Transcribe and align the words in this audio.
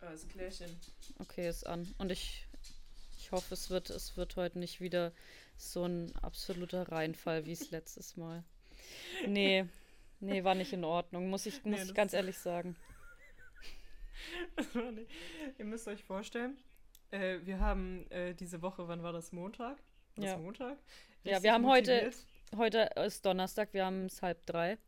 Alles 0.00 0.28
klärchen. 0.28 0.76
Okay, 1.18 1.48
ist 1.48 1.66
an. 1.66 1.92
Und 1.98 2.12
ich, 2.12 2.46
ich 3.16 3.32
hoffe, 3.32 3.54
es 3.54 3.68
wird, 3.70 3.90
es 3.90 4.16
wird 4.16 4.36
heute 4.36 4.58
nicht 4.58 4.80
wieder 4.80 5.12
so 5.56 5.84
ein 5.84 6.14
absoluter 6.22 6.90
Reinfall 6.90 7.44
wie 7.46 7.52
es 7.52 7.70
letztes 7.72 8.16
Mal. 8.16 8.44
Nee, 9.26 9.66
nee, 10.20 10.44
war 10.44 10.54
nicht 10.54 10.72
in 10.72 10.84
Ordnung, 10.84 11.28
muss 11.30 11.46
ich, 11.46 11.64
muss 11.64 11.78
Nee, 11.80 11.84
ich 11.86 11.94
ganz 11.94 12.12
ehrlich 12.12 12.38
sagen. 12.38 12.76
Ihr 15.58 15.64
müsst 15.64 15.88
euch 15.88 16.02
vorstellen, 16.04 16.56
äh, 17.10 17.38
wir 17.44 17.60
haben 17.60 18.06
äh, 18.10 18.34
diese 18.34 18.62
Woche, 18.62 18.86
wann 18.88 19.02
war 19.02 19.12
das? 19.12 19.32
Montag? 19.32 19.78
War 20.16 20.24
Ja. 20.24 20.32
Das 20.34 20.42
Montag? 20.42 20.78
Ja, 21.24 21.32
Richtig 21.32 21.42
wir 21.44 21.52
haben 21.52 21.66
heute- 21.66 21.92
motiviert. 22.04 22.26
Heute 22.56 22.78
ist 23.04 23.26
Donnerstag, 23.26 23.74
wir 23.74 23.84
haben 23.84 24.06
es 24.06 24.22
halb 24.22 24.46
drei. 24.46 24.78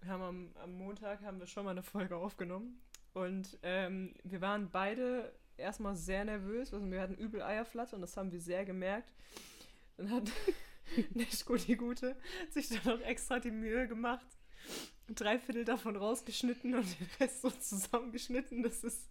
Wir 0.00 0.10
haben 0.10 0.22
am, 0.22 0.50
am 0.62 0.72
Montag 0.76 1.22
haben 1.22 1.38
wir 1.38 1.46
schon 1.46 1.64
mal 1.64 1.70
eine 1.70 1.82
Folge 1.84 2.16
aufgenommen. 2.16 2.80
Und 3.16 3.58
ähm, 3.62 4.12
wir 4.24 4.42
waren 4.42 4.68
beide 4.70 5.32
erstmal 5.56 5.96
sehr 5.96 6.26
nervös. 6.26 6.74
Also 6.74 6.90
wir 6.90 7.00
hatten 7.00 7.14
übel 7.14 7.40
Eierflatter 7.40 7.94
und 7.96 8.02
das 8.02 8.14
haben 8.18 8.30
wir 8.30 8.42
sehr 8.42 8.66
gemerkt. 8.66 9.10
Dann 9.96 10.10
hat 10.10 10.30
Neschko 11.14 11.56
die 11.56 11.76
Gute 11.76 12.14
sich 12.50 12.68
dann 12.68 12.84
noch 12.84 13.00
extra 13.00 13.40
die 13.40 13.50
Mühe 13.50 13.88
gemacht, 13.88 14.26
drei 15.08 15.38
Viertel 15.38 15.64
davon 15.64 15.96
rausgeschnitten 15.96 16.74
und 16.74 17.00
den 17.00 17.08
Rest 17.18 17.40
so 17.40 17.48
zusammengeschnitten, 17.48 18.62
dass 18.62 18.84
es, 18.84 19.08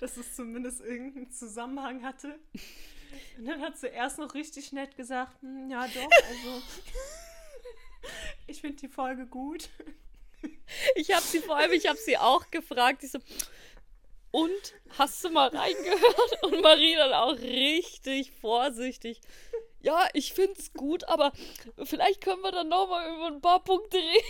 dass 0.00 0.18
es 0.18 0.36
zumindest 0.36 0.82
irgendeinen 0.82 1.30
Zusammenhang 1.30 2.02
hatte. 2.02 2.38
Und 3.38 3.46
dann 3.46 3.62
hat 3.62 3.78
sie 3.78 3.86
erst 3.86 4.18
noch 4.18 4.34
richtig 4.34 4.72
nett 4.72 4.98
gesagt, 4.98 5.40
"Hm, 5.40 5.70
ja 5.70 5.86
doch, 5.86 6.10
also 6.28 6.62
ich 8.48 8.60
finde 8.60 8.76
die 8.76 8.88
Folge 8.88 9.26
gut. 9.26 9.70
Ich 10.94 11.12
habe 11.12 11.22
sie 11.22 11.40
vor 11.40 11.56
allem, 11.56 11.72
ich 11.72 11.86
habe 11.86 11.98
sie 11.98 12.18
auch 12.18 12.50
gefragt. 12.50 13.04
Ich 13.04 13.12
so, 13.12 13.18
und 14.30 14.74
hast 14.98 15.24
du 15.24 15.30
mal 15.30 15.48
reingehört? 15.48 16.42
Und 16.42 16.60
Marie 16.60 16.94
dann 16.94 17.12
auch 17.12 17.38
richtig 17.38 18.32
vorsichtig. 18.32 19.20
Ja, 19.80 20.08
ich 20.12 20.34
find's 20.34 20.72
gut, 20.74 21.04
aber 21.04 21.32
vielleicht 21.84 22.20
können 22.20 22.42
wir 22.42 22.52
dann 22.52 22.68
noch 22.68 22.88
mal 22.88 23.14
über 23.14 23.26
ein 23.28 23.40
paar 23.40 23.64
Punkte 23.64 23.96
reden. 23.96 24.26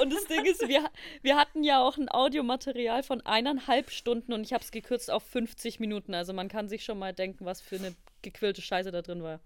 Und 0.00 0.12
das 0.12 0.24
Ding 0.24 0.44
ist, 0.46 0.66
wir, 0.66 0.90
wir 1.22 1.36
hatten 1.36 1.62
ja 1.62 1.80
auch 1.80 1.96
ein 1.96 2.10
Audiomaterial 2.10 3.04
von 3.04 3.20
eineinhalb 3.20 3.90
Stunden 3.90 4.32
und 4.32 4.42
ich 4.42 4.52
habe 4.52 4.64
es 4.64 4.72
gekürzt 4.72 5.12
auf 5.12 5.22
50 5.22 5.78
Minuten. 5.78 6.14
Also 6.14 6.32
man 6.32 6.48
kann 6.48 6.68
sich 6.68 6.84
schon 6.84 6.98
mal 6.98 7.12
denken, 7.12 7.44
was 7.44 7.60
für 7.60 7.76
eine 7.76 7.94
gequillte 8.22 8.62
Scheiße 8.62 8.90
da 8.90 9.02
drin 9.02 9.22
war. 9.22 9.38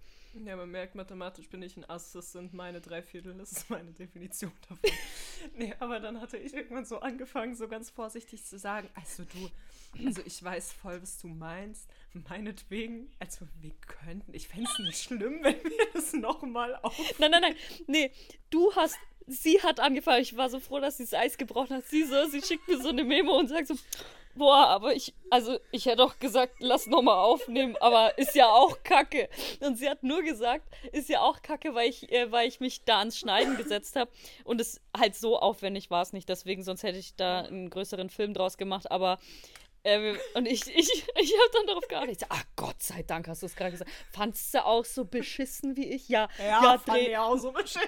Ja, 0.44 0.56
man 0.56 0.70
merkt, 0.70 0.94
mathematisch 0.94 1.48
bin 1.48 1.62
ich 1.62 1.76
ein 1.76 1.88
Ass, 1.88 2.12
das 2.12 2.32
sind 2.32 2.52
meine 2.52 2.80
drei 2.80 3.02
Viertel, 3.02 3.34
das 3.34 3.52
ist 3.52 3.70
meine 3.70 3.92
Definition 3.92 4.52
davon. 4.68 4.90
nee, 5.56 5.74
aber 5.78 5.98
dann 5.98 6.20
hatte 6.20 6.36
ich 6.36 6.52
irgendwann 6.52 6.84
so 6.84 7.00
angefangen, 7.00 7.54
so 7.54 7.68
ganz 7.68 7.90
vorsichtig 7.90 8.44
zu 8.44 8.58
sagen, 8.58 8.88
also 8.94 9.24
du, 9.24 10.06
also 10.06 10.22
ich 10.24 10.42
weiß 10.42 10.72
voll, 10.72 11.00
was 11.00 11.18
du 11.18 11.28
meinst, 11.28 11.88
meinetwegen, 12.28 13.10
also 13.18 13.46
wir 13.60 13.72
könnten, 13.86 14.34
ich 14.34 14.48
fände 14.48 14.68
es 14.70 14.78
nicht 14.78 15.02
schlimm, 15.02 15.42
wenn 15.42 15.62
wir 15.64 15.86
das 15.94 16.12
nochmal 16.12 16.76
auf... 16.82 16.96
Nein, 17.18 17.30
nein, 17.30 17.42
nein. 17.42 17.56
Nee, 17.86 18.12
du 18.50 18.74
hast. 18.74 18.96
Sie 19.28 19.60
hat 19.60 19.80
angefangen. 19.80 20.22
Ich 20.22 20.36
war 20.36 20.48
so 20.48 20.60
froh, 20.60 20.78
dass 20.78 20.98
sie 20.98 21.02
das 21.02 21.14
Eis 21.14 21.36
gebrochen 21.36 21.78
hat. 21.78 21.86
Sie 21.88 22.04
so, 22.04 22.28
sie 22.28 22.40
schickt 22.42 22.68
mir 22.68 22.80
so 22.80 22.90
eine 22.90 23.02
Memo 23.02 23.36
und 23.36 23.48
sagt 23.48 23.66
so: 23.66 23.74
Boah, 24.36 24.66
aber 24.68 24.94
ich. 24.94 25.14
Also, 25.30 25.58
ich 25.72 25.86
hätte 25.86 25.96
doch 25.96 26.18
gesagt, 26.18 26.54
lass 26.60 26.86
nochmal 26.86 27.18
aufnehmen, 27.18 27.76
aber 27.80 28.16
ist 28.18 28.34
ja 28.34 28.46
auch 28.48 28.82
kacke. 28.84 29.28
Und 29.60 29.76
sie 29.78 29.88
hat 29.88 30.02
nur 30.02 30.22
gesagt, 30.22 30.64
ist 30.92 31.08
ja 31.08 31.20
auch 31.22 31.42
kacke, 31.42 31.74
weil 31.74 31.88
ich, 31.88 32.12
äh, 32.12 32.30
weil 32.30 32.46
ich 32.46 32.60
mich 32.60 32.84
da 32.84 32.98
ans 33.00 33.18
Schneiden 33.18 33.56
gesetzt 33.56 33.96
habe. 33.96 34.10
Und 34.44 34.60
es 34.60 34.80
halt 34.96 35.16
so 35.16 35.38
aufwendig 35.38 35.90
war 35.90 36.02
es 36.02 36.12
nicht. 36.12 36.28
Deswegen, 36.28 36.62
sonst 36.62 36.82
hätte 36.82 36.98
ich 36.98 37.16
da 37.16 37.40
einen 37.40 37.70
größeren 37.70 38.10
Film 38.10 38.34
draus 38.34 38.56
gemacht. 38.56 38.90
Aber. 38.90 39.18
Äh, 39.82 40.16
und 40.34 40.46
ich, 40.46 40.66
ich, 40.66 40.88
ich 40.90 41.32
habe 41.32 41.50
dann 41.52 41.66
darauf 41.68 41.86
geachtet. 41.86 42.10
Ich 42.10 42.18
so, 42.18 42.26
ach 42.28 42.42
Gott 42.56 42.82
sei 42.82 43.04
Dank 43.04 43.28
hast 43.28 43.42
du 43.42 43.46
es 43.46 43.54
gerade 43.54 43.70
gesagt. 43.70 43.90
Fandst 44.12 44.52
du 44.52 44.64
auch 44.64 44.84
so 44.84 45.04
beschissen 45.04 45.76
wie 45.76 45.86
ich? 45.92 46.08
Ja, 46.08 46.28
fand 46.84 46.88
dreh- 46.88 47.10
ich 47.10 47.16
auch 47.16 47.36
so 47.36 47.52
beschissen. 47.52 47.80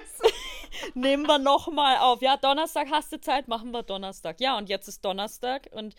nehmen 0.93 1.27
wir 1.27 1.39
nochmal 1.39 1.97
auf. 1.97 2.21
Ja, 2.21 2.37
Donnerstag 2.37 2.87
hast 2.89 3.11
du 3.11 3.19
Zeit, 3.19 3.49
machen 3.49 3.71
wir 3.71 3.83
Donnerstag. 3.83 4.39
Ja, 4.39 4.57
und 4.57 4.69
jetzt 4.69 4.87
ist 4.87 5.03
Donnerstag 5.03 5.67
und 5.71 5.93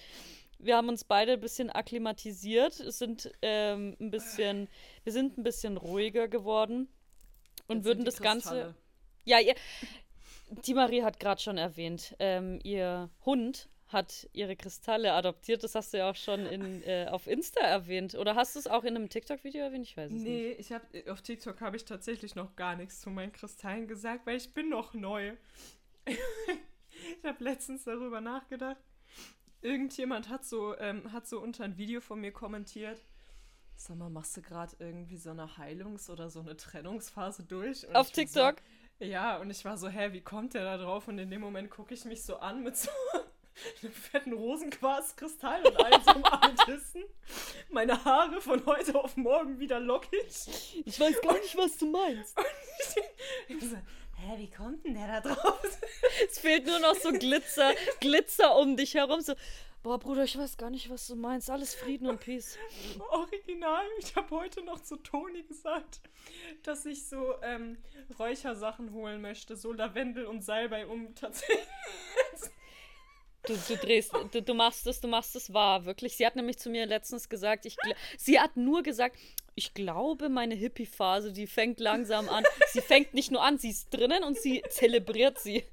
wir 0.62 0.76
haben 0.76 0.88
uns 0.88 1.04
beide 1.04 1.32
ein 1.32 1.40
bisschen 1.40 1.70
akklimatisiert, 1.70 2.80
es 2.80 2.98
sind 2.98 3.32
ähm, 3.42 3.96
ein 4.00 4.10
bisschen, 4.10 4.68
wir 5.04 5.12
sind 5.12 5.38
ein 5.38 5.42
bisschen 5.42 5.76
ruhiger 5.76 6.28
geworden 6.28 6.88
und 7.66 7.78
Jetzt 7.78 7.84
würden 7.86 8.04
das 8.04 8.20
Ganze. 8.20 8.74
Ja, 9.24 9.38
ihr, 9.38 9.54
die 10.50 10.74
Marie 10.74 11.02
hat 11.02 11.20
gerade 11.20 11.40
schon 11.40 11.58
erwähnt, 11.58 12.16
ähm, 12.18 12.58
ihr 12.62 13.10
Hund 13.24 13.68
hat 13.92 14.28
ihre 14.32 14.56
Kristalle 14.56 15.12
adoptiert. 15.12 15.64
Das 15.64 15.74
hast 15.74 15.92
du 15.92 15.98
ja 15.98 16.10
auch 16.10 16.16
schon 16.16 16.46
in, 16.46 16.82
äh, 16.84 17.06
auf 17.10 17.26
Insta 17.26 17.60
erwähnt. 17.60 18.14
Oder 18.14 18.36
hast 18.36 18.54
du 18.54 18.60
es 18.60 18.66
auch 18.66 18.84
in 18.84 18.94
einem 18.94 19.08
TikTok-Video 19.08 19.62
erwähnt? 19.62 19.86
Ich 19.86 19.96
weiß 19.96 20.12
es 20.12 20.12
nicht. 20.12 20.24
Nee, 20.24 20.52
ich 20.52 20.72
hab, 20.72 20.82
auf 21.08 21.22
TikTok 21.22 21.60
habe 21.60 21.76
ich 21.76 21.84
tatsächlich 21.84 22.34
noch 22.36 22.54
gar 22.54 22.76
nichts 22.76 23.00
zu 23.00 23.10
meinen 23.10 23.32
Kristallen 23.32 23.88
gesagt, 23.88 24.26
weil 24.26 24.36
ich 24.36 24.54
bin 24.54 24.68
noch 24.68 24.94
neu. 24.94 25.32
ich 26.06 27.24
habe 27.24 27.42
letztens 27.42 27.84
darüber 27.84 28.20
nachgedacht. 28.20 28.80
Irgendjemand 29.62 30.28
hat 30.28 30.44
so, 30.44 30.76
ähm, 30.78 31.12
hat 31.12 31.26
so 31.26 31.40
unter 31.40 31.64
ein 31.64 31.76
Video 31.76 32.00
von 32.00 32.20
mir 32.20 32.32
kommentiert. 32.32 32.98
Sag 33.76 33.96
mal, 33.96 34.10
machst 34.10 34.36
du 34.36 34.42
gerade 34.42 34.76
irgendwie 34.78 35.16
so 35.16 35.30
eine 35.30 35.56
Heilungs- 35.56 36.10
oder 36.10 36.30
so 36.30 36.40
eine 36.40 36.56
Trennungsphase 36.56 37.44
durch? 37.44 37.86
Und 37.86 37.96
Auf 37.96 38.08
ich 38.08 38.12
TikTok? 38.12 38.56
So, 38.98 39.04
ja, 39.04 39.38
und 39.38 39.50
ich 39.50 39.64
war 39.64 39.78
so, 39.78 39.88
hä, 39.88 40.12
wie 40.12 40.20
kommt 40.20 40.54
der 40.54 40.64
da 40.64 40.76
drauf? 40.76 41.08
Und 41.08 41.18
in 41.18 41.30
dem 41.30 41.40
Moment 41.40 41.70
gucke 41.70 41.94
ich 41.94 42.04
mich 42.04 42.22
so 42.22 42.36
an 42.36 42.62
mit 42.62 42.76
so 42.76 42.90
einem 43.82 43.92
fetten 43.92 44.32
Rosenquarzkristall 44.32 45.66
und 45.66 45.76
all 45.78 46.02
so 46.02 46.10
einem 46.10 46.24
Amethysten. 46.24 47.04
Meine 47.70 48.04
Haare 48.04 48.40
von 48.40 48.64
heute 48.66 48.94
auf 49.02 49.16
morgen 49.16 49.58
wieder 49.58 49.80
lockig. 49.80 50.82
Ich 50.84 51.00
weiß 51.00 51.20
gar 51.22 51.34
nicht, 51.34 51.56
was 51.56 51.76
du 51.76 51.90
meinst. 51.90 52.38
Ich 53.48 53.60
so, 53.60 53.76
hä, 54.20 54.38
wie 54.38 54.50
kommt 54.50 54.84
denn 54.84 54.94
der 54.94 55.20
da 55.20 55.20
drauf? 55.20 55.60
Es 56.30 56.38
fehlt 56.38 56.66
nur 56.66 56.78
noch 56.80 56.94
so 56.94 57.12
Glitzer, 57.12 57.72
Glitzer 58.00 58.56
um 58.56 58.76
dich 58.76 58.94
herum. 58.94 59.20
So, 59.20 59.34
boah, 59.82 59.98
Bruder, 59.98 60.24
ich 60.24 60.36
weiß 60.36 60.56
gar 60.56 60.70
nicht, 60.70 60.90
was 60.90 61.06
du 61.06 61.16
meinst. 61.16 61.48
Alles 61.50 61.74
Frieden 61.74 62.08
und 62.08 62.20
Peace. 62.20 62.58
Original. 63.10 63.84
Ich 63.98 64.14
habe 64.16 64.30
heute 64.30 64.62
noch 64.62 64.82
zu 64.82 64.96
Toni 64.96 65.42
gesagt, 65.44 66.00
dass 66.62 66.84
ich 66.84 67.06
so 67.06 67.34
ähm, 67.42 67.78
Räuchersachen 68.18 68.92
holen 68.92 69.20
möchte, 69.20 69.56
so 69.56 69.72
Lavendel 69.72 70.26
und 70.26 70.42
Salbei, 70.42 70.86
um 70.86 71.14
tatsächlich. 71.14 71.64
Du, 73.46 73.56
du 73.68 73.76
drehst, 73.76 74.12
du, 74.32 74.42
du 74.42 74.54
machst 74.54 74.86
es, 74.86 75.00
du 75.00 75.08
machst 75.08 75.34
es 75.34 75.52
wahr, 75.52 75.86
wirklich. 75.86 76.14
Sie 76.14 76.26
hat 76.26 76.36
nämlich 76.36 76.58
zu 76.58 76.68
mir 76.68 76.84
letztens 76.84 77.28
gesagt, 77.28 77.64
ich, 77.64 77.74
sie 78.18 78.38
hat 78.38 78.56
nur 78.56 78.82
gesagt, 78.82 79.16
ich 79.54 79.74
glaube, 79.74 80.28
meine 80.28 80.54
Hippie-Phase, 80.54 81.32
die 81.32 81.46
fängt 81.46 81.80
langsam 81.80 82.28
an. 82.28 82.44
Sie 82.72 82.80
fängt 82.80 83.14
nicht 83.14 83.30
nur 83.30 83.42
an, 83.42 83.58
sie 83.58 83.70
ist 83.70 83.90
drinnen 83.92 84.22
und 84.24 84.38
sie 84.38 84.62
zelebriert 84.70 85.38
sie. 85.38 85.64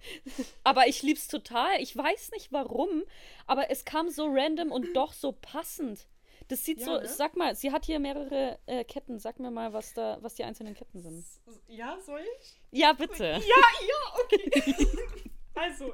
Aber 0.64 0.88
ich 0.88 1.04
lieb's 1.04 1.28
total. 1.28 1.82
Ich 1.82 1.96
weiß 1.96 2.32
nicht 2.32 2.52
warum, 2.52 3.04
aber 3.46 3.70
es 3.70 3.86
kam 3.86 4.10
so 4.10 4.28
random 4.30 4.72
und 4.72 4.94
doch 4.96 5.14
so 5.14 5.32
passend. 5.32 6.08
Das 6.50 6.64
sieht 6.64 6.80
Ja, 6.80 6.86
so, 6.86 6.92
ne? 6.94 7.08
sag 7.08 7.36
mal, 7.36 7.56
sie 7.56 7.72
hat 7.72 7.86
hier 7.86 8.00
mehrere 8.00 8.58
äh, 8.68 8.84
Ketten. 8.86 9.20
Sag 9.20 9.40
mir 9.40 9.52
mal, 9.52 9.74
was 9.74 9.94
da, 9.94 10.18
was 10.22 10.36
die 10.36 10.44
einzelnen 10.46 10.76
Ketten 10.76 11.02
sind. 11.02 11.26
Ja, 11.68 11.98
soll 12.06 12.22
ich? 12.40 12.60
Ja, 12.72 12.94
bitte. 12.94 13.24
Ja, 13.26 13.40
ja, 13.42 14.24
okay. 14.24 14.76
Also, 15.58 15.94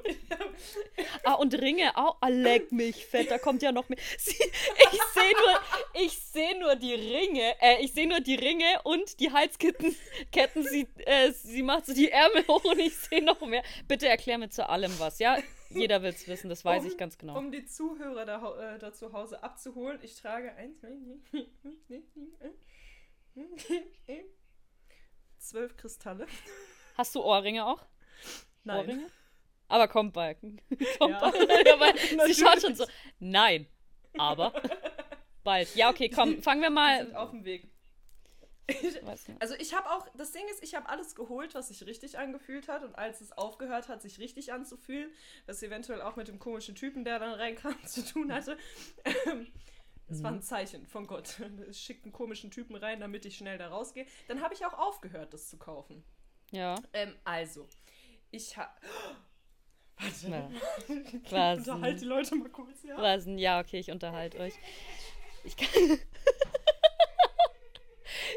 Ah, 1.24 1.34
und 1.34 1.54
Ringe 1.54 1.96
auch. 1.96 2.18
Ah, 2.20 2.28
leck 2.28 2.70
mich 2.70 3.06
fett, 3.06 3.30
da 3.30 3.38
kommt 3.38 3.62
ja 3.62 3.72
noch 3.72 3.88
mehr. 3.88 3.98
Sie, 4.18 4.32
ich 4.32 5.02
sehe 5.14 5.32
nur, 5.32 6.02
ich 6.02 6.18
sehe 6.18 6.58
nur 6.60 6.76
die 6.76 6.92
Ringe, 6.94 7.54
äh, 7.60 7.82
ich 7.82 7.92
sehe 7.92 8.06
nur 8.06 8.20
die 8.20 8.34
Ringe 8.34 8.82
und 8.84 9.20
die 9.20 9.32
Halsketten. 9.32 9.96
Ketten, 10.32 10.64
sie, 10.64 10.86
äh, 11.06 11.32
sie 11.32 11.62
macht 11.62 11.86
so 11.86 11.94
die 11.94 12.10
Ärmel 12.10 12.46
hoch 12.46 12.64
und 12.64 12.78
ich 12.78 12.94
sehe 12.94 13.24
noch 13.24 13.40
mehr. 13.40 13.62
Bitte 13.88 14.06
erklär 14.06 14.38
mir 14.38 14.50
zu 14.50 14.68
allem 14.68 14.92
was, 14.98 15.18
ja? 15.18 15.38
Jeder 15.70 16.02
will 16.02 16.10
es 16.10 16.28
wissen, 16.28 16.50
das 16.50 16.64
weiß 16.64 16.82
um, 16.82 16.88
ich 16.88 16.98
ganz 16.98 17.16
genau. 17.16 17.38
Um 17.38 17.50
die 17.50 17.64
Zuhörer 17.64 18.24
da, 18.26 18.74
äh, 18.74 18.78
da 18.78 18.92
zu 18.92 19.12
Hause 19.12 19.42
abzuholen, 19.42 19.98
ich 20.02 20.14
trage 20.16 20.54
eins, 20.54 20.78
zwölf 25.38 25.76
Kristalle. 25.76 26.26
Hast 26.96 27.14
du 27.14 27.22
Ohrringe 27.22 27.66
auch? 27.66 27.82
Nein. 28.62 28.78
Ohrringe? 28.78 29.06
Aber 29.68 29.88
kommt 29.88 30.12
bald. 30.12 30.38
Kommt 30.98 31.14
Ja. 31.14 31.20
bald. 31.20 32.10
Ja, 32.12 32.26
sie 32.26 32.34
schaut 32.34 32.60
schon 32.60 32.74
so. 32.74 32.84
Nein, 33.18 33.66
aber 34.18 34.52
bald. 35.42 35.74
Ja, 35.74 35.90
okay, 35.90 36.08
komm, 36.10 36.42
fangen 36.42 36.60
wir 36.60 36.68
Wir 36.68 36.74
mal. 36.74 37.04
sind 37.06 37.16
auf 37.16 37.30
dem 37.30 37.44
Weg. 37.44 37.68
Nicht. 38.66 39.02
Also 39.40 39.54
ich 39.56 39.74
habe 39.74 39.90
auch, 39.90 40.08
das 40.16 40.32
Ding 40.32 40.42
ist, 40.50 40.62
ich 40.62 40.74
habe 40.74 40.88
alles 40.88 41.14
geholt, 41.14 41.54
was 41.54 41.68
sich 41.68 41.84
richtig 41.84 42.18
angefühlt 42.18 42.66
hat 42.68 42.82
und 42.82 42.94
als 42.94 43.20
es 43.20 43.32
aufgehört 43.32 43.88
hat, 43.88 44.00
sich 44.00 44.18
richtig 44.18 44.54
anzufühlen, 44.54 45.12
was 45.44 45.62
eventuell 45.62 46.00
auch 46.00 46.16
mit 46.16 46.28
dem 46.28 46.38
komischen 46.38 46.74
Typen, 46.74 47.04
der 47.04 47.18
dann 47.18 47.34
reinkam, 47.34 47.76
zu 47.84 48.02
tun 48.02 48.32
hatte. 48.32 48.56
ähm, 49.26 49.52
Das 50.08 50.22
war 50.22 50.32
ein 50.32 50.40
Zeichen 50.40 50.86
von 50.86 51.06
Gott. 51.06 51.40
Es 51.68 51.78
schickt 51.78 52.04
einen 52.04 52.12
komischen 52.12 52.50
Typen 52.50 52.74
rein, 52.76 53.00
damit 53.00 53.26
ich 53.26 53.36
schnell 53.36 53.58
da 53.58 53.68
rausgehe. 53.68 54.06
Dann 54.28 54.40
habe 54.40 54.54
ich 54.54 54.64
auch 54.64 54.74
aufgehört, 54.74 55.34
das 55.34 55.48
zu 55.50 55.58
kaufen. 55.58 56.02
Ja. 56.50 56.76
Ähm, 56.94 57.14
also, 57.24 57.68
ich 58.30 58.56
habe... 58.56 58.70
Warte. 59.98 60.28
Ja. 60.28 60.50
Ich 60.88 61.14
Was? 61.32 61.58
unterhalte 61.58 62.00
die 62.00 62.04
Leute 62.04 62.34
mal 62.34 62.48
kurz, 62.48 62.82
ja? 62.82 63.16
Denn? 63.16 63.38
Ja, 63.38 63.60
okay, 63.60 63.78
ich 63.78 63.90
unterhalte 63.90 64.38
euch. 64.38 64.54
Ich 65.44 65.56
kann. 65.56 65.68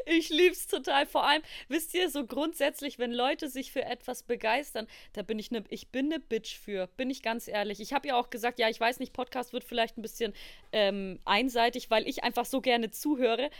Ich 0.06 0.30
lieb's 0.30 0.66
total. 0.66 1.06
Vor 1.06 1.24
allem, 1.24 1.42
wisst 1.68 1.94
ihr, 1.94 2.10
so 2.10 2.26
grundsätzlich, 2.26 2.98
wenn 2.98 3.12
Leute 3.12 3.48
sich 3.48 3.72
für 3.72 3.84
etwas 3.84 4.22
begeistern, 4.22 4.86
da 5.12 5.22
bin 5.22 5.38
ich 5.38 5.50
ne, 5.50 5.64
ich 5.68 5.88
bin 5.88 6.08
ne 6.08 6.18
Bitch 6.18 6.58
für, 6.58 6.86
bin 6.96 7.10
ich 7.10 7.22
ganz 7.22 7.46
ehrlich. 7.46 7.80
Ich 7.80 7.92
habe 7.92 8.08
ja 8.08 8.16
auch 8.16 8.30
gesagt, 8.30 8.58
ja, 8.58 8.68
ich 8.68 8.80
weiß 8.80 9.00
nicht, 9.00 9.12
Podcast 9.12 9.52
wird 9.52 9.64
vielleicht 9.64 9.98
ein 9.98 10.02
bisschen 10.02 10.32
ähm, 10.72 11.20
einseitig, 11.24 11.90
weil 11.90 12.08
ich 12.08 12.24
einfach 12.24 12.46
so 12.46 12.60
gerne 12.60 12.90
zuhöre. 12.90 13.50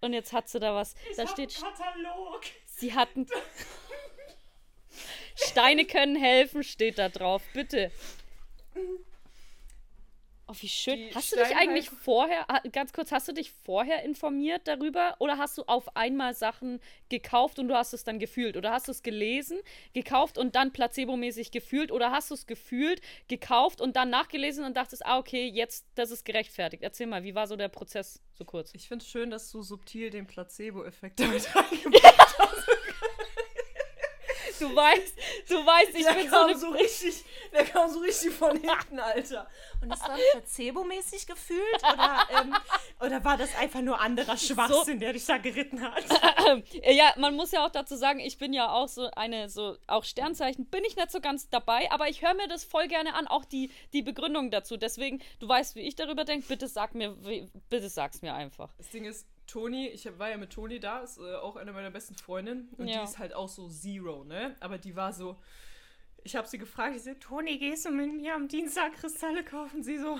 Und 0.00 0.14
jetzt 0.14 0.32
hat 0.32 0.48
sie 0.48 0.58
da 0.58 0.74
was. 0.74 0.94
Ich 1.10 1.16
da 1.16 1.26
steht, 1.26 1.54
einen 1.62 1.74
Katalog. 1.74 2.40
sie 2.66 2.94
hatten. 2.94 3.26
Steine 5.48 5.84
können 5.84 6.16
helfen, 6.16 6.62
steht 6.62 6.98
da 6.98 7.08
drauf. 7.08 7.42
Bitte. 7.52 7.90
Oh, 10.50 10.54
wie 10.58 10.68
schön. 10.68 10.96
Die 10.96 11.14
hast 11.14 11.30
du 11.30 11.36
dich 11.36 11.56
eigentlich 11.56 11.88
vorher, 11.90 12.44
ganz 12.72 12.92
kurz, 12.92 13.12
hast 13.12 13.28
du 13.28 13.32
dich 13.32 13.52
vorher 13.52 14.02
informiert 14.02 14.62
darüber 14.64 15.14
oder 15.20 15.38
hast 15.38 15.56
du 15.58 15.62
auf 15.62 15.94
einmal 15.96 16.34
Sachen 16.34 16.80
gekauft 17.08 17.60
und 17.60 17.68
du 17.68 17.76
hast 17.76 17.92
es 17.92 18.02
dann 18.02 18.18
gefühlt? 18.18 18.56
Oder 18.56 18.72
hast 18.72 18.88
du 18.88 18.90
es 18.90 19.04
gelesen, 19.04 19.60
gekauft 19.92 20.38
und 20.38 20.56
dann 20.56 20.72
placebomäßig 20.72 21.52
gefühlt? 21.52 21.92
Oder 21.92 22.10
hast 22.10 22.30
du 22.30 22.34
es 22.34 22.48
gefühlt, 22.48 23.00
gekauft 23.28 23.80
und 23.80 23.94
dann 23.94 24.10
nachgelesen 24.10 24.64
und 24.64 24.76
dachtest, 24.76 25.06
ah, 25.06 25.18
okay, 25.18 25.46
jetzt, 25.46 25.86
das 25.94 26.10
ist 26.10 26.24
gerechtfertigt. 26.24 26.82
Erzähl 26.82 27.06
mal, 27.06 27.22
wie 27.22 27.36
war 27.36 27.46
so 27.46 27.54
der 27.54 27.68
Prozess 27.68 28.20
so 28.32 28.44
kurz? 28.44 28.74
Ich 28.74 28.88
finde 28.88 29.04
es 29.04 29.10
schön, 29.10 29.30
dass 29.30 29.52
du 29.52 29.62
subtil 29.62 30.10
den 30.10 30.26
Placebo-Effekt 30.26 31.20
damit 31.20 31.54
reingebracht 31.54 32.38
hast. 32.38 32.79
Du 34.60 34.74
weißt, 34.76 35.14
du 35.48 35.54
weißt, 35.66 35.94
ich 35.94 36.04
der 36.04 36.12
bin 36.12 36.28
so 36.30 36.36
kam 36.36 36.46
eine 36.48 36.58
so 36.58 36.68
richtig, 36.70 37.24
der 37.52 37.64
kam 37.64 37.90
so 37.90 37.98
richtig 38.00 38.32
von 38.32 38.50
hinten, 38.60 38.98
Alter. 39.00 39.48
Und 39.80 39.88
das 39.90 40.00
war 40.02 40.16
placebo-mäßig 40.32 41.26
gefühlt? 41.26 41.78
Oder, 41.82 42.28
ähm, 42.42 42.54
oder 43.00 43.24
war 43.24 43.36
das 43.36 43.54
einfach 43.56 43.80
nur 43.80 44.00
anderer 44.00 44.36
Schwachsinn, 44.36 45.00
der 45.00 45.12
dich 45.14 45.24
da 45.26 45.38
geritten 45.38 45.80
hat? 45.82 46.04
Ja, 46.82 47.12
man 47.16 47.36
muss 47.36 47.52
ja 47.52 47.64
auch 47.64 47.70
dazu 47.70 47.96
sagen, 47.96 48.18
ich 48.20 48.36
bin 48.38 48.52
ja 48.52 48.70
auch 48.72 48.88
so 48.88 49.08
eine, 49.12 49.48
so 49.48 49.76
auch 49.86 50.04
Sternzeichen, 50.04 50.66
bin 50.66 50.84
ich 50.84 50.96
nicht 50.96 51.10
so 51.10 51.20
ganz 51.20 51.48
dabei, 51.48 51.90
aber 51.92 52.08
ich 52.08 52.22
höre 52.22 52.34
mir 52.34 52.48
das 52.48 52.64
voll 52.64 52.88
gerne 52.88 53.14
an, 53.14 53.26
auch 53.28 53.44
die, 53.44 53.70
die 53.92 54.02
Begründung 54.02 54.50
dazu. 54.50 54.76
Deswegen, 54.76 55.22
du 55.38 55.48
weißt, 55.48 55.76
wie 55.76 55.80
ich 55.80 55.94
darüber 55.96 56.24
denke, 56.24 56.46
bitte 56.48 56.66
sag 56.68 56.94
mir, 56.94 57.16
wie- 57.24 57.48
bitte 57.68 57.88
sag's 57.88 58.20
mir 58.22 58.34
einfach. 58.34 58.70
Das 58.78 58.88
Ding 58.90 59.04
ist, 59.04 59.26
Toni, 59.50 59.88
ich 59.88 60.06
hab- 60.06 60.18
war 60.18 60.30
ja 60.30 60.36
mit 60.36 60.50
Toni 60.52 60.78
da, 60.80 61.00
ist 61.00 61.18
äh, 61.18 61.34
auch 61.36 61.56
eine 61.56 61.72
meiner 61.72 61.90
besten 61.90 62.14
Freundinnen. 62.14 62.68
Und 62.78 62.86
Ja. 62.88 62.98
die 63.02 63.04
ist 63.10 63.18
halt 63.18 63.34
auch 63.34 63.48
so 63.48 63.68
Zero, 63.68 64.24
ne? 64.24 64.56
Aber 64.60 64.78
die 64.78 64.94
war 64.96 65.12
so. 65.12 65.36
Ich 66.22 66.36
habe 66.36 66.46
sie 66.46 66.58
gefragt, 66.58 66.94
ich 66.96 67.02
so, 67.02 67.14
Toni, 67.14 67.58
gehst 67.58 67.86
du 67.86 67.90
mit 67.90 68.12
mir 68.14 68.34
am 68.34 68.46
Dienstag 68.46 68.92
Kristalle 68.94 69.42
kaufen? 69.42 69.82
Sie 69.82 69.98
so, 69.98 70.18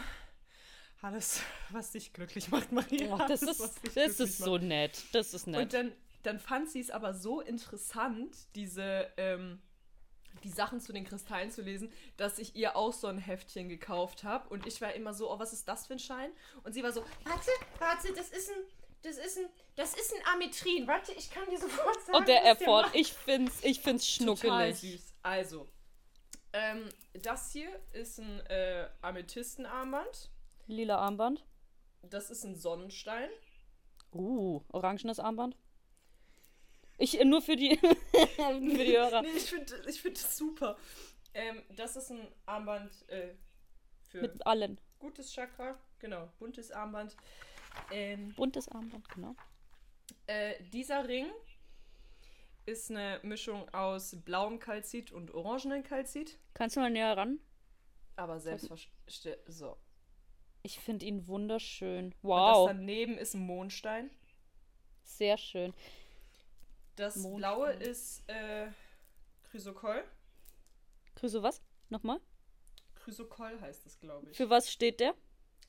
alles, 1.02 1.42
was 1.70 1.92
dich 1.92 2.12
glücklich 2.12 2.50
macht, 2.50 2.72
Maria. 2.72 3.14
Oh, 3.14 3.18
das 3.28 3.42
alles, 3.42 3.60
ist, 3.60 3.96
das 3.96 4.20
ist 4.20 4.40
macht. 4.40 4.46
so 4.48 4.58
nett. 4.58 5.02
Das 5.12 5.32
ist 5.34 5.46
Und 5.46 5.52
nett. 5.52 5.72
dann, 5.74 5.92
dann 6.22 6.38
fand 6.38 6.68
sie 6.70 6.80
es 6.80 6.90
aber 6.90 7.14
so 7.14 7.40
interessant, 7.40 8.34
diese, 8.54 9.10
ähm, 9.16 9.60
die 10.44 10.48
Sachen 10.50 10.80
zu 10.80 10.92
den 10.92 11.04
Kristallen 11.04 11.50
zu 11.50 11.60
lesen, 11.62 11.92
dass 12.16 12.38
ich 12.38 12.54
ihr 12.56 12.76
auch 12.76 12.92
so 12.92 13.06
ein 13.06 13.18
Heftchen 13.18 13.68
gekauft 13.68 14.24
habe. 14.24 14.48
Und 14.48 14.66
ich 14.66 14.80
war 14.80 14.92
immer 14.94 15.12
so, 15.12 15.30
oh, 15.30 15.38
was 15.38 15.52
ist 15.52 15.68
das 15.68 15.86
für 15.86 15.94
ein 15.94 15.98
Schein? 15.98 16.30
Und 16.64 16.72
sie 16.72 16.82
war 16.82 16.92
so, 16.92 17.04
warte, 17.24 17.50
warte, 17.78 18.12
das 18.14 18.30
ist 18.30 18.50
ein, 18.50 18.56
das 19.02 19.16
ist 19.18 19.38
ein, 19.38 19.48
das 19.76 19.94
ist 19.94 20.12
ein 20.14 20.34
Ametrin. 20.34 20.86
Warte, 20.86 21.12
ich 21.12 21.30
kann 21.30 21.48
dir 21.48 21.58
sofort 21.58 22.00
sagen, 22.02 22.18
Und 22.18 22.28
der 22.28 22.42
Erford, 22.44 22.86
macht. 22.86 22.94
ich 22.96 23.12
find's, 23.12 23.62
ich 23.64 23.80
find's 23.80 24.04
Total 24.18 24.36
schnuckelig. 24.74 24.78
süß. 24.80 25.14
Also, 25.22 25.68
ähm, 26.52 26.88
das 27.14 27.52
hier 27.52 27.68
ist 27.92 28.18
ein 28.18 28.40
äh, 28.46 28.88
Amethystenarmband. 29.02 30.30
Lila 30.66 30.98
Armband. 30.98 31.44
Das 32.02 32.30
ist 32.30 32.44
ein 32.44 32.56
Sonnenstein. 32.56 33.28
Uh, 34.12 34.62
orangenes 34.72 35.20
Armband. 35.20 35.56
Ich, 36.98 37.18
äh, 37.18 37.24
nur 37.24 37.40
für 37.42 37.56
die, 37.56 37.76
für 38.36 38.60
die 38.60 38.96
Hörer. 38.96 39.22
Nee, 39.22 39.28
ich 39.36 39.44
finde 39.50 39.82
ich 39.88 40.02
find 40.02 40.16
das 40.16 40.36
super. 40.36 40.76
Ähm, 41.32 41.62
das 41.76 41.96
ist 41.96 42.10
ein 42.10 42.26
Armband 42.46 42.90
äh, 43.08 43.34
für 44.08 44.22
Mit 44.22 44.46
allen. 44.46 44.80
gutes 44.98 45.32
Chakra. 45.32 45.78
Genau, 46.00 46.28
buntes 46.38 46.72
Armband. 46.72 47.16
Ähm, 47.90 48.34
Buntes 48.36 48.68
Armband, 48.68 49.08
genau. 49.10 49.34
äh, 50.26 50.62
dieser 50.72 51.06
Ring 51.08 51.26
ist 52.66 52.90
eine 52.90 53.20
Mischung 53.22 53.68
aus 53.70 54.16
blauem 54.24 54.58
Kalzit 54.58 55.12
und 55.12 55.32
orangenem 55.34 55.82
Kalzit. 55.82 56.38
Kannst 56.54 56.76
du 56.76 56.80
mal 56.80 56.90
näher 56.90 57.16
ran? 57.16 57.40
Aber 58.16 58.38
selbstverständlich. 58.38 59.44
So. 59.46 59.76
Ich 60.62 60.78
finde 60.78 61.06
ihn 61.06 61.26
wunderschön. 61.26 62.06
Und 62.06 62.12
das 62.14 62.22
Wow, 62.22 62.68
daneben 62.68 63.16
ist 63.18 63.34
ein 63.34 63.46
Mondstein. 63.46 64.10
sehr 65.02 65.38
schön. 65.38 65.72
Das 66.96 67.16
Mondstein. 67.16 67.38
blaue 67.54 67.72
ist 67.72 68.28
äh, 68.28 68.68
Chrysokoll. 69.50 70.04
Grüße 71.16 71.42
was? 71.42 71.62
Nochmal? 71.88 72.20
Chrysokoll 72.94 73.58
heißt 73.60 73.86
es, 73.86 73.98
glaube 73.98 74.30
ich. 74.30 74.36
Für 74.36 74.50
was 74.50 74.70
steht 74.70 75.00
der? 75.00 75.14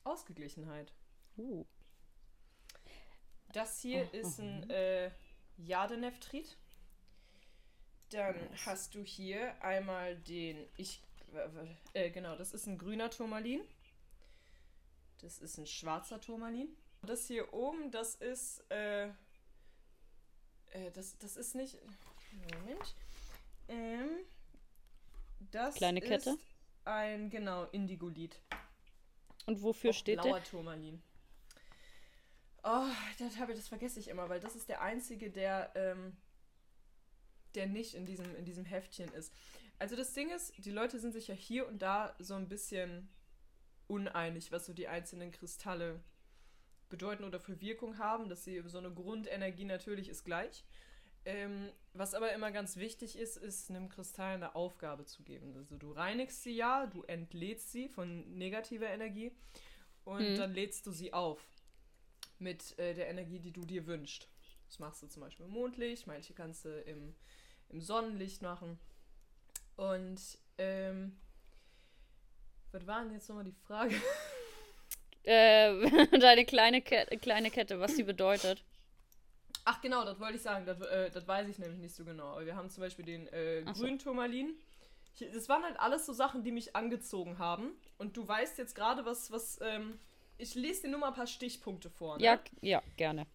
Ausgeglichenheit. 0.04 0.94
Uh. 1.38 1.66
Das 3.54 3.80
hier 3.82 4.10
Oh, 4.14 4.18
ist 4.18 4.40
ein 4.40 4.62
mhm. 4.62 4.70
äh, 4.70 5.12
Jadenephrit. 5.58 6.58
Dann 8.10 8.36
hast 8.66 8.96
du 8.96 9.04
hier 9.04 9.62
einmal 9.64 10.18
den, 10.18 10.68
ich, 10.76 11.02
äh, 11.94 12.10
genau, 12.10 12.36
das 12.36 12.54
ist 12.54 12.68
ein 12.68 12.78
grüner 12.78 13.10
Turmalin. 13.10 13.62
Das 15.20 15.38
ist 15.40 15.58
ein 15.58 15.68
schwarzer 15.68 16.20
Turmalin. 16.20 16.68
Das 17.04 17.28
hier 17.28 17.54
oben, 17.54 17.90
das 17.92 18.16
ist, 18.16 18.64
äh, 18.70 19.08
äh, 19.08 20.92
das, 20.94 21.18
das 21.20 21.38
ist 21.38 21.56
nicht, 21.56 21.78
Moment, 22.54 22.96
ähm, 23.70 24.10
das 25.52 25.76
Kleine 25.76 26.02
Kette? 26.02 26.32
ist 26.32 26.40
ein, 26.86 27.30
genau, 27.30 27.66
Indigolith. 27.72 28.40
Und 29.46 29.62
wofür 29.62 29.92
Auch 29.92 29.96
steht 29.96 30.18
der? 30.18 30.24
blauer 30.24 30.44
Turmalin. 30.44 31.02
Oh, 32.64 32.88
das 33.20 33.38
habe 33.38 33.52
ich, 33.54 33.58
das 33.58 33.68
vergesse 33.68 34.00
ich 34.00 34.08
immer, 34.08 34.30
weil 34.30 34.40
das 34.40 34.56
ist 34.56 34.70
der 34.70 34.82
einzige, 34.82 35.32
der, 35.32 35.72
ähm, 35.76 36.16
der 37.56 37.68
nicht 37.68 37.96
in 37.96 38.06
diesem, 38.06 38.36
in 38.36 38.46
diesem 38.46 38.66
Heftchen 38.66 39.12
ist. 39.14 39.34
Also 39.80 39.96
das 39.96 40.14
Ding 40.14 40.30
ist, 40.30 40.54
die 40.64 40.72
Leute 40.72 41.00
sind 41.00 41.12
sich 41.14 41.28
ja 41.28 41.34
hier 41.36 41.68
und 41.68 41.82
da 41.82 42.16
so 42.20 42.36
ein 42.36 42.48
bisschen 42.48 43.10
uneinig, 43.88 44.52
was 44.52 44.66
so 44.68 44.74
die 44.74 44.88
einzelnen 44.88 45.32
Kristalle 45.32 46.04
bedeuten 46.90 47.24
oder 47.24 47.40
für 47.40 47.60
Wirkung 47.62 47.98
haben, 47.98 48.30
dass 48.30 48.44
sie 48.44 48.62
so 48.68 48.78
eine 48.78 48.94
Grundenergie 48.94 49.66
natürlich 49.66 50.08
ist 50.08 50.24
gleich. 50.24 50.64
Ähm, 51.26 51.72
was 51.94 52.14
aber 52.14 52.34
immer 52.34 52.52
ganz 52.52 52.78
wichtig 52.78 53.18
ist, 53.18 53.38
ist 53.38 53.70
einem 53.70 53.90
Kristall 53.90 54.36
eine 54.36 54.56
Aufgabe 54.56 55.06
zu 55.06 55.24
geben. 55.24 55.56
Also 55.56 55.78
du 55.78 55.92
reinigst 55.92 56.44
sie 56.44 56.56
ja, 56.56 56.88
du 56.88 57.04
entlädst 57.04 57.72
sie 57.72 57.90
von 57.90 58.38
negativer 58.38 58.88
Energie 58.88 59.32
und 60.04 60.34
Mhm. 60.34 60.36
dann 60.36 60.54
lädst 60.54 60.86
du 60.88 60.92
sie 60.92 61.14
auf 61.14 61.46
mit 62.42 62.78
äh, 62.80 62.94
der 62.94 63.08
Energie, 63.10 63.40
die 63.40 63.52
du 63.52 63.62
dir 63.66 63.86
wünschst. 63.88 64.28
Das 64.68 64.80
machst 64.80 65.02
du 65.04 65.08
zum 65.08 65.22
Beispiel 65.22 65.46
im 65.46 65.52
Mondlicht, 65.52 66.08
manche 66.08 66.34
kannst 66.34 66.66
du 66.66 66.70
im, 66.82 67.14
im 67.70 67.82
Sonnenlicht 67.82 68.42
machen. 68.42 68.80
Und 69.76 70.20
ähm, 70.58 71.18
was 72.72 72.86
war 72.88 73.04
denn 73.04 73.14
jetzt 73.14 73.28
nochmal 73.30 73.46
die 73.46 73.56
Frage? 73.66 73.96
Äh, 75.24 75.88
deine 76.20 76.46
kleine, 76.46 76.82
Ke 76.82 77.06
kleine 77.22 77.52
Kette, 77.52 77.80
was 77.80 77.94
die 77.96 78.02
bedeutet. 78.02 78.64
Ach 79.66 79.80
genau, 79.80 80.04
das 80.04 80.20
wollte 80.20 80.38
ich 80.38 80.42
sagen, 80.42 80.66
das, 80.66 80.82
äh, 80.82 81.12
das 81.12 81.28
weiß 81.28 81.48
ich 81.48 81.60
nämlich 81.60 81.80
nicht 81.80 81.94
so 81.94 82.04
genau. 82.04 82.30
Aber 82.32 82.46
wir 82.46 82.56
haben 82.56 82.72
zum 82.72 82.82
Beispiel 82.82 83.06
den 83.06 83.28
äh, 83.28 83.64
so. 83.68 83.84
grünen 83.84 84.00
Turmalin. 84.00 84.56
Hier- 85.14 85.32
Das 85.32 85.48
waren 85.48 85.64
halt 85.64 85.80
alles 85.80 86.08
so 86.08 86.14
Sachen, 86.14 86.44
die 86.44 86.52
mich 86.52 86.76
angezogen 86.76 87.38
haben. 87.38 87.72
Und 88.00 88.18
du 88.18 88.28
weißt 88.28 88.58
jetzt 88.58 88.74
gerade, 88.74 89.06
was, 89.06 89.32
was, 89.32 89.60
ähm, 89.62 90.00
ich 90.42 90.56
lese 90.56 90.84
dir 90.84 90.90
nur 90.90 91.00
mal 91.00 91.08
ein 91.10 91.14
paar 91.14 91.28
Stichpunkte 91.28 91.90
vor. 91.90 92.18
Ne? 92.18 92.24
Ja, 92.24 92.40
ja, 92.62 92.82
gerne. 92.98 93.26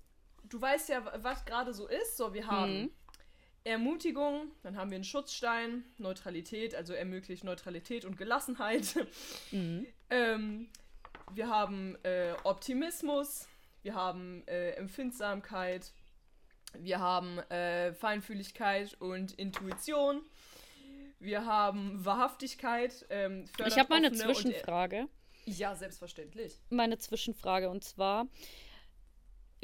Du 0.44 0.60
weißt 0.60 0.88
ja, 0.90 1.04
was 1.22 1.44
gerade 1.44 1.72
so 1.74 1.86
ist. 1.88 2.16
So, 2.16 2.32
wir 2.34 2.46
haben 2.46 2.82
Mhm. 2.82 2.90
Ermutigung, 3.64 4.52
dann 4.62 4.76
haben 4.76 4.90
wir 4.90 4.94
einen 4.96 5.02
Schutzstein, 5.04 5.82
Neutralität, 5.98 6.74
also 6.74 6.92
ermöglicht 6.92 7.42
Neutralität 7.42 8.04
und 8.04 8.16
Gelassenheit. 8.16 8.94
Mhm. 9.50 9.86
ähm, 10.10 10.68
wir 11.32 11.48
haben 11.48 11.96
äh, 12.04 12.34
Optimismus, 12.44 13.48
wir 13.82 13.94
haben 13.96 14.46
äh, 14.46 14.70
Empfindsamkeit, 14.72 15.90
wir 16.74 17.00
haben 17.00 17.38
äh, 17.50 17.92
Feinfühligkeit 17.94 18.94
und 19.00 19.32
Intuition, 19.32 20.20
wir 21.18 21.44
haben 21.46 22.04
Wahrhaftigkeit. 22.04 23.04
Ähm, 23.10 23.46
Ich 23.66 23.76
habe 23.78 23.88
mal 23.88 23.96
eine 23.96 24.08
offene 24.10 24.28
und- 24.28 24.34
Zwischenfrage. 24.36 25.08
Ja, 25.46 25.74
selbstverständlich. 25.74 26.54
Meine 26.70 26.98
Zwischenfrage 26.98 27.70
und 27.70 27.84
zwar 27.84 28.26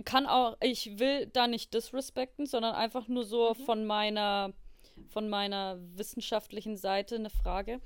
kann 0.05 0.27
auch, 0.27 0.57
ich 0.61 0.99
will 0.99 1.27
da 1.27 1.47
nicht 1.47 1.75
disrespekten, 1.75 2.47
sondern 2.47 2.75
einfach 2.75 3.09
nur 3.09 3.25
so 3.25 3.55
Mhm. 3.55 3.65
von 3.65 3.85
meiner 3.87 4.53
von 5.09 5.29
meiner 5.29 5.79
wissenschaftlichen 5.97 6.77
Seite 6.77 7.15
eine 7.17 7.31
Frage. 7.31 7.81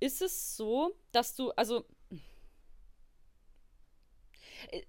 ist 0.00 0.22
es 0.22 0.56
so, 0.56 0.92
dass 1.12 1.34
du, 1.36 1.50
also 1.52 1.84
äh, 4.70 4.82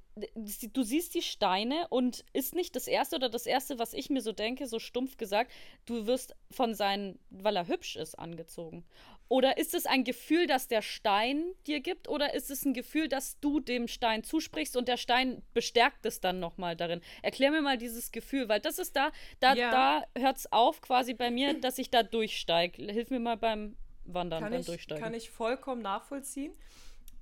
du 0.74 0.84
siehst 0.84 1.13
die 1.15 1.22
Steine 1.22 1.88
und 1.89 2.25
ist 2.34 2.55
nicht 2.55 2.75
das 2.75 2.88
erste 2.88 3.15
oder 3.17 3.29
das 3.29 3.46
erste, 3.46 3.79
was 3.79 3.93
ich 3.93 4.10
mir 4.10 4.22
so 4.22 4.31
denke, 4.31 4.67
so 4.67 4.79
stumpf 4.79 5.17
gesagt, 5.17 5.51
du 5.86 6.05
wirst 6.08 6.36
von 6.50 6.74
seinen, 6.75 7.20
weil 7.29 7.55
er 7.55 7.67
hübsch 7.67 7.96
ist, 7.96 8.17
angezogen. 8.17 8.86
Oder 9.31 9.57
ist 9.57 9.73
es 9.73 9.85
ein 9.85 10.03
Gefühl, 10.03 10.45
das 10.45 10.67
der 10.67 10.81
Stein 10.81 11.53
dir 11.65 11.79
gibt? 11.79 12.09
Oder 12.09 12.33
ist 12.33 12.51
es 12.51 12.65
ein 12.65 12.73
Gefühl, 12.73 13.07
dass 13.07 13.39
du 13.39 13.61
dem 13.61 13.88
Stein 13.88 14.25
zusprichst 14.25 14.75
und 14.75 14.89
der 14.89 14.97
Stein 14.97 15.41
bestärkt 15.53 16.05
es 16.05 16.19
dann 16.19 16.41
nochmal 16.41 16.75
darin? 16.75 17.00
Erklär 17.21 17.51
mir 17.51 17.61
mal 17.61 17.77
dieses 17.77 18.11
Gefühl, 18.11 18.50
weil 18.50 18.59
das 18.59 18.77
ist 18.77 18.93
da, 18.93 19.13
da, 19.39 19.53
ja. 19.53 19.71
da 19.71 20.21
hört 20.21 20.35
es 20.35 20.51
auf 20.51 20.81
quasi 20.81 21.13
bei 21.13 21.31
mir, 21.31 21.57
dass 21.61 21.77
ich 21.77 21.89
da 21.89 22.03
durchsteige. 22.03 22.91
Hilf 22.91 23.09
mir 23.09 23.21
mal 23.21 23.38
beim 23.38 23.77
Wandern, 24.03 24.43
kann 24.43 24.51
beim 24.51 24.59
ich, 24.59 24.65
Durchsteigen. 24.65 25.01
Kann 25.01 25.13
ich 25.13 25.29
vollkommen 25.29 25.81
nachvollziehen. 25.81 26.51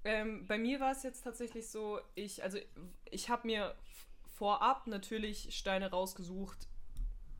Ähm, 0.03 0.47
bei 0.47 0.57
mir 0.57 0.79
war 0.79 0.93
es 0.93 1.03
jetzt 1.03 1.21
tatsächlich 1.21 1.67
so, 1.67 1.99
ich, 2.15 2.41
also 2.41 2.57
ich 3.11 3.29
habe 3.29 3.45
mir 3.45 3.75
vorab 4.33 4.87
natürlich 4.87 5.55
Steine 5.55 5.91
rausgesucht 5.91 6.57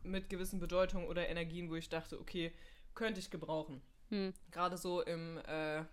mit 0.04 0.30
gewissen 0.30 0.60
Bedeutungen 0.60 1.08
oder 1.08 1.28
Energien, 1.28 1.72
wo 1.72 1.76
ich 1.76 1.90
dachte, 1.90 2.20
okay, 2.20 2.52
könnte 2.94 3.20
ich 3.20 3.32
gebrauchen. 3.32 3.82
Hm. 4.10 4.34
Gerade 4.52 4.78
so 4.78 5.02
im, 5.02 5.38
äh, 5.38 5.84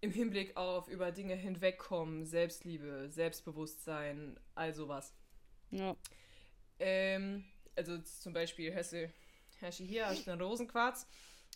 im 0.00 0.10
Hinblick 0.10 0.56
auf 0.56 0.88
über 0.88 1.12
Dinge 1.12 1.34
hinwegkommen, 1.34 2.24
Selbstliebe, 2.24 3.08
Selbstbewusstsein, 3.10 4.38
all 4.54 4.74
sowas. 4.74 5.14
Ja. 5.70 5.96
Ähm, 6.78 7.44
also 7.76 7.98
zum 7.98 8.32
Beispiel 8.32 8.72
Hesse, 8.72 9.12
Hesse 9.60 9.84
hier 9.84 10.06
hast 10.06 10.26
du 10.26 10.32
einen 10.32 10.40
Rosenquarz. 10.40 11.06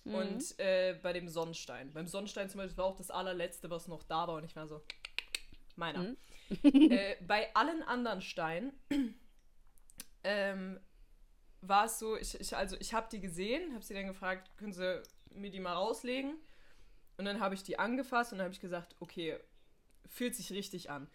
Mhm. 0.04 0.14
Und 0.14 0.58
äh, 0.58 0.98
bei 1.02 1.12
dem 1.12 1.28
Sonnenstein. 1.28 1.92
Beim 1.92 2.06
Sonnenstein 2.06 2.50
zum 2.50 2.58
Beispiel 2.58 2.76
war 2.76 2.86
auch 2.86 2.96
das 2.96 3.10
allerletzte, 3.10 3.70
was 3.70 3.88
noch 3.88 4.02
da 4.02 4.28
war. 4.28 4.36
Und 4.36 4.44
ich 4.44 4.54
war 4.54 4.66
so, 4.66 4.82
meiner. 5.76 6.02
Mhm. 6.02 6.16
äh, 6.62 7.16
bei 7.26 7.54
allen 7.54 7.82
anderen 7.82 8.20
Steinen 8.20 8.72
ähm, 10.22 10.78
war 11.62 11.86
es 11.86 11.98
so, 11.98 12.16
ich, 12.16 12.38
ich 12.38 12.54
also 12.56 12.76
ich 12.78 12.92
habe 12.92 13.08
die 13.10 13.20
gesehen, 13.20 13.72
habe 13.72 13.84
sie 13.84 13.94
dann 13.94 14.06
gefragt, 14.06 14.50
können 14.58 14.72
Sie 14.72 15.02
mir 15.34 15.50
die 15.50 15.60
mal 15.60 15.74
rauslegen? 15.74 16.34
Und 17.16 17.26
dann 17.26 17.40
habe 17.40 17.54
ich 17.54 17.62
die 17.62 17.78
angefasst 17.78 18.32
und 18.32 18.38
dann 18.38 18.46
habe 18.46 18.54
ich 18.54 18.60
gesagt, 18.60 18.96
okay, 19.00 19.38
fühlt 20.06 20.34
sich 20.34 20.50
richtig 20.50 20.90
an 20.90 21.08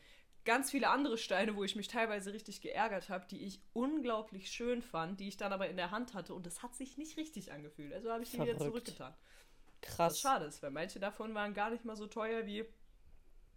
ganz 0.45 0.71
viele 0.71 0.89
andere 0.89 1.17
Steine, 1.17 1.55
wo 1.55 1.63
ich 1.63 1.75
mich 1.75 1.88
teilweise 1.88 2.33
richtig 2.33 2.61
geärgert 2.61 3.09
habe, 3.09 3.27
die 3.27 3.43
ich 3.45 3.61
unglaublich 3.73 4.49
schön 4.49 4.81
fand, 4.81 5.19
die 5.19 5.27
ich 5.27 5.38
dann 5.38 5.53
aber 5.53 5.69
in 5.69 5.77
der 5.77 5.91
Hand 5.91 6.13
hatte 6.13 6.33
und 6.33 6.45
das 6.45 6.63
hat 6.63 6.75
sich 6.75 6.97
nicht 6.97 7.17
richtig 7.17 7.51
angefühlt. 7.51 7.93
Also 7.93 8.11
habe 8.11 8.23
ich 8.23 8.31
die 8.31 8.39
wieder 8.39 8.57
zurückgetan. 8.57 9.13
Krass. 9.81 10.13
Was 10.13 10.19
schade 10.19 10.45
ist, 10.45 10.63
weil 10.63 10.71
manche 10.71 10.99
davon 10.99 11.33
waren 11.35 11.53
gar 11.53 11.69
nicht 11.69 11.85
mal 11.85 11.95
so 11.95 12.07
teuer 12.07 12.45
wie 12.45 12.65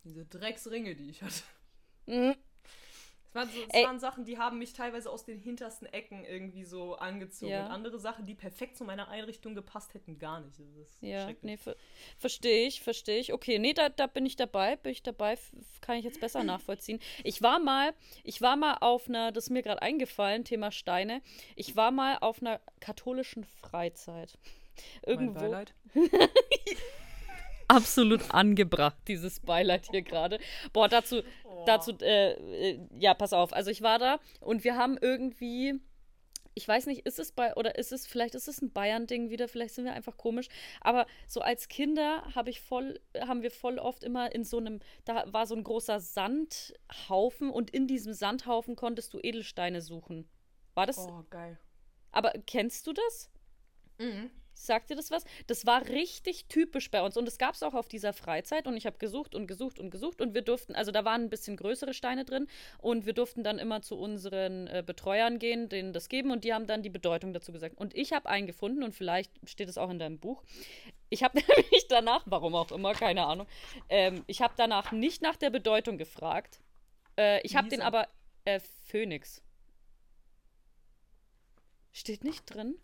diese 0.05 0.25
Drecksringe, 0.25 0.95
die 0.95 1.11
ich 1.11 1.23
hatte. 1.23 1.43
Mhm. 2.07 2.37
Es 3.33 3.35
waren, 3.35 3.49
so, 3.49 3.59
es 3.67 3.85
waren 3.87 3.99
Sachen, 3.99 4.25
die 4.27 4.37
haben 4.37 4.59
mich 4.59 4.75
teilweise 4.75 5.09
aus 5.09 5.25
den 5.25 5.39
hintersten 5.39 5.87
Ecken 5.87 6.23
irgendwie 6.23 6.65
so 6.65 6.97
angezogen. 6.97 7.51
Ja. 7.51 7.65
Und 7.65 7.73
andere 7.73 7.99
Sachen, 7.99 8.27
die 8.27 8.35
perfekt 8.35 8.77
zu 8.77 8.85
meiner 8.85 9.09
Einrichtung 9.09 9.55
gepasst 9.55 9.95
hätten, 9.95 10.19
gar 10.19 10.41
nicht. 10.41 10.61
ja, 11.01 11.31
nee, 11.41 11.57
ver 11.57 11.75
verstehe 12.19 12.67
ich, 12.67 12.83
verstehe 12.83 13.19
ich. 13.19 13.33
Okay, 13.33 13.59
nee, 13.59 13.73
da, 13.73 13.89
da 13.89 14.07
bin 14.07 14.27
ich 14.27 14.37
dabei, 14.37 14.77
bin 14.77 14.93
ich 14.93 15.03
dabei, 15.03 15.39
kann 15.81 15.97
ich 15.97 16.05
jetzt 16.05 16.21
besser 16.21 16.45
nachvollziehen. 16.45 17.01
Ich 17.25 17.41
war 17.41 17.59
mal, 17.59 17.95
ich 18.23 18.43
war 18.43 18.57
mal 18.57 18.77
auf 18.81 19.09
einer, 19.09 19.33
das 19.33 19.45
ist 19.45 19.51
mir 19.51 19.63
gerade 19.63 19.81
eingefallen, 19.81 20.45
Thema 20.45 20.71
Steine, 20.71 21.23
ich 21.57 21.75
war 21.75 21.91
mal 21.91 22.19
auf 22.21 22.43
einer 22.43 22.61
katholischen 22.81 23.45
Freizeit. 23.45 24.37
Irgendwo. 25.07 25.55
Absolut 27.73 28.35
angebracht, 28.35 28.97
dieses 29.09 29.41
Beileid 29.41 29.87
hier 29.91 30.03
gerade. 30.03 30.39
Boah, 30.75 30.89
dazu, 30.89 31.23
oh. 31.63 31.67
dazu, 31.67 31.93
äh, 32.01 32.33
äh, 32.33 32.89
ja, 32.99 33.15
pass 33.15 33.33
auf. 33.33 33.53
Also 33.53 33.71
ich 33.71 33.83
war 33.83 33.99
da 33.99 34.19
und 34.41 34.65
wir 34.65 34.77
haben 34.77 34.99
irgendwie, 35.01 35.81
ich 36.55 36.67
weiß 36.67 36.87
nicht, 36.87 37.07
ist 37.07 37.19
es 37.19 37.33
bei, 37.33 37.55
oder 37.55 37.77
ist 37.79 37.93
es, 37.93 38.07
vielleicht 38.07 38.35
ist 38.35 38.49
es 38.49 38.61
ein 38.61 38.73
Bayern-Ding 38.73 39.31
wieder, 39.31 39.49
vielleicht 39.49 39.75
sind 39.75 39.85
wir 39.85 39.95
einfach 39.95 40.17
komisch, 40.17 40.49
aber 40.81 41.07
so 41.27 41.41
als 41.41 41.69
Kinder 41.69 42.23
habe 42.35 42.51
ich 42.51 42.61
voll, 42.61 43.01
haben 43.19 43.43
wir 43.43 43.51
voll 43.51 43.79
oft 43.79 44.05
immer 44.05 44.35
in 44.35 44.45
so 44.45 44.59
einem, 44.59 44.81
da 45.05 45.25
war 45.33 45.47
so 45.47 45.55
ein 45.55 45.65
großer 45.65 46.01
Sandhaufen 46.01 47.51
und 47.51 47.71
in 47.71 47.87
diesem 47.87 48.13
Sandhaufen 48.13 48.77
konntest 48.77 49.15
du 49.15 49.19
Edelsteine 49.23 49.81
suchen. 49.81 50.29
War 50.75 50.87
das? 50.87 50.99
Oh, 50.99 51.25
geil. 51.31 51.59
Aber 52.11 52.33
kennst 52.47 52.87
du 52.87 52.93
das? 52.93 53.31
Mhm. 53.99 54.31
Sagt 54.55 54.91
dir 54.91 54.97
das 54.97 55.11
was? 55.11 55.25
Das 55.47 55.67
war 55.67 55.89
richtig 55.89 56.47
typisch 56.47 56.91
bei 56.91 57.03
uns 57.03 57.17
und 57.17 57.25
das 57.25 57.39
gab 57.39 57.55
es 57.55 57.63
auch 57.63 57.75
auf 57.75 57.89
dieser 57.89 58.13
Freizeit 58.13 58.67
und 58.67 58.77
ich 58.77 58.87
habe 58.87 58.99
gesucht 58.99 59.35
und 59.35 59.47
gesucht 59.47 59.79
und 59.79 59.91
gesucht 59.91 60.21
und 60.21 60.35
wir 60.35 60.43
durften, 60.43 60.75
also 60.75 60.93
da 60.93 61.05
waren 61.05 61.23
ein 61.23 61.31
bisschen 61.31 61.57
größere 61.57 61.95
Steine 61.95 62.25
drin 62.25 62.47
und 62.79 63.07
wir 63.07 63.13
durften 63.13 63.43
dann 63.43 63.59
immer 63.59 63.83
zu 63.83 63.97
unseren 63.97 64.67
äh, 64.69 64.83
Betreuern 64.85 65.39
gehen, 65.39 65.69
denen 65.69 65.93
das 65.93 66.09
geben 66.09 66.31
und 66.31 66.45
die 66.45 66.55
haben 66.55 66.67
dann 66.67 66.83
die 66.83 66.91
Bedeutung 66.91 67.33
dazu 67.33 67.53
gesagt. 67.53 67.79
Und 67.79 67.95
ich 67.97 68.13
habe 68.13 68.29
einen 68.29 68.47
gefunden 68.47 68.83
und 68.83 68.95
vielleicht 68.95 69.33
steht 69.49 69.69
es 69.69 69.79
auch 69.79 69.91
in 69.91 69.99
deinem 69.99 70.19
Buch. 70.19 70.43
Ich 71.09 71.23
habe 71.23 71.39
nämlich 71.57 71.89
danach, 71.89 72.23
warum 72.27 72.55
auch 72.55 72.73
immer, 72.73 72.93
keine 72.93 73.27
Ahnung, 73.27 73.47
ähm, 73.89 74.23
ich 74.27 74.43
habe 74.43 74.55
danach 74.57 74.93
nicht 74.93 75.23
nach 75.23 75.37
der 75.37 75.51
Bedeutung 75.51 75.99
gefragt. 75.99 76.61
Äh, 77.19 77.41
ich 77.43 77.57
habe 77.57 77.69
den 77.69 77.83
aber 77.83 78.09
äh, 78.45 78.61
Phönix. 78.85 79.43
Steht 81.93 82.25
nicht 82.25 82.47
drin. 82.47 82.77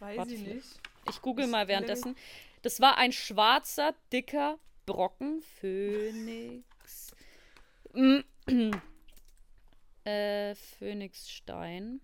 Weiß 0.00 0.18
Warte, 0.18 0.34
ich 0.34 0.40
nicht. 0.40 0.80
Ich 1.08 1.22
google 1.22 1.46
mal 1.46 1.68
währenddessen. 1.68 2.16
Das 2.62 2.80
war 2.80 2.96
ein 2.98 3.12
schwarzer, 3.12 3.94
dicker 4.12 4.58
Brocken. 4.86 5.42
Phönix. 5.60 7.14
äh, 10.04 10.54
Phönixstein. 10.54 12.00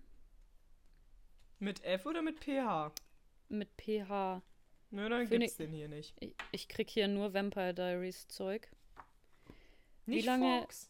Mit 1.59 1.83
F 1.83 2.05
oder 2.05 2.21
mit 2.21 2.39
PH? 2.39 2.91
Mit 3.49 3.69
PH. 3.77 4.41
Nö, 4.91 5.07
dann 5.09 5.27
Phönix 5.27 5.29
gibt's 5.29 5.57
den 5.57 5.73
hier 5.73 5.87
nicht. 5.87 6.15
Ich, 6.19 6.33
ich, 6.51 6.67
krieg 6.67 6.89
hier 6.89 7.07
nur 7.07 7.33
Vampire 7.33 7.73
Diaries 7.73 8.27
Zeug. 8.27 8.69
Nicht 10.05 10.23
Wie 10.23 10.25
lange. 10.25 10.61
Fox. 10.61 10.89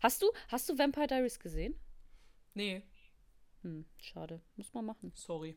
Hast 0.00 0.22
du, 0.22 0.32
hast 0.48 0.68
du 0.68 0.78
Vampire 0.78 1.06
Diaries 1.06 1.38
gesehen? 1.38 1.78
Nee. 2.54 2.82
Hm, 3.62 3.84
schade. 3.98 4.40
Muss 4.56 4.72
man 4.72 4.86
machen. 4.86 5.12
Sorry. 5.14 5.56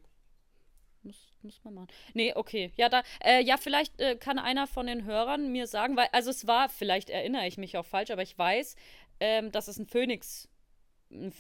Muss, 1.04 1.34
muss 1.42 1.64
man 1.64 1.74
machen. 1.74 1.88
Nee, 2.14 2.34
okay. 2.36 2.72
Ja, 2.76 2.88
da, 2.88 3.02
äh, 3.24 3.42
ja, 3.42 3.58
vielleicht 3.58 4.00
äh, 4.00 4.16
kann 4.16 4.38
einer 4.38 4.68
von 4.68 4.86
den 4.86 5.06
Hörern 5.06 5.52
mir 5.52 5.66
sagen, 5.66 5.98
weil, 5.98 6.08
also 6.12 6.30
es 6.30 6.46
war, 6.46 6.70
vielleicht 6.70 7.10
erinnere 7.10 7.48
ich 7.48 7.58
mich 7.58 7.78
auch 7.78 7.86
falsch, 7.86 8.12
aber 8.12 8.22
ich 8.22 8.38
weiß, 8.38 8.76
ähm, 9.20 9.52
dass 9.52 9.68
es 9.68 9.80
ein 9.80 9.88
Phönix, 9.88 10.48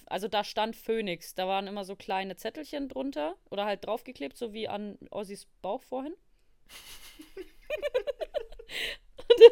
also 0.08 0.27
da 0.27 0.44
stand 0.44 0.75
Phönix. 0.75 1.36
Da 1.36 1.48
waren 1.48 1.68
immer 1.68 1.86
so 1.86 1.96
kleine 1.96 2.36
Zettelchen 2.36 2.89
drunter 2.89 3.36
oder 3.50 3.65
halt 3.65 3.86
draufgeklebt, 3.86 4.36
so 4.36 4.53
wie 4.53 4.68
an 4.68 4.98
Ossis 5.12 5.48
Bauch 5.62 5.84
vorhin. 5.84 6.15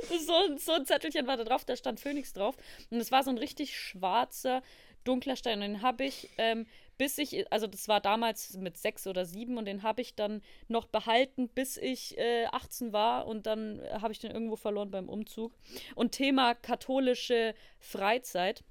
so, 0.10 0.58
so 0.58 0.72
ein 0.74 0.86
Zettelchen 0.86 1.28
war 1.28 1.38
da 1.38 1.44
drauf, 1.44 1.66
da 1.66 1.75
stand 1.75 2.00
Phönix 2.00 2.34
drauf. 2.34 2.58
Und 2.89 3.00
es 3.00 3.12
war 3.12 3.24
so 3.24 3.30
ein 3.30 3.38
richtig 3.38 3.78
schwarzer, 3.78 4.62
dunkler 5.03 5.36
Stein. 5.36 5.62
Und 5.62 5.68
den 5.68 5.82
habe 5.82 6.06
ich 6.06 6.29
ähm, 6.38 6.65
bis 7.00 7.18
ich, 7.18 7.50
also 7.51 7.65
das 7.65 7.88
war 7.88 8.01
damals 8.01 8.58
mit 8.58 8.77
sechs 8.77 9.08
oder 9.08 9.25
sieben 9.25 9.58
und 9.58 9.63
den 9.63 9.84
habe 9.84 10.01
ich 10.01 10.15
dann 10.15 10.41
noch 10.68 10.86
behalten, 10.86 11.48
bis 11.48 11.77
ich 11.77 12.18
äh, 12.18 12.46
18 12.48 12.91
war 12.91 13.25
und 13.25 13.46
dann 13.46 13.79
äh, 13.79 14.00
habe 14.01 14.12
ich 14.12 14.20
den 14.20 14.32
irgendwo 14.32 14.58
verloren 14.58 14.91
beim 14.91 15.08
Umzug. 15.08 15.56
Und 15.96 16.12
Thema 16.12 16.56
katholische 16.56 17.56
Freizeit. 17.79 18.65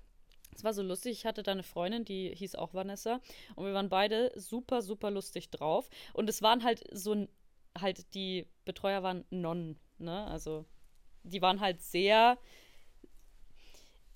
Es 0.55 0.63
war 0.63 0.75
so 0.75 0.83
lustig, 0.83 1.13
ich 1.13 1.25
hatte 1.25 1.43
da 1.43 1.53
eine 1.53 1.63
Freundin, 1.63 2.05
die 2.05 2.35
hieß 2.35 2.55
auch 2.55 2.75
Vanessa 2.75 3.21
und 3.57 3.65
wir 3.65 3.73
waren 3.73 3.89
beide 3.89 4.31
super, 4.35 4.83
super 4.83 5.11
lustig 5.11 5.49
drauf. 5.49 5.89
Und 6.13 6.29
es 6.29 6.43
waren 6.43 6.65
halt 6.65 6.85
so, 6.93 7.27
halt 7.81 8.13
die 8.13 8.47
Betreuer 8.67 9.03
waren 9.03 9.25
Nonnen, 9.31 9.79
ne? 9.97 10.27
Also 10.27 10.67
die 11.23 11.41
waren 11.41 11.61
halt 11.61 11.81
sehr, 11.81 12.37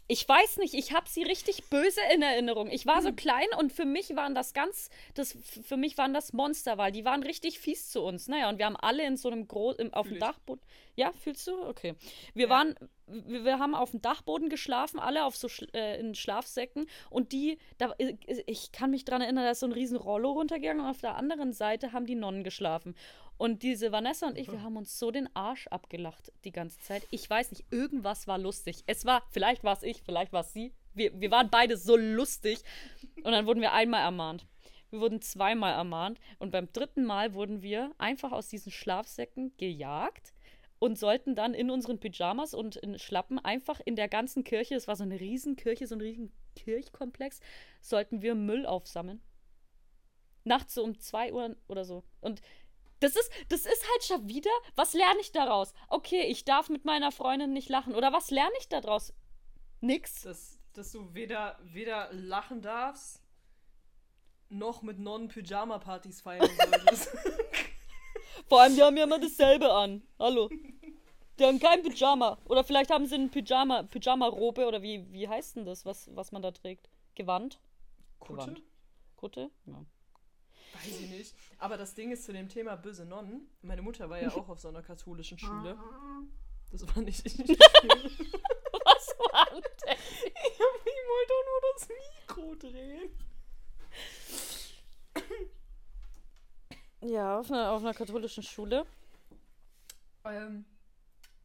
ich 0.09 0.28
weiß 0.28 0.59
nicht, 0.59 0.75
ich 0.75 0.92
habe 0.92 1.09
sie 1.09 1.23
richtig 1.23 1.64
böse 1.71 2.00
in 2.14 2.23
Erinnerung. 2.23 2.71
Ich 2.71 2.87
war 2.87 3.00
so 3.02 3.09
hm. 3.09 3.16
klein 3.16 3.47
und 3.59 3.73
für 3.73 3.85
mich 3.85 4.14
waren 4.16 4.35
das 4.35 4.52
ganz, 4.52 4.90
das, 5.14 5.37
für 5.62 5.76
mich 5.76 5.97
waren 5.97 6.12
das 6.12 6.32
Monster, 6.32 6.76
weil 6.76 6.92
die 6.92 7.04
waren 7.04 7.23
richtig 7.23 7.59
fies 7.59 7.90
zu 7.90 8.02
uns. 8.02 8.28
Naja, 8.28 8.49
und 8.49 8.59
wir 8.59 8.66
haben 8.66 8.76
alle 8.76 9.06
in 9.06 9.16
so 9.16 9.30
einem 9.30 9.47
großen, 9.47 9.92
auf 9.94 10.09
dem 10.09 10.18
Dachboden. 10.18 10.62
Ja, 10.97 11.12
fühlst 11.12 11.47
du? 11.47 11.66
Okay. 11.66 11.94
Wir 12.35 12.47
ja. 12.47 12.50
waren, 12.50 12.75
wir, 13.06 13.44
wir, 13.44 13.59
haben 13.59 13.75
auf 13.75 13.92
dem 13.92 14.02
Dachboden 14.02 14.50
geschlafen, 14.50 14.99
alle 14.99 15.25
auf 15.25 15.37
so 15.37 15.49
äh, 15.73 15.99
in 15.99 16.14
Schlafsäcken 16.14 16.87
und 17.09 17.32
die, 17.32 17.59
da, 17.78 17.94
ich 18.47 18.73
kann 18.73 18.90
mich 18.90 19.04
daran 19.04 19.23
erinnern, 19.23 19.44
da 19.44 19.52
ist 19.52 19.61
so 19.61 19.66
ein 19.66 19.73
riesen 19.73 19.97
Rollo 19.97 20.32
runtergegangen 20.32 20.85
und 20.85 20.90
auf 20.90 21.00
der 21.00 21.16
anderen 21.16 21.52
Seite 21.52 21.92
haben 21.92 22.06
die 22.06 22.14
Nonnen 22.14 22.44
geschlafen. 22.44 22.94
Und 23.36 23.62
diese 23.62 23.90
Vanessa 23.90 24.28
und 24.28 24.38
ich, 24.38 24.50
wir 24.52 24.62
haben 24.62 24.76
uns 24.76 24.98
so 24.98 25.10
den 25.10 25.28
Arsch 25.34 25.66
abgelacht 25.66 26.32
die 26.44 26.52
ganze 26.52 26.78
Zeit. 26.80 27.02
Ich 27.10 27.28
weiß 27.28 27.50
nicht, 27.50 27.64
irgendwas 27.72 28.26
war 28.26 28.38
lustig. 28.38 28.84
Es 28.86 29.04
war, 29.04 29.22
vielleicht 29.30 29.64
war 29.64 29.76
es 29.76 29.82
ich, 29.82 30.02
vielleicht 30.02 30.32
war 30.32 30.42
es 30.42 30.52
sie. 30.52 30.72
Wir, 30.94 31.18
wir 31.20 31.30
waren 31.30 31.50
beide 31.50 31.76
so 31.76 31.96
lustig. 31.96 32.60
Und 33.24 33.32
dann 33.32 33.46
wurden 33.46 33.60
wir 33.60 33.72
einmal 33.72 34.02
ermahnt. 34.02 34.46
Wir 34.92 35.00
wurden 35.00 35.22
zweimal 35.22 35.72
ermahnt 35.72 36.20
und 36.38 36.50
beim 36.50 36.70
dritten 36.70 37.04
Mal 37.04 37.32
wurden 37.32 37.62
wir 37.62 37.92
einfach 37.96 38.30
aus 38.30 38.48
diesen 38.48 38.70
Schlafsäcken 38.70 39.56
gejagt 39.56 40.34
und 40.78 40.98
sollten 40.98 41.34
dann 41.34 41.54
in 41.54 41.70
unseren 41.70 41.98
Pyjamas 41.98 42.52
und 42.52 42.76
in 42.76 42.98
Schlappen 42.98 43.38
einfach 43.38 43.80
in 43.86 43.96
der 43.96 44.08
ganzen 44.08 44.44
Kirche, 44.44 44.74
es 44.74 44.88
war 44.88 44.96
so 44.96 45.04
eine 45.04 45.18
Riesenkirche, 45.18 45.86
so 45.86 45.94
ein 45.94 46.02
riesen 46.02 46.30
Kirchkomplex, 46.56 47.40
sollten 47.80 48.20
wir 48.20 48.34
Müll 48.34 48.66
aufsammeln. 48.66 49.22
Nachts 50.44 50.74
so 50.74 50.84
um 50.84 50.98
zwei 50.98 51.32
Uhr 51.32 51.56
oder 51.68 51.86
so. 51.86 52.04
Und 52.20 52.42
das 53.02 53.16
ist, 53.16 53.30
das 53.49 53.66
ist 53.66 53.85
halt 53.90 54.04
schon 54.04 54.28
wieder, 54.28 54.50
was 54.76 54.94
lerne 54.94 55.21
ich 55.21 55.32
daraus? 55.32 55.75
Okay, 55.88 56.23
ich 56.23 56.44
darf 56.44 56.68
mit 56.68 56.85
meiner 56.85 57.11
Freundin 57.11 57.52
nicht 57.52 57.68
lachen. 57.68 57.94
Oder 57.94 58.12
was 58.12 58.30
lerne 58.30 58.54
ich 58.61 58.68
daraus? 58.68 59.12
Nix. 59.80 60.23
Dass, 60.23 60.59
dass 60.73 60.92
du 60.92 61.12
weder, 61.12 61.59
weder 61.64 62.12
lachen 62.12 62.62
darfst, 62.62 63.21
noch 64.49 64.82
mit 64.82 64.99
Non-Pyjama-Partys 64.99 66.21
feiern 66.21 66.49
solltest. 66.71 67.11
Vor 68.49 68.61
allem, 68.61 68.76
die 68.76 68.82
haben 68.82 68.97
ja 68.97 69.04
immer 69.04 69.18
dasselbe 69.18 69.73
an. 69.73 70.02
Hallo. 70.18 70.49
Die 71.38 71.44
haben 71.44 71.59
kein 71.59 71.82
Pyjama. 71.82 72.38
Oder 72.44 72.62
vielleicht 72.62 72.90
haben 72.90 73.06
sie 73.06 73.16
ein 73.16 73.30
Pyjama, 73.30 73.82
Pyjama-Robe 73.82 74.66
oder 74.66 74.82
wie, 74.82 75.11
wie 75.11 75.26
heißt 75.26 75.56
denn 75.56 75.64
das, 75.64 75.85
was, 75.85 76.09
was 76.14 76.30
man 76.30 76.42
da 76.42 76.52
trägt? 76.52 76.88
Gewand? 77.16 77.59
Kutte? 78.21 78.42
Gewand. 78.42 78.62
Kutte? 79.16 79.50
Ja. 79.66 79.85
Weiß 80.75 81.00
ich 81.00 81.11
nicht. 81.11 81.35
Aber 81.62 81.76
das 81.76 81.95
Ding 81.95 82.11
ist 82.11 82.25
zu 82.25 82.33
dem 82.33 82.49
Thema 82.49 82.75
böse 82.75 83.04
Nonnen. 83.04 83.47
Meine 83.62 83.83
Mutter 83.83 84.11
war 84.11 84.21
ja 84.21 84.33
auch 84.33 84.49
auf 84.49 84.59
so 84.59 84.66
einer 84.66 84.83
katholischen 84.83 85.38
Schule. 85.38 85.78
Das 86.73 86.85
war 86.88 87.00
nicht. 87.04 87.25
Ich, 87.25 87.38
ich 87.38 87.49
Was 88.85 89.16
war 89.21 89.47
denn? 89.52 89.97
wollte 91.12 91.28
doch 91.28 91.45
nur 91.47 91.61
das 91.73 91.88
Mikro 91.88 92.54
drehen. 92.57 93.11
Ja, 97.00 97.38
auf 97.38 97.49
einer, 97.49 97.71
auf 97.71 97.83
einer 97.83 97.95
katholischen 97.95 98.42
Schule. 98.42 98.85
Ähm, 100.25 100.64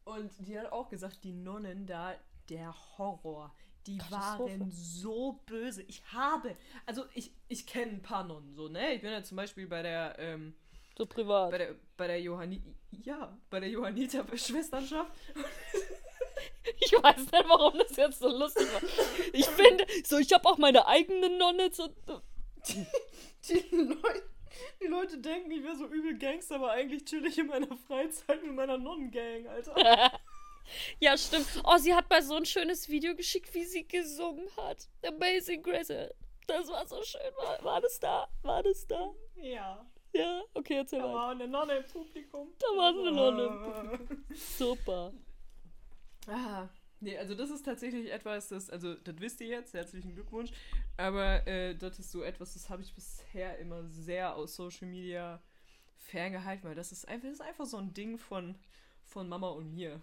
und 0.02 0.32
die 0.40 0.58
hat 0.58 0.72
auch 0.72 0.88
gesagt, 0.88 1.22
die 1.22 1.32
Nonnen 1.32 1.86
da, 1.86 2.16
der 2.48 2.74
Horror. 2.98 3.54
Die 3.88 3.98
waren 4.10 4.70
so 4.70 5.40
böse. 5.46 5.82
Ich 5.84 6.02
habe, 6.12 6.54
also 6.86 7.04
ich, 7.14 7.32
ich 7.48 7.66
kenne 7.66 7.92
ein 7.92 8.02
paar 8.02 8.24
Nonnen 8.24 8.54
so, 8.54 8.68
ne? 8.68 8.94
Ich 8.94 9.00
bin 9.00 9.10
ja 9.10 9.22
zum 9.22 9.36
Beispiel 9.36 9.66
bei 9.66 9.82
der, 9.82 10.14
ähm, 10.18 10.54
So 10.96 11.06
privat. 11.06 11.50
bei 11.50 11.58
der, 11.58 11.74
bei 11.96 12.06
der 12.06 12.20
Johanni, 12.20 12.62
ja, 12.90 13.36
bei 13.48 13.60
der 13.60 13.70
Johanniter 13.70 14.24
Schwesternschaft. 14.36 15.10
Ich 16.80 16.92
weiß 16.92 17.16
nicht, 17.16 17.48
warum 17.48 17.78
das 17.78 17.96
jetzt 17.96 18.18
so 18.20 18.28
lustig 18.28 18.66
war. 18.72 18.82
Ich 19.32 19.46
finde, 19.46 19.86
so, 20.04 20.18
ich 20.18 20.32
habe 20.32 20.46
auch 20.48 20.58
meine 20.58 20.86
eigene 20.86 21.36
Nonne. 21.36 21.70
So, 21.72 21.88
Die 23.48 23.74
Leute, 23.74 24.22
die 24.82 24.86
Leute 24.86 25.18
denken, 25.18 25.50
ich 25.50 25.62
wäre 25.64 25.76
so 25.76 25.86
übel 25.86 26.18
Gangster, 26.18 26.56
aber 26.56 26.72
eigentlich 26.72 27.04
chill 27.06 27.24
ich 27.24 27.38
in 27.38 27.46
meiner 27.46 27.74
Freizeit 27.76 28.44
mit 28.44 28.54
meiner 28.54 28.76
Nonnengang, 28.78 29.46
Alter. 29.48 29.74
ja, 31.00 31.16
stimmt. 31.16 31.46
Oh, 31.64 31.76
sie 31.78 31.94
hat 31.94 32.08
mal 32.10 32.22
so 32.22 32.36
ein 32.36 32.46
schönes 32.46 32.88
Video 32.88 33.14
geschickt, 33.14 33.52
wie 33.54 33.64
sie 33.64 33.86
gesungen 33.86 34.48
hat. 34.56 34.88
Amazing 35.06 35.62
Grace. 35.62 35.92
Das 36.46 36.68
war 36.68 36.86
so 36.86 37.02
schön. 37.02 37.20
War, 37.36 37.62
war 37.64 37.80
das 37.80 38.00
da? 38.00 38.28
War 38.42 38.62
das 38.62 38.86
da? 38.86 39.14
Ja. 39.36 39.86
Ja, 40.12 40.42
okay, 40.54 40.76
erzähl 40.76 41.00
Da 41.00 41.12
war 41.12 41.30
eine 41.30 41.46
Nonne 41.46 41.74
im 41.74 41.84
Publikum. 41.84 42.48
Da 42.58 42.66
war 42.68 42.88
eine 42.88 43.12
Nonne 43.12 44.06
im 44.08 44.24
Super. 44.34 45.12
Ah, 46.26 46.68
nee, 47.00 47.16
also 47.16 47.34
das 47.34 47.50
ist 47.50 47.64
tatsächlich 47.64 48.10
etwas, 48.10 48.48
das, 48.48 48.70
also 48.70 48.94
das 48.94 49.14
wisst 49.18 49.40
ihr 49.40 49.48
jetzt, 49.48 49.74
herzlichen 49.74 50.14
Glückwunsch, 50.14 50.50
aber 50.96 51.46
äh, 51.46 51.74
das 51.74 51.98
ist 51.98 52.10
so 52.10 52.22
etwas, 52.22 52.54
das 52.54 52.68
habe 52.68 52.82
ich 52.82 52.94
bisher 52.94 53.58
immer 53.58 53.84
sehr 53.84 54.34
aus 54.34 54.56
Social 54.56 54.88
Media 54.88 55.42
ferngehalten, 55.96 56.68
weil 56.68 56.74
das 56.74 56.92
ist 56.92 57.06
einfach, 57.06 57.28
das 57.28 57.34
ist 57.34 57.46
einfach 57.46 57.66
so 57.66 57.76
ein 57.76 57.94
Ding 57.94 58.18
von, 58.18 58.56
von 59.04 59.28
Mama 59.28 59.48
und 59.50 59.74
mir. 59.74 60.02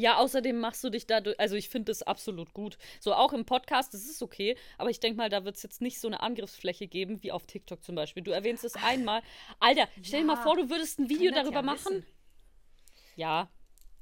Ja, 0.00 0.16
außerdem 0.16 0.58
machst 0.58 0.82
du 0.82 0.88
dich 0.88 1.06
da, 1.06 1.18
also 1.36 1.56
ich 1.56 1.68
finde 1.68 1.90
das 1.90 2.02
absolut 2.02 2.54
gut. 2.54 2.78
So 3.00 3.12
auch 3.14 3.34
im 3.34 3.44
Podcast, 3.44 3.92
das 3.92 4.06
ist 4.06 4.22
okay, 4.22 4.56
aber 4.78 4.88
ich 4.88 4.98
denke 4.98 5.18
mal, 5.18 5.28
da 5.28 5.44
wird 5.44 5.56
es 5.56 5.62
jetzt 5.62 5.82
nicht 5.82 6.00
so 6.00 6.08
eine 6.08 6.20
Angriffsfläche 6.20 6.86
geben 6.86 7.22
wie 7.22 7.32
auf 7.32 7.46
TikTok 7.46 7.84
zum 7.84 7.96
Beispiel. 7.96 8.22
Du 8.22 8.30
erwähnst 8.30 8.64
es 8.64 8.76
einmal. 8.76 9.20
Alter, 9.58 9.88
stell 10.02 10.20
dir 10.20 10.26
mal 10.26 10.36
Ja, 10.36 10.42
vor, 10.42 10.56
du 10.56 10.70
würdest 10.70 10.98
ein 10.98 11.10
Video 11.10 11.30
darüber 11.32 11.56
ja 11.56 11.62
machen. 11.62 11.96
wissen. 11.96 12.06
Ja. 13.14 13.50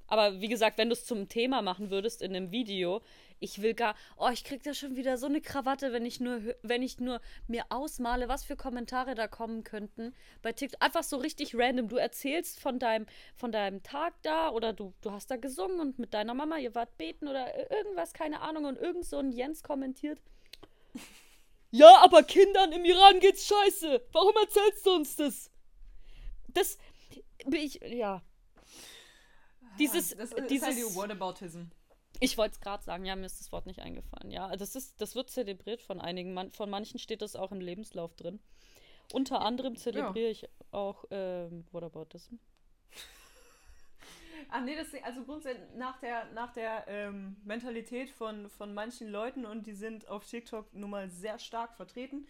Aber 0.07 0.40
wie 0.40 0.49
gesagt, 0.49 0.79
wenn 0.79 0.88
du 0.88 0.94
es 0.94 1.05
zum 1.05 1.29
Thema 1.29 1.62
machen 1.62 1.90
würdest 1.90 2.22
in 2.22 2.35
einem 2.35 2.51
Video, 2.53 3.03
ich 3.40 3.62
will 3.62 3.74
gar, 3.74 3.94
oh, 4.16 4.29
ich 4.33 4.44
krieg 4.44 4.62
da 4.62 4.74
schon 4.74 4.96
wieder 4.96 5.16
so 5.16 5.27
eine 5.27 5.40
Krawatte, 5.40 5.92
wenn 5.92 6.05
ich 6.05 6.20
nur, 6.20 6.40
wenn 6.62 6.83
ich 6.83 6.98
nur 6.98 7.20
mir 7.46 7.64
ausmale, 7.70 8.29
was 8.29 8.44
für 8.44 8.57
Kommentare 8.57 9.14
da 9.14 9.29
kommen 9.29 9.64
könnten 9.64 10.14
bei 10.42 10.53
TikTok. 10.53 10.83
Einfach 10.83 11.03
so 11.03 11.16
richtig 11.16 11.55
random. 11.55 11.88
Du 11.88 11.96
erzählst 11.96 12.61
von 12.61 12.79
deinem, 12.79 13.07
von 13.35 13.53
deinem 13.53 13.83
Tag 13.83 14.14
da 14.22 14.51
oder 14.51 14.72
du, 14.72 14.92
du 15.01 15.12
hast 15.12 15.31
da 15.31 15.37
gesungen 15.37 15.81
und 15.81 15.98
mit 15.98 16.14
deiner 16.14 16.35
Mama, 16.35 16.59
ihr 16.59 16.74
wart 16.74 16.96
beten 16.98 17.29
oder 17.29 17.70
irgendwas, 17.70 18.12
keine 18.12 18.40
Ahnung. 18.40 18.64
Und 18.64 18.79
irgend 18.79 19.05
so 19.05 19.18
ein 19.18 19.33
Jens 19.33 19.62
kommentiert. 19.62 20.20
Ja, 21.70 22.03
aber 22.03 22.22
Kindern 22.22 22.72
im 22.72 22.85
Iran 22.85 23.20
geht's 23.20 23.46
scheiße. 23.46 24.07
Warum 24.12 24.35
erzählst 24.37 24.87
du 24.87 24.90
uns 24.92 25.16
das? 25.16 25.51
Das, 26.48 26.79
ich, 27.53 27.81
ja. 27.83 28.22
Dieses, 29.79 30.16
das 30.16 30.33
ist 30.33 30.51
dieses, 30.51 30.66
halt 30.66 30.79
die 30.79 30.94
Whataboutism. 30.96 31.64
Ich 32.20 32.37
wollte 32.38 32.52
es 32.54 32.61
gerade 32.61 32.83
sagen, 32.83 33.04
ja, 33.04 33.16
mir 33.16 33.26
ist 33.26 33.40
das 33.40 33.52
Wort 33.52 33.66
nicht 33.66 33.81
eingefallen. 33.81 34.31
Ja, 34.31 34.57
das 34.57 34.74
ist, 34.76 35.00
das 35.00 35.14
wird 35.14 35.31
zelebriert 35.31 35.81
von 35.83 36.00
einigen. 36.00 36.35
Man, 36.35 36.52
von 36.52 36.70
manchen 36.70 36.98
steht 36.98 37.22
das 37.22 37.37
auch 37.37 37.52
im 37.52 37.61
Lebenslauf 37.61 38.14
drin. 38.14 38.40
Unter 39.12 39.40
anderem 39.40 39.76
zelebriere 39.76 40.31
ich 40.31 40.48
auch 40.70 41.04
ähm, 41.11 41.66
Whataboutism. 41.72 42.35
Ach 44.50 44.62
nee, 44.62 44.76
das 44.76 44.88
also 45.02 45.24
grundsätzlich 45.24 45.66
nach 45.76 45.98
der, 46.00 46.26
nach 46.33 46.52
der 46.52 46.87
ähm, 46.88 47.37
Mentalität 47.44 48.11
von, 48.11 48.48
von 48.48 48.72
manchen 48.72 49.09
Leuten 49.09 49.44
und 49.44 49.66
die 49.66 49.74
sind 49.74 50.09
auf 50.09 50.26
TikTok 50.26 50.72
nun 50.74 50.90
mal 50.90 51.11
sehr 51.11 51.38
stark 51.38 51.74
vertreten, 51.74 52.26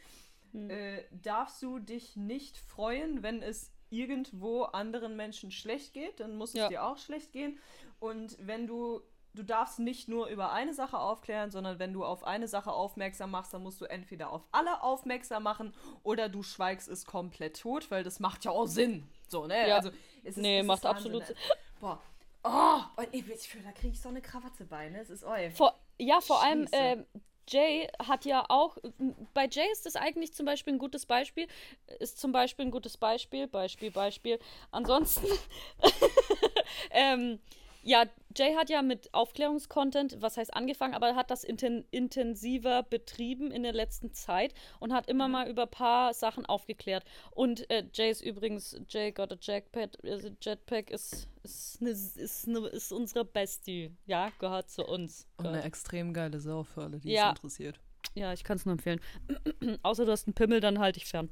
Hm. 0.53 0.71
äh, 0.71 1.05
darfst 1.11 1.63
du 1.63 1.79
dich 1.79 2.17
nicht 2.17 2.57
freuen, 2.57 3.23
wenn 3.23 3.43
es 3.43 3.71
irgendwo 3.91 4.63
anderen 4.63 5.17
Menschen 5.17 5.51
schlecht 5.51 5.93
geht, 5.93 6.21
dann 6.21 6.37
muss 6.37 6.51
es 6.51 6.57
Ja. 6.57 6.69
dir 6.69 6.85
auch 6.85 6.99
schlecht 6.99 7.33
gehen. 7.33 7.59
Und 8.01 8.37
wenn 8.41 8.67
du, 8.67 9.03
du 9.35 9.43
darfst 9.43 9.79
nicht 9.79 10.09
nur 10.09 10.27
über 10.29 10.53
eine 10.53 10.75
Sache 10.75 10.99
aufklären, 10.99 11.51
sondern 11.51 11.79
wenn 11.79 11.93
du 11.93 12.05
auf 12.05 12.25
eine 12.25 12.49
Sache 12.49 12.73
aufmerksam 12.73 13.31
machst, 13.31 13.55
dann 13.55 13.63
musst 13.63 13.81
du 13.81 13.85
entweder 13.85 14.33
auf 14.33 14.47
alle 14.53 14.83
aufmerksam 14.83 15.43
machen 15.43 15.75
oder 16.03 16.29
du 16.29 16.43
schweigst 16.43 16.89
es 16.89 17.05
komplett 17.05 17.61
tot, 17.61 17.91
weil 17.91 18.03
das 18.03 18.21
macht 18.21 18.45
ja 18.45 18.51
auch 18.51 18.67
Sinn. 18.67 19.09
So, 19.29 19.47
ne? 19.47 19.69
Ja. 19.69 19.77
Also, 19.77 19.91
es 20.25 20.37
ist, 20.37 20.43
Nee, 20.43 20.61
es 20.61 20.67
macht 20.67 20.85
absolut 20.87 21.29
ne? 21.29 21.35
Boah. 21.81 22.01
Oh, 22.45 22.81
und 22.97 23.09
ich, 23.13 23.25
da 23.63 23.73
kriege 23.73 23.93
ich 23.93 24.01
so 24.01 24.09
eine 24.09 24.23
Krawatte 24.23 24.65
bei, 24.65 24.89
ne? 24.89 25.01
Es 25.01 25.11
ist. 25.11 25.25
Vor, 25.55 25.79
ja, 25.99 26.21
vor 26.21 26.43
allem, 26.43 26.67
Scheiße. 26.69 26.77
ähm, 26.77 27.07
Jay 27.49 27.89
hat 28.07 28.25
ja 28.25 28.45
auch, 28.49 28.77
bei 29.35 29.49
Jay 29.51 29.67
ist 29.73 29.87
das 29.87 29.97
eigentlich 29.97 30.35
zum 30.35 30.47
Beispiel 30.47 30.75
ein 30.75 30.79
gutes 30.79 31.07
Beispiel, 31.07 31.47
ist 31.99 32.19
zum 32.19 32.33
Beispiel 32.33 32.67
ein 32.67 32.71
gutes 32.71 32.97
Beispiel, 32.97 33.47
Beispiel, 33.49 33.91
Beispiel. 33.91 34.39
Ansonsten, 34.71 35.27
ähm, 36.91 37.41
ja, 37.89 38.05
Jay 38.37 38.55
hat 38.55 38.69
ja 38.69 38.83
mit 38.83 39.13
Aufklärungskontent, 39.15 40.19
was 40.21 40.37
heißt 40.37 40.55
angefangen, 40.55 40.95
aber 40.95 41.17
hat 41.17 41.31
das 41.31 41.43
inten 41.43 41.87
intensiver 41.91 42.83
betrieben 42.83 43.51
in 43.51 43.63
der 43.63 43.73
letzten 43.73 44.13
Zeit 44.13 44.53
und 44.79 44.93
hat 44.93 45.09
immer 45.09 45.27
mal 45.27 45.49
über 45.49 45.63
ein 45.63 45.71
paar 45.71 46.13
Sachen 46.13 46.45
aufgeklärt. 46.45 47.05
Und 47.31 47.69
äh, 47.71 47.85
Jay 47.95 48.11
ist 48.11 48.21
übrigens, 48.21 48.79
Jay 48.91 49.11
got 49.11 49.33
a 49.33 49.37
Jackpad, 49.41 49.99
also 50.05 50.29
Jetpack 50.41 50.91
ist, 50.91 51.29
ist, 51.43 51.81
ne, 51.81 51.91
ist, 51.91 52.47
ne, 52.47 52.59
ist 52.69 52.93
unsere 52.93 53.25
Bestie. 53.25 53.97
Ja, 54.07 54.31
gehört 54.39 54.69
zu 54.71 54.85
uns. 54.85 55.27
Und 55.39 55.47
eine 55.47 55.63
extrem 55.63 56.13
geile 56.13 56.39
Sau 56.41 56.63
für 56.65 56.83
alle, 56.83 56.99
die 57.01 57.11
Ja. 57.13 57.31
es 57.33 57.39
interessiert. 57.39 57.81
Ja, 58.15 58.33
ich 58.33 58.45
kann 58.45 58.57
es 58.57 58.67
nur 58.67 58.73
empfehlen. 58.73 59.01
Außer 59.83 60.05
du 60.05 60.13
hast 60.13 60.27
einen 60.27 60.35
Pimmel, 60.35 60.61
dann 60.61 60.79
halte 60.79 60.99
ich 60.99 61.07
fern. 61.07 61.31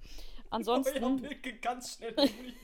Ansonsten, 0.56 1.28
ganz 1.60 1.96
schnell 1.96 2.14
nicht 2.14 2.56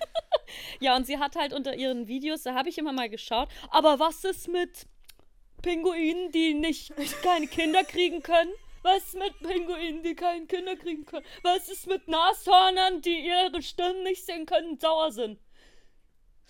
ja, 0.80 0.96
und 0.96 1.06
sie 1.06 1.18
hat 1.18 1.36
halt 1.36 1.52
unter 1.52 1.74
ihren 1.74 2.06
Videos, 2.06 2.42
da 2.42 2.54
habe 2.54 2.68
ich 2.68 2.78
immer 2.78 2.92
mal 2.92 3.08
geschaut, 3.08 3.48
aber 3.70 3.98
was 3.98 4.24
ist 4.24 4.48
mit 4.48 4.86
Pinguinen, 5.62 6.30
die 6.32 6.54
nicht 6.54 6.92
keine 7.22 7.46
Kinder 7.46 7.82
kriegen 7.84 8.22
können? 8.22 8.52
Was 8.82 9.06
ist 9.06 9.14
mit 9.14 9.38
Pinguinen, 9.40 10.02
die 10.02 10.14
keine 10.14 10.46
Kinder 10.46 10.76
kriegen 10.76 11.04
können? 11.04 11.26
Was 11.42 11.68
ist 11.68 11.86
mit 11.86 12.06
Nashörnern, 12.08 13.00
die 13.00 13.26
ihre 13.26 13.60
Stimmen 13.62 14.02
nicht 14.04 14.24
sehen 14.24 14.46
können 14.46 14.70
und 14.70 14.80
sauer 14.80 15.10
sind? 15.10 15.40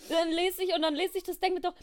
Dann 0.09 0.31
lese 0.31 0.62
ich 0.62 0.75
und 0.75 0.83
dann 0.83 0.94
lese 0.94 1.18
ich 1.18 1.25
das, 1.25 1.40
denke 1.40 1.55
mir 1.57 1.61
doch, 1.61 1.75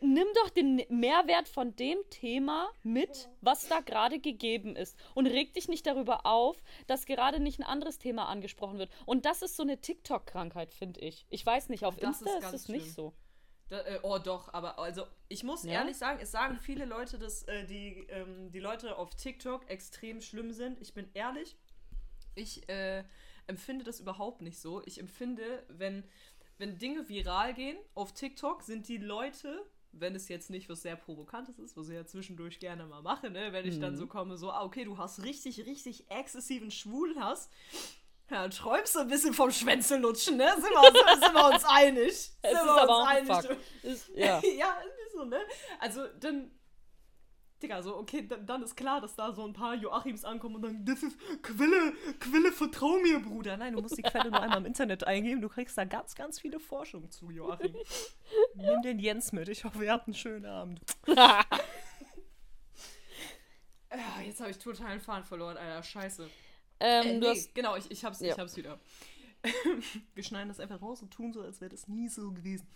nimm 0.00 0.26
doch 0.34 0.50
den 0.50 0.82
Mehrwert 0.88 1.48
von 1.48 1.74
dem 1.76 1.98
Thema 2.10 2.70
mit, 2.82 3.28
was 3.40 3.68
da 3.68 3.80
gerade 3.80 4.18
gegeben 4.20 4.76
ist. 4.76 4.96
Und 5.14 5.26
reg 5.26 5.54
dich 5.54 5.68
nicht 5.68 5.86
darüber 5.86 6.26
auf, 6.26 6.62
dass 6.86 7.06
gerade 7.06 7.40
nicht 7.40 7.58
ein 7.58 7.64
anderes 7.64 7.98
Thema 7.98 8.26
angesprochen 8.28 8.78
wird. 8.78 8.90
Und 9.06 9.24
das 9.24 9.42
ist 9.42 9.56
so 9.56 9.62
eine 9.62 9.80
TikTok-Krankheit, 9.80 10.72
finde 10.72 11.00
ich. 11.00 11.26
Ich 11.30 11.44
weiß 11.44 11.68
nicht, 11.68 11.84
auf 11.84 11.96
Das 11.96 12.20
Insta 12.20 12.38
ist 12.38 12.46
ist, 12.46 12.52
es 12.62 12.68
nicht 12.68 12.92
so. 12.92 13.14
Da, 13.68 13.80
äh, 13.82 14.00
oh 14.02 14.18
doch, 14.18 14.52
aber 14.52 14.78
also 14.80 15.06
ich 15.28 15.44
muss 15.44 15.62
Ja? 15.64 15.72
ehrlich 15.74 15.96
sagen, 15.96 16.18
es 16.20 16.32
sagen 16.32 16.58
viele 16.58 16.84
Leute, 16.86 17.18
dass 17.18 17.44
äh, 17.44 17.64
die, 17.66 18.04
ähm, 18.08 18.50
die 18.50 18.58
Leute 18.58 18.98
auf 18.98 19.14
TikTok 19.14 19.68
extrem 19.70 20.20
schlimm 20.20 20.52
sind. 20.52 20.80
Ich 20.80 20.92
bin 20.92 21.08
ehrlich, 21.14 21.56
Ich 22.34 22.68
äh, 22.68 23.04
empfinde 23.46 23.84
das 23.84 24.00
überhaupt 24.00 24.42
nicht 24.42 24.58
so. 24.58 24.82
Ich 24.86 24.98
empfinde, 24.98 25.64
wenn, 25.68 26.04
wenn 26.60 26.78
Dinge 26.78 27.08
viral 27.08 27.54
gehen 27.54 27.78
auf 27.94 28.12
TikTok, 28.12 28.62
sind 28.62 28.86
die 28.86 28.98
Leute, 28.98 29.66
wenn 29.92 30.14
es 30.14 30.28
jetzt 30.28 30.50
nicht 30.50 30.68
was 30.68 30.82
sehr 30.82 30.94
Provokantes 30.94 31.58
ist, 31.58 31.76
was 31.76 31.88
ich 31.88 31.94
ja 31.94 32.06
zwischendurch 32.06 32.60
gerne 32.60 32.86
mal 32.86 33.02
mache, 33.02 33.30
ne? 33.30 33.52
wenn 33.52 33.66
ich 33.66 33.76
mhm. 33.76 33.80
dann 33.80 33.96
so 33.96 34.06
komme, 34.06 34.36
so, 34.36 34.50
ah, 34.50 34.62
okay, 34.62 34.84
du 34.84 34.98
hast 34.98 35.24
richtig, 35.24 35.66
richtig 35.66 36.10
exzessiven 36.10 36.70
Schwulhass. 36.70 37.48
Ja, 38.30 38.46
träumst 38.48 38.94
du 38.94 39.00
ein 39.00 39.08
bisschen 39.08 39.34
vom 39.34 39.50
Schwänzelutschen, 39.50 40.36
ne? 40.36 40.52
Sind 40.54 40.70
wir, 40.70 41.20
sind 41.20 41.34
wir 41.34 41.52
uns 41.52 41.64
einig? 41.64 42.06
Es 42.42 42.50
sind 42.50 42.52
ist 42.52 42.64
wir 42.64 42.82
aber 42.82 43.00
uns 43.00 43.08
einig? 43.08 43.58
Ist, 43.82 44.08
ja. 44.14 44.40
ja, 44.56 44.78
ist 45.04 45.14
so, 45.14 45.24
ne? 45.24 45.40
Also, 45.80 46.06
dann 46.20 46.52
Digga, 47.62 47.82
so, 47.82 47.96
okay, 47.96 48.26
dann, 48.26 48.46
dann, 48.46 48.62
ist 48.62 48.74
klar, 48.74 49.02
dass 49.02 49.14
da 49.16 49.32
so 49.32 49.44
ein 49.44 49.52
paar 49.52 49.74
Joachims 49.74 50.24
ankommen 50.24 50.56
und 50.56 50.62
sagen, 50.62 50.84
das 50.84 51.02
ist 51.02 51.18
Quelle, 51.42 51.92
Quelle, 52.18 52.52
vertrau 52.52 52.98
mir, 52.98 53.20
Bruder. 53.20 53.56
Nein, 53.58 53.74
du 53.74 53.82
musst 53.82 53.98
die 53.98 54.02
Quelle 54.02 54.30
nur 54.30 54.40
einmal 54.40 54.58
im 54.58 54.66
Internet 54.66 55.06
eingeben. 55.06 55.42
Du 55.42 55.48
kriegst 55.48 55.76
da 55.76 55.84
ganz, 55.84 56.14
ganz 56.14 56.40
viele 56.40 56.58
Forschungen 56.58 57.10
zu, 57.10 57.30
Joachim. 57.30 57.76
Nimm 58.54 58.82
den 58.82 58.98
Jens 58.98 59.32
mit. 59.32 59.48
Ich 59.48 59.64
hoffe, 59.64 59.84
ihr 59.84 59.92
habt 59.92 60.06
einen 60.06 60.14
schönen 60.14 60.46
Abend. 60.46 60.80
ja, 61.06 61.44
jetzt 64.24 64.40
habe 64.40 64.50
ich 64.50 64.58
total 64.58 64.86
einen 64.86 65.00
Faden 65.00 65.24
verloren, 65.24 65.58
Alter. 65.58 65.82
Scheiße. 65.82 66.30
Ähm, 66.80 67.06
äh, 67.06 67.18
nee, 67.18 67.28
hast... 67.28 67.54
Genau, 67.54 67.76
ich, 67.76 67.90
ich, 67.90 68.04
hab's, 68.04 68.20
ja. 68.20 68.32
ich 68.32 68.38
hab's 68.38 68.56
wieder. 68.56 68.80
Wir 70.14 70.22
schneiden 70.22 70.48
das 70.48 70.60
einfach 70.60 70.80
raus 70.80 71.02
und 71.02 71.12
tun 71.12 71.32
so, 71.32 71.42
als 71.42 71.60
wäre 71.60 71.70
das 71.70 71.88
nie 71.88 72.08
so 72.08 72.32
gewesen. 72.32 72.66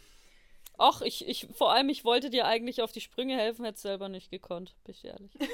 Ach, 0.79 1.03
ich, 1.03 1.27
ich, 1.29 1.49
vor 1.53 1.73
allem, 1.73 1.89
ich 1.89 2.05
wollte 2.05 2.31
dir 2.31 2.47
eigentlich 2.47 2.83
auf 2.83 2.93
die 2.93 3.01
Sprünge 3.01 3.37
helfen, 3.37 3.65
hätte 3.65 3.81
selber 3.81 4.09
nicht 4.09 4.31
gekonnt, 4.31 4.75
bin 4.85 4.95
ich 4.95 5.05
ehrlich. 5.05 5.33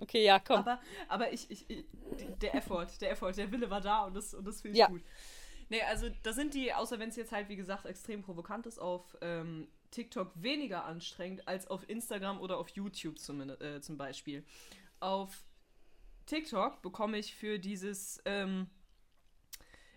Okay, 0.00 0.24
ja, 0.24 0.38
komm. 0.38 0.58
Aber, 0.58 0.80
aber 1.08 1.32
ich, 1.32 1.50
ich, 1.50 1.68
ich, 1.68 1.84
der 2.40 2.54
Effort, 2.54 2.86
der 3.00 3.10
Effort, 3.10 3.32
der 3.32 3.50
Wille 3.50 3.68
war 3.68 3.80
da 3.80 4.04
und 4.04 4.14
das, 4.14 4.32
und 4.32 4.46
das 4.46 4.60
finde 4.60 4.76
ich 4.76 4.78
ja. 4.78 4.86
gut. 4.86 5.02
Nee, 5.70 5.82
also 5.82 6.08
da 6.22 6.32
sind 6.32 6.54
die, 6.54 6.72
außer 6.72 6.98
wenn 6.98 7.08
es 7.08 7.16
jetzt 7.16 7.32
halt, 7.32 7.48
wie 7.48 7.56
gesagt, 7.56 7.84
extrem 7.84 8.22
provokant 8.22 8.66
ist, 8.66 8.78
auf 8.78 9.16
ähm, 9.20 9.68
TikTok 9.90 10.32
weniger 10.34 10.84
anstrengend 10.84 11.46
als 11.46 11.66
auf 11.66 11.88
Instagram 11.88 12.40
oder 12.40 12.58
auf 12.58 12.68
YouTube 12.70 13.18
zumindest, 13.18 13.60
äh, 13.60 13.80
zum 13.80 13.98
Beispiel. 13.98 14.44
Auf 15.00 15.44
TikTok 16.26 16.80
bekomme 16.80 17.18
ich 17.18 17.34
für 17.34 17.58
dieses, 17.58 18.22
ähm, 18.24 18.70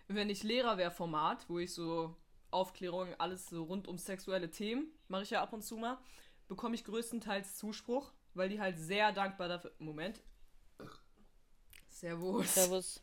wenn 0.08 0.28
ich 0.28 0.42
Lehrer 0.42 0.78
wäre, 0.78 0.90
Format, 0.90 1.48
wo 1.48 1.58
ich 1.58 1.72
so 1.72 2.16
Aufklärung, 2.52 3.14
alles 3.18 3.48
so 3.48 3.64
rund 3.64 3.88
um 3.88 3.98
sexuelle 3.98 4.50
Themen, 4.50 4.86
mache 5.08 5.22
ich 5.22 5.30
ja 5.30 5.42
ab 5.42 5.52
und 5.52 5.62
zu 5.62 5.76
mal, 5.76 5.98
bekomme 6.48 6.74
ich 6.74 6.84
größtenteils 6.84 7.56
Zuspruch, 7.56 8.12
weil 8.34 8.48
die 8.48 8.60
halt 8.60 8.78
sehr 8.78 9.12
dankbar 9.12 9.48
dafür. 9.48 9.72
Moment. 9.78 10.20
Servus. 11.88 12.54
Servus. 12.54 13.02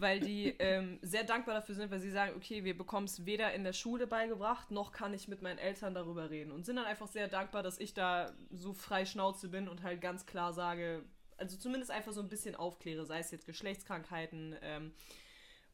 Weil 0.00 0.20
die 0.20 0.56
ähm, 0.58 0.98
sehr 1.02 1.24
dankbar 1.24 1.54
dafür 1.54 1.74
sind, 1.74 1.90
weil 1.90 2.00
sie 2.00 2.10
sagen, 2.10 2.34
okay, 2.36 2.64
wir 2.64 2.76
bekommen 2.76 3.06
es 3.06 3.24
weder 3.24 3.52
in 3.52 3.62
der 3.62 3.72
Schule 3.72 4.06
beigebracht, 4.06 4.70
noch 4.70 4.92
kann 4.92 5.14
ich 5.14 5.28
mit 5.28 5.42
meinen 5.42 5.58
Eltern 5.58 5.94
darüber 5.94 6.30
reden. 6.30 6.50
Und 6.50 6.66
sind 6.66 6.76
dann 6.76 6.86
einfach 6.86 7.06
sehr 7.06 7.28
dankbar, 7.28 7.62
dass 7.62 7.78
ich 7.78 7.94
da 7.94 8.32
so 8.50 8.72
frei 8.72 9.06
Schnauze 9.06 9.48
bin 9.48 9.68
und 9.68 9.82
halt 9.82 10.00
ganz 10.00 10.26
klar 10.26 10.52
sage, 10.52 11.04
also 11.36 11.56
zumindest 11.56 11.90
einfach 11.90 12.12
so 12.12 12.20
ein 12.20 12.28
bisschen 12.28 12.54
aufkläre, 12.54 13.06
sei 13.06 13.18
es 13.18 13.30
jetzt 13.30 13.46
Geschlechtskrankheiten, 13.46 14.56
ähm, 14.62 14.92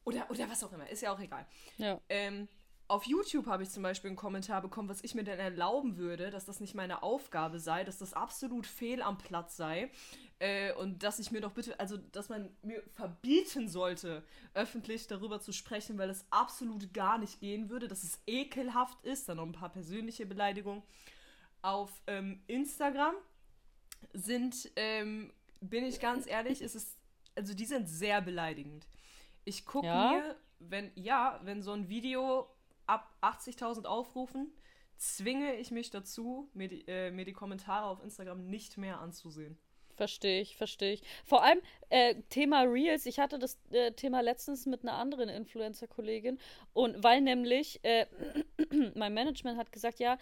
oder, 0.06 0.30
oder 0.30 0.48
was 0.48 0.64
auch 0.64 0.72
immer, 0.72 0.88
ist 0.88 1.02
ja 1.02 1.12
auch 1.12 1.20
egal. 1.20 1.44
Ja. 1.76 2.00
Ähm, 2.08 2.48
auf 2.88 3.04
YouTube 3.04 3.46
habe 3.46 3.64
ich 3.64 3.70
zum 3.70 3.82
Beispiel 3.82 4.10
einen 4.10 4.16
Kommentar 4.16 4.62
bekommen, 4.62 4.88
was 4.88 5.02
ich 5.02 5.16
mir 5.16 5.24
denn 5.24 5.40
erlauben 5.40 5.96
würde, 5.96 6.30
dass 6.30 6.44
das 6.44 6.60
nicht 6.60 6.74
meine 6.74 7.02
Aufgabe 7.02 7.58
sei, 7.58 7.82
dass 7.82 7.98
das 7.98 8.14
absolut 8.14 8.64
fehl 8.64 9.02
am 9.02 9.18
Platz 9.18 9.56
sei 9.56 9.90
äh, 10.38 10.72
und 10.74 11.02
dass 11.02 11.18
ich 11.18 11.32
mir 11.32 11.40
doch 11.40 11.50
bitte, 11.50 11.80
also 11.80 11.96
dass 11.96 12.28
man 12.28 12.48
mir 12.62 12.80
verbieten 12.92 13.68
sollte, 13.68 14.22
öffentlich 14.54 15.08
darüber 15.08 15.40
zu 15.40 15.52
sprechen, 15.52 15.98
weil 15.98 16.10
es 16.10 16.24
absolut 16.30 16.94
gar 16.94 17.18
nicht 17.18 17.40
gehen 17.40 17.68
würde, 17.68 17.88
dass 17.88 18.04
es 18.04 18.20
ekelhaft 18.28 19.02
ist. 19.02 19.28
Dann 19.28 19.38
noch 19.38 19.46
ein 19.46 19.52
paar 19.52 19.72
persönliche 19.72 20.24
Beleidigungen. 20.24 20.84
Auf 21.62 21.90
ähm, 22.06 22.40
Instagram 22.46 23.16
sind, 24.12 24.70
ähm, 24.76 25.32
bin 25.60 25.84
ich 25.84 25.98
ganz 25.98 26.28
ehrlich, 26.28 26.62
ist 26.62 26.76
es, 26.76 26.96
also 27.34 27.52
die 27.52 27.66
sind 27.66 27.88
sehr 27.88 28.20
beleidigend. 28.20 28.86
Ich 29.46 29.64
gucke 29.64 29.86
ja? 29.86 30.10
mir, 30.10 30.36
wenn, 30.58 30.90
ja, 30.96 31.40
wenn 31.44 31.62
so 31.62 31.72
ein 31.72 31.88
Video 31.88 32.50
ab 32.86 33.16
80.000 33.22 33.86
Aufrufen, 33.86 34.52
zwinge 34.96 35.54
ich 35.54 35.70
mich 35.70 35.90
dazu, 35.90 36.50
mir 36.52 36.68
die, 36.68 36.86
äh, 36.88 37.12
mir 37.12 37.24
die 37.24 37.32
Kommentare 37.32 37.86
auf 37.86 38.02
Instagram 38.02 38.46
nicht 38.48 38.76
mehr 38.76 38.98
anzusehen. 38.98 39.56
Verstehe 39.96 40.42
ich, 40.42 40.56
verstehe 40.56 40.92
ich. 40.92 41.02
Vor 41.24 41.42
allem 41.42 41.60
äh, 41.88 42.16
Thema 42.28 42.62
Reels. 42.62 43.06
Ich 43.06 43.18
hatte 43.18 43.38
das 43.38 43.58
äh, 43.70 43.92
Thema 43.92 44.20
letztens 44.20 44.66
mit 44.66 44.82
einer 44.82 44.92
anderen 44.92 45.30
Influencer-Kollegin 45.30 46.38
und 46.74 47.02
weil 47.02 47.22
nämlich 47.22 47.80
äh, 47.82 48.06
mein 48.94 49.14
Management 49.14 49.58
hat 49.58 49.72
gesagt, 49.72 49.98
ja, 49.98 50.18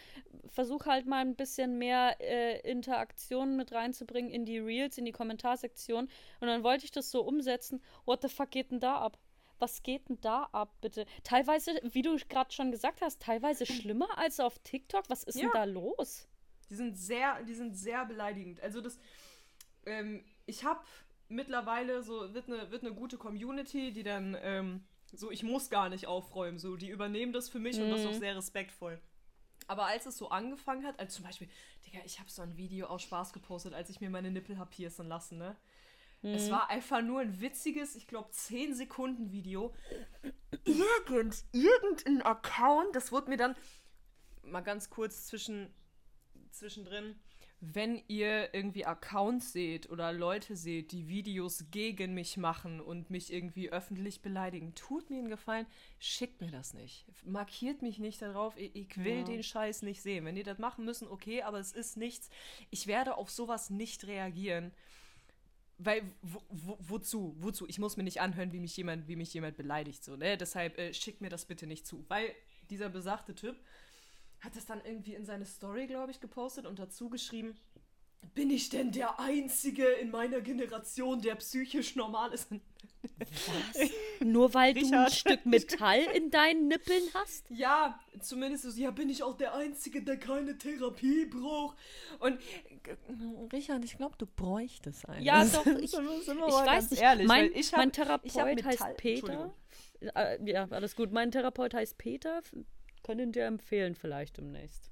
versuch 0.47 0.87
halt 0.87 1.07
mal 1.07 1.21
ein 1.21 1.35
bisschen 1.35 1.77
mehr 1.79 2.17
äh, 2.21 2.61
Interaktion 2.61 3.57
mit 3.57 3.73
reinzubringen 3.73 4.31
in 4.31 4.45
die 4.45 4.59
Reels, 4.59 4.97
in 4.97 5.05
die 5.05 5.13
Kommentarsektion. 5.13 6.09
Und 6.41 6.47
dann 6.47 6.63
wollte 6.63 6.85
ich 6.85 6.93
das 6.93 7.11
so 7.11 7.23
umsetzen. 7.23 7.83
What 8.05 8.23
the 8.23 8.29
fuck 8.29 8.53
geht 8.53 8.71
denn 8.71 8.79
da 8.81 8.99
ab? 8.99 9.19
Was 9.59 9.83
geht 9.83 10.09
denn 10.09 10.21
da 10.21 10.49
ab, 10.53 10.73
bitte? 10.81 11.05
Teilweise, 11.25 11.73
wie 11.83 12.03
du 12.03 12.17
gerade 12.29 12.53
schon 12.53 12.71
gesagt 12.71 13.01
hast, 13.01 13.23
teilweise 13.23 13.67
schlimmer 13.67 14.19
als 14.19 14.39
auf 14.39 14.59
TikTok. 14.61 15.05
Was 15.09 15.25
ist 15.25 15.37
ja. 15.37 15.43
denn 15.43 15.53
da 15.53 15.65
los? 15.65 16.29
Die 16.71 16.75
sind 16.75 16.97
sehr, 16.97 17.43
die 17.45 17.55
sind 17.55 17.77
sehr 17.77 18.05
beleidigend. 18.05 18.61
Also 18.61 18.81
das 18.81 18.99
ähm, 19.87 20.25
ich 20.47 20.65
habe 20.65 20.81
mittlerweile 21.29 22.03
so, 22.03 22.33
wird 22.35 22.49
eine, 22.49 22.71
wird 22.71 22.83
eine 22.83 22.95
gute 22.95 23.17
Community, 23.17 23.93
die 23.93 24.03
dann 24.03 24.37
ähm, 24.41 24.85
so, 25.13 25.31
ich 25.31 25.43
muss 25.43 25.71
gar 25.71 25.89
nicht 25.89 26.07
aufräumen, 26.07 26.59
so, 26.59 26.77
die 26.77 26.91
übernehmen 26.91 27.33
das 27.33 27.49
für 27.49 27.59
mich 27.59 27.77
mhm. 27.77 27.85
und 27.85 27.91
das 27.91 28.01
ist 28.01 28.07
auch 28.07 28.13
mhm. 28.13 28.19
sehr 28.19 28.37
respektvoll. 28.37 29.01
Aber 29.67 29.87
als 29.87 30.07
es 30.07 30.19
so 30.19 30.29
angefangen 30.29 30.85
hat, 30.85 30.99
als 31.01 31.15
zum 31.15 31.25
Beispiel, 31.25 31.49
Digga, 31.87 32.01
ich 32.05 32.19
habe 32.19 32.31
so 32.31 32.43
ein 32.43 32.57
Video 32.57 32.87
aus 32.87 33.03
Spaß 33.03 33.33
gepostet, 33.33 33.73
als 33.73 33.89
ich 33.89 34.01
mir 34.01 34.11
meine 34.11 34.31
Nippel 34.31 34.59
hab 34.59 34.71
piercen 34.71 35.09
lassen, 35.09 35.39
ne? 35.39 35.57
Mhm. 36.23 36.35
Es 36.35 36.51
war 36.51 36.71
einfach 36.71 37.03
nur 37.03 37.21
ein 37.21 37.41
witziges, 37.41 37.97
ich 37.97 38.07
glaube, 38.07 38.31
10 38.31 38.75
Sekunden 38.75 39.31
Video. 39.31 39.75
Irgend, 40.65 41.45
irgendein 41.53 42.23
Account, 42.23 42.97
das 42.97 43.13
wurde 43.13 43.31
mir 43.31 43.37
dann 43.37 43.55
mal 44.43 44.63
ganz 44.63 44.89
kurz 44.91 45.27
zwischen, 45.27 45.73
zwischendrin 46.51 47.15
wenn 47.73 48.03
ihr 48.09 48.53
irgendwie 48.53 48.85
Accounts 48.85 49.53
seht 49.53 49.89
oder 49.89 50.13
Leute 50.13 50.57
seht, 50.57 50.93
die 50.93 51.09
Videos 51.09 51.71
gegen 51.71 52.13
mich 52.13 52.37
machen 52.37 52.81
und 52.81 53.11
mich 53.11 53.33
irgendwie 53.33 53.71
öffentlich 53.71 54.21
beleidigen, 54.21 54.75
tut 54.75 55.09
mir 55.09 55.19
einen 55.19 55.29
Gefallen, 55.29 55.67
schickt 55.99 56.41
mir 56.41 56.51
das 56.51 56.75
nicht. 56.75 57.07
Markiert 57.25 57.81
mich 57.81 57.99
nicht 57.99 58.21
darauf, 58.21 58.57
ich, 58.57 58.75
ich 58.75 59.03
will 59.03 59.19
ja. 59.19 59.25
den 59.25 59.43
Scheiß 59.43 59.83
nicht 59.83 60.03
sehen. 60.03 60.25
Wenn 60.25 60.35
die 60.35 60.43
das 60.43 60.59
machen 60.59 60.85
müssen, 60.85 61.09
okay, 61.09 61.43
aber 61.43 61.59
es 61.59 61.73
ist 61.73 61.97
nichts. 61.97 62.29
Ich 62.71 62.87
werde 62.87 63.17
auf 63.17 63.31
sowas 63.31 63.71
nicht 63.71 64.07
reagieren. 64.07 64.73
Weil, 65.79 66.03
wo, 66.23 66.43
wo, 66.51 66.79
wozu? 66.81 67.35
Wozu? 67.39 67.67
Ich 67.67 67.79
muss 67.79 67.97
mir 67.97 68.05
nicht 68.05 68.21
anhören, 68.21 68.53
wie 68.53 68.61
mich 68.61 68.77
jemand, 68.77 69.09
wie 69.09 69.17
mich 69.17 69.35
jemand 69.35 69.57
beleidigt. 69.57 70.05
So, 70.05 70.17
ne? 70.17 70.37
Deshalb 70.37 70.79
äh, 70.79 70.95
schickt 70.95 71.21
mir 71.21 71.31
das 71.31 71.47
bitte 71.47 71.67
nicht 71.67 71.87
zu. 71.87 72.05
Weil 72.09 72.33
dieser 72.71 72.89
besagte 72.89 73.35
Typ, 73.35 73.57
hat 74.45 74.57
das 74.57 74.67
dann 74.67 74.81
irgendwie 74.85 75.15
in 75.15 75.25
seine 75.25 75.47
Story, 75.47 75.87
glaube 75.87 76.11
ich, 76.11 76.21
gepostet 76.21 76.67
und 76.67 76.79
dazu 76.79 77.09
geschrieben, 77.09 77.55
bin 78.35 78.51
ich 78.51 78.69
denn 78.69 78.91
der 78.91 79.21
Einzige 79.21 79.85
in 79.85 80.11
meiner 80.11 80.41
Generation, 80.41 81.21
der 81.21 81.35
psychisch 81.37 81.97
normal 81.97 82.33
ist? 82.33 82.49
Was? 83.19 83.91
Nur 84.21 84.55
weil 84.55 84.73
Richard. 84.73 84.93
du 84.93 85.05
ein 85.05 85.11
Stück 85.11 85.47
Metall 85.47 86.01
in 86.15 86.31
deinen 86.31 86.69
Nippeln 86.69 87.03
hast? 87.13 87.45
Ja, 87.51 88.01
zumindest 88.21 88.65
so, 88.65 88.81
ja, 88.81 88.91
bin 88.91 89.11
ich 89.11 89.23
auch 89.23 89.37
der 89.37 89.55
Einzige, 89.55 90.03
der 90.03 90.19
keine 90.19 90.57
Therapie 90.57 91.27
braucht. 91.27 91.77
Und 92.19 92.39
Richard, 93.53 93.85
ich 93.85 93.97
glaube, 93.97 94.17
du 94.19 94.27
bräuchtest 94.27 95.09
eine. 95.09 95.25
Ja, 95.25 95.45
doch, 95.45 95.67
ich, 95.67 95.93
ich 95.93 95.93
weiß 95.95 96.91
nicht, 96.91 97.03
ehrlich, 97.03 97.27
mein, 97.27 97.53
ich 97.55 97.73
hab, 97.73 97.79
mein 97.79 97.93
Therapeut 97.93 98.65
heißt 98.65 98.97
Peter. 98.97 99.55
Äh, 100.15 100.51
ja, 100.51 100.67
alles 100.71 100.97
gut. 100.97 101.13
Mein 101.13 101.31
Therapeut 101.31 101.75
heißt 101.75 101.99
Peter. 101.99 102.43
Können 103.05 103.33
dir 103.33 103.45
empfehlen 103.45 103.95
vielleicht 103.95 104.39
demnächst. 104.39 104.91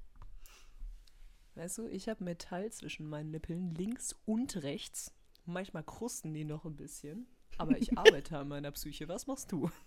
Weißt 1.55 1.79
du, 1.79 1.87
ich 1.87 2.07
habe 2.07 2.23
Metall 2.23 2.71
zwischen 2.71 3.09
meinen 3.09 3.31
Nippeln 3.31 3.73
links 3.75 4.15
und 4.25 4.63
rechts. 4.63 5.11
Manchmal 5.45 5.83
krusten 5.83 6.33
die 6.33 6.45
noch 6.45 6.63
ein 6.63 6.75
bisschen. 6.75 7.27
Aber 7.57 7.75
ich 7.75 7.97
arbeite 7.97 8.37
an 8.37 8.47
meiner 8.47 8.71
Psyche. 8.71 9.07
Was 9.07 9.27
machst 9.27 9.51
du? 9.51 9.69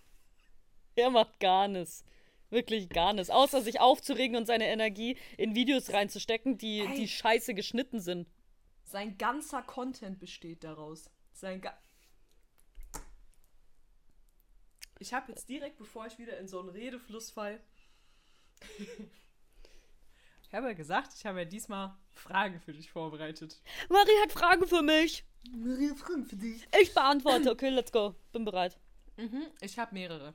Er 0.99 1.11
macht 1.11 1.41
gar 1.41 1.69
nichts. 1.69 2.07
Wirklich 2.49 2.89
gar 2.89 3.13
nichts. 3.13 3.29
Außer 3.29 3.61
sich 3.61 3.81
aufzuregen 3.81 4.35
und 4.35 4.47
seine 4.47 4.67
Energie 4.67 5.19
in 5.37 5.55
Videos 5.55 5.93
reinzustecken, 5.93 6.57
die, 6.57 6.81
Ey. 6.81 6.95
die 6.97 7.07
scheiße 7.07 7.53
geschnitten 7.53 8.01
sind. 8.01 8.27
Sein 8.83 9.19
ganzer 9.19 9.63
Content 9.63 10.19
besteht 10.19 10.65
daraus. 10.65 11.11
Sein 11.33 11.61
ga 11.61 11.79
Ich 14.99 15.13
habe 15.13 15.33
jetzt 15.33 15.51
direkt, 15.51 15.77
bevor 15.77 16.07
ich 16.07 16.19
wieder 16.19 16.39
in 16.39 16.49
so 16.49 16.61
einen 16.61 16.71
Redefluss 16.71 17.31
fall, 17.31 17.61
Ich 20.49 20.55
habe 20.55 20.69
ja 20.69 20.73
gesagt, 20.75 21.13
ich 21.17 21.27
habe 21.27 21.41
ja 21.41 21.45
diesmal 21.45 21.95
Fragen 22.15 22.61
für 22.61 22.73
dich 22.73 22.91
vorbereitet. 22.91 23.61
Marie 23.89 24.21
hat 24.23 24.33
Fragen 24.33 24.67
für 24.67 24.83
mich. 24.83 25.25
Maria, 25.53 25.95
Fragen 25.95 26.25
für 26.25 26.37
dich. 26.37 26.67
Ich 26.81 26.95
beantworte. 26.95 27.51
Okay, 27.51 27.69
let's 27.71 27.93
go. 27.93 28.15
Bin 28.33 28.45
bereit. 28.45 28.79
Mhm, 29.17 29.47
ich 29.61 29.79
habe 29.79 29.93
mehrere. 29.95 30.35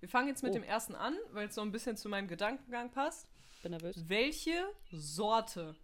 Wir 0.00 0.08
fangen 0.08 0.28
jetzt 0.28 0.42
mit 0.42 0.50
Oh. 0.50 0.54
dem 0.54 0.64
ersten 0.64 0.94
an, 0.94 1.16
weil 1.30 1.48
es 1.48 1.54
so 1.54 1.60
ein 1.60 1.70
bisschen 1.72 1.96
zu 1.96 2.08
meinem 2.08 2.26
Gedankengang 2.28 2.90
passt. 2.90 3.28
Bin 3.62 3.70
nervös. 3.70 3.96
Welche 4.08 4.64
Sorte 4.90 5.76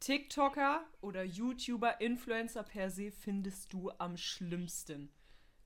TikToker 0.00 0.84
oder 1.00 1.24
YouTuber, 1.24 2.00
Influencer 2.00 2.62
per 2.62 2.90
se 2.90 3.10
findest 3.10 3.72
du 3.72 3.90
am 3.98 4.16
schlimmsten? 4.18 5.10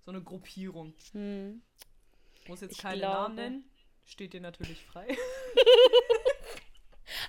So 0.04 0.12
eine 0.12 0.22
Gruppierung. 0.22 0.94
Hm. 1.12 1.62
Muss 2.46 2.61
jetzt 2.61 2.72
Ich 2.72 2.78
keine 2.78 2.98
glaube- 3.00 3.14
Namen 3.16 3.35
nennen. 3.35 3.70
Steht 4.05 4.33
dir 4.33 4.41
natürlich 4.41 4.85
frei. 4.85 5.07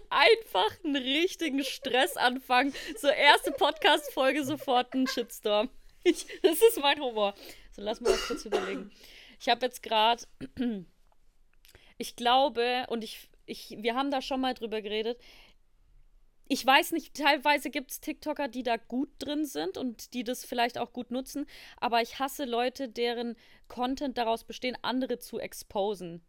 Einfach 0.10 0.72
einen 0.84 0.96
richtigen 0.96 1.64
Stress 1.64 2.18
anfangen. 2.18 2.74
So 2.98 3.08
erste 3.08 3.52
Podcast-Folge 3.52 4.44
sofort 4.44 4.94
ein 4.94 5.08
Shitstorm. 5.08 5.70
Ich, 6.04 6.26
das 6.42 6.62
ist 6.62 6.80
mein 6.80 7.00
Humor. 7.00 7.34
So, 7.72 7.82
lass 7.82 8.02
mal 8.02 8.16
kurz 8.28 8.46
überlegen. 8.46 8.92
Ich 9.40 9.50
habe 9.50 9.66
jetzt 9.66 9.82
gerade, 9.84 10.24
ich 11.98 12.16
glaube, 12.16 12.86
und 12.90 13.04
ich, 13.04 13.30
ich, 13.46 13.76
wir 13.80 13.96
haben 13.96 14.12
da 14.12 14.22
schon 14.22 14.42
mal 14.42 14.54
drüber 14.54 14.82
geredet. 14.82 15.20
Ich 16.48 16.66
weiß 16.66 16.92
nicht, 16.92 17.16
teilweise 17.16 17.70
gibt 17.70 17.92
es 17.92 18.02
TikToker, 18.02 18.50
die 18.50 18.64
da 18.64 18.76
gut 18.76 19.10
drin 19.20 19.46
sind 19.46 19.78
und 19.78 20.14
die 20.14 20.26
das 20.26 20.44
vielleicht 20.44 20.78
auch 20.78 20.92
gut 20.92 21.10
nutzen, 21.10 21.46
aber 21.78 22.02
ich 22.02 22.20
hasse 22.20 22.44
Leute, 22.44 22.90
deren 22.90 23.38
Content 23.70 24.18
daraus 24.18 24.44
bestehen, 24.44 24.78
andere 24.82 25.18
zu 25.18 25.40
exposen. 25.40 26.22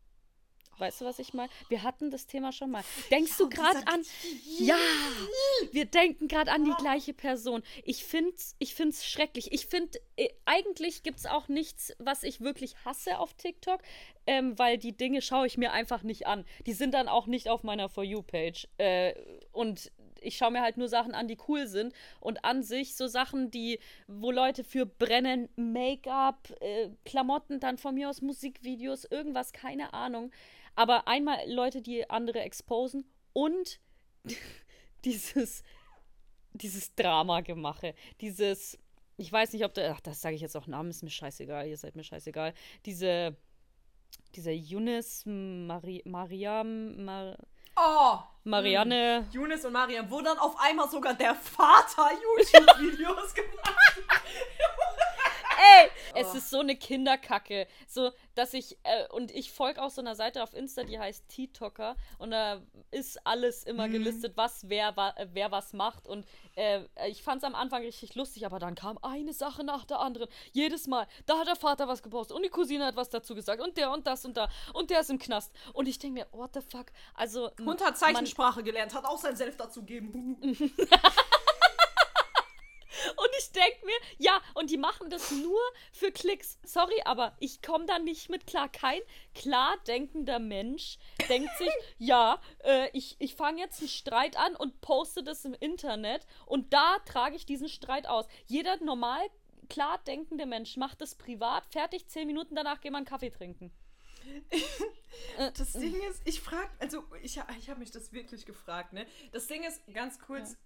Weißt 0.79 1.01
du, 1.01 1.05
was 1.05 1.19
ich 1.19 1.35
meine? 1.35 1.51
Wir 1.69 1.83
hatten 1.83 2.11
das 2.11 2.27
Thema 2.27 2.53
schon 2.53 2.71
mal. 2.71 2.83
Denkst 3.11 3.37
du 3.39 3.49
gerade 3.49 3.87
an. 3.87 4.03
Ja! 4.59 4.77
Wir 5.71 5.85
denken 5.85 6.29
gerade 6.29 6.51
an 6.51 6.65
die 6.65 6.75
gleiche 6.79 7.13
Person. 7.13 7.63
Ich 7.85 8.05
finde 8.05 8.33
es 8.37 8.57
ich 8.59 8.75
find's 8.75 9.07
schrecklich. 9.07 9.53
Ich 9.53 9.67
finde, 9.67 9.99
äh, 10.17 10.29
eigentlich 10.45 11.03
gibt 11.03 11.19
es 11.19 11.27
auch 11.27 11.49
nichts, 11.49 11.95
was 11.99 12.23
ich 12.23 12.41
wirklich 12.41 12.75
hasse 12.85 13.19
auf 13.19 13.35
TikTok, 13.35 13.81
ähm, 14.27 14.59
weil 14.59 14.79
die 14.79 14.97
Dinge 14.97 15.23
schaue 15.23 15.47
ich 15.47 15.59
mir 15.59 15.73
einfach 15.73 16.03
nicht 16.03 16.27
an. 16.27 16.45
Die 16.67 16.73
sind 16.73 16.95
dann 16.95 17.09
auch 17.09 17.27
nicht 17.27 17.49
auf 17.49 17.63
meiner 17.63 17.89
For 17.89 18.05
You-Page. 18.05 18.69
Äh, 18.79 19.15
und 19.53 19.93
ich 20.23 20.37
schaue 20.37 20.53
mir 20.53 20.63
halt 20.63 20.77
nur 20.77 20.89
Sachen 20.89 21.15
an, 21.15 21.29
die 21.29 21.39
cool 21.49 21.67
sind. 21.67 21.93
Und 22.21 22.45
an 22.45 22.63
sich 22.63 22.95
so 22.95 23.07
Sachen, 23.07 23.51
die, 23.51 23.79
wo 24.07 24.31
Leute 24.31 24.65
für 24.65 24.87
brennen, 24.87 25.49
Make-up, 25.57 26.49
äh, 26.61 26.91
Klamotten, 27.05 27.61
dann 27.61 27.79
von 27.79 27.95
mir 27.95 28.09
aus 28.09 28.23
Musikvideos, 28.23 29.05
irgendwas, 29.05 29.53
keine 29.53 29.93
Ahnung. 29.95 30.31
Aber 30.75 31.07
einmal 31.07 31.39
Leute, 31.51 31.83
die 31.83 32.09
andere 32.09 32.41
exposen 32.41 33.05
und 33.33 33.81
dieses, 35.05 35.63
dieses 36.53 36.95
Drama-Gemache, 36.95 37.95
dieses, 38.21 38.79
ich 39.17 39.31
weiß 39.31 39.53
nicht, 39.53 39.65
ob 39.65 39.75
da, 39.75 39.93
ach, 39.93 40.01
das 40.01 40.21
sage 40.21 40.35
ich 40.35 40.43
jetzt 40.43 40.57
auch 40.57 40.67
Namen, 40.67 40.91
ist 40.91 41.03
mir 41.03 41.11
scheißegal, 41.11 41.67
ihr 41.69 41.77
seid 41.77 41.97
mir 41.97 42.05
scheißegal. 42.05 42.55
Diese, 42.87 43.37
dieser 44.35 44.53
Yunus, 44.53 45.23
Mari, 45.27 46.03
Mariam, 46.05 47.05
Mar, 47.05 47.37
Oh! 47.75 48.19
Marianne, 48.45 49.27
Younes 49.33 49.65
und 49.65 49.73
Mariam, 49.73 50.11
wo 50.11 50.21
dann 50.21 50.37
auf 50.39 50.55
einmal 50.59 50.89
sogar 50.91 51.15
der 51.15 51.35
Vater 51.35 52.11
YouTube-Videos 52.23 53.35
gemacht 53.35 54.03
Ey, 55.63 55.91
Oh. 56.15 56.19
es 56.19 56.35
ist 56.35 56.51
so 56.51 56.59
eine 56.61 56.75
Kinderkacke. 56.77 57.69
So, 57.87 58.11
dass 58.35 58.53
ich, 58.53 58.77
äh, 58.83 59.07
und 59.13 59.31
ich 59.31 59.53
folge 59.53 59.81
auch 59.81 59.91
so 59.91 60.01
einer 60.01 60.17
Seite 60.17 60.43
auf 60.43 60.55
Insta, 60.55 60.83
die 60.83 60.99
heißt 60.99 61.29
TikToker. 61.29 61.97
Und 62.19 62.33
da 62.33 62.61
ist 62.91 63.25
alles 63.27 63.63
immer 63.65 63.87
Mhm. 63.87 63.93
gelistet, 63.93 64.37
was 64.37 64.69
wer, 64.69 64.97
wa, 64.97 65.11
äh, 65.17 65.29
wer 65.33 65.51
was 65.53 65.73
macht. 65.73 66.07
Und 66.07 66.27
äh, 66.57 66.81
ich 67.09 67.23
fand 67.23 67.43
es 67.43 67.45
am 67.45 67.55
Anfang 67.55 67.83
richtig 67.83 68.15
lustig, 68.17 68.45
aber 68.45 68.59
dann 68.59 68.75
kam 68.75 68.99
eine 69.03 69.33
Sache 69.33 69.63
nach 69.65 69.85
der 69.85 70.01
anderen. 70.01 70.29
Jedes 70.53 70.87
Mal, 70.89 71.07
da 71.27 71.39
hat 71.39 71.47
der 71.47 71.57
Vater 71.57 71.87
was 71.87 72.03
gepostet 72.03 72.37
und 72.37 72.43
die 72.43 72.49
Cousine 72.51 72.85
hat 72.87 72.97
was 72.97 73.09
dazu 73.11 73.35
gesagt 73.35 73.63
und 73.63 73.77
der 73.77 73.91
und 73.93 74.07
das 74.07 74.25
und 74.25 74.37
da 74.37 74.49
und 74.75 74.91
der 74.91 75.01
ist 75.01 75.11
im 75.11 75.19
Knast. 75.19 75.53
Und 75.75 75.87
ich 75.87 75.99
denke 75.99 76.21
mir, 76.21 76.27
what 76.33 76.51
the 76.55 76.61
fuck? 76.61 76.87
Also. 77.15 77.51
Und 77.65 77.85
hat 77.85 77.97
Zeichensprache 77.99 78.63
gelernt, 78.63 78.95
hat 78.95 79.05
auch 79.05 79.19
sein 79.19 79.37
Senf 79.37 79.57
dazu 79.57 79.81
gegeben. 79.81 80.37
Und 83.17 83.29
ich 83.43 83.53
denke 83.53 83.85
mir, 83.85 83.95
ja, 84.19 84.41
und 84.55 84.71
die 84.71 84.77
machen 84.77 85.11
das 85.11 85.31
nur 85.31 85.61
für 85.93 86.13
Klicks. 86.13 86.59
Sorry, 86.65 87.01
aber 87.05 87.37
ich 87.41 87.63
komme 87.63 87.87
da 87.87 87.99
nicht 87.99 88.29
mit 88.29 88.47
klar. 88.47 88.69
Kein 88.69 89.01
klar 89.35 89.77
denkender 89.87 90.39
Mensch 90.39 90.99
denkt 91.29 91.51
sich, 91.59 91.71
ja, 91.99 92.41
äh, 92.65 92.89
ich, 92.93 93.17
ich 93.19 93.35
fange 93.35 93.61
jetzt 93.61 93.81
einen 93.81 93.89
Streit 93.89 94.37
an 94.37 94.57
und 94.57 94.81
poste 94.81 95.23
das 95.23 95.45
im 95.45 95.55
Internet 95.55 96.27
und 96.47 96.73
da 96.73 96.99
trage 97.01 97.37
ich 97.37 97.47
diesen 97.47 97.69
Streit 97.69 98.07
aus. 98.07 98.27
Jeder 98.47 98.77
normal 98.83 99.23
klar 99.69 99.99
denkende 100.07 100.47
Mensch 100.47 100.77
macht 100.77 101.01
das 101.01 101.15
privat, 101.15 101.65
fertig, 101.67 102.09
zehn 102.09 102.27
Minuten 102.27 102.55
danach 102.55 102.81
gehen 102.81 102.93
wir 102.93 102.99
einen 102.99 103.07
Kaffee 103.07 103.31
trinken. 103.31 103.73
Das 105.55 105.73
Ding 105.73 105.95
ist, 106.09 106.23
ich 106.25 106.41
frage, 106.41 106.71
also 106.79 107.05
ich, 107.23 107.39
ich 107.59 107.71
habe 107.71 107.81
mich 107.81 107.91
das 107.91 108.13
wirklich 108.13 108.47
gefragt, 108.47 108.93
ne? 108.93 109.07
Das 109.31 109.47
Ding 109.47 109.63
ist, 109.63 109.83
ganz 109.93 110.19
kurz, 110.19 110.57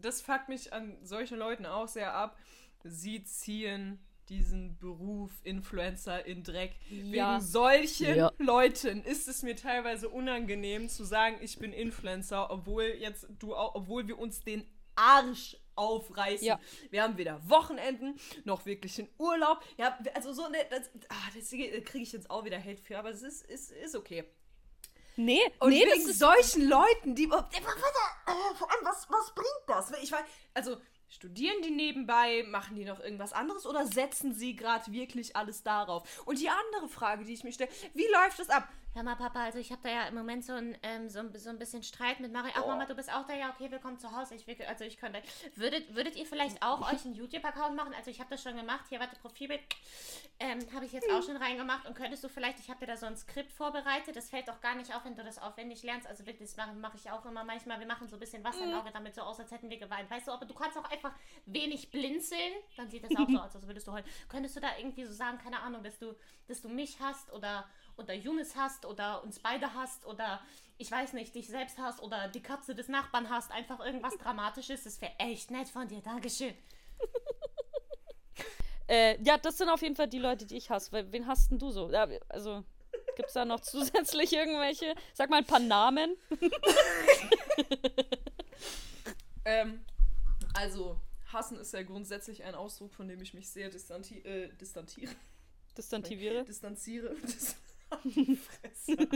das 0.00 0.20
fuckt 0.20 0.48
mich 0.48 0.72
an 0.72 0.96
solchen 1.04 1.38
Leuten 1.38 1.66
auch 1.66 1.88
sehr 1.88 2.14
ab. 2.14 2.38
Sie 2.84 3.22
ziehen 3.24 3.98
diesen 4.28 4.78
Beruf 4.78 5.32
Influencer 5.42 6.24
in 6.26 6.42
Dreck. 6.42 6.74
Ja. 6.90 7.36
Wegen 7.36 7.40
solchen 7.40 8.14
Ja. 8.14 8.32
Leuten 8.38 9.02
ist 9.02 9.26
es 9.28 9.42
mir 9.42 9.56
teilweise 9.56 10.08
unangenehm 10.08 10.88
zu 10.88 11.04
sagen, 11.04 11.38
ich 11.40 11.58
bin 11.58 11.72
Influencer, 11.72 12.50
obwohl 12.50 12.84
jetzt 12.98 13.26
du 13.38 13.54
auch, 13.54 13.74
obwohl 13.74 14.06
wir 14.06 14.18
uns 14.18 14.42
den 14.42 14.66
Arsch 14.94 15.56
aufreißen. 15.76 16.46
Ja. 16.46 16.60
Wir 16.90 17.04
haben 17.04 17.16
weder 17.16 17.48
Wochenenden 17.48 18.18
noch 18.44 18.66
wirklich 18.66 18.98
einen 18.98 19.08
Urlaub. 19.18 19.62
Ja, 19.76 19.96
also 20.14 20.32
so 20.32 20.44
eine, 20.44 20.58
das, 20.70 20.90
ah, 21.08 21.14
das 21.34 21.50
kriege 21.50 22.02
ich 22.02 22.12
jetzt 22.12 22.30
auch 22.30 22.44
wieder 22.44 22.58
Hate 22.58 22.82
für, 22.82 22.98
aber 22.98 23.10
es 23.10 23.22
ist, 23.22 23.46
ist, 23.46 23.70
ist 23.70 23.94
okay. 23.94 24.24
Nee, 25.18 25.40
Und 25.58 25.70
nee, 25.70 25.84
wegen 25.84 26.12
solchen 26.12 26.68
Leuten, 26.68 27.16
die. 27.16 27.28
Warte, 27.28 27.56
äh, 27.56 28.54
vor 28.54 28.70
allem, 28.70 28.84
was, 28.84 29.10
was 29.10 29.34
bringt 29.34 29.48
das? 29.66 29.90
Ich 30.00 30.12
weiß, 30.12 30.22
also, 30.54 30.76
studieren 31.08 31.60
die 31.60 31.72
nebenbei, 31.72 32.44
machen 32.46 32.76
die 32.76 32.84
noch 32.84 33.00
irgendwas 33.00 33.32
anderes 33.32 33.66
oder 33.66 33.84
setzen 33.84 34.32
sie 34.32 34.54
gerade 34.54 34.92
wirklich 34.92 35.34
alles 35.34 35.64
darauf? 35.64 36.22
Und 36.24 36.38
die 36.38 36.48
andere 36.48 36.88
Frage, 36.88 37.24
die 37.24 37.32
ich 37.32 37.42
mir 37.42 37.52
stelle, 37.52 37.70
wie 37.94 38.06
läuft 38.06 38.38
das 38.38 38.48
ab? 38.48 38.68
Hör 38.98 39.04
mal, 39.04 39.14
Papa, 39.14 39.44
also 39.44 39.60
ich 39.60 39.70
habe 39.70 39.80
da 39.84 39.90
ja 39.90 40.08
im 40.08 40.16
Moment 40.16 40.44
so 40.44 40.54
ein, 40.54 40.76
ähm, 40.82 41.08
so, 41.08 41.20
ein, 41.20 41.32
so 41.38 41.50
ein 41.50 41.58
bisschen 41.60 41.84
Streit 41.84 42.18
mit 42.18 42.32
Marie. 42.32 42.50
Ach, 42.56 42.66
Mama, 42.66 42.84
du 42.84 42.96
bist 42.96 43.14
auch 43.14 43.24
da? 43.28 43.32
Ja, 43.32 43.50
okay, 43.50 43.70
willkommen 43.70 43.96
zu 43.96 44.10
Hause. 44.10 44.34
Ich 44.34 44.44
will, 44.48 44.56
also 44.66 44.82
ich 44.82 44.96
könnte. 44.96 45.22
Würdet, 45.54 45.94
würdet 45.94 46.16
ihr 46.16 46.26
vielleicht 46.26 46.60
auch 46.64 46.80
euch 46.92 47.04
einen 47.04 47.14
YouTube-Account 47.14 47.76
machen? 47.76 47.94
Also 47.94 48.10
ich 48.10 48.18
habe 48.18 48.28
das 48.30 48.42
schon 48.42 48.56
gemacht. 48.56 48.86
Hier, 48.88 48.98
warte, 48.98 49.14
Profilbild. 49.20 49.60
Ähm, 50.40 50.58
habe 50.74 50.84
ich 50.84 50.90
jetzt 50.92 51.08
auch 51.12 51.22
schon 51.22 51.36
reingemacht. 51.36 51.86
Und 51.86 51.94
könntest 51.94 52.24
du 52.24 52.28
vielleicht, 52.28 52.58
ich 52.58 52.70
habe 52.70 52.80
dir 52.80 52.86
da 52.86 52.96
so 52.96 53.06
ein 53.06 53.16
Skript 53.16 53.52
vorbereitet. 53.52 54.16
Das 54.16 54.30
fällt 54.30 54.48
doch 54.48 54.60
gar 54.60 54.74
nicht 54.74 54.92
auf, 54.92 55.04
wenn 55.04 55.14
du 55.14 55.22
das 55.22 55.38
aufwendig 55.38 55.84
lernst. 55.84 56.08
Also 56.08 56.26
wirklich, 56.26 56.48
das 56.48 56.56
mache 56.56 56.72
mach 56.74 56.94
ich 56.96 57.08
auch 57.08 57.24
immer 57.24 57.44
manchmal. 57.44 57.78
Wir 57.78 57.86
machen 57.86 58.08
so 58.08 58.16
ein 58.16 58.20
bisschen 58.20 58.42
Wasser 58.42 58.64
im 58.64 58.74
Auge, 58.74 58.90
damit 58.90 59.14
so 59.14 59.22
aus, 59.22 59.38
als 59.38 59.52
hätten 59.52 59.70
wir 59.70 59.78
geweint. 59.78 60.10
Weißt 60.10 60.26
du, 60.26 60.32
aber 60.32 60.44
du 60.44 60.54
kannst 60.54 60.76
auch 60.76 60.90
einfach 60.90 61.12
wenig 61.46 61.92
blinzeln. 61.92 62.52
Dann 62.76 62.90
sieht 62.90 63.04
das 63.04 63.16
auch 63.16 63.28
so 63.28 63.38
aus, 63.42 63.54
als 63.54 63.64
würdest 63.64 63.86
du 63.86 63.92
heulen. 63.92 64.06
Könntest 64.28 64.56
du 64.56 64.60
da 64.60 64.76
irgendwie 64.76 65.04
so 65.04 65.12
sagen, 65.12 65.38
keine 65.38 65.60
Ahnung, 65.60 65.84
dass 65.84 66.00
du, 66.00 66.16
dass 66.48 66.60
du 66.62 66.68
mich 66.68 66.98
hast 66.98 67.32
oder 67.32 67.64
oder 67.98 68.14
Younes 68.14 68.56
hast 68.56 68.84
oder 68.86 69.22
uns 69.22 69.38
beide 69.38 69.74
hast 69.74 70.06
oder 70.06 70.40
ich 70.76 70.90
weiß 70.90 71.12
nicht, 71.14 71.34
dich 71.34 71.48
selbst 71.48 71.78
hast 71.78 72.00
oder 72.00 72.28
die 72.28 72.42
Katze 72.42 72.74
des 72.74 72.88
Nachbarn 72.88 73.28
hast, 73.28 73.50
einfach 73.50 73.84
irgendwas 73.84 74.16
Dramatisches, 74.22 74.84
das 74.84 75.00
wäre 75.00 75.12
echt 75.18 75.50
nett 75.50 75.68
von 75.68 75.88
dir. 75.88 76.00
Dankeschön. 76.00 76.54
Äh, 78.90 79.22
ja, 79.22 79.36
das 79.36 79.58
sind 79.58 79.68
auf 79.68 79.82
jeden 79.82 79.96
Fall 79.96 80.08
die 80.08 80.18
Leute, 80.18 80.46
die 80.46 80.56
ich 80.56 80.70
hasse. 80.70 80.90
Weil, 80.92 81.12
wen 81.12 81.26
hast 81.26 81.50
denn 81.50 81.58
du 81.58 81.70
so? 81.70 81.90
Ja, 81.90 82.08
also, 82.30 82.64
gibt 83.16 83.28
es 83.28 83.34
da 83.34 83.44
noch 83.44 83.60
zusätzlich 83.60 84.32
irgendwelche? 84.32 84.94
Sag 85.12 85.28
mal 85.28 85.36
ein 85.36 85.44
paar 85.44 85.60
Namen. 85.60 86.16
Ähm, 89.44 89.84
also, 90.54 91.00
hassen 91.32 91.58
ist 91.58 91.72
ja 91.72 91.82
grundsätzlich 91.82 92.44
ein 92.44 92.54
Ausdruck, 92.54 92.92
von 92.92 93.08
dem 93.08 93.20
ich 93.22 93.34
mich 93.34 93.48
sehr 93.48 93.70
distanti 93.70 94.18
äh, 94.18 94.48
distantiere. 94.56 95.14
Distantiviere. 95.76 96.44
Distanziere. 96.44 97.14
Dis 97.22 97.56
die 98.04 98.36
Fresse. 98.36 99.08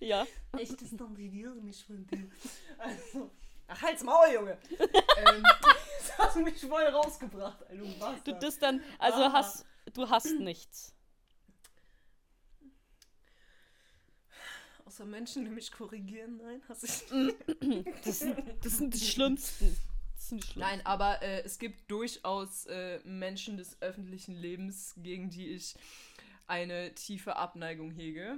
Ja. 0.00 0.26
Ich 0.58 0.76
distanziere 0.76 1.54
mich 1.56 1.84
von 1.84 2.06
dir. 2.06 2.28
Also, 2.78 3.30
ach, 3.68 3.82
halt's 3.82 4.02
Maul, 4.02 4.32
Junge. 4.32 4.58
ähm, 4.78 5.42
das 5.98 6.18
hast 6.18 6.36
du 6.36 6.40
mich 6.40 6.60
voll 6.60 6.82
rausgebracht, 6.84 7.58
ey, 7.68 7.78
du 8.24 8.32
das 8.34 8.58
dann, 8.58 8.82
also 8.98 9.22
Ah. 9.22 9.32
hast, 9.32 9.66
du 9.92 10.08
hast 10.08 10.38
nichts. 10.40 10.94
Außer 14.86 15.06
Menschen, 15.06 15.44
die 15.44 15.50
mich 15.50 15.72
korrigieren, 15.72 16.36
nein, 16.36 16.62
hasse 16.68 16.86
ich 16.86 17.04
Das 18.04 18.18
sind, 18.20 18.36
das 18.62 18.78
sind 18.78 18.94
die 18.94 18.98
Schlimmsten. 19.04 19.76
Das 20.14 20.28
sind 20.28 20.42
die 20.42 20.46
Schlimmsten. 20.46 20.60
Nein, 20.60 20.86
aber 20.86 21.22
äh, 21.22 21.42
es 21.42 21.58
gibt 21.58 21.90
durchaus 21.90 22.66
äh, 22.66 23.00
Menschen 23.04 23.56
des 23.56 23.80
öffentlichen 23.80 24.34
Lebens, 24.34 24.94
gegen 24.98 25.30
die 25.30 25.48
ich 25.48 25.74
eine 26.46 26.94
tiefe 26.94 27.36
Abneigung 27.36 27.90
hege. 27.90 28.36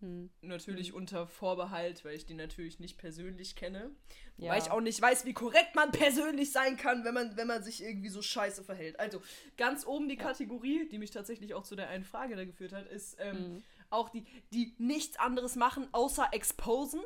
Hm. 0.00 0.28
Natürlich 0.42 0.92
unter 0.92 1.26
Vorbehalt, 1.26 2.04
weil 2.04 2.14
ich 2.16 2.26
die 2.26 2.34
natürlich 2.34 2.80
nicht 2.80 2.98
persönlich 2.98 3.56
kenne. 3.56 3.90
Ja. 4.36 4.52
Weil 4.52 4.60
ich 4.60 4.70
auch 4.70 4.80
nicht 4.82 5.00
weiß, 5.00 5.24
wie 5.24 5.32
korrekt 5.32 5.74
man 5.74 5.90
persönlich 5.90 6.52
sein 6.52 6.76
kann, 6.76 7.04
wenn 7.04 7.14
man, 7.14 7.36
wenn 7.38 7.46
man 7.46 7.62
sich 7.62 7.82
irgendwie 7.82 8.10
so 8.10 8.20
scheiße 8.20 8.62
verhält. 8.62 9.00
Also 9.00 9.22
ganz 9.56 9.86
oben 9.86 10.08
die 10.08 10.18
Kategorie, 10.18 10.86
die 10.88 10.98
mich 10.98 11.12
tatsächlich 11.12 11.54
auch 11.54 11.62
zu 11.62 11.76
der 11.76 11.88
einen 11.88 12.04
Frage 12.04 12.36
da 12.36 12.44
geführt 12.44 12.72
hat, 12.74 12.86
ist 12.88 13.16
ähm, 13.20 13.36
Mhm. 13.36 13.62
auch 13.88 14.10
die, 14.10 14.26
die 14.52 14.74
nichts 14.78 15.18
anderes 15.18 15.56
machen, 15.56 15.88
außer 15.92 16.28
exposen. 16.32 17.00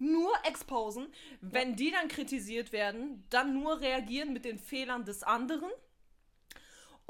Nur 0.00 0.30
exposen. 0.44 1.08
Wenn 1.40 1.74
die 1.74 1.90
dann 1.90 2.06
kritisiert 2.06 2.70
werden, 2.70 3.24
dann 3.30 3.54
nur 3.54 3.80
reagieren 3.80 4.32
mit 4.32 4.44
den 4.44 4.60
Fehlern 4.60 5.04
des 5.04 5.24
anderen. 5.24 5.68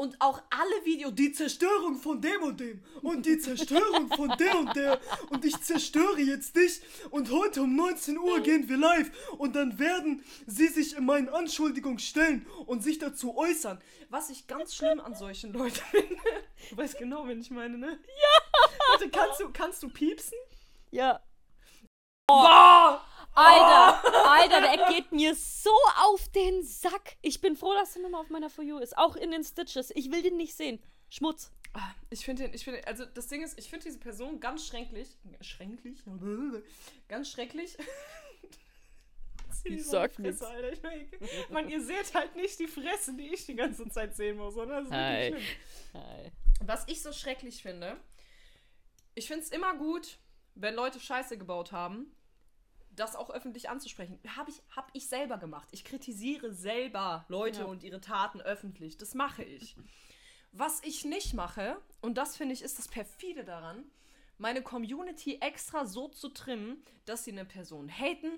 Und 0.00 0.20
auch 0.20 0.40
alle 0.50 0.84
Videos, 0.84 1.12
die 1.16 1.32
Zerstörung 1.32 1.96
von 1.96 2.20
dem 2.20 2.40
und 2.44 2.60
dem 2.60 2.80
und 3.02 3.26
die 3.26 3.36
Zerstörung 3.36 4.06
von 4.06 4.32
der 4.38 4.56
und 4.56 4.76
der 4.76 5.00
und 5.30 5.44
ich 5.44 5.60
zerstöre 5.60 6.20
jetzt 6.20 6.54
dich 6.54 6.80
und 7.10 7.32
heute 7.32 7.62
um 7.62 7.74
19 7.74 8.16
Uhr 8.16 8.38
gehen 8.38 8.68
wir 8.68 8.76
live 8.76 9.10
und 9.38 9.56
dann 9.56 9.76
werden 9.80 10.22
sie 10.46 10.68
sich 10.68 10.96
in 10.96 11.04
meinen 11.04 11.28
Anschuldigungen 11.28 11.98
stellen 11.98 12.46
und 12.66 12.84
sich 12.84 13.00
dazu 13.00 13.36
äußern. 13.36 13.82
Was 14.08 14.30
ich 14.30 14.46
ganz 14.46 14.76
schlimm 14.76 15.00
an 15.00 15.16
solchen 15.16 15.52
Leuten 15.52 15.74
finde. 15.90 16.14
Du 16.70 16.76
weißt 16.76 16.96
genau, 16.96 17.26
wen 17.26 17.40
ich 17.40 17.50
meine, 17.50 17.76
ne? 17.76 17.88
Ja! 17.88 18.60
Warte, 18.90 19.10
kannst 19.10 19.40
du, 19.40 19.50
kannst 19.52 19.82
du 19.82 19.88
piepsen? 19.88 20.38
Ja. 20.92 21.20
Boah! 22.28 23.04
Alter, 23.34 24.02
Alter, 24.30 24.60
der 24.60 24.86
geht 24.94 25.12
mir 25.12 25.34
so 25.34 25.70
auf 26.04 26.28
den 26.30 26.62
Sack. 26.64 27.16
Ich 27.22 27.40
bin 27.40 27.56
froh, 27.56 27.72
dass 27.74 27.94
er 27.96 28.02
nochmal 28.02 28.20
auf 28.22 28.30
meiner 28.30 28.50
For 28.50 28.64
You 28.64 28.78
ist. 28.78 28.96
Auch 28.98 29.16
in 29.16 29.30
den 29.30 29.44
Stitches. 29.44 29.90
Ich 29.94 30.10
will 30.10 30.22
den 30.22 30.36
nicht 30.36 30.54
sehen. 30.56 30.82
Schmutz. 31.10 31.52
Ah, 31.74 31.90
Ich 32.10 32.24
finde 32.24 32.44
den, 32.44 32.54
ich 32.54 32.64
finde, 32.64 32.86
also 32.86 33.04
das 33.04 33.28
Ding 33.28 33.42
ist, 33.42 33.58
ich 33.58 33.68
finde 33.70 33.84
diese 33.84 33.98
Person 33.98 34.40
ganz 34.40 34.66
schrecklich. 34.66 35.08
Schrecklich? 35.40 35.98
Ganz 37.08 37.30
schrecklich. 37.30 37.76
Ich 39.64 39.84
sag 39.86 40.16
mein, 40.20 40.38
Mann, 41.50 41.68
ihr 41.68 41.82
seht 41.82 42.14
halt 42.14 42.36
nicht 42.36 42.58
die 42.60 42.68
Fresse, 42.68 43.14
die 43.14 43.34
ich 43.34 43.44
die 43.44 43.56
ganze 43.56 43.88
Zeit 43.88 44.14
sehen 44.14 44.36
muss, 44.36 44.56
oder? 44.56 44.82
Das 44.82 44.84
ist 44.88 44.92
Hi. 44.94 45.32
wirklich 45.32 45.48
schlimm. 45.90 46.02
Hi. 46.02 46.32
Was 46.60 46.84
ich 46.86 47.02
so 47.02 47.12
schrecklich 47.12 47.60
finde, 47.60 47.96
ich 49.14 49.26
finde 49.26 49.42
es 49.42 49.50
immer 49.50 49.74
gut, 49.74 50.18
wenn 50.54 50.74
Leute 50.74 51.00
Scheiße 51.00 51.36
gebaut 51.38 51.72
haben, 51.72 52.14
das 52.98 53.16
auch 53.16 53.30
öffentlich 53.30 53.68
anzusprechen. 53.70 54.18
Habe 54.36 54.50
ich, 54.50 54.60
hab 54.74 54.90
ich 54.94 55.06
selber 55.08 55.38
gemacht. 55.38 55.68
Ich 55.72 55.84
kritisiere 55.84 56.52
selber 56.52 57.24
Leute 57.28 57.60
Ja. 57.60 57.66
und 57.66 57.82
ihre 57.82 58.00
Taten 58.00 58.40
öffentlich. 58.40 58.96
Das 58.98 59.14
mache 59.14 59.42
ich. 59.42 59.76
Was 60.52 60.80
ich 60.82 61.04
nicht 61.04 61.34
mache, 61.34 61.76
und 62.00 62.16
das 62.18 62.36
finde 62.36 62.54
ich 62.54 62.62
ist 62.62 62.78
das 62.78 62.88
perfide 62.88 63.44
daran, 63.44 63.84
meine 64.38 64.62
Community 64.62 65.38
extra 65.40 65.84
so 65.84 66.08
zu 66.08 66.28
trimmen, 66.30 66.82
dass 67.04 67.24
sie 67.24 67.32
eine 67.32 67.44
Person 67.44 67.88
haten, 67.88 68.30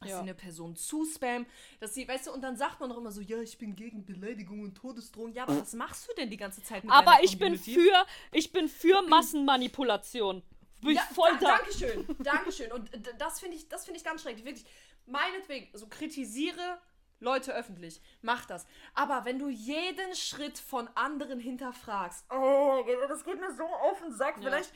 dass 0.00 0.10
Ja. 0.10 0.16
sie 0.16 0.22
eine 0.22 0.34
Person 0.34 0.76
zuspammen, 0.76 1.46
dass 1.80 1.94
sie, 1.94 2.06
weißt 2.06 2.26
du, 2.26 2.32
und 2.32 2.42
dann 2.42 2.56
sagt 2.56 2.80
man 2.80 2.90
doch 2.90 2.98
immer 2.98 3.10
so, 3.12 3.20
ja, 3.20 3.40
ich 3.40 3.56
bin 3.58 3.74
gegen 3.74 4.04
Beleidigung 4.04 4.60
und 4.60 4.74
Todesdrohung. 4.76 5.32
Ja, 5.32 5.44
aber 5.44 5.60
was 5.60 5.72
machst 5.72 6.08
du 6.08 6.14
denn 6.14 6.28
die 6.30 6.36
ganze 6.36 6.62
Zeit 6.62 6.84
mit 6.84 6.92
Aber 6.92 7.16
ich 7.22 7.38
bin 7.38 7.56
Community? 7.56 7.74
für, 7.74 8.06
ich 8.32 8.52
bin 8.52 8.68
für 8.68 9.02
Massenmanipulation. 9.08 10.42
Bin 10.80 10.90
ich 10.90 11.00
voll 11.00 11.36
da. 11.38 11.56
Dankeschön, 11.58 12.06
Dankeschön. 12.20 12.72
Und 12.72 12.90
das 13.18 13.40
finde 13.40 13.56
ich, 13.56 13.68
das 13.68 13.84
finde 13.84 13.98
ich 13.98 14.04
ganz 14.04 14.22
schrecklich. 14.22 14.44
Wirklich, 14.44 14.66
meinetwegen, 15.06 15.76
so 15.76 15.88
kritisiere 15.88 16.80
Leute 17.20 17.52
öffentlich. 17.52 18.00
Mach 18.22 18.44
das. 18.46 18.66
Aber 18.94 19.24
wenn 19.24 19.38
du 19.40 19.48
jeden 19.48 20.14
Schritt 20.14 20.58
von 20.58 20.88
anderen 20.94 21.40
hinterfragst, 21.40 22.24
oh, 22.30 22.84
das 23.08 23.24
geht 23.24 23.40
mir 23.40 23.52
so 23.54 23.64
auf 23.64 24.00
den 24.00 24.12
Sack. 24.12 24.36
Ja. 24.36 24.42
Vielleicht. 24.44 24.72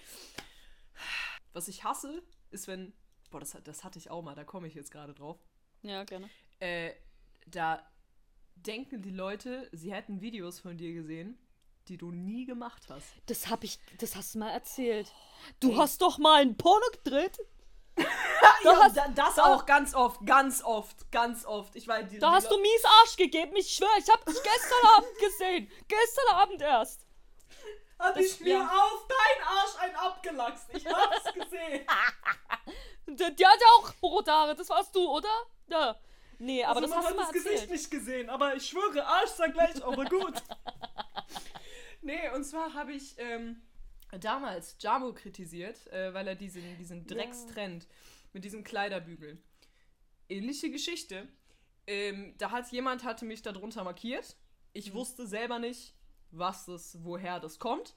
Was 1.53 1.69
ich 1.69 1.85
hasse, 1.85 2.23
ist, 2.51 2.67
wenn. 2.69 2.93
Boah, 3.31 3.41
das, 3.41 3.55
hat- 3.55 3.67
das 3.69 3.85
hatte 3.85 3.99
ich 3.99 4.11
auch 4.11 4.23
mal, 4.23 4.35
da 4.35 4.45
komme 4.45 4.67
ich 4.67 4.75
jetzt 4.75 4.91
gerade 4.91 5.15
drauf. 5.15 5.39
Ja, 5.83 6.05
gerne. 6.05 6.29
Äh, 6.61 6.93
da 7.47 7.83
denken 8.57 9.03
die 9.03 9.11
Leute, 9.11 9.69
sie 9.73 9.93
hätten 9.93 10.21
Videos 10.21 10.61
von 10.61 10.77
dir 10.77 10.93
gesehen, 10.93 11.39
die 11.93 11.99
du 11.99 12.11
nie 12.11 12.47
gemacht 12.47 12.83
hast. 12.89 13.07
Das 13.27 13.49
hab 13.49 13.63
ich, 13.65 13.79
das 13.99 14.17
hast 14.17 14.35
du 14.35 14.39
mal 14.39 14.51
erzählt. 14.51 15.13
Du 15.61 15.77
hast 15.77 16.01
doch 16.01 16.17
mal 16.17 16.41
ein 16.41 16.57
Porno 16.57 16.87
gedreht. 16.93 17.39
Ja, 18.65 18.77
hast- 18.81 18.97
da, 18.97 19.09
das 19.09 19.39
auch 19.41 19.67
ganz 19.67 19.93
oft, 19.95 20.25
ganz 20.25 20.63
oft, 20.63 21.11
ganz 21.11 21.45
oft. 21.45 21.75
Ich 21.77 21.87
weiß, 21.89 22.09
die, 22.09 22.19
Da 22.21 22.31
die 22.31 22.37
hast 22.37 22.51
du 22.51 22.57
mies 22.59 22.85
Arsch 23.01 23.17
gegeben. 23.17 23.55
Ich 23.57 23.75
schwöre, 23.75 23.91
ich 23.99 24.09
hab 24.09 24.25
dich 24.25 24.37
gestern 24.43 24.89
Abend 24.97 25.19
gesehen. 25.19 25.71
Gestern 25.89 26.35
Abend 26.37 26.63
erst. 26.63 27.05
Hab 27.99 28.15
Das- 28.15 28.25
ich 28.25 28.41
mir 28.41 28.59
ja. 28.59 28.65
auf 28.65 29.07
dein 29.09 29.47
Arsch 29.47 29.77
ein 29.81 29.97
abgelachst. 29.97 30.69
Ich 30.73 30.87
hab's 30.87 31.25
gesehen. 31.35 31.87
Der, 33.09 33.31
der 33.33 33.49
hat 33.51 33.61
ja 33.61 33.67
auch 33.79 33.93
rote 34.01 34.31
Haare. 34.33 34.55
Das 34.55 34.69
warst 34.71 34.95
du, 34.95 35.07
oder? 35.11 35.29
Ja. 35.69 35.97
Nee, 36.39 36.65
aber 36.65 36.77
also 36.77 36.81
das 36.83 36.91
man 36.91 36.99
hast 36.99 37.05
du 37.05 37.11
hat 37.11 37.17
mal 37.17 37.23
das 37.25 37.33
Gesicht 37.33 37.53
erzählt. 37.53 37.71
nicht 37.73 37.91
gesehen, 37.91 38.31
aber 38.31 38.55
ich 38.55 38.67
schwöre, 38.69 39.05
Arsch 39.05 39.31
sah 39.31 39.47
gleich, 39.49 39.85
aber 39.85 40.05
gut. 40.05 40.35
nee, 42.03 42.29
und 42.35 42.45
zwar 42.45 42.75
habe 42.75 42.93
ich 42.93 43.15
ähm, 43.19 43.63
damals 44.21 44.77
Jamo 44.81 45.13
kritisiert, 45.13 45.87
äh, 45.89 46.13
weil 46.15 46.29
er 46.29 46.35
diesen, 46.35 46.77
diesen 46.79 47.07
Dreckstrend 47.07 47.87
mit 48.33 48.45
diesem 48.45 48.65
Kleiderbügel. 48.65 49.43
Ähnliche 50.29 50.71
Geschichte. 50.71 51.29
Ähm, 51.87 52.35
da 52.39 52.51
hat 52.51 52.71
jemand 52.71 53.05
hatte 53.05 53.25
mich 53.25 53.43
darunter 53.43 53.85
markiert. 53.85 54.37
Ich 54.73 54.95
wusste 54.95 55.27
selber 55.27 55.59
nicht, 55.59 55.95
was 56.31 56.67
das, 56.67 56.99
woher 57.03 57.41
das 57.41 57.59
kommt. 57.59 57.95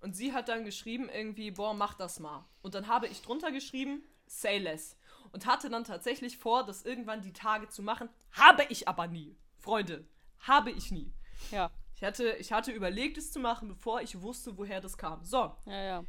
Und 0.00 0.14
sie 0.14 0.32
hat 0.32 0.48
dann 0.48 0.64
geschrieben 0.64 1.08
irgendwie, 1.08 1.50
boah, 1.50 1.74
mach 1.74 1.94
das 1.94 2.20
mal. 2.20 2.44
Und 2.62 2.74
dann 2.74 2.86
habe 2.86 3.06
ich 3.06 3.22
drunter 3.22 3.52
geschrieben, 3.52 4.02
say 4.26 4.58
less. 4.58 4.96
Und 5.32 5.46
hatte 5.46 5.68
dann 5.68 5.84
tatsächlich 5.84 6.38
vor, 6.38 6.64
das 6.64 6.84
irgendwann 6.84 7.22
die 7.22 7.32
Tage 7.32 7.68
zu 7.68 7.82
machen. 7.82 8.08
Habe 8.32 8.64
ich 8.68 8.88
aber 8.88 9.06
nie. 9.06 9.36
Freunde, 9.58 10.06
habe 10.40 10.70
ich 10.70 10.90
nie. 10.90 11.12
Ja, 11.50 11.70
Ich 11.96 12.04
hatte, 12.04 12.32
ich 12.38 12.52
hatte 12.52 12.70
überlegt, 12.72 13.16
es 13.18 13.32
zu 13.32 13.40
machen, 13.40 13.68
bevor 13.68 14.02
ich 14.02 14.20
wusste, 14.20 14.56
woher 14.58 14.80
das 14.80 14.96
kam. 14.98 15.24
So, 15.24 15.56
ja, 15.66 15.82
ja. 15.82 16.04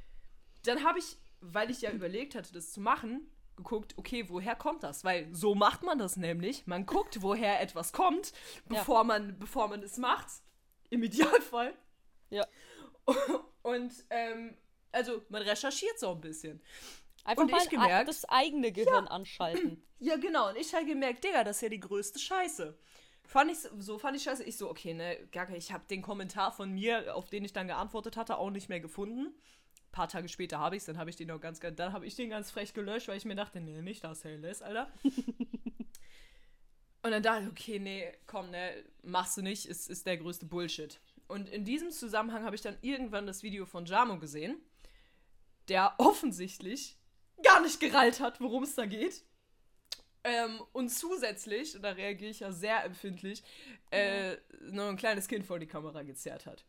dann 0.64 0.84
habe 0.84 1.00
ich, 1.00 1.18
weil 1.40 1.72
ich 1.72 1.82
ja 1.82 1.92
überlegt 1.92 2.36
hatte, 2.36 2.52
das 2.54 2.72
zu 2.74 2.82
machen, 2.82 3.32
geguckt, 3.56 3.94
okay, 3.98 4.26
woher 4.30 4.56
kommt 4.56 4.84
das? 4.84 5.04
Weil 5.04 5.34
so 5.34 5.56
macht 5.56 5.84
man 5.84 5.98
das 5.98 6.18
nämlich. 6.18 6.68
Man 6.68 6.86
guckt, 6.86 7.22
woher 7.22 7.62
etwas 7.62 7.94
kommt, 7.94 8.32
Ja. 8.70 8.80
bevor, 8.80 9.04
man, 9.06 9.40
bevor 9.40 9.68
man 9.70 9.82
es 9.82 9.98
macht. 9.98 10.28
Im 10.90 11.02
Idealfall. 11.04 11.74
Ja. 12.30 12.46
Und, 13.64 13.94
ähm, 14.10 14.58
also, 14.92 15.22
man 15.30 15.42
recherchiert 15.42 15.98
so 16.00 16.12
ein 16.12 16.22
bisschen. 16.22 16.62
Einfach 17.24 17.44
Und 17.44 17.52
mal 17.52 17.62
ich 17.64 17.70
gemerkt- 17.70 18.08
das 18.10 18.26
eigene 18.26 18.72
Gehirn 18.72 19.08
anschalten. 19.08 19.84
Ja, 20.00 20.16
genau. 20.18 20.50
Und 20.50 20.58
ich 20.58 20.74
halt 20.74 20.86
gemerkt, 20.88 21.24
Digga, 21.24 21.44
das 21.44 21.58
ist 21.58 21.62
ja 21.64 21.70
die 21.70 21.80
größte 21.80 22.20
Scheiße. 22.20 22.78
Fand 23.28 23.52
ich 23.52 23.60
so- 23.60 24.00
fand 24.00 24.16
ich 24.18 24.24
scheiße. 24.24 24.44
Ich 24.46 24.58
so, 24.58 24.70
okay, 24.70 24.94
ne, 24.94 25.18
Gaga, 25.32 25.54
ich 25.54 25.72
habe 25.74 25.84
den 25.90 26.02
Kommentar 26.02 26.52
von 26.52 26.72
mir, 26.74 27.16
auf 27.16 27.30
den 27.30 27.44
ich 27.46 27.54
dann 27.54 27.68
geantwortet 27.68 28.16
hatte, 28.18 28.38
auch 28.38 28.50
nicht 28.50 28.70
mehr 28.70 28.80
gefunden. 28.80 29.28
Ein 29.28 29.92
paar 29.92 30.08
Tage 30.08 30.30
später 30.30 30.60
habe 30.60 30.76
ich 30.78 30.82
es, 30.82 30.86
dann 30.86 30.98
habe 30.98 31.10
ich 31.10 31.18
den 31.18 31.28
noch 31.28 31.42
ganz, 31.42 31.60
ganz- 31.60 31.76
dann 31.76 31.92
habe 31.94 32.06
ich 32.06 32.16
den 32.16 32.30
ganz 32.30 32.52
frech 32.52 32.74
gelöscht, 32.74 33.08
weil 33.10 33.18
ich 33.18 33.26
mir 33.26 33.36
dachte, 33.36 33.60
nee, 33.60 33.82
nicht 33.82 34.04
das 34.04 34.24
Helles, 34.24 34.62
Alter. 34.62 34.90
Und 37.04 37.12
dann 37.12 37.24
dachte 37.24 37.44
ich, 37.44 37.50
okay, 37.50 37.80
nee, 37.80 38.12
komm, 38.26 38.50
ne, 38.50 38.84
machst 39.04 39.38
du 39.38 39.42
nicht, 39.42 39.66
ist, 39.66 39.90
ist 39.90 40.06
der 40.08 40.18
größte 40.18 40.46
Bullshit. 40.46 41.00
Und 41.28 41.50
in 41.50 41.64
diesem 41.66 41.92
Zusammenhang 41.92 42.44
habe 42.44 42.56
ich 42.56 42.62
dann 42.62 42.78
irgendwann 42.82 43.28
das 43.28 43.44
Video 43.44 43.66
von 43.66 43.86
Jamo 43.86 44.18
gesehen, 44.20 44.58
der 45.68 45.94
offensichtlich 45.98 46.98
gar 47.44 47.62
nicht 47.62 47.80
gerallt 47.80 48.20
hat, 48.20 48.42
worum 48.42 48.64
es 48.64 48.76
da 48.76 48.86
geht. 48.86 49.24
Ähm, 50.24 50.62
und 50.74 50.90
zusätzlich, 50.90 51.76
und 51.76 51.82
da 51.84 51.92
reagiere 51.92 52.32
ich 52.32 52.40
ja 52.42 52.52
sehr 52.52 52.84
empfindlich, 52.84 53.44
äh, 53.92 54.36
noch 54.62 54.90
ein 54.90 54.98
kleines 54.98 55.28
Kind 55.28 55.46
vor 55.46 55.60
die 55.60 55.68
Kamera 55.68 56.04
gezerrt 56.04 56.46
hat. 56.46 56.66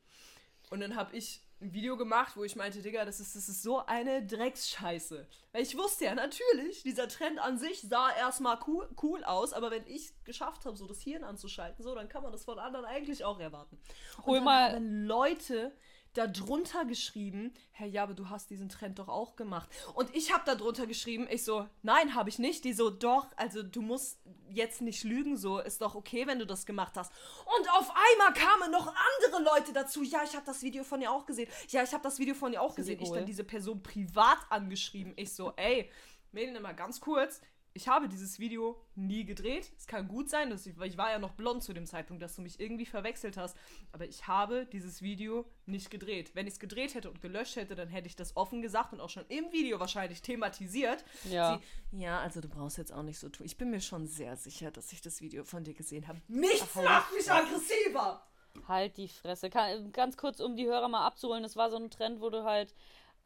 Und 0.71 0.81
dann 0.81 0.97
habe 0.97 1.17
ich 1.17 1.41
ein 1.61 1.73
Video 1.73 1.97
gemacht, 1.97 2.37
wo 2.37 2.45
ich 2.45 2.55
meinte, 2.55 2.83
Digga, 2.83 3.05
das 3.05 3.19
ist, 3.19 3.35
das 3.35 3.49
ist 3.49 3.63
so 3.63 3.85
eine 3.87 4.25
Drecksscheiße. 4.25 5.27
Weil 5.51 5.63
ich 5.63 5.77
wusste 5.77 6.05
ja 6.05 6.15
natürlich, 6.15 6.83
dieser 6.83 7.09
Trend 7.09 7.41
an 7.41 7.59
sich 7.59 7.81
sah 7.81 8.15
erstmal 8.15 8.59
cool, 8.69 8.89
cool 9.03 9.25
aus, 9.25 9.53
aber 9.53 9.71
wenn 9.71 9.85
ich 9.87 10.13
geschafft 10.25 10.67
habe, 10.67 10.77
so 10.77 10.87
das 10.87 11.01
Hirn 11.01 11.25
anzuschalten, 11.25 11.83
so, 11.83 11.95
dann 11.95 12.09
kann 12.09 12.23
man 12.23 12.31
das 12.31 12.45
von 12.45 12.59
anderen 12.59 12.85
eigentlich 12.85 13.25
auch 13.25 13.41
erwarten. 13.41 13.81
Und 14.19 14.27
Hol 14.27 14.41
mal- 14.41 14.79
Leute 14.81 15.73
da 16.15 16.27
drunter 16.27 16.85
geschrieben, 16.85 17.53
Herr 17.71 17.87
Jabe, 17.87 18.15
du 18.15 18.29
hast 18.29 18.51
diesen 18.51 18.69
Trend 18.69 18.99
doch 18.99 19.09
auch 19.09 19.37
gemacht. 19.37 19.69
Und 19.95 20.15
ich 20.15 20.33
habe 20.33 20.43
da 20.47 20.55
drunter 20.55 20.87
geschrieben, 20.87 21.29
ich 21.31 21.45
so, 21.45 21.69
nein, 21.83 22.15
habe 22.15 22.29
ich 22.29 22.39
nicht. 22.39 22.65
Die 22.65 22.73
so, 22.73 22.91
doch, 22.91 23.27
also 23.37 23.63
du 23.63 23.83
musst 23.83 24.19
jetzt 24.49 24.81
nicht 24.81 25.05
lügen, 25.05 25.37
so 25.37 25.59
ist 25.59 25.81
doch 25.81 25.95
okay, 25.95 26.27
wenn 26.27 26.39
du 26.39 26.47
das 26.47 26.67
gemacht 26.67 26.97
hast. 26.97 27.13
Und 27.59 27.71
auf 27.73 27.91
einmal 27.91 28.33
kamen 28.33 28.71
noch 28.71 28.87
andere 28.87 29.43
Leute 29.43 29.73
dazu. 29.73 30.03
Ja, 30.03 30.23
ich 30.25 30.35
habe 30.35 30.47
das 30.47 30.63
Video 30.63 30.85
von 30.85 31.01
ihr 31.01 31.13
auch 31.13 31.27
gesehen. 31.27 31.49
Ja, 31.69 31.83
ich 31.83 31.93
habe 31.93 32.03
das 32.03 32.19
Video 32.19 32.35
von 32.35 32.53
ihr 32.53 32.63
auch 32.63 32.75
gesehen. 32.75 33.01
Ich 33.01 33.11
dann 33.11 33.27
diese 33.27 33.45
Person 33.45 33.83
privat 33.83 34.39
angeschrieben. 34.51 35.13
Ich 35.17 35.33
so, 35.33 35.53
ey, 35.57 35.91
Mädchen, 36.33 36.61
mal 36.63 36.75
ganz 36.75 37.01
kurz. 37.01 37.41
Ich 37.79 37.87
habe 37.87 38.09
dieses 38.09 38.41
Video 38.41 38.77
nie 38.97 39.25
gedreht. 39.25 39.71
Es 39.79 39.87
kann 39.87 40.09
gut 40.09 40.29
sein, 40.29 40.51
dass 40.51 40.67
ich, 40.67 40.77
weil 40.79 40.89
ich 40.89 40.99
war 40.99 41.13
ja 41.13 41.21
noch 41.21 41.31
blond 41.35 41.63
zu 41.63 41.73
dem 41.73 41.87
Zeitpunkt, 41.87 42.21
dass 42.21 42.35
du 42.35 42.43
mich 42.43 42.59
irgendwie 42.59 42.87
verwechselt 42.87 43.37
hast. 43.37 43.57
Aber 43.93 44.05
ich 44.05 44.27
habe 44.27 44.67
dieses 44.67 45.01
Video 45.01 45.45
nicht 45.65 45.89
gedreht. 45.89 46.33
Wenn 46.35 46.49
ich 46.49 46.55
es 46.55 46.59
gedreht 46.59 46.97
hätte 46.97 47.09
und 47.09 47.23
gelöscht 47.23 47.55
hätte, 47.55 47.77
dann 47.77 47.87
hätte 47.87 48.09
ich 48.09 48.17
das 48.17 48.37
offen 48.37 48.63
gesagt 48.63 48.93
und 48.93 49.01
auch 49.01 49.11
schon 49.11 49.25
im 49.29 49.53
Video 49.53 49.79
wahrscheinlich 49.79 50.23
thematisiert. 50.23 51.05
Ja. 51.31 51.61
Sie, 51.93 52.01
ja, 52.01 52.19
also 52.19 52.41
du 52.41 52.49
brauchst 52.49 52.79
jetzt 52.79 52.93
auch 52.93 53.05
nicht 53.05 53.21
so 53.21 53.29
tun. 53.29 53.47
Ich 53.47 53.57
bin 53.57 53.71
mir 53.71 53.81
schon 53.81 54.09
sehr 54.09 54.37
sicher, 54.37 54.73
dass 54.73 54.93
ich 54.93 55.01
das 55.01 55.21
Video 55.21 55.45
von 55.45 55.63
dir 55.63 55.75
gesehen 55.75 56.09
habe. 56.09 56.21
Nichts 56.27 56.71
Ach, 56.75 56.83
macht 56.83 57.15
mich 57.15 57.31
aggressiver! 57.31 58.27
Halt 58.67 58.97
die 58.97 59.07
Fresse. 59.07 59.51
Kann, 59.51 59.93
ganz 59.93 60.17
kurz, 60.17 60.41
um 60.41 60.57
die 60.57 60.67
Hörer 60.67 60.89
mal 60.89 61.07
abzuholen, 61.07 61.45
das 61.45 61.55
war 61.55 61.71
so 61.71 61.77
ein 61.77 61.91
Trend, 61.91 62.21
wo 62.21 62.29
du 62.29 62.43
halt 62.43 62.75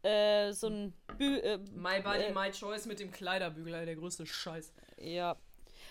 äh, 0.02 0.52
so 0.52 0.68
ein 0.68 0.92
Bü 1.18 1.36
äh, 1.38 1.58
My 1.74 2.00
Body, 2.00 2.24
äh, 2.24 2.32
My 2.32 2.50
Choice 2.50 2.86
mit 2.86 3.00
dem 3.00 3.10
Kleiderbügel, 3.10 3.84
der 3.86 3.96
größte 3.96 4.26
Scheiß. 4.26 4.72
Ja. 4.98 5.36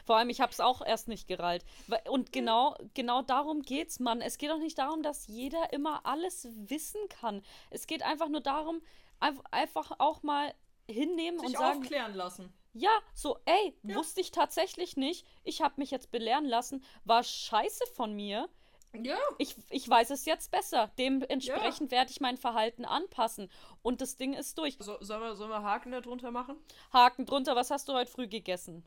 Vor 0.05 0.15
allem, 0.17 0.29
ich 0.29 0.41
habe 0.41 0.51
es 0.51 0.59
auch 0.59 0.81
erst 0.85 1.07
nicht 1.07 1.27
gerallt. 1.27 1.63
Und 2.09 2.31
genau, 2.31 2.75
genau 2.95 3.21
darum 3.21 3.61
geht's, 3.61 3.99
Mann. 3.99 4.21
Es 4.21 4.37
geht 4.37 4.49
auch 4.51 4.57
nicht 4.57 4.77
darum, 4.77 5.03
dass 5.03 5.27
jeder 5.27 5.73
immer 5.73 6.05
alles 6.05 6.47
wissen 6.51 6.99
kann. 7.09 7.43
Es 7.69 7.85
geht 7.87 8.01
einfach 8.01 8.27
nur 8.29 8.41
darum, 8.41 8.81
einf- 9.19 9.43
einfach 9.51 9.91
auch 9.99 10.23
mal 10.23 10.53
hinnehmen 10.89 11.39
Sich 11.39 11.49
und 11.49 11.57
sagen, 11.57 11.79
aufklären 11.81 12.15
lassen. 12.15 12.51
ja, 12.73 12.89
so, 13.13 13.37
ey, 13.45 13.77
Ja. 13.83 13.95
wusste 13.95 14.21
ich 14.21 14.31
tatsächlich 14.31 14.97
nicht. 14.97 15.25
Ich 15.43 15.61
habe 15.61 15.75
mich 15.77 15.91
jetzt 15.91 16.09
belehren 16.11 16.45
lassen. 16.45 16.83
War 17.05 17.23
scheiße 17.23 17.85
von 17.93 18.13
mir. 18.13 18.49
Ja. 18.93 19.17
Ich, 19.37 19.55
ich 19.69 19.87
weiß 19.87 20.09
es 20.09 20.25
jetzt 20.25 20.51
besser. 20.51 20.91
Dementsprechend 20.97 21.91
werde 21.91 22.11
ich 22.11 22.19
mein 22.19 22.37
Verhalten 22.37 22.85
anpassen. 22.85 23.49
Und 23.81 24.01
das 24.01 24.17
Ding 24.17 24.33
ist 24.33 24.57
durch. 24.57 24.77
So, 24.79 24.97
sollen, 25.01 25.21
wir, 25.21 25.35
sollen 25.35 25.49
wir 25.49 25.63
Haken 25.63 25.91
da 25.91 26.01
drunter 26.01 26.31
machen? 26.31 26.57
Haken 26.91 27.25
drunter, 27.25 27.55
was 27.55 27.71
hast 27.71 27.87
du 27.87 27.93
heute 27.93 28.11
früh 28.11 28.27
gegessen? 28.27 28.83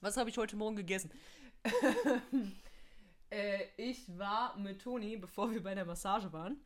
Was 0.00 0.16
habe 0.16 0.30
ich 0.30 0.36
heute 0.36 0.56
Morgen 0.56 0.76
gegessen? 0.76 1.10
äh, 3.30 3.64
ich 3.76 4.18
war 4.18 4.56
mit 4.58 4.82
Toni, 4.82 5.16
bevor 5.16 5.50
wir 5.50 5.62
bei 5.62 5.74
der 5.74 5.84
Massage 5.84 6.32
waren, 6.32 6.60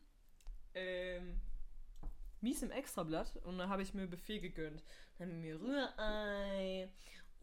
ähm, 0.73 1.39
mies 2.41 2.63
im 2.63 2.71
Extrablatt 2.71 3.35
und 3.43 3.59
da 3.59 3.69
habe 3.69 3.83
ich 3.83 3.93
mir 3.93 4.07
Buffet 4.07 4.39
gegönnt. 4.39 4.83
Dann 5.17 5.29
haben 5.29 5.43
wir 5.43 5.59
mir 5.59 5.61
Rührei 5.61 6.89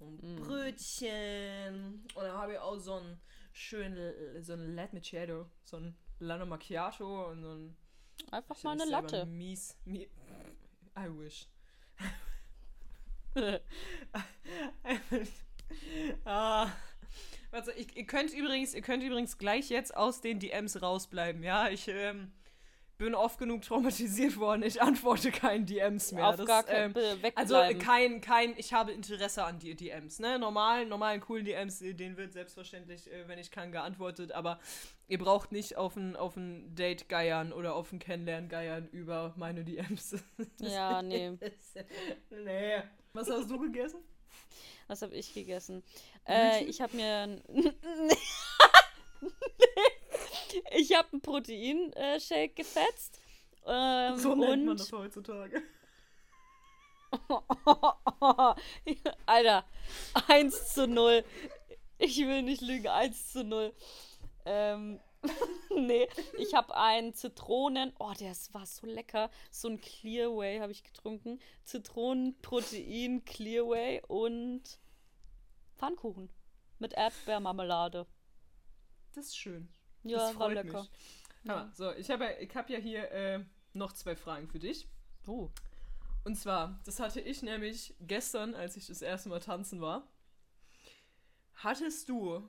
und 0.01 0.37
Brötchen 0.37 2.05
und 2.15 2.23
dann 2.25 2.37
habe 2.37 2.55
ich 2.55 2.59
auch 2.59 2.79
so 2.79 2.95
ein 2.95 3.21
schön 3.55 3.97
so 4.43 4.53
ein 4.53 4.75
Latte 4.75 4.97
Macchiato, 4.97 5.47
so 5.63 5.79
ein 5.79 5.97
Lano 6.19 6.45
Macchiato 6.45 7.31
und 7.31 7.43
so 7.43 7.51
ein 7.51 7.77
Einfach 8.31 8.63
mal 8.63 8.73
eine 8.73 8.85
Latte. 8.85 9.27
Mies, 9.27 9.77
mie 9.85 10.09
I 10.97 11.09
wish. 11.09 11.49
ah. 16.25 16.71
Also 17.51 17.73
ich, 17.73 17.97
ihr 17.97 18.07
könnt 18.07 18.33
übrigens, 18.33 18.75
ihr 18.75 18.83
könnt 18.83 19.03
übrigens 19.03 19.39
gleich 19.39 19.71
jetzt 19.71 19.97
aus 19.97 20.21
den 20.21 20.39
DMs 20.39 20.83
rausbleiben, 20.83 21.43
ja? 21.43 21.69
Ich 21.69 21.89
ähm, 21.89 22.33
bin 22.97 23.15
oft 23.15 23.39
genug 23.39 23.63
traumatisiert 23.63 24.37
worden. 24.37 24.63
Ich 24.63 24.81
antworte 24.81 25.31
keinen 25.33 25.67
DMs 25.67 26.13
mehr. 26.13 26.29
Auf 26.29 26.37
Das, 26.37 26.47
gar 26.47 26.63
keinen 26.63 26.95
ähm, 26.97 27.33
also 27.35 27.57
äh, 27.57 27.75
kein, 27.75 28.21
kein, 28.21 28.55
ich 28.57 28.73
habe 28.73 28.93
Interesse 28.93 29.45
an 29.45 29.59
die 29.59 29.75
DMs, 29.75 30.21
ne? 30.21 30.39
Normalen, 30.39 30.89
normalen, 30.89 31.21
coolen 31.21 31.45
DMs, 31.45 31.83
äh, 31.83 31.93
denen 31.95 32.17
wird 32.17 32.33
selbstverständlich, 32.33 33.11
äh, 33.13 33.27
wenn 33.27 33.39
ich 33.39 33.51
kann, 33.51 33.73
geantwortet, 33.73 34.33
aber 34.33 34.61
ihr 35.09 35.19
braucht 35.19 35.51
nicht 35.53 35.77
auf 35.77 35.97
ein, 35.97 36.15
auf 36.17 36.37
ein 36.37 36.75
Date 36.75 37.09
geiern 37.09 37.53
oder 37.53 37.75
auf 37.75 37.93
ein 37.93 37.99
Kennenlernen 37.99 38.49
geiern 38.49 38.89
über 38.93 39.35
meine 39.37 39.65
DMs. 39.65 40.17
ja, 40.61 41.03
nee. 41.03 41.33
nee. 42.31 42.83
Was 43.13 43.29
hast 43.29 43.51
du 43.51 43.59
gegessen? 43.59 44.01
Was 44.87 45.03
habe 45.03 45.15
ich 45.15 45.33
gegessen? 45.35 45.83
Äh, 46.29 46.65
ich 46.65 46.81
habe 46.81 46.95
mir. 46.97 47.15
ein- 47.23 47.43
ich 50.77 50.95
habe 50.97 51.09
einen 51.13 51.21
Protein-Shake 51.21 52.57
gefetzt. 52.57 53.21
Ähm, 53.67 54.19
So 54.19 54.35
nennt 54.35 54.53
und 54.53 54.65
man 54.67 54.77
das 54.77 54.93
heutzutage. 54.93 55.63
Alter, 59.27 59.65
1 60.29 60.75
zu 60.75 60.87
0. 60.89 61.25
Ich 61.99 62.19
will 62.19 62.43
nicht 62.43 62.61
lügen, 62.61 62.89
1 62.89 63.33
zu 63.33 63.45
0. 63.45 63.73
Ähm, 64.45 65.01
nee, 65.77 66.09
ich 66.39 66.55
habe 66.55 66.77
einen 66.77 67.15
Zitronen. 67.15 67.93
Oh, 67.99 68.13
der 68.19 68.35
war 68.53 68.67
so 68.67 68.87
lecker. 68.87 69.31
So 69.51 69.69
ein 69.69 69.81
Clearway 69.81 70.59
habe 70.61 70.73
ich 70.73 70.83
getrunken. 70.83 71.41
Zitronenprotein 71.65 73.25
Clearway 73.25 74.03
und 74.07 74.63
Pfannkuchen 75.77 76.31
mit 76.79 76.93
Erdbeermarmelade. 76.93 78.07
Das 79.15 79.27
ist 79.27 79.37
schön. 79.37 79.69
Ja, 80.05 80.19
das 80.19 80.27
war 80.29 80.35
freut 80.35 80.55
lecker. 80.55 80.81
mich. 80.83 80.91
Hammer. 81.49 81.73
So, 81.75 81.93
ich 81.93 82.11
habe 82.11 82.25
ja, 82.25 82.31
ich 82.39 82.55
hab 82.57 82.71
ja 82.71 82.79
hier 82.79 83.11
äh, 83.11 83.45
noch 83.73 83.93
zwei 83.93 84.17
Fragen 84.17 84.49
für 84.49 84.59
dich. 84.59 84.89
Oh. 85.27 85.51
Und 86.25 86.37
zwar, 86.37 86.81
das 86.85 87.01
hatte 87.01 87.21
ich 87.21 87.43
nämlich 87.43 87.95
gestern, 88.01 88.55
als 88.55 88.77
ich 88.77 88.87
das 88.87 89.03
erste 89.03 89.29
Mal 89.29 89.41
tanzen 89.41 89.81
war. 89.81 90.09
Hattest 91.57 92.09
du 92.09 92.49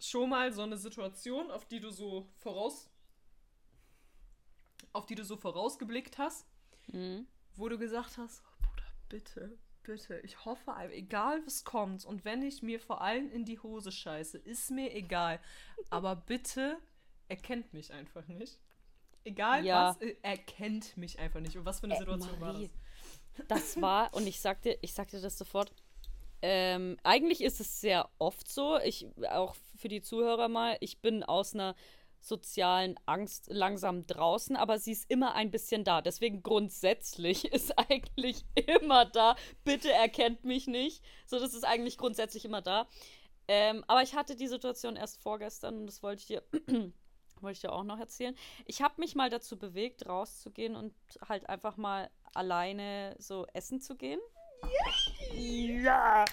schon 0.00 0.30
mal 0.30 0.52
so 0.52 0.62
eine 0.62 0.76
Situation, 0.76 1.50
auf 1.50 1.66
die 1.66 1.80
du 1.80 1.90
so 1.90 2.28
voraus. 2.36 2.90
auf 4.92 5.06
die 5.06 5.14
du 5.16 5.24
so 5.24 5.36
vorausgeblickt 5.36 6.18
hast, 6.18 6.46
Mhm. 6.92 7.26
wo 7.56 7.68
du 7.68 7.78
gesagt 7.78 8.16
hast, 8.18 8.42
oh, 8.44 8.66
Bruder, 8.66 8.84
bitte, 9.08 9.58
bitte, 9.84 10.18
ich 10.20 10.44
hoffe, 10.44 10.74
egal 10.90 11.40
was 11.46 11.64
kommt 11.64 12.04
und 12.04 12.24
wenn 12.24 12.42
ich 12.42 12.62
mir 12.62 12.80
vor 12.80 13.00
allem 13.02 13.30
in 13.30 13.44
die 13.44 13.58
Hose 13.60 13.92
scheiße, 13.92 14.38
ist 14.38 14.70
mir 14.72 14.94
egal. 14.94 15.40
Aber 15.90 16.16
bitte 16.16 16.78
erkennt 17.28 17.72
mich 17.72 17.92
einfach 17.92 18.26
nicht. 18.28 18.58
Egal 19.24 19.64
Ja. 19.64 19.90
was, 19.90 19.98
äh, 20.00 20.16
erkennt 20.22 20.96
mich 20.96 21.18
einfach 21.18 21.40
nicht. 21.40 21.56
Und 21.56 21.64
was 21.64 21.80
für 21.80 21.84
eine 21.86 21.94
Äh, 21.94 21.98
Situation 21.98 22.40
war 22.40 22.52
Marie, 22.52 22.70
das? 23.38 23.46
Das 23.48 23.80
war, 23.80 24.12
und 24.14 24.26
ich 24.26 24.40
sagte, 24.40 24.78
ich 24.82 24.94
sagte 24.94 25.20
das 25.20 25.38
sofort. 25.38 25.72
Ähm, 26.42 26.98
eigentlich 27.04 27.42
ist 27.42 27.60
es 27.60 27.80
sehr 27.80 28.10
oft 28.18 28.48
so, 28.48 28.78
ich 28.78 29.06
auch 29.30 29.56
für 29.76 29.88
die 29.88 30.02
Zuhörer 30.02 30.48
mal, 30.48 30.76
ich 30.80 31.00
bin 31.00 31.22
aus 31.22 31.54
einer 31.54 31.74
sozialen 32.24 32.98
Angst 33.06 33.48
langsam 33.48 34.06
draußen, 34.06 34.56
aber 34.56 34.78
sie 34.78 34.92
ist 34.92 35.10
immer 35.10 35.34
ein 35.34 35.50
bisschen 35.50 35.84
da. 35.84 36.00
Deswegen 36.00 36.42
grundsätzlich 36.42 37.44
ist 37.52 37.78
eigentlich 37.78 38.44
immer 38.54 39.04
da. 39.04 39.36
Bitte 39.64 39.92
erkennt 39.92 40.44
mich 40.44 40.66
nicht. 40.66 41.02
So, 41.26 41.38
das 41.38 41.54
ist 41.54 41.64
eigentlich 41.64 41.98
grundsätzlich 41.98 42.44
immer 42.44 42.62
da. 42.62 42.88
Ähm, 43.46 43.84
aber 43.88 44.02
ich 44.02 44.14
hatte 44.14 44.36
die 44.36 44.48
Situation 44.48 44.96
erst 44.96 45.22
vorgestern 45.22 45.76
und 45.80 45.86
das 45.86 46.02
wollte 46.02 46.20
ich 46.20 46.26
dir, 46.26 46.42
wollte 47.40 47.52
ich 47.52 47.60
dir 47.60 47.72
auch 47.72 47.84
noch 47.84 47.98
erzählen. 47.98 48.34
Ich 48.64 48.80
habe 48.80 48.94
mich 48.98 49.14
mal 49.14 49.28
dazu 49.28 49.58
bewegt, 49.58 50.06
rauszugehen 50.06 50.76
und 50.76 50.94
halt 51.28 51.48
einfach 51.48 51.76
mal 51.76 52.10
alleine 52.32 53.14
so 53.18 53.46
essen 53.52 53.80
zu 53.80 53.96
gehen. 53.96 54.20
Ja! 55.82 56.24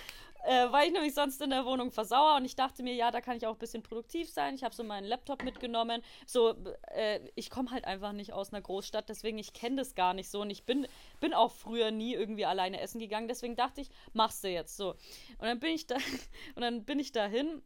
Äh, 0.44 0.72
weil 0.72 0.88
ich 0.88 0.94
nämlich 0.94 1.14
sonst 1.14 1.42
in 1.42 1.52
der 1.52 1.66
Wohnung 1.66 1.92
versauer 1.92 2.36
und 2.36 2.46
ich 2.46 2.56
dachte 2.56 2.84
mir, 2.84 2.94
ja, 2.94 3.12
da 3.12 3.22
kann 3.22 3.38
ich 3.38 3.46
auch 3.46 3.54
ein 3.54 3.60
bisschen 3.60 3.84
produktiv 3.84 4.30
sein. 4.30 4.56
Ich 4.56 4.64
habe 4.64 4.74
so 4.74 4.84
meinen 4.84 5.06
Laptop 5.06 5.44
mitgenommen. 5.44 6.02
So, 6.26 6.56
äh, 6.88 7.20
ich 7.36 7.50
komme 7.50 7.72
halt 7.72 7.86
einfach 7.86 8.12
nicht 8.12 8.34
aus 8.34 8.52
einer 8.52 8.62
Großstadt, 8.62 9.10
deswegen 9.10 9.38
ich 9.38 9.54
kenne 9.54 9.78
das 9.78 9.96
gar 9.96 10.14
nicht 10.14 10.30
so 10.30 10.42
und 10.42 10.50
ich 10.50 10.66
bin, 10.66 10.88
bin 11.20 11.34
auch 11.34 11.52
früher 11.52 11.92
nie 11.92 12.14
irgendwie 12.14 12.46
alleine 12.46 12.80
essen 12.80 13.00
gegangen. 13.00 13.28
Deswegen 13.28 13.56
dachte 13.56 13.82
ich, 13.82 13.90
machst 14.14 14.44
du 14.44 14.50
jetzt 14.50 14.78
so. 14.78 14.92
Und 14.92 15.48
dann 15.48 15.60
bin 15.60 15.72
ich 15.72 15.88
da 15.88 15.96
und 16.56 16.62
dann 16.62 16.86
bin 16.86 17.00
ich 17.00 17.12
dahin 17.12 17.62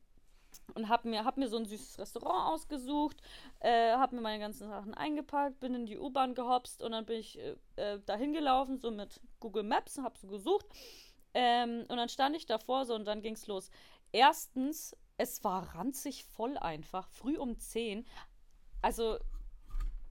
und 0.74 0.90
habe 0.90 1.08
mir, 1.10 1.24
hab 1.24 1.38
mir 1.38 1.48
so 1.48 1.58
ein 1.58 1.66
süßes 1.66 2.00
Restaurant 2.00 2.54
ausgesucht, 2.54 3.18
äh, 3.60 3.94
habe 3.94 4.16
mir 4.16 4.22
meine 4.22 4.40
ganzen 4.40 4.68
Sachen 4.68 4.94
eingepackt, 4.94 5.60
bin 5.60 5.76
in 5.76 5.86
die 5.86 5.98
U-Bahn 5.98 6.34
gehopst 6.34 6.82
und 6.82 6.92
dann 6.92 7.06
bin 7.06 7.20
ich 7.20 7.40
äh, 7.40 7.56
äh, 7.76 8.00
dahin 8.06 8.34
gelaufen, 8.34 8.80
so 8.80 8.92
mit 8.92 9.22
Google 9.40 9.64
Maps, 9.64 9.98
habe 9.98 10.18
so 10.18 10.28
gesucht. 10.28 10.66
Ähm, 11.36 11.86
und 11.90 11.98
dann 11.98 12.08
stand 12.10 12.36
ich 12.36 12.46
davor 12.46 12.86
so 12.86 12.96
und 12.96 13.06
dann 13.06 13.22
ging's 13.22 13.46
los. 13.46 13.70
Erstens, 14.14 14.96
es 15.18 15.44
war 15.44 15.76
ranzig 15.76 16.24
voll 16.24 16.58
einfach, 16.58 17.10
früh 17.10 17.38
um 17.38 17.60
10. 17.60 18.06
Also, 18.82 19.18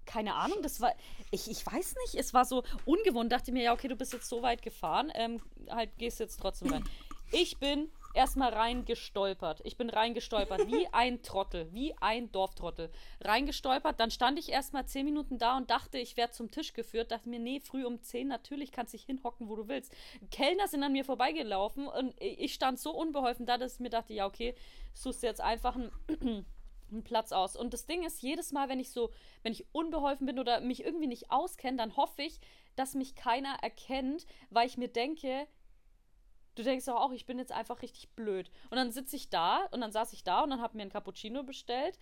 keine 0.05 0.35
Ahnung, 0.35 0.63
das 0.63 0.83
war, 0.83 0.95
ich, 1.31 1.51
ich 1.51 1.65
weiß 1.65 1.95
nicht, 2.05 2.15
es 2.17 2.35
war 2.35 2.45
so 2.45 2.63
ungewohnt. 2.85 3.33
Dachte 3.33 3.53
mir, 3.53 3.63
ja, 3.63 3.73
okay, 3.73 3.89
du 3.89 3.97
bist 3.97 4.13
jetzt 4.13 4.29
so 4.29 4.43
weit 4.43 4.61
gefahren, 4.61 5.11
ähm, 5.15 5.41
halt 5.71 5.97
gehst 5.97 6.21
jetzt 6.21 6.39
trotzdem 6.39 6.71
rein. 6.71 6.85
Ich 7.33 7.59
bin 7.59 7.91
erstmal 8.15 8.53
reingestolpert. 8.53 9.61
Ich 9.65 9.77
bin 9.77 9.91
reingestolpert, 9.91 10.67
wie 10.69 10.87
ein 10.93 11.23
Trottel, 11.23 11.73
wie 11.73 11.95
ein 11.99 12.33
Dorftrottel. 12.33 12.91
Reingestolpert, 13.21 14.01
dann 14.01 14.11
stand 14.11 14.39
ich 14.39 14.51
erstmal 14.51 14.87
zehn 14.87 15.05
Minuten 15.05 15.39
da 15.39 15.57
und 15.57 15.71
dachte, 15.71 15.99
ich 15.99 16.17
werde 16.17 16.33
zum 16.33 16.51
Tisch 16.51 16.73
geführt. 16.73 17.11
Dachte 17.11 17.29
mir, 17.29 17.41
nee, 17.41 17.61
früh 17.61 17.85
um 17.85 18.01
zehn, 18.03 18.29
natürlich 18.29 18.73
kannst 18.73 18.95
du 18.95 18.97
dich 18.97 19.07
hinhocken, 19.07 19.49
wo 19.49 19.57
du 19.57 19.69
willst. 19.69 19.95
Kellner 20.31 20.69
sind 20.69 20.83
an 20.83 20.93
mir 20.93 21.05
vorbeigelaufen 21.05 21.89
und 21.89 22.15
ich 22.21 22.55
stand 22.55 22.79
so 22.79 22.93
unbeholfen 22.93 23.47
da, 23.47 23.59
dass 23.59 23.75
ich 23.75 23.81
mir 23.81 23.91
dachte, 23.91 24.15
ja, 24.15 24.27
okay, 24.27 24.55
suchst 24.95 25.23
du 25.23 25.27
jetzt 25.27 25.41
einfach 25.41 25.77
einen 25.77 25.93
einen 26.91 27.05
Platz 27.05 27.33
aus. 27.33 27.57
Und 27.57 27.75
das 27.75 27.87
Ding 27.87 28.05
ist, 28.05 28.23
jedes 28.23 28.53
Mal, 28.53 28.69
wenn 28.69 28.81
ich 28.81 28.91
so, 28.91 29.11
wenn 29.43 29.53
ich 29.53 29.67
unbeholfen 29.73 30.27
bin 30.27 30.39
oder 30.39 30.61
mich 30.61 30.85
irgendwie 30.85 31.07
nicht 31.07 31.31
auskenne, 31.31 31.77
dann 31.77 31.97
hoffe 31.97 32.23
ich, 32.23 32.41
dass 32.77 32.95
mich 32.95 33.15
keiner 33.15 33.57
erkennt, 33.63 34.27
weil 34.51 34.67
ich 34.67 34.77
mir 34.77 34.89
denke, 34.89 35.47
Du 36.55 36.63
denkst 36.63 36.87
doch 36.87 37.01
auch, 37.01 37.13
ich 37.13 37.27
bin 37.27 37.39
jetzt 37.39 37.53
einfach 37.53 37.83
richtig 37.83 38.11
blöd. 38.11 38.51
Und 38.71 38.77
dann 38.77 38.93
sitze 38.93 39.17
ich 39.17 39.29
da 39.29 39.67
und 39.73 39.81
dann 39.81 39.93
saß 39.93 40.13
ich 40.13 40.25
da 40.25 40.43
und 40.43 40.51
dann 40.51 40.61
habe 40.61 40.77
mir 40.77 40.83
ein 40.85 40.91
Cappuccino 40.91 41.43
bestellt 41.43 41.99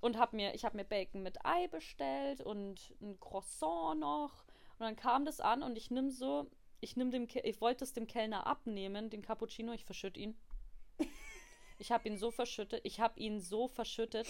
und 0.00 0.18
habe 0.18 0.36
mir, 0.36 0.54
ich 0.54 0.64
habe 0.64 0.76
mir 0.76 0.84
Bacon 0.84 1.22
mit 1.22 1.44
Ei 1.46 1.66
bestellt 1.68 2.42
und 2.42 2.94
ein 3.00 3.18
Croissant 3.18 4.00
noch. 4.00 4.44
Und 4.78 4.80
dann 4.80 4.96
kam 4.96 5.24
das 5.24 5.40
an 5.40 5.62
und 5.62 5.76
ich 5.76 5.90
nimm 5.90 6.10
so, 6.10 6.50
ich 6.80 6.96
nimm 6.96 7.10
dem, 7.10 7.26
ich 7.42 7.60
wollte 7.60 7.84
es 7.84 7.94
dem 7.94 8.06
Kellner 8.06 8.46
abnehmen, 8.46 9.08
den 9.08 9.22
Cappuccino, 9.22 9.72
ich 9.72 9.84
verschütt 9.84 10.16
ihn. 10.18 10.36
Ich 11.78 11.90
habe 11.90 12.08
ihn 12.08 12.16
so 12.16 12.30
verschüttet, 12.30 12.80
ich 12.84 13.00
habe 13.00 13.18
ihn 13.18 13.40
so 13.40 13.68
verschüttet. 13.68 14.26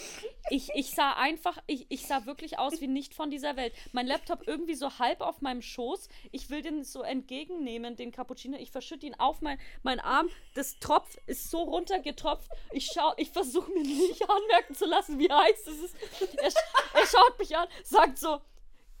Ich, 0.49 0.69
ich 0.73 0.91
sah 0.91 1.13
einfach, 1.13 1.57
ich, 1.67 1.85
ich 1.89 2.07
sah 2.07 2.25
wirklich 2.25 2.57
aus 2.57 2.81
wie 2.81 2.87
nicht 2.87 3.13
von 3.13 3.29
dieser 3.29 3.55
Welt. 3.55 3.73
Mein 3.91 4.07
Laptop 4.07 4.47
irgendwie 4.47 4.75
so 4.75 4.97
halb 4.97 5.21
auf 5.21 5.41
meinem 5.41 5.61
Schoß. 5.61 6.09
Ich 6.31 6.49
will 6.49 6.61
den 6.61 6.83
so 6.83 7.03
entgegennehmen, 7.03 7.95
den 7.95 8.11
Cappuccino. 8.11 8.57
Ich 8.57 8.71
verschütte 8.71 9.05
ihn 9.05 9.15
auf 9.15 9.41
mein, 9.41 9.59
mein 9.83 9.99
Arm. 9.99 10.29
Das 10.55 10.79
Tropf 10.79 11.17
ist 11.27 11.51
so 11.51 11.61
runtergetropft. 11.61 12.49
Ich 12.71 12.89
schau, 12.93 13.13
ich 13.17 13.29
versuche 13.29 13.71
mir 13.71 13.83
nicht 13.83 14.27
anmerken 14.27 14.75
zu 14.75 14.85
lassen, 14.85 15.19
wie 15.19 15.31
heiß 15.31 15.67
es 15.67 15.79
ist. 15.79 15.95
Er, 16.37 16.51
er 16.99 17.07
schaut 17.07 17.37
mich 17.39 17.55
an, 17.55 17.67
sagt 17.83 18.17
so, 18.17 18.41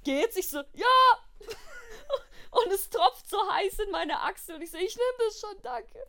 geht's? 0.03 0.37
Ich 0.37 0.49
so, 0.49 0.59
ja! 0.73 1.55
Und 2.55 2.71
es 2.71 2.89
tropft 2.89 3.29
so 3.29 3.37
heiß 3.51 3.79
in 3.79 3.91
meine 3.91 4.21
Achse 4.21 4.55
und 4.55 4.61
ich 4.61 4.71
so, 4.71 4.77
ich 4.77 4.95
nehme 4.95 5.27
das 5.27 5.39
schon, 5.41 5.61
danke. 5.61 5.99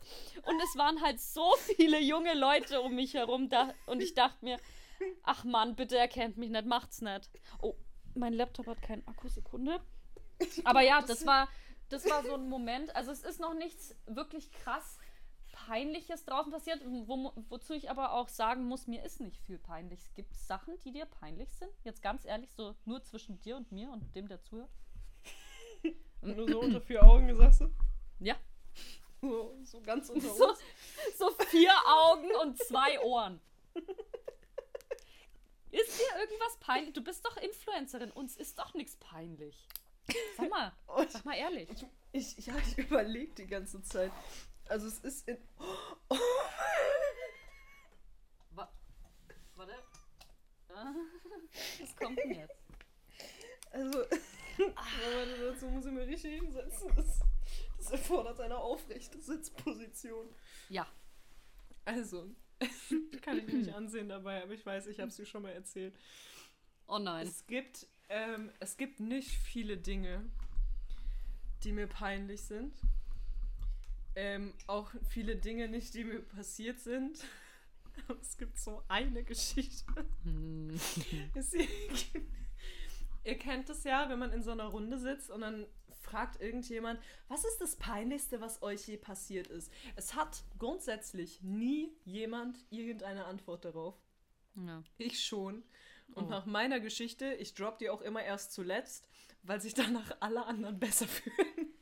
Und 0.43 0.61
es 0.61 0.77
waren 0.77 1.01
halt 1.01 1.19
so 1.19 1.53
viele 1.57 1.99
junge 1.99 2.33
Leute 2.35 2.81
um 2.81 2.95
mich 2.95 3.13
herum 3.15 3.49
da 3.49 3.73
und 3.85 4.01
ich 4.01 4.13
dachte 4.13 4.45
mir, 4.45 4.57
ach 5.23 5.43
Mann, 5.43 5.75
bitte 5.75 5.97
erkennt 5.97 6.37
mich 6.37 6.49
nicht, 6.49 6.65
macht's 6.65 7.01
nicht. 7.01 7.29
Oh, 7.61 7.75
mein 8.15 8.33
Laptop 8.33 8.67
hat 8.67 8.81
keinen 8.81 9.05
Akku, 9.07 9.27
Sekunde. 9.27 9.81
Aber 10.63 10.81
ja, 10.81 11.01
das 11.01 11.25
war, 11.25 11.49
das 11.89 12.09
war 12.09 12.23
so 12.23 12.35
ein 12.35 12.47
Moment. 12.47 12.95
Also 12.95 13.11
es 13.11 13.23
ist 13.23 13.39
noch 13.39 13.53
nichts 13.53 13.95
wirklich 14.05 14.51
krass 14.51 14.99
Peinliches 15.65 16.23
draußen 16.23 16.51
passiert, 16.51 16.81
wo, 16.85 17.33
wozu 17.49 17.73
ich 17.73 17.89
aber 17.89 18.13
auch 18.13 18.29
sagen 18.29 18.65
muss, 18.67 18.87
mir 18.87 19.03
ist 19.03 19.19
nicht 19.19 19.41
viel 19.41 19.57
peinlich. 19.57 19.99
Es 19.99 20.13
gibt 20.13 20.35
Sachen, 20.35 20.77
die 20.79 20.91
dir 20.91 21.05
peinlich 21.05 21.51
sind. 21.53 21.71
Jetzt 21.83 22.01
ganz 22.03 22.25
ehrlich, 22.25 22.51
so 22.53 22.75
nur 22.85 23.03
zwischen 23.03 23.39
dir 23.39 23.57
und 23.57 23.71
mir 23.71 23.89
und 23.89 24.15
dem, 24.15 24.27
der 24.27 24.41
zuhört. 24.43 24.69
Nur 26.21 26.47
so 26.49 26.59
unter 26.61 26.81
vier 26.81 27.03
Augen, 27.03 27.33
sagst 27.35 27.61
du? 27.61 27.69
Ja. 28.19 28.35
So, 29.21 29.57
so 29.63 29.81
ganz 29.81 30.09
unter 30.09 30.27
So, 30.29 30.49
uns. 30.49 30.59
so 31.17 31.29
vier 31.49 31.73
Augen 31.85 32.29
und 32.41 32.57
zwei 32.57 32.99
Ohren. 33.01 33.39
Ist 35.71 35.99
dir 35.99 36.19
irgendwas 36.19 36.57
peinlich? 36.59 36.93
Du 36.93 37.03
bist 37.03 37.25
doch 37.25 37.37
Influencerin, 37.37 38.11
uns 38.11 38.37
ist 38.37 38.57
doch 38.57 38.73
nichts 38.73 38.95
peinlich. 38.97 39.67
Sag 40.37 40.49
mal, 40.49 40.71
Und 40.87 41.11
sag 41.11 41.25
mal 41.25 41.35
ehrlich. 41.35 41.69
ich, 42.11 42.37
ja, 42.45 42.55
ich 42.57 42.77
überlege 42.77 43.33
die 43.35 43.47
ganze 43.47 43.81
Zeit. 43.81 44.11
Also 44.69 44.87
es 44.87 44.99
ist 44.99 45.27
in... 45.27 45.37
Wa 48.51 48.69
warte. 49.55 49.73
Was 51.81 51.95
kommt 51.97 52.17
denn 52.19 52.31
jetzt? 52.31 52.55
Also, 53.71 54.03
aber 54.75 55.51
dazu 55.51 55.67
muss 55.67 55.85
ich 55.85 55.91
mir 55.91 56.07
richtig 56.07 56.39
hinsetzen. 56.39 56.89
Das, 56.95 57.19
das 57.77 57.91
erfordert 57.91 58.39
eine 58.39 58.57
aufrechte 58.57 59.19
Sitzposition. 59.21 60.27
Ja. 60.69 60.87
Also, 61.85 62.29
kann 63.21 63.37
ich 63.37 63.47
mir 63.47 63.53
nicht 63.59 63.73
ansehen 63.73 64.09
dabei, 64.09 64.43
aber 64.43 64.53
ich 64.53 64.65
weiß, 64.65 64.87
ich 64.87 64.99
habe 64.99 65.09
es 65.09 65.15
dir 65.15 65.25
schon 65.25 65.43
mal 65.43 65.51
erzählt. 65.53 65.95
Oh 66.87 66.99
nein. 66.99 67.27
Es 67.27 67.45
gibt, 67.47 67.87
ähm, 68.09 68.51
es 68.59 68.77
gibt 68.77 68.99
nicht 68.99 69.29
viele 69.29 69.77
Dinge, 69.77 70.23
die 71.63 71.71
mir 71.71 71.87
peinlich 71.87 72.41
sind. 72.41 72.73
Ähm, 74.15 74.53
auch 74.65 74.91
viele 75.09 75.35
Dinge 75.35 75.67
nicht, 75.67 75.93
die 75.93 76.03
mir 76.03 76.21
passiert 76.21 76.79
sind. 76.79 77.23
Es 78.21 78.37
gibt 78.37 78.59
so 78.59 78.83
eine 78.87 79.23
Geschichte. 79.23 80.05
Hm. 80.23 80.69
Es- 81.33 81.51
Ihr 83.23 83.37
kennt 83.37 83.69
es 83.69 83.83
ja, 83.83 84.09
wenn 84.09 84.19
man 84.19 84.31
in 84.31 84.41
so 84.41 84.51
einer 84.51 84.65
Runde 84.67 84.97
sitzt 84.97 85.29
und 85.29 85.41
dann 85.41 85.67
fragt 86.01 86.39
irgendjemand, 86.41 86.99
was 87.27 87.43
ist 87.43 87.57
das 87.59 87.75
Peinlichste, 87.75 88.39
was 88.39 88.61
euch 88.61 88.87
je 88.87 88.97
passiert 88.97 89.47
ist? 89.47 89.71
Es 89.95 90.15
hat 90.15 90.43
grundsätzlich 90.57 91.41
nie 91.41 91.91
jemand 92.05 92.57
irgendeine 92.69 93.25
Antwort 93.25 93.65
darauf. 93.65 93.95
Ja. 94.55 94.81
Ich 94.97 95.23
schon. 95.23 95.63
Und 96.15 96.25
Oh. 96.25 96.29
nach 96.29 96.45
meiner 96.45 96.79
Geschichte, 96.79 97.33
ich 97.33 97.53
drop 97.53 97.77
die 97.79 97.89
auch 97.89 98.01
immer 98.01 98.23
erst 98.23 98.53
zuletzt, 98.53 99.05
weil 99.43 99.59
sich 99.59 99.73
danach 99.73 100.15
alle 100.21 100.45
anderen 100.45 100.79
besser 100.79 101.07
fühlen. 101.07 101.73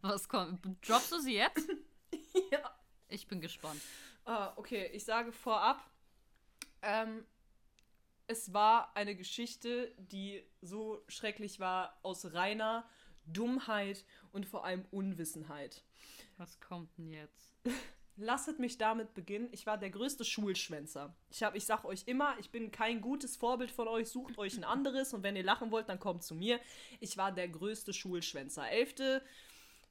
Was 0.00 0.28
kommt? 0.28 0.64
Droppst 0.88 1.12
du 1.12 1.18
sie 1.20 1.34
jetzt? 1.34 1.68
ja. 2.50 2.74
Ich 3.08 3.26
bin 3.28 3.40
gespannt. 3.42 3.80
Ah, 4.24 4.52
okay, 4.56 4.86
ich 4.92 5.04
sage 5.04 5.30
vorab, 5.32 5.78
ähm, 6.82 7.24
es 8.26 8.52
war 8.52 8.94
eine 8.96 9.14
Geschichte, 9.14 9.92
die 9.98 10.42
so 10.62 11.02
schrecklich 11.08 11.60
war 11.60 11.98
aus 12.02 12.32
reiner 12.32 12.88
Dummheit 13.26 14.04
und 14.32 14.46
vor 14.46 14.64
allem 14.64 14.84
Unwissenheit. 14.90 15.82
Was 16.36 16.60
kommt 16.60 16.96
denn 16.98 17.08
jetzt? 17.08 17.56
Lasset 18.18 18.58
mich 18.58 18.78
damit 18.78 19.12
beginnen. 19.12 19.48
Ich 19.52 19.66
war 19.66 19.76
der 19.76 19.90
größte 19.90 20.24
Schulschwänzer. 20.24 21.14
Ich, 21.28 21.42
hab, 21.42 21.54
ich 21.54 21.66
sag 21.66 21.84
euch 21.84 22.04
immer, 22.06 22.34
ich 22.38 22.50
bin 22.50 22.70
kein 22.70 23.02
gutes 23.02 23.36
Vorbild 23.36 23.70
von 23.70 23.88
euch. 23.88 24.08
Sucht 24.08 24.38
euch 24.38 24.56
ein 24.56 24.64
anderes 24.64 25.12
und 25.12 25.22
wenn 25.22 25.36
ihr 25.36 25.42
lachen 25.42 25.70
wollt, 25.70 25.88
dann 25.88 26.00
kommt 26.00 26.22
zu 26.22 26.34
mir. 26.34 26.58
Ich 27.00 27.18
war 27.18 27.30
der 27.30 27.48
größte 27.48 27.92
Schulschwänzer. 27.92 28.70
Elfte, 28.70 29.22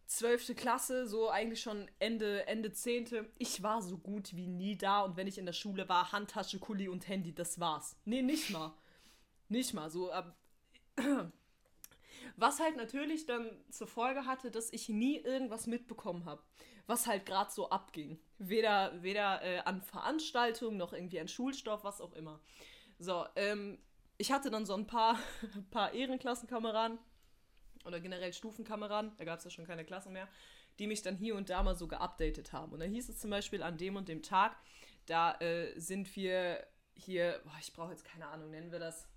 zwölfte 0.07 0.55
Klasse, 0.55 1.07
so 1.07 1.29
eigentlich 1.29 1.61
schon 1.61 1.89
Ende, 1.99 2.45
Ende 2.47 2.71
zehnte. 2.71 3.29
Ich 3.37 3.63
war 3.63 3.81
so 3.81 3.97
gut 3.97 4.35
wie 4.35 4.47
nie 4.47 4.77
da 4.77 5.01
und 5.01 5.17
wenn 5.17 5.27
ich 5.27 5.37
in 5.37 5.45
der 5.45 5.53
Schule 5.53 5.89
war, 5.89 6.11
Handtasche, 6.11 6.59
Kuli 6.59 6.87
und 6.87 7.07
Handy, 7.07 7.33
das 7.33 7.59
war's. 7.59 7.95
Nee, 8.05 8.21
nicht 8.21 8.49
mal. 8.49 8.73
Nicht 9.49 9.73
mal. 9.73 9.89
So, 9.89 10.11
ab, 10.11 10.35
was 12.35 12.59
halt 12.59 12.77
natürlich 12.77 13.25
dann 13.25 13.49
zur 13.69 13.87
Folge 13.87 14.25
hatte, 14.25 14.51
dass 14.51 14.71
ich 14.71 14.89
nie 14.89 15.17
irgendwas 15.17 15.67
mitbekommen 15.67 16.25
habe, 16.25 16.41
was 16.87 17.07
halt 17.07 17.25
gerade 17.25 17.51
so 17.51 17.69
abging. 17.69 18.19
Weder, 18.37 19.01
weder 19.01 19.41
äh, 19.43 19.59
an 19.59 19.81
Veranstaltungen 19.81 20.77
noch 20.77 20.93
irgendwie 20.93 21.19
an 21.19 21.27
Schulstoff, 21.27 21.83
was 21.83 22.01
auch 22.01 22.13
immer. 22.13 22.39
So, 22.99 23.25
ähm, 23.35 23.79
ich 24.17 24.31
hatte 24.31 24.49
dann 24.49 24.65
so 24.65 24.73
ein 24.73 24.87
paar, 24.87 25.19
paar 25.71 25.93
Ehrenklassenkameraden 25.93 26.99
oder 27.86 27.99
generell 27.99 28.33
Stufenkameraden, 28.33 29.11
da 29.17 29.23
gab 29.25 29.39
es 29.39 29.45
ja 29.45 29.51
schon 29.51 29.65
keine 29.65 29.86
Klassen 29.86 30.13
mehr, 30.13 30.27
die 30.79 30.88
mich 30.88 31.01
dann 31.01 31.15
hier 31.15 31.36
und 31.36 31.49
da 31.49 31.63
mal 31.63 31.75
so 31.75 31.88
geupdatet 31.88 32.51
haben. 32.53 32.71
Und 32.73 32.79
da 32.79 32.86
hieß 32.86 33.09
es 33.09 33.19
zum 33.19 33.29
Beispiel 33.29 33.63
an 33.63 33.77
dem 33.77 33.95
und 33.95 34.07
dem 34.09 34.21
Tag, 34.21 34.57
da 35.05 35.36
äh, 35.39 35.77
sind 35.79 36.13
wir 36.15 36.65
hier, 36.95 37.41
boah, 37.45 37.57
ich 37.61 37.73
brauche 37.73 37.91
jetzt 37.91 38.05
keine 38.05 38.27
Ahnung, 38.27 38.49
nennen 38.51 38.71
wir 38.71 38.79
das 38.79 39.07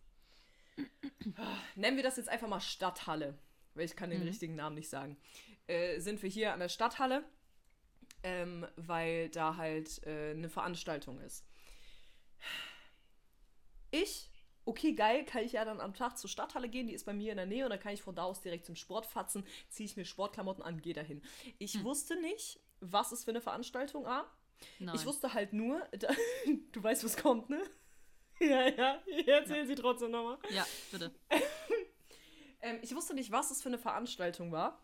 nennen 1.75 1.97
wir 1.97 2.05
das 2.05 2.16
jetzt 2.16 2.29
einfach 2.29 2.49
mal 2.49 2.61
Stadthalle, 2.61 3.37
weil 3.75 3.85
ich 3.85 3.97
kann 3.97 4.11
den 4.11 4.21
Mhm. 4.21 4.29
richtigen 4.29 4.55
Namen 4.55 4.77
nicht 4.77 4.89
sagen. 4.89 5.16
Äh, 5.66 5.99
sind 6.01 6.23
wir 6.23 6.31
hier 6.31 6.53
an 6.53 6.61
der 6.61 6.69
Stadthalle, 6.69 7.25
ähm, 8.23 8.66
weil 8.77 9.29
da 9.31 9.57
halt 9.57 10.03
äh, 10.07 10.31
eine 10.31 10.49
Veranstaltung 10.49 11.21
ist. 11.21 11.45
Ich, 13.91 14.31
okay, 14.69 14.93
geil, 14.93 15.25
kann 15.25 15.43
ich 15.43 15.53
ja 15.53 15.64
dann 15.64 15.81
am 15.81 15.95
Tag 15.95 16.19
zur 16.19 16.29
Stadthalle 16.31 16.69
gehen, 16.69 16.87
die 16.87 16.95
ist 16.95 17.05
bei 17.07 17.12
mir 17.12 17.31
in 17.33 17.37
der 17.39 17.47
Nähe 17.47 17.64
und 17.64 17.71
dann 17.71 17.81
kann 17.81 17.93
ich 17.95 18.03
von 18.03 18.14
da 18.14 18.25
aus 18.25 18.41
direkt 18.43 18.66
zum 18.66 18.77
Sport 18.77 19.07
fatzen, 19.07 19.45
ziehe 19.69 19.87
ich 19.87 19.97
mir 19.97 20.05
Sportklamotten 20.05 20.62
an, 20.62 20.81
gehe 20.83 20.95
dahin. 20.95 21.23
Ich 21.59 21.75
Hm. 21.75 21.85
wusste 21.85 22.21
nicht, 22.21 22.61
was 22.81 23.12
es 23.12 23.25
für 23.25 23.31
eine 23.31 23.41
Veranstaltung 23.41 24.05
war. 24.05 24.31
Nein. 24.79 24.95
Ich 24.97 25.07
wusste 25.07 25.33
halt 25.35 25.53
nur, 25.53 25.81
da, 25.99 26.09
du 26.73 26.83
weißt, 26.83 27.05
was 27.05 27.16
kommt, 27.16 27.51
ne? 27.51 27.62
Ja, 28.41 28.69
ja, 28.69 29.03
erzählen 29.27 29.66
Sie 29.66 29.75
trotzdem 29.75 30.12
nochmal. 30.12 30.39
ja, 30.51 30.64
bitte. 30.93 31.12
Ähm, 32.61 32.81
ich 32.83 32.93
wusste 32.95 33.14
nicht, 33.14 33.31
was 33.31 33.53
es 33.53 33.62
für 33.62 33.69
eine 33.69 33.79
Veranstaltung 33.79 34.51
war. 34.51 34.83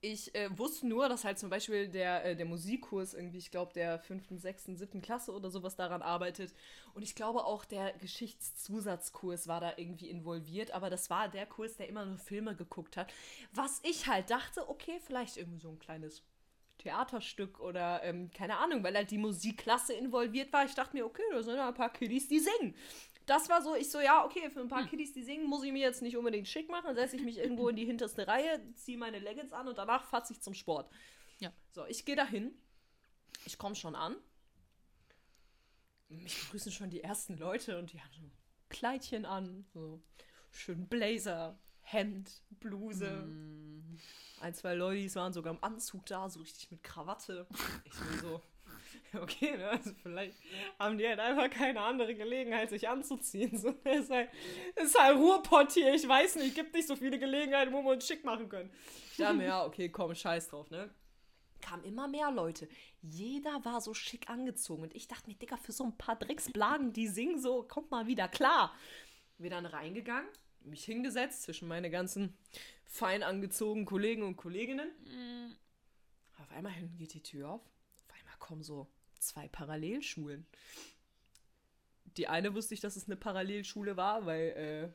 Ich 0.00 0.32
äh, 0.34 0.56
wusste 0.56 0.86
nur, 0.86 1.08
dass 1.08 1.24
halt 1.24 1.38
zum 1.40 1.50
Beispiel 1.50 1.88
der, 1.88 2.24
äh, 2.24 2.36
der 2.36 2.46
Musikkurs 2.46 3.14
irgendwie, 3.14 3.38
ich 3.38 3.50
glaube, 3.50 3.72
der 3.72 3.98
fünften, 3.98 4.38
sechsten, 4.38 4.76
siebten 4.76 5.02
Klasse 5.02 5.32
oder 5.32 5.50
sowas 5.50 5.74
daran 5.74 6.02
arbeitet. 6.02 6.54
Und 6.94 7.02
ich 7.02 7.16
glaube 7.16 7.44
auch 7.44 7.64
der 7.64 7.92
Geschichtszusatzkurs 7.94 9.48
war 9.48 9.60
da 9.60 9.72
irgendwie 9.76 10.08
involviert. 10.08 10.70
Aber 10.70 10.88
das 10.88 11.10
war 11.10 11.28
der 11.28 11.46
Kurs, 11.46 11.76
der 11.76 11.88
immer 11.88 12.04
nur 12.04 12.18
Filme 12.18 12.54
geguckt 12.54 12.96
hat. 12.96 13.12
Was 13.52 13.80
ich 13.82 14.06
halt 14.06 14.30
dachte, 14.30 14.68
okay, 14.68 15.00
vielleicht 15.04 15.36
irgendwie 15.36 15.58
so 15.58 15.68
ein 15.68 15.80
kleines 15.80 16.22
Theaterstück 16.78 17.60
oder 17.60 18.02
ähm, 18.04 18.30
keine 18.30 18.56
Ahnung, 18.58 18.82
weil 18.82 18.94
halt 18.94 19.10
die 19.10 19.18
Musikklasse 19.18 19.94
involviert 19.94 20.52
war. 20.52 20.64
Ich 20.64 20.74
dachte 20.74 20.96
mir, 20.96 21.04
okay, 21.04 21.22
da 21.32 21.42
sind 21.42 21.56
ja 21.56 21.68
ein 21.68 21.74
paar 21.74 21.92
Kiddies, 21.92 22.28
die 22.28 22.38
singen. 22.38 22.74
Das 23.28 23.50
war 23.50 23.62
so, 23.62 23.74
ich 23.74 23.90
so, 23.90 24.00
ja, 24.00 24.24
okay, 24.24 24.48
für 24.48 24.60
ein 24.60 24.68
paar 24.68 24.86
Kiddies, 24.86 25.12
die 25.12 25.22
singen, 25.22 25.46
muss 25.46 25.62
ich 25.62 25.70
mir 25.70 25.82
jetzt 25.82 26.00
nicht 26.00 26.16
unbedingt 26.16 26.48
schick 26.48 26.70
machen. 26.70 26.86
Dann 26.86 26.96
setze 26.96 27.16
ich 27.16 27.22
mich 27.22 27.36
irgendwo 27.36 27.68
in 27.68 27.76
die 27.76 27.84
hinterste 27.84 28.26
Reihe, 28.26 28.60
ziehe 28.74 28.96
meine 28.96 29.18
Leggings 29.18 29.52
an 29.52 29.68
und 29.68 29.76
danach 29.76 30.04
fatze 30.04 30.32
ich 30.32 30.40
zum 30.40 30.54
Sport. 30.54 30.90
Ja. 31.38 31.52
So, 31.70 31.84
ich 31.84 32.06
gehe 32.06 32.16
dahin. 32.16 32.58
Ich 33.44 33.58
komme 33.58 33.74
schon 33.74 33.94
an. 33.94 34.16
Mich 36.08 36.42
begrüßen 36.42 36.72
schon 36.72 36.88
die 36.88 37.02
ersten 37.02 37.36
Leute 37.36 37.78
und 37.78 37.92
die 37.92 38.00
haben 38.00 38.12
so 38.14 38.30
Kleidchen 38.70 39.26
an, 39.26 39.66
so 39.74 40.02
schön 40.50 40.88
Blazer, 40.88 41.58
Hemd, 41.82 42.42
Bluse. 42.60 43.10
Mm. 43.10 43.98
Ein, 44.40 44.54
zwei 44.54 44.74
Leute 44.74 45.14
waren 45.16 45.34
sogar 45.34 45.52
im 45.52 45.62
Anzug 45.62 46.06
da, 46.06 46.30
so 46.30 46.40
richtig 46.40 46.70
mit 46.70 46.82
Krawatte. 46.82 47.46
Ich 47.84 47.92
bin 47.92 48.20
so, 48.20 48.42
okay, 49.20 49.56
ne? 49.56 49.68
Also 49.68 49.90
vielleicht 50.02 50.36
haben 50.78 50.98
die 50.98 51.06
halt 51.06 51.20
einfach 51.20 51.50
keine 51.50 51.80
andere 51.80 52.14
Gelegenheit, 52.14 52.70
sich 52.70 52.88
anzuziehen. 52.88 53.48
So, 53.58 53.72
das 53.84 54.04
ist 54.04 54.10
halt, 54.10 54.30
das 54.76 54.84
ist 54.86 54.98
halt 55.00 55.16
Ruhrpott 55.16 55.72
hier, 55.72 55.94
ich 55.94 56.06
weiß 56.06 56.36
nicht, 56.36 56.54
gibt 56.54 56.74
nicht 56.74 56.86
so 56.86 56.94
viele 56.96 57.18
Gelegenheiten, 57.18 57.72
wo 57.72 57.82
wir 57.82 57.92
uns 57.92 58.06
schick 58.06 58.24
machen 58.24 58.48
können. 58.48 58.70
Ich 59.10 59.16
dachte 59.16 59.34
mir, 59.34 59.46
ja, 59.46 59.64
okay, 59.64 59.88
komm, 59.88 60.14
scheiß 60.14 60.48
drauf, 60.48 60.70
ne? 60.70 60.90
Kamen 61.60 61.82
immer 61.84 62.06
mehr 62.06 62.30
Leute. 62.30 62.68
Jeder 63.02 63.64
war 63.64 63.80
so 63.80 63.94
schick 63.94 64.30
angezogen. 64.30 64.82
Und 64.82 64.94
ich 64.94 65.08
dachte 65.08 65.28
mir, 65.28 65.34
Digga, 65.34 65.56
für 65.56 65.72
so 65.72 65.84
ein 65.84 65.96
paar 65.96 66.16
Drecksblagen, 66.16 66.92
die 66.92 67.08
singen 67.08 67.40
so, 67.40 67.64
kommt 67.64 67.90
mal 67.90 68.06
wieder 68.06 68.28
klar. 68.28 68.72
Wir 69.38 69.50
dann 69.50 69.66
reingegangen, 69.66 70.28
mich 70.60 70.84
hingesetzt 70.84 71.42
zwischen 71.42 71.66
meine 71.66 71.90
ganzen 71.90 72.36
fein 72.84 73.22
angezogenen 73.24 73.86
Kollegen 73.86 74.22
und 74.22 74.36
Kolleginnen. 74.36 74.90
Auf 76.38 76.50
einmal 76.52 76.72
geht 76.96 77.14
die 77.14 77.22
Tür 77.22 77.50
auf. 77.50 77.62
Auf 78.08 78.16
einmal 78.16 78.36
kommen 78.38 78.62
so 78.62 78.88
zwei 79.18 79.48
Parallelschulen. 79.48 80.46
Die 82.16 82.28
eine 82.28 82.54
wusste 82.54 82.74
ich, 82.74 82.80
dass 82.80 82.96
es 82.96 83.06
eine 83.06 83.16
Parallelschule 83.16 83.96
war, 83.96 84.26
weil 84.26 84.48
äh, 84.50 84.88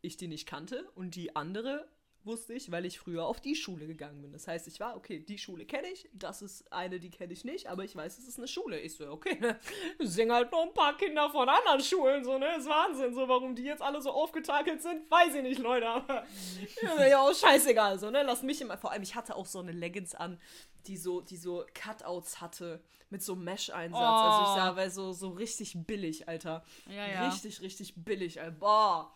ich 0.00 0.16
die 0.16 0.28
nicht 0.28 0.46
kannte. 0.46 0.90
Und 0.94 1.14
die 1.14 1.34
andere 1.34 1.88
wusste 2.28 2.54
ich, 2.54 2.70
weil 2.70 2.84
ich 2.86 3.00
früher 3.00 3.26
auf 3.26 3.40
die 3.40 3.56
Schule 3.56 3.88
gegangen 3.88 4.22
bin. 4.22 4.32
Das 4.32 4.46
heißt, 4.46 4.68
ich 4.68 4.78
war, 4.78 4.96
okay, 4.96 5.18
die 5.18 5.38
Schule 5.38 5.64
kenne 5.64 5.88
ich, 5.88 6.08
das 6.12 6.40
ist 6.42 6.72
eine, 6.72 7.00
die 7.00 7.10
kenne 7.10 7.32
ich 7.32 7.44
nicht, 7.44 7.66
aber 7.66 7.82
ich 7.82 7.96
weiß, 7.96 8.18
es 8.18 8.28
ist 8.28 8.38
eine 8.38 8.46
Schule. 8.46 8.78
Ich 8.78 8.94
so, 8.94 9.10
okay, 9.10 9.36
ne? 9.40 9.58
Singen 9.98 10.32
halt 10.32 10.52
noch 10.52 10.62
ein 10.62 10.72
paar 10.74 10.96
Kinder 10.96 11.28
von 11.30 11.48
anderen 11.48 11.80
Schulen, 11.82 12.22
so, 12.24 12.38
ne? 12.38 12.54
Ist 12.56 12.68
Wahnsinn, 12.68 13.12
so, 13.12 13.26
warum 13.28 13.56
die 13.56 13.64
jetzt 13.64 13.82
alle 13.82 14.00
so 14.00 14.12
aufgetakelt 14.12 14.80
sind, 14.80 15.10
weiß 15.10 15.34
ich 15.34 15.42
nicht, 15.42 15.58
Leute, 15.58 15.88
aber 15.88 16.24
ja, 17.08 17.20
auch 17.20 17.34
scheißegal, 17.34 17.98
so, 17.98 18.10
ne? 18.10 18.22
Lass 18.22 18.42
mich 18.44 18.60
immer, 18.60 18.78
vor 18.78 18.92
allem, 18.92 19.02
ich 19.02 19.16
hatte 19.16 19.34
auch 19.34 19.46
so 19.46 19.58
eine 19.58 19.72
Leggings 19.72 20.14
an, 20.14 20.40
die 20.86 20.96
so, 20.96 21.20
die 21.22 21.36
so 21.36 21.64
Cutouts 21.74 22.40
hatte, 22.40 22.80
mit 23.10 23.22
so 23.22 23.34
Mesh-Einsatz. 23.34 24.00
Also 24.20 24.42
ich 24.42 24.48
Oh. 24.50 24.54
sah, 24.54 24.76
weil 24.76 24.90
so, 24.90 25.12
so 25.14 25.30
richtig 25.30 25.74
billig, 25.86 26.28
Alter. 26.28 26.62
Ja, 26.88 27.06
ja. 27.08 27.28
Richtig, 27.28 27.62
richtig 27.62 27.94
billig, 27.96 28.38
Alter. 28.40 28.52
Boah. 28.58 29.14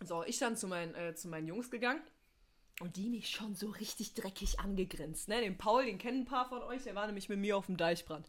So, 0.00 0.24
ich 0.24 0.38
dann 0.38 0.56
zu 0.56 0.68
meinen, 0.68 0.94
äh, 0.94 1.14
zu 1.14 1.28
meinen 1.28 1.46
Jungs 1.46 1.70
gegangen. 1.70 2.02
Und 2.80 2.96
die 2.96 3.08
mich 3.08 3.30
schon 3.30 3.56
so 3.56 3.70
richtig 3.70 4.14
dreckig 4.14 4.60
angegrinst. 4.60 5.26
Ne? 5.28 5.40
Den 5.40 5.58
Paul, 5.58 5.86
den 5.86 5.98
kennen 5.98 6.20
ein 6.20 6.24
paar 6.26 6.48
von 6.48 6.62
euch, 6.62 6.84
der 6.84 6.94
war 6.94 7.06
nämlich 7.06 7.28
mit 7.28 7.40
mir 7.40 7.56
auf 7.56 7.66
dem 7.66 7.76
Deichbrand. 7.76 8.24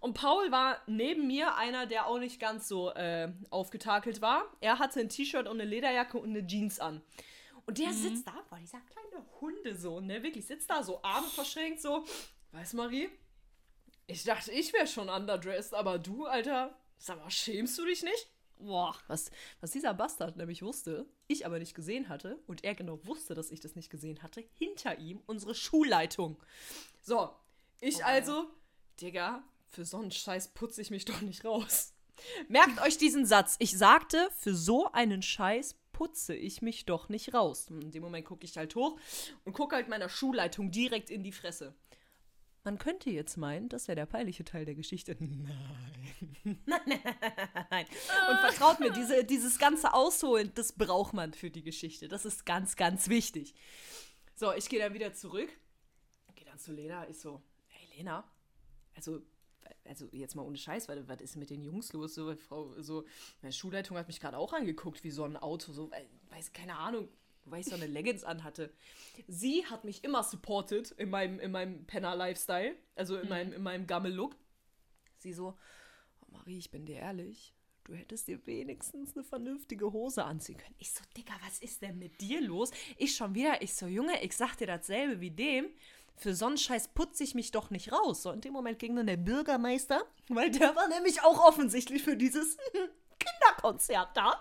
Und 0.00 0.14
Paul 0.14 0.50
war 0.50 0.78
neben 0.88 1.28
mir 1.28 1.54
einer, 1.54 1.86
der 1.86 2.08
auch 2.08 2.18
nicht 2.18 2.40
ganz 2.40 2.66
so 2.66 2.90
äh, 2.90 3.32
aufgetakelt 3.50 4.20
war. 4.20 4.44
Er 4.60 4.80
hatte 4.80 4.98
ein 4.98 5.08
T-Shirt 5.08 5.46
und 5.46 5.60
eine 5.60 5.70
Lederjacke 5.70 6.18
und 6.18 6.30
eine 6.30 6.44
Jeans 6.44 6.80
an. 6.80 7.00
Und 7.64 7.78
der 7.78 7.92
sitzt 7.92 8.26
da, 8.26 8.34
boah, 8.50 8.58
dieser 8.58 8.80
kleine 8.80 9.24
Hundesohn, 9.40 10.04
ne? 10.04 10.20
Wirklich 10.24 10.46
sitzt 10.46 10.68
da 10.68 10.82
so, 10.82 11.00
Arme 11.04 11.28
verschränkt, 11.28 11.80
so. 11.80 12.04
Weiß 12.50 12.72
Marie? 12.72 13.08
Ich 14.08 14.24
dachte, 14.24 14.50
ich 14.50 14.72
wäre 14.72 14.88
schon 14.88 15.08
underdressed, 15.08 15.74
aber 15.74 16.00
du, 16.00 16.26
Alter, 16.26 16.76
sag 16.98 17.18
mal, 17.18 17.30
schämst 17.30 17.78
du 17.78 17.84
dich 17.84 18.02
nicht? 18.02 18.28
Boah. 18.58 18.96
Was, 19.08 19.30
was 19.60 19.70
dieser 19.72 19.94
Bastard 19.94 20.36
nämlich 20.36 20.62
wusste, 20.62 21.06
ich 21.26 21.46
aber 21.46 21.58
nicht 21.58 21.74
gesehen 21.74 22.08
hatte 22.08 22.38
und 22.46 22.64
er 22.64 22.74
genau 22.74 23.04
wusste, 23.06 23.34
dass 23.34 23.50
ich 23.50 23.60
das 23.60 23.74
nicht 23.74 23.90
gesehen 23.90 24.22
hatte, 24.22 24.44
hinter 24.58 24.98
ihm 24.98 25.20
unsere 25.26 25.54
Schulleitung. 25.54 26.36
So, 27.00 27.30
ich 27.80 28.04
also, 28.04 28.46
Digga, 29.00 29.42
für 29.68 29.84
so 29.84 29.98
einen 29.98 30.10
Scheiß 30.10 30.48
putze 30.48 30.80
ich 30.80 30.90
mich 30.90 31.04
doch 31.04 31.20
nicht 31.22 31.44
raus. 31.44 31.94
Merkt 32.48 32.80
euch 32.82 32.98
diesen 32.98 33.26
Satz. 33.26 33.56
Ich 33.58 33.76
sagte, 33.76 34.28
für 34.38 34.54
so 34.54 34.92
einen 34.92 35.22
Scheiß 35.22 35.74
putze 35.92 36.34
ich 36.34 36.62
mich 36.62 36.84
doch 36.84 37.08
nicht 37.08 37.34
raus. 37.34 37.66
In 37.68 37.90
dem 37.90 38.02
Moment 38.02 38.26
gucke 38.26 38.44
ich 38.44 38.56
halt 38.56 38.74
hoch 38.74 38.98
und 39.44 39.52
gucke 39.52 39.76
halt 39.76 39.88
meiner 39.88 40.08
Schulleitung 40.08 40.70
direkt 40.70 41.10
in 41.10 41.22
die 41.22 41.32
Fresse. 41.32 41.74
Man 42.64 42.78
könnte 42.78 43.10
jetzt 43.10 43.36
meinen, 43.36 43.68
das 43.68 43.88
wäre 43.88 43.96
der 43.96 44.06
peinliche 44.06 44.44
Teil 44.44 44.64
der 44.64 44.76
Geschichte. 44.76 45.16
Nein. 45.18 45.50
Nein. 46.66 47.86
Und 48.30 48.38
vertraut 48.38 48.78
mir, 48.78 48.92
diese, 48.92 49.24
dieses 49.24 49.58
ganze 49.58 49.92
Ausholen, 49.92 50.52
das 50.54 50.72
braucht 50.72 51.12
man 51.12 51.32
für 51.34 51.50
die 51.50 51.64
Geschichte. 51.64 52.06
Das 52.06 52.24
ist 52.24 52.46
ganz, 52.46 52.76
ganz 52.76 53.08
wichtig. 53.08 53.54
So, 54.34 54.52
ich 54.52 54.68
gehe 54.68 54.78
dann 54.78 54.94
wieder 54.94 55.12
zurück. 55.12 55.50
Gehe 56.36 56.44
dann 56.46 56.58
zu 56.58 56.72
Lena. 56.72 57.08
Ich 57.08 57.18
so, 57.18 57.42
hey 57.66 57.88
Lena, 57.96 58.24
also, 58.94 59.20
also 59.84 60.08
jetzt 60.12 60.36
mal 60.36 60.42
ohne 60.42 60.56
Scheiß, 60.56 60.88
was, 60.88 61.08
was 61.08 61.20
ist 61.20 61.36
mit 61.36 61.50
den 61.50 61.62
Jungs 61.62 61.92
los? 61.92 62.14
So, 62.14 62.34
Frau, 62.36 62.80
so, 62.80 63.04
meine 63.40 63.52
Schulleitung 63.52 63.96
hat 63.96 64.06
mich 64.06 64.20
gerade 64.20 64.38
auch 64.38 64.52
angeguckt, 64.52 65.02
wie 65.02 65.10
so 65.10 65.24
ein 65.24 65.36
Auto, 65.36 65.72
so, 65.72 65.90
weil- 65.90 66.08
weiß, 66.30 66.52
keine 66.52 66.76
Ahnung, 66.76 67.08
weil 67.44 67.60
ich 67.60 67.66
so 67.66 67.74
eine 67.74 67.86
Leggings 67.86 68.24
anhatte. 68.24 68.72
Sie 69.28 69.64
hat 69.66 69.84
mich 69.84 70.04
immer 70.04 70.22
supported 70.22 70.92
in 70.92 71.10
meinem, 71.10 71.40
in 71.40 71.50
meinem 71.50 71.84
Penner-Lifestyle, 71.86 72.74
also 72.94 73.16
in 73.16 73.28
meinem, 73.28 73.52
in 73.52 73.62
meinem 73.62 73.86
Gammel-Look. 73.86 74.36
Sie 75.18 75.32
so, 75.32 75.56
oh 76.20 76.26
Marie, 76.32 76.58
ich 76.58 76.70
bin 76.70 76.86
dir 76.86 76.96
ehrlich, 76.96 77.54
du 77.84 77.94
hättest 77.94 78.28
dir 78.28 78.44
wenigstens 78.46 79.16
eine 79.16 79.24
vernünftige 79.24 79.92
Hose 79.92 80.24
anziehen 80.24 80.56
können. 80.56 80.74
Ich 80.78 80.92
so, 80.92 81.02
Digga, 81.16 81.34
was 81.44 81.58
ist 81.58 81.82
denn 81.82 81.98
mit 81.98 82.20
dir 82.20 82.40
los? 82.40 82.70
Ich 82.96 83.14
schon 83.14 83.34
wieder, 83.34 83.62
ich 83.62 83.74
so, 83.74 83.86
Junge, 83.86 84.22
ich 84.22 84.36
sag 84.36 84.56
dir 84.56 84.66
dasselbe 84.66 85.20
wie 85.20 85.30
dem. 85.30 85.66
Für 86.16 86.34
so 86.34 86.46
einen 86.46 86.58
Scheiß 86.58 86.88
putze 86.88 87.24
ich 87.24 87.34
mich 87.34 87.50
doch 87.52 87.70
nicht 87.70 87.90
raus. 87.90 88.22
So, 88.22 88.30
in 88.30 88.42
dem 88.42 88.52
Moment 88.52 88.78
ging 88.78 88.94
dann 88.94 89.06
der 89.06 89.16
Bürgermeister, 89.16 90.04
weil 90.28 90.50
der 90.50 90.76
war 90.76 90.88
nämlich 90.88 91.22
auch 91.22 91.42
offensichtlich 91.44 92.02
für 92.02 92.16
dieses 92.16 92.58
Kinderkonzert 93.24 94.16
da. 94.16 94.40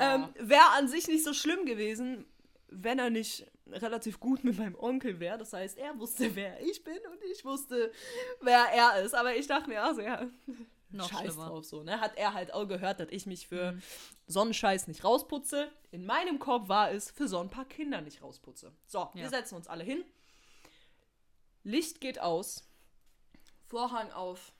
Ähm, 0.00 0.28
wäre 0.38 0.70
an 0.76 0.88
sich 0.88 1.06
nicht 1.08 1.24
so 1.24 1.32
schlimm 1.34 1.64
gewesen, 1.66 2.26
wenn 2.68 2.98
er 2.98 3.10
nicht 3.10 3.46
relativ 3.68 4.20
gut 4.20 4.44
mit 4.44 4.58
meinem 4.58 4.76
Onkel 4.76 5.18
wäre. 5.20 5.38
Das 5.38 5.52
heißt, 5.52 5.76
er 5.78 5.98
wusste, 5.98 6.34
wer 6.36 6.60
ich 6.60 6.84
bin 6.84 6.98
und 7.10 7.22
ich 7.32 7.44
wusste, 7.44 7.92
wer 8.40 8.66
er 8.72 9.02
ist. 9.02 9.14
Aber 9.14 9.34
ich 9.34 9.46
dachte 9.46 9.68
mir, 9.68 9.82
also 9.82 10.00
ja, 10.02 10.26
Noch 10.90 11.08
scheiß 11.10 11.20
schlimmer. 11.32 11.48
drauf 11.48 11.64
so. 11.64 11.82
Ne? 11.82 12.00
Hat 12.00 12.16
er 12.16 12.32
halt 12.34 12.52
auch 12.54 12.66
gehört, 12.66 13.00
dass 13.00 13.08
ich 13.10 13.26
mich 13.26 13.48
für 13.48 13.76
so 14.28 14.40
einen 14.40 14.54
Scheiß 14.54 14.86
nicht 14.86 15.02
rausputze. 15.04 15.70
In 15.90 16.04
meinem 16.06 16.38
Kopf 16.38 16.68
war 16.68 16.90
es, 16.92 17.10
für 17.10 17.26
so 17.28 17.38
ein 17.40 17.50
paar 17.50 17.64
Kinder 17.64 18.00
nicht 18.02 18.22
rausputze. 18.22 18.72
So, 18.86 19.08
wir 19.14 19.24
Ja. 19.24 19.28
setzen 19.30 19.56
uns 19.56 19.66
alle 19.66 19.82
hin. 19.84 20.04
Licht 21.64 22.00
geht 22.00 22.20
aus. 22.20 22.62
Vorhang 23.66 24.12
auf. 24.12 24.52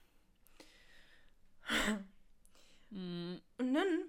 Mm, 2.91 3.37
Und 3.59 3.75
dann 3.75 4.09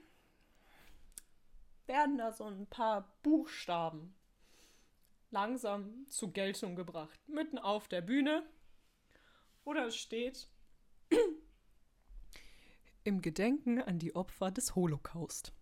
werden 1.85 2.17
da 2.17 2.31
so 2.31 2.45
ein 2.45 2.67
paar 2.67 3.17
Buchstaben 3.23 4.15
langsam 5.31 6.05
zur 6.07 6.31
Geltung 6.31 6.75
gebracht. 6.75 7.19
Mitten 7.27 7.57
auf 7.57 7.87
der 7.87 8.01
Bühne. 8.01 8.47
Oder 9.63 9.87
es 9.87 9.97
steht 9.97 10.49
im 13.03 13.21
Gedenken 13.21 13.81
an 13.81 13.99
die 13.99 14.15
Opfer 14.15 14.51
des 14.51 14.75
Holocaust. 14.75 15.53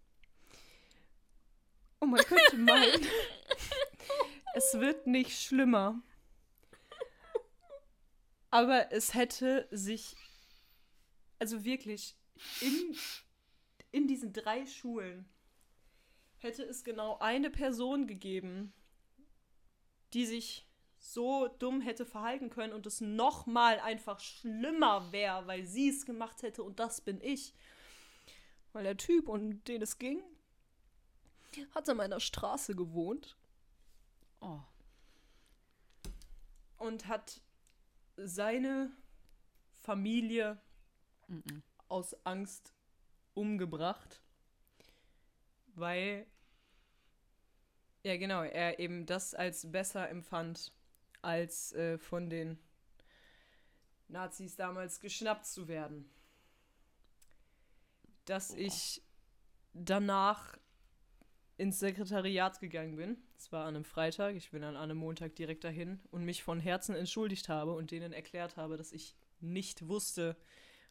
Und 1.99 2.11
man 2.11 2.21
könnte 2.21 2.57
meinen, 2.57 3.07
es 4.55 4.73
wird 4.79 5.07
nicht 5.07 5.39
schlimmer. 5.39 6.01
Aber 8.51 8.91
es 8.91 9.13
hätte 9.13 9.67
sich, 9.71 10.15
also 11.39 11.63
wirklich, 11.63 12.15
in, 12.61 12.95
in 13.91 14.07
diesen 14.07 14.33
drei 14.33 14.65
Schulen 14.65 15.27
hätte 16.37 16.63
es 16.63 16.83
genau 16.83 17.17
eine 17.19 17.49
Person 17.49 18.07
gegeben, 18.07 18.73
die 20.13 20.25
sich 20.25 20.67
so 20.97 21.47
dumm 21.47 21.81
hätte 21.81 22.05
verhalten 22.05 22.49
können 22.49 22.73
und 22.73 22.85
es 22.85 23.01
noch 23.01 23.45
mal 23.45 23.79
einfach 23.79 24.19
schlimmer 24.19 25.11
wäre, 25.11 25.45
weil 25.47 25.65
sie 25.65 25.89
es 25.89 26.05
gemacht 26.05 26.41
hätte 26.41 26.63
und 26.63 26.79
das 26.79 27.01
bin 27.01 27.21
ich. 27.21 27.53
Weil 28.73 28.83
der 28.83 28.97
Typ, 28.97 29.29
um 29.29 29.63
den 29.65 29.81
es 29.81 29.99
ging, 29.99 30.21
hat 31.73 31.87
an 31.87 31.97
meiner 31.97 32.19
Straße 32.19 32.75
gewohnt 32.75 33.37
oh. 34.41 34.59
und 36.77 37.07
hat 37.07 37.41
seine 38.17 38.91
Familie 39.81 40.59
Mm-mm. 41.29 41.61
Aus 41.87 42.15
Angst 42.25 42.73
umgebracht, 43.33 44.21
weil 45.75 46.25
ja 48.03 48.17
genau, 48.17 48.43
er 48.43 48.79
eben 48.79 49.05
das 49.07 49.33
als 49.33 49.71
besser 49.71 50.07
empfand, 50.09 50.71
als 51.23 51.73
äh, 51.73 51.97
von 51.97 52.29
den 52.29 52.59
Nazis 54.07 54.55
damals 54.55 54.99
geschnappt 54.99 55.47
zu 55.47 55.67
werden. 55.67 56.07
Dass 58.25 58.53
ich 58.53 59.01
danach 59.73 60.55
ins 61.57 61.79
Sekretariat 61.79 62.59
gegangen 62.59 62.95
bin. 62.95 63.17
Es 63.37 63.51
war 63.51 63.65
an 63.65 63.75
einem 63.75 63.85
Freitag, 63.85 64.35
ich 64.35 64.51
bin 64.51 64.61
dann 64.61 64.75
an 64.75 64.83
einem 64.83 64.97
Montag 64.97 65.35
direkt 65.35 65.63
dahin 65.63 65.99
und 66.11 66.25
mich 66.25 66.43
von 66.43 66.59
Herzen 66.59 66.95
entschuldigt 66.95 67.49
habe 67.49 67.73
und 67.73 67.91
denen 67.91 68.13
erklärt 68.13 68.57
habe, 68.57 68.77
dass 68.77 68.91
ich 68.91 69.15
nicht 69.39 69.87
wusste, 69.87 70.37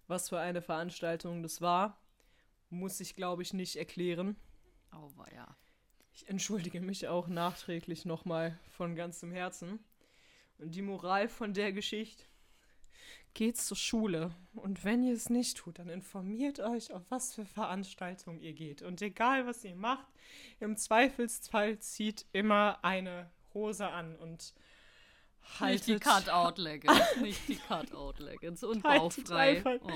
was 0.07 0.29
für 0.29 0.39
eine 0.39 0.63
Veranstaltung 0.63 1.43
das 1.43 1.61
war. 1.61 2.01
Muss 2.71 3.01
ich, 3.01 3.17
glaube 3.17 3.43
ich, 3.43 3.53
nicht 3.53 3.77
erklären. 3.77 4.37
Oh, 4.93 5.11
ja. 5.35 5.57
Ich 6.13 6.29
entschuldige 6.29 6.81
mich 6.81 7.09
auch 7.09 7.29
nachträglich 7.29 8.05
nochmal 8.05 8.59
von 8.77 8.95
ganzem 8.95 9.33
Herzen. 9.33 9.81
Und 10.59 10.75
die 10.75 10.83
Moral 10.83 11.29
von 11.29 11.53
der 11.53 11.73
Geschichte. 11.73 12.25
Geht 13.35 13.57
zur 13.57 13.77
Schule. 13.77 14.33
Und 14.55 14.85
wenn 14.85 15.03
ihr 15.03 15.15
es 15.15 15.29
nicht 15.29 15.57
tut, 15.57 15.81
dann 15.81 15.89
informiert 15.89 16.61
euch, 16.61 16.93
auf 16.93 17.03
was 17.09 17.35
für 17.35 17.45
Veranstaltungen 17.45 18.41
ihr 18.41 18.53
geht. 18.53 18.83
Und 18.83 19.03
egal, 19.03 19.47
was 19.47 19.65
ihr 19.65 19.75
macht, 19.75 20.07
im 20.61 20.77
Zweifelsfall 20.77 21.81
zieht 21.81 22.27
immer 22.33 22.79
eine 22.83 23.31
Hose 23.53 23.89
an 23.89 24.15
und 24.17 24.55
haltet... 25.61 25.89
Nicht 25.89 26.01
die 26.05 26.09
Cut-Out-Leggings. 26.09 27.01
nicht 27.21 27.49
die 27.49 27.57
Cut-Out-Leggings. 27.57 28.65
Und 28.65 28.83
bauchfrei. 28.83 29.63
Oh. 29.65 29.91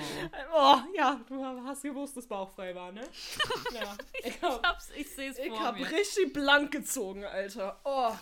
Oh, 0.55 0.77
ja, 0.97 1.21
du 1.29 1.45
hast 1.65 1.83
gewusst, 1.83 2.17
dass 2.17 2.27
bauchfrei 2.27 2.75
war, 2.75 2.93
ne? 2.93 3.03
Ja. 3.75 3.97
Ich 4.21 4.27
Ich, 4.27 4.43
hab, 4.43 4.67
hab's, 4.67 4.91
ich 4.97 5.11
sehe 5.11 5.31
es 5.31 5.39
ich 5.39 5.49
vor 5.49 5.61
hab 5.63 5.77
mir. 5.79 5.91
richtig 5.91 6.33
blank 6.33 6.71
gezogen, 6.73 7.25
Alter. 7.25 7.81
Oh. 7.85 8.13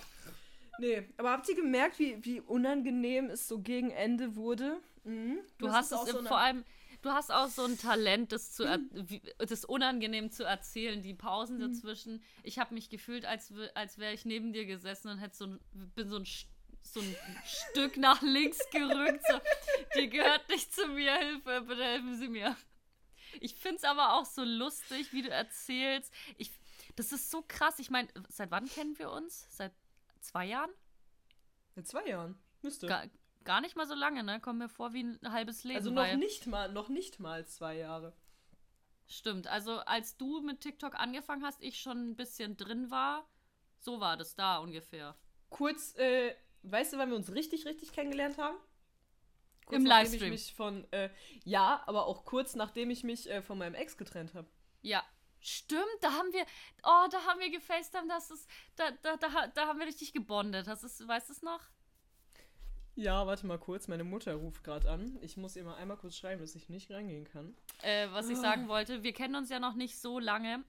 Nee, 0.78 1.08
aber 1.16 1.30
habt 1.30 1.48
ihr 1.48 1.54
gemerkt, 1.56 1.98
wie, 1.98 2.22
wie 2.24 2.40
unangenehm 2.40 3.30
es 3.30 3.48
so 3.48 3.60
gegen 3.60 3.90
Ende 3.90 4.36
wurde? 4.36 4.78
Mhm. 5.04 5.38
Du 5.58 5.72
hast 5.72 5.86
es 5.86 5.92
auch 5.94 6.06
so 6.06 6.22
vor 6.22 6.38
allem, 6.38 6.64
du 7.00 7.10
hast 7.10 7.32
auch 7.32 7.48
so 7.48 7.64
ein 7.64 7.78
Talent, 7.78 8.32
das 8.32 8.52
zu 8.52 8.64
er, 8.64 8.78
wie, 8.92 9.22
das 9.38 9.64
unangenehm 9.64 10.30
zu 10.30 10.44
erzählen, 10.44 11.00
die 11.00 11.14
Pausen 11.14 11.56
Mhm. 11.56 11.60
dazwischen. 11.72 12.22
Ich 12.42 12.58
habe 12.58 12.74
mich 12.74 12.90
gefühlt, 12.90 13.24
als, 13.24 13.52
als 13.74 13.98
wäre 13.98 14.12
ich 14.12 14.26
neben 14.26 14.52
dir 14.52 14.66
gesessen 14.66 15.08
und 15.08 15.18
hätte 15.18 15.36
so 15.36 15.46
ein, 15.46 15.60
bin 15.94 16.08
so 16.08 16.16
ein, 16.16 16.26
so 16.92 17.00
ein 17.00 17.16
Stück 17.44 17.96
nach 17.96 18.22
links 18.22 18.58
gerückt. 18.70 19.22
So, 19.28 19.40
die 19.98 20.08
gehört 20.08 20.48
nicht 20.48 20.74
zu 20.74 20.86
mir, 20.88 21.14
Hilfe, 21.16 21.62
bitte 21.62 21.84
helfen 21.84 22.16
Sie 22.16 22.28
mir. 22.28 22.56
Ich 23.40 23.54
finde 23.54 23.76
es 23.76 23.84
aber 23.84 24.14
auch 24.14 24.24
so 24.24 24.42
lustig, 24.44 25.12
wie 25.12 25.22
du 25.22 25.30
erzählst. 25.30 26.12
Ich, 26.36 26.50
das 26.94 27.12
ist 27.12 27.30
so 27.30 27.44
krass. 27.46 27.78
Ich 27.78 27.90
meine, 27.90 28.08
seit 28.28 28.50
wann 28.50 28.66
kennen 28.66 28.98
wir 28.98 29.10
uns? 29.10 29.46
Seit 29.50 29.72
zwei 30.20 30.46
Jahren? 30.46 30.70
In 31.74 31.84
zwei 31.84 32.06
Jahren. 32.06 32.38
Müsste. 32.62 32.86
Gar, 32.86 33.06
gar 33.44 33.60
nicht 33.60 33.76
mal 33.76 33.86
so 33.86 33.94
lange, 33.94 34.22
ne? 34.22 34.40
Kommt 34.40 34.58
mir 34.58 34.68
vor 34.68 34.92
wie 34.92 35.04
ein 35.04 35.32
halbes 35.32 35.64
Leben. 35.64 35.78
also 35.78 35.90
noch 35.90 36.14
nicht 36.14 36.46
mal, 36.46 36.72
noch 36.72 36.88
nicht 36.88 37.20
mal 37.20 37.46
zwei 37.46 37.76
Jahre. 37.76 38.14
Stimmt, 39.08 39.46
also 39.46 39.78
als 39.78 40.16
du 40.16 40.40
mit 40.40 40.60
TikTok 40.60 40.96
angefangen 40.96 41.44
hast, 41.44 41.62
ich 41.62 41.78
schon 41.78 42.10
ein 42.10 42.16
bisschen 42.16 42.56
drin 42.56 42.90
war, 42.90 43.28
so 43.78 44.00
war 44.00 44.16
das 44.16 44.34
da 44.34 44.58
ungefähr. 44.58 45.16
Kurz, 45.48 45.94
äh, 45.96 46.34
weißt 46.70 46.92
du, 46.92 46.98
wann 46.98 47.10
wir 47.10 47.16
uns 47.16 47.32
richtig, 47.32 47.66
richtig 47.66 47.92
kennengelernt 47.92 48.38
haben? 48.38 48.56
Im 49.70 49.82
nachdem 49.82 49.86
Livestream. 49.86 50.22
Ich 50.24 50.30
mich 50.30 50.54
von, 50.54 50.86
äh, 50.92 51.10
ja, 51.44 51.82
aber 51.86 52.06
auch 52.06 52.24
kurz 52.24 52.54
nachdem 52.54 52.90
ich 52.90 53.02
mich 53.02 53.28
äh, 53.30 53.42
von 53.42 53.58
meinem 53.58 53.74
Ex 53.74 53.96
getrennt 53.96 54.34
habe. 54.34 54.46
Ja. 54.82 55.02
Stimmt, 55.40 55.82
da 56.00 56.12
haben 56.12 56.32
wir, 56.32 56.42
oh, 56.82 57.06
da 57.10 57.24
haben 57.26 57.38
wir 57.40 57.50
gefacetimed, 57.50 58.10
das 58.10 58.30
ist, 58.30 58.48
da, 58.74 58.90
da, 59.02 59.16
da, 59.16 59.46
da 59.48 59.66
haben 59.66 59.78
wir 59.78 59.86
richtig 59.86 60.12
gebondet. 60.12 60.66
Das 60.66 60.82
ist, 60.82 61.06
weißt 61.06 61.28
du 61.28 61.32
es 61.34 61.42
noch? 61.42 61.60
Ja, 62.96 63.26
warte 63.26 63.46
mal 63.46 63.58
kurz, 63.58 63.86
meine 63.88 64.04
Mutter 64.04 64.34
ruft 64.34 64.64
gerade 64.64 64.90
an. 64.90 65.18
Ich 65.20 65.36
muss 65.36 65.54
ihr 65.54 65.62
mal 65.64 65.74
einmal 65.76 65.98
kurz 65.98 66.16
schreiben, 66.16 66.40
dass 66.40 66.54
ich 66.54 66.68
nicht 66.70 66.90
reingehen 66.90 67.24
kann. 67.24 67.54
Äh, 67.82 68.08
was 68.12 68.28
ich 68.30 68.38
Ah. 68.38 68.40
sagen 68.40 68.68
wollte, 68.68 69.02
wir 69.02 69.12
kennen 69.12 69.34
uns 69.36 69.50
ja 69.50 69.60
noch 69.60 69.74
nicht 69.74 69.98
so 69.98 70.18
lange. 70.18 70.64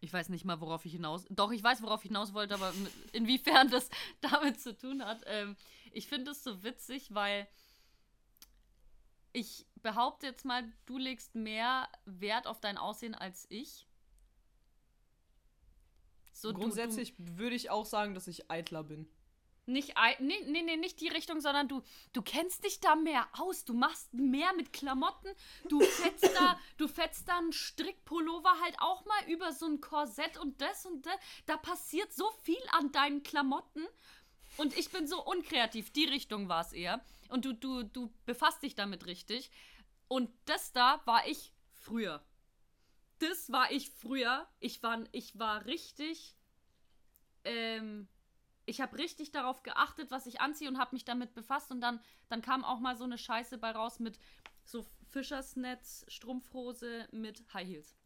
Ich 0.00 0.12
weiß 0.12 0.30
nicht 0.30 0.44
mal, 0.44 0.60
worauf 0.60 0.84
ich 0.86 0.92
hinaus. 0.92 1.26
Doch, 1.28 1.52
ich 1.52 1.62
weiß, 1.62 1.82
worauf 1.82 2.02
ich 2.02 2.08
hinaus 2.08 2.32
wollte, 2.32 2.54
aber 2.54 2.72
inwiefern 3.12 3.70
das 3.70 3.88
damit 4.20 4.60
zu 4.60 4.76
tun 4.76 5.04
hat. 5.04 5.22
Ähm, 5.26 5.56
ich 5.92 6.08
finde 6.08 6.30
es 6.30 6.42
so 6.42 6.62
witzig, 6.62 7.14
weil 7.14 7.46
ich 9.32 9.66
behaupte 9.82 10.26
jetzt 10.26 10.44
mal, 10.44 10.64
du 10.86 10.98
legst 10.98 11.34
mehr 11.34 11.88
Wert 12.04 12.46
auf 12.46 12.60
dein 12.60 12.78
Aussehen 12.78 13.14
als 13.14 13.46
ich. 13.48 13.86
So, 16.32 16.52
Grundsätzlich 16.52 17.14
würde 17.18 17.54
ich 17.56 17.70
auch 17.70 17.84
sagen, 17.84 18.14
dass 18.14 18.26
ich 18.26 18.50
eitler 18.50 18.82
bin. 18.82 19.08
Nicht, 19.66 19.94
nee, 20.18 20.40
nee, 20.46 20.62
nee, 20.62 20.76
nicht 20.76 21.00
die 21.00 21.08
Richtung, 21.08 21.40
sondern 21.40 21.68
du, 21.68 21.82
du 22.12 22.22
kennst 22.22 22.64
dich 22.64 22.80
da 22.80 22.96
mehr 22.96 23.28
aus. 23.38 23.64
Du 23.64 23.74
machst 23.74 24.12
mehr 24.12 24.52
mit 24.54 24.72
Klamotten. 24.72 25.28
Du 25.68 25.80
fetzt 25.80 26.30
da, 26.34 26.58
du 26.76 26.88
fetzt 26.88 27.28
da 27.28 27.38
einen 27.38 27.52
Strickpullover 27.52 28.60
halt 28.60 28.76
auch 28.80 29.04
mal 29.04 29.30
über 29.30 29.52
so 29.52 29.66
ein 29.66 29.80
Korsett 29.80 30.38
und 30.38 30.60
das 30.60 30.86
und 30.86 31.06
das. 31.06 31.14
Da 31.46 31.56
passiert 31.56 32.12
so 32.12 32.28
viel 32.42 32.62
an 32.72 32.90
deinen 32.90 33.22
Klamotten. 33.22 33.86
Und 34.56 34.76
ich 34.76 34.90
bin 34.90 35.06
so 35.06 35.24
unkreativ. 35.24 35.92
Die 35.92 36.04
Richtung 36.04 36.48
war 36.48 36.62
es 36.62 36.72
eher. 36.72 37.00
Und 37.28 37.44
du, 37.44 37.52
du, 37.54 37.84
du 37.84 38.12
befasst 38.26 38.62
dich 38.62 38.74
damit 38.74 39.06
richtig. 39.06 39.50
Und 40.08 40.30
das 40.46 40.72
da 40.72 41.00
war 41.04 41.26
ich 41.28 41.52
früher. 41.72 42.24
Das 43.20 43.52
war 43.52 43.70
ich 43.70 43.90
früher. 43.90 44.48
Ich 44.58 44.82
war, 44.82 45.04
ich 45.12 45.38
war 45.38 45.64
richtig. 45.66 46.34
Ähm, 47.44 48.08
ich 48.70 48.80
habe 48.80 48.96
richtig 48.98 49.32
darauf 49.32 49.62
geachtet, 49.62 50.10
was 50.10 50.26
ich 50.26 50.40
anziehe 50.40 50.70
und 50.70 50.78
habe 50.78 50.94
mich 50.94 51.04
damit 51.04 51.34
befasst. 51.34 51.70
Und 51.70 51.80
dann, 51.80 52.00
dann 52.28 52.40
kam 52.40 52.64
auch 52.64 52.78
mal 52.78 52.96
so 52.96 53.04
eine 53.04 53.18
Scheiße 53.18 53.58
bei 53.58 53.72
raus 53.72 53.98
mit 53.98 54.18
so 54.64 54.86
Fischersnetz, 55.10 56.04
Strumpfhose 56.08 57.08
mit 57.10 57.42
High 57.52 57.66
Heels. 57.68 57.96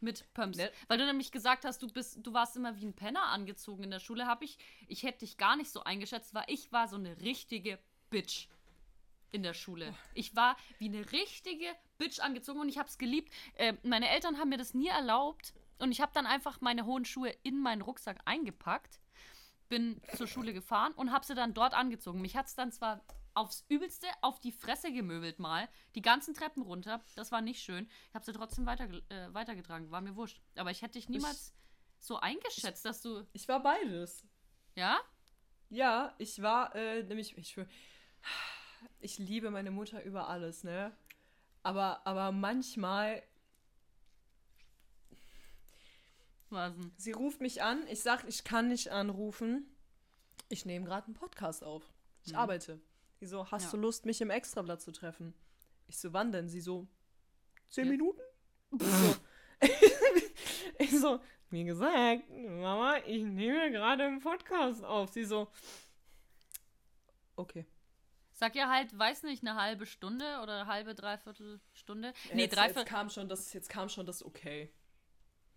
Mit 0.00 0.32
Pumps. 0.34 0.58
Ne- 0.58 0.70
Weil 0.88 0.98
du 0.98 1.06
nämlich 1.06 1.32
gesagt 1.32 1.64
hast, 1.64 1.82
du 1.82 1.86
bist, 1.88 2.18
du 2.26 2.32
warst 2.32 2.56
immer 2.56 2.76
wie 2.76 2.84
ein 2.86 2.92
Penner 2.94 3.22
angezogen 3.24 3.84
in 3.84 3.90
der 3.90 4.00
Schule, 4.00 4.26
habe 4.26 4.44
ich, 4.44 4.58
ich 4.88 5.02
hätte 5.04 5.20
dich 5.20 5.36
gar 5.38 5.56
nicht 5.56 5.70
so 5.70 5.82
eingeschätzt, 5.84 6.34
weil 6.34 6.44
ich 6.48 6.72
war 6.72 6.88
so 6.88 6.96
eine 6.96 7.20
richtige 7.20 7.78
Bitch 8.10 8.48
in 9.30 9.42
der 9.42 9.54
Schule. 9.54 9.94
Ich 10.12 10.36
war 10.36 10.56
wie 10.78 10.88
eine 10.88 11.10
richtige 11.12 11.66
Bitch 11.98 12.20
angezogen 12.20 12.60
und 12.60 12.68
ich 12.68 12.78
habe 12.78 12.88
es 12.88 12.98
geliebt. 12.98 13.32
Äh, 13.54 13.74
meine 13.82 14.10
Eltern 14.10 14.38
haben 14.38 14.50
mir 14.50 14.58
das 14.58 14.74
nie 14.74 14.88
erlaubt 14.88 15.54
und 15.78 15.90
ich 15.92 16.00
habe 16.00 16.12
dann 16.12 16.26
einfach 16.26 16.60
meine 16.60 16.84
hohen 16.84 17.04
Schuhe 17.06 17.30
in 17.42 17.58
meinen 17.60 17.80
Rucksack 17.80 18.18
eingepackt, 18.26 19.00
bin 19.72 20.02
zur 20.16 20.26
Schule 20.26 20.52
gefahren 20.52 20.92
und 20.92 21.12
habe 21.12 21.24
sie 21.24 21.34
dann 21.34 21.54
dort 21.54 21.72
angezogen. 21.72 22.20
Mich 22.20 22.36
hat 22.36 22.44
es 22.44 22.54
dann 22.54 22.70
zwar 22.72 23.00
aufs 23.32 23.64
Übelste 23.70 24.06
auf 24.20 24.38
die 24.38 24.52
Fresse 24.52 24.92
gemöbelt 24.92 25.38
mal, 25.38 25.66
die 25.94 26.02
ganzen 26.02 26.34
Treppen 26.34 26.62
runter. 26.62 27.02
Das 27.16 27.32
war 27.32 27.40
nicht 27.40 27.62
schön. 27.62 27.88
Ich 28.08 28.14
habe 28.14 28.22
sie 28.22 28.34
trotzdem 28.34 28.66
weiter, 28.66 28.84
äh, 29.08 29.32
weitergetragen, 29.32 29.90
war 29.90 30.02
mir 30.02 30.14
wurscht. 30.14 30.42
Aber 30.56 30.70
ich 30.70 30.82
hätte 30.82 30.98
dich 30.98 31.08
niemals 31.08 31.54
so 32.00 32.18
eingeschätzt, 32.18 32.84
dass 32.84 33.00
du, 33.00 33.26
Ich 33.32 33.48
war 33.48 33.62
beides. 33.62 34.26
ja? 34.74 35.00
Ja, 35.70 36.14
ich 36.18 36.42
war, 36.42 36.74
äh, 36.74 37.02
nämlich, 37.04 37.38
ich, 37.38 37.56
ich 39.00 39.18
liebe 39.18 39.50
meine 39.50 39.70
Mutter 39.70 40.04
über 40.04 40.28
alles, 40.28 40.64
ne? 40.64 40.94
Aber, 41.62 42.06
aber 42.06 42.30
manchmal, 42.30 43.22
Was 46.52 46.72
denn? 46.74 46.92
sie 46.96 47.12
ruft 47.12 47.40
mich 47.40 47.62
an, 47.62 47.86
ich 47.88 48.00
sag, 48.00 48.24
ich 48.28 48.44
kann 48.44 48.68
nicht 48.68 48.90
anrufen. 48.90 49.66
Ich 50.48 50.64
nehme 50.66 50.84
gerade 50.86 51.06
einen 51.06 51.14
Podcast 51.14 51.64
auf. 51.64 51.82
Ich 52.24 52.32
Mhm. 52.32 52.38
arbeite. 52.38 52.80
Sie 53.20 53.26
so, 53.26 53.50
hast 53.50 53.64
Ja. 53.64 53.70
du 53.72 53.76
Lust, 53.78 54.04
mich 54.06 54.20
im 54.20 54.30
Extrablatt 54.30 54.80
zu 54.82 54.92
treffen? 54.92 55.34
Ich 55.88 55.98
so, 55.98 56.12
wann 56.12 56.30
denn? 56.32 56.48
Sie 56.48 56.60
so, 56.60 56.86
zehn 57.70 57.86
Ja. 57.86 57.90
Minuten? 57.92 58.20
Ich 58.78 58.80
so, 58.90 59.16
ich 60.78 61.00
so, 61.00 61.20
wie 61.50 61.64
gesagt, 61.64 62.28
Mama, 62.30 62.96
ich 63.06 63.22
nehme 63.24 63.70
gerade 63.70 64.04
einen 64.04 64.20
Podcast 64.20 64.82
auf. 64.84 65.10
Sie 65.12 65.24
so, 65.24 65.48
okay. 67.36 67.66
Sag 68.32 68.54
ja 68.56 68.68
halt, 68.68 68.96
weiß 68.98 69.22
nicht, 69.24 69.42
eine 69.46 69.54
halbe 69.60 69.86
Stunde 69.86 70.24
oder 70.42 70.60
eine 70.62 70.66
halbe, 70.66 70.94
dreiviertel 70.94 71.60
Stunde. 71.74 72.12
Nee, 72.32 72.48
dreiviertel. 72.48 72.80
jetzt 72.82 72.88
kam 72.88 73.08
schon 73.10 73.28
das, 73.28 73.52
jetzt 73.52 73.68
kam 73.68 73.88
schon 73.88 74.04
das 74.06 74.24
okay. 74.24 74.72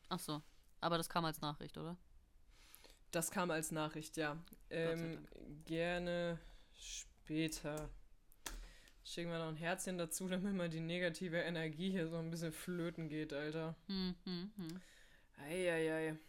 Ach 0.10 0.20
so. 0.20 0.42
Aber 0.86 0.98
das 0.98 1.10
kam 1.10 1.26
als 1.26 1.42
Nachricht, 1.42 1.80
oder? 1.80 1.98
Das 3.10 3.32
kam 3.32 3.50
als 3.50 3.72
Nachricht, 3.72 4.18
ja. 4.18 4.38
Ähm, 4.70 5.28
gerne 5.66 6.40
später. 6.78 7.90
Schicken 9.04 9.32
wir 9.32 9.40
noch 9.40 9.48
ein 9.48 9.56
Herzchen 9.56 9.98
dazu, 9.98 10.28
damit 10.30 10.54
mal 10.54 10.70
die 10.70 10.82
negative 10.82 11.38
Energie 11.38 11.90
hier 11.90 12.08
so 12.08 12.18
ein 12.18 12.30
bisschen 12.30 12.52
flöten 12.52 13.10
geht, 13.10 13.34
Alter. 13.34 13.74
Hm, 13.88 14.14
hm, 14.26 14.52
hm. 14.58 14.82
Eieiei. 15.44 16.20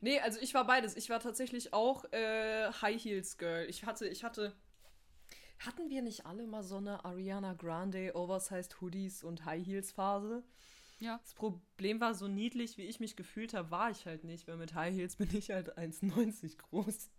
Nee, 0.00 0.20
also 0.20 0.40
ich 0.40 0.54
war 0.54 0.66
beides. 0.66 0.96
Ich 0.96 1.10
war 1.10 1.20
tatsächlich 1.20 1.74
auch 1.74 2.10
äh, 2.14 2.72
High 2.80 3.04
Heels 3.04 3.36
Girl. 3.36 3.68
Ich 3.68 3.84
hatte, 3.84 4.08
ich 4.08 4.24
hatte. 4.24 4.54
Hatten 5.58 5.90
wir 5.90 6.00
nicht 6.00 6.24
alle 6.24 6.46
mal 6.46 6.62
so 6.62 6.78
eine 6.78 7.04
Ariana 7.04 7.52
Grande 7.52 8.16
Oversized 8.16 8.80
Hoodies 8.80 9.22
und 9.22 9.44
High 9.44 9.66
Heels 9.66 9.92
Phase? 9.92 10.44
Ja. 10.98 11.18
Das 11.22 11.34
Problem 11.34 12.00
war, 12.00 12.14
so 12.14 12.26
niedlich 12.28 12.78
wie 12.78 12.82
ich 12.84 13.00
mich 13.00 13.16
gefühlt 13.16 13.52
habe, 13.54 13.70
war 13.70 13.90
ich 13.90 14.06
halt 14.06 14.24
nicht, 14.24 14.48
weil 14.48 14.56
mit 14.56 14.74
High 14.74 14.94
Heels 14.94 15.16
bin 15.16 15.28
ich 15.36 15.50
halt 15.50 15.76
1,90 15.78 16.56
groß. 16.58 17.10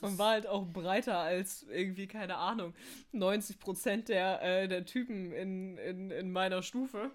Und 0.00 0.18
war 0.18 0.30
halt 0.32 0.46
auch 0.48 0.66
breiter 0.66 1.18
als 1.18 1.62
irgendwie, 1.64 2.08
keine 2.08 2.36
Ahnung, 2.36 2.74
90 3.12 3.60
Prozent 3.60 4.08
der, 4.08 4.42
äh, 4.42 4.66
der 4.68 4.84
Typen 4.84 5.32
in, 5.32 5.78
in, 5.78 6.10
in 6.10 6.32
meiner 6.32 6.62
Stufe. 6.62 7.12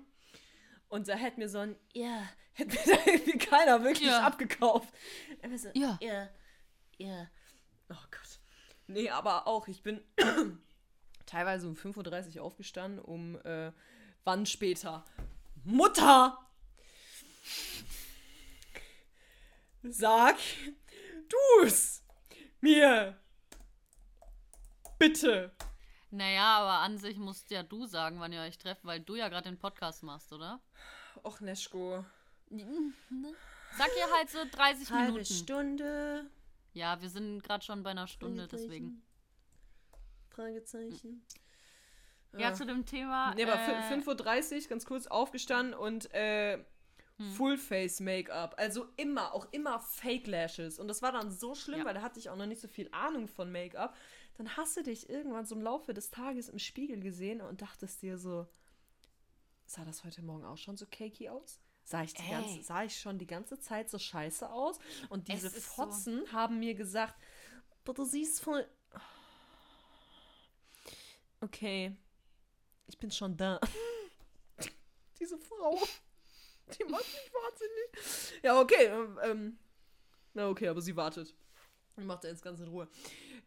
Und 0.88 1.08
da 1.10 1.16
hätte 1.16 1.40
mir 1.40 1.50
so 1.50 1.58
ein, 1.60 1.76
ja, 1.94 2.24
hätte 2.54 2.76
mir 2.76 2.96
da 2.96 3.12
irgendwie 3.12 3.38
keiner 3.38 3.84
wirklich 3.84 4.08
Ja. 4.08 4.26
abgekauft. 4.26 4.94
So, 5.58 5.70
Ja. 5.74 6.00
Ja, 6.02 6.30
ja. 6.98 7.28
Oh 7.90 7.96
Gott. 8.10 8.40
Nee, 8.88 9.10
aber 9.10 9.46
auch, 9.46 9.68
ich 9.68 9.84
bin 9.84 10.02
teilweise 11.26 11.68
um 11.68 11.76
5.30 11.76 12.38
Uhr 12.38 12.44
aufgestanden, 12.44 13.00
um 13.00 13.36
äh, 13.44 13.72
wann 14.24 14.46
später? 14.46 15.04
Mutter! 15.64 16.38
sag 19.84 20.38
du's 21.30 22.04
mir. 22.62 23.18
Bitte. 24.98 25.52
Naja, 26.12 26.58
aber 26.58 26.80
an 26.80 26.98
sich 26.98 27.18
musst 27.18 27.52
ja 27.52 27.64
du 27.64 27.86
sagen, 27.86 28.20
wann 28.20 28.34
ihr 28.34 28.42
euch 28.42 28.58
trefft, 28.58 28.84
weil 28.84 29.00
du 29.00 29.16
ja 29.16 29.30
gerade 29.30 29.50
den 29.50 29.60
Podcast 29.60 30.04
machst, 30.04 30.34
oder? 30.34 30.60
Och, 31.24 31.40
Neschko. 31.40 32.04
Sag 32.50 33.90
ihr 33.98 34.12
halt 34.12 34.30
so 34.30 34.40
30 34.52 34.92
Halbe 34.92 35.12
Minuten. 35.14 35.34
Stunde. 35.34 36.30
Ja, 36.74 37.02
wir 37.02 37.10
sind 37.10 37.44
gerade 37.44 37.64
schon 37.64 37.84
bei 37.84 37.92
einer 37.92 38.08
Stunde, 38.08 38.48
deswegen. 38.48 39.04
Fragezeichen. 40.30 41.26
Ja, 42.38 42.54
zu 42.54 42.66
dem 42.66 42.86
Thema. 42.86 43.34
Nee, 43.36 43.44
aber 43.44 43.56
äh, 43.56 43.92
5.30 43.92 44.64
Uhr 44.64 44.68
ganz 44.70 44.86
kurz 44.86 45.08
aufgestanden 45.08 45.74
und 45.74 46.14
äh, 46.14 46.64
Hm. 47.18 47.32
Full-Face-Make-up. 47.34 48.56
Also 48.58 48.88
immer, 48.96 49.34
auch 49.34 49.46
immer 49.52 49.82
Fake-Lashes. 49.82 50.80
Und 50.80 50.88
das 50.88 51.02
war 51.02 51.12
dann 51.12 51.32
so 51.32 51.54
schlimm, 51.54 51.80
Ja. 51.80 51.86
weil 51.86 51.94
da 51.94 52.02
hatte 52.02 52.18
ich 52.18 52.30
auch 52.30 52.38
noch 52.38 52.46
nicht 52.46 52.62
so 52.62 52.70
viel 52.70 52.88
Ahnung 52.94 53.28
von 53.28 53.52
Make-up. 53.52 53.94
Dann 54.38 54.56
hast 54.56 54.78
du 54.78 54.84
dich 54.84 55.10
irgendwann 55.10 55.46
so 55.46 55.54
im 55.56 55.62
Laufe 55.62 55.94
des 55.94 56.12
Tages 56.12 56.48
im 56.48 56.60
Spiegel 56.60 57.02
gesehen 57.02 57.42
und 57.42 57.62
dachtest 57.62 58.02
dir 58.04 58.18
so, 58.18 58.48
sah 59.66 59.84
das 59.84 60.06
heute 60.06 60.22
Morgen 60.22 60.46
auch 60.46 60.56
schon 60.56 60.78
so 60.78 60.86
cakey 60.86 61.28
aus? 61.28 61.60
Sah 61.84 62.04
ich, 62.04 62.14
ganze, 62.16 62.64
sah 62.64 62.84
ich 62.86 62.98
schon 62.98 63.18
die 63.18 63.28
ganze 63.28 63.60
Zeit 63.60 63.90
so 63.90 64.00
scheiße 64.00 64.50
aus? 64.50 64.80
Und 65.10 65.28
diese 65.28 65.48
Es 65.48 65.56
ist 65.58 65.76
so- 65.76 65.84
Fotzen 65.84 66.24
haben 66.32 66.60
mir 66.60 66.74
gesagt, 66.76 67.16
"Boah, 67.84 67.96
du 67.96 68.06
siehst 68.06 68.40
voll... 68.42 68.66
Okay, 71.42 71.96
ich 72.90 72.98
bin 72.98 73.12
schon 73.12 73.38
da. 73.38 73.60
Diese 75.20 75.38
Frau, 75.38 75.78
die 76.68 76.84
macht 76.86 77.06
mich 77.06 77.32
wahnsinnig. 77.34 78.44
Ja, 78.44 78.60
okay. 78.60 78.86
ähm, 78.86 79.20
Ähm, 79.24 79.60
na, 80.34 80.50
okay, 80.50 80.68
aber 80.68 80.82
sie 80.82 80.96
wartet. 80.96 81.36
Und 81.96 82.06
macht 82.06 82.24
er 82.24 82.32
jetzt 82.32 82.42
ganz 82.42 82.60
in 82.60 82.68
Ruhe. 82.68 82.88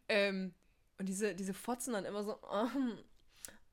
Ähm, 0.07 0.53
und 0.97 1.07
diese, 1.07 1.33
diese 1.33 1.53
Fotzen 1.53 1.93
dann 1.93 2.05
immer 2.05 2.23
so, 2.23 2.39
ähm, 2.51 2.99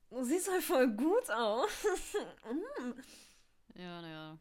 du 0.09 0.23
siehst 0.23 0.49
halt 0.49 0.63
voll 0.63 0.89
gut 0.89 1.29
aus. 1.29 1.69
Ja, 3.75 4.01
naja. 4.01 4.37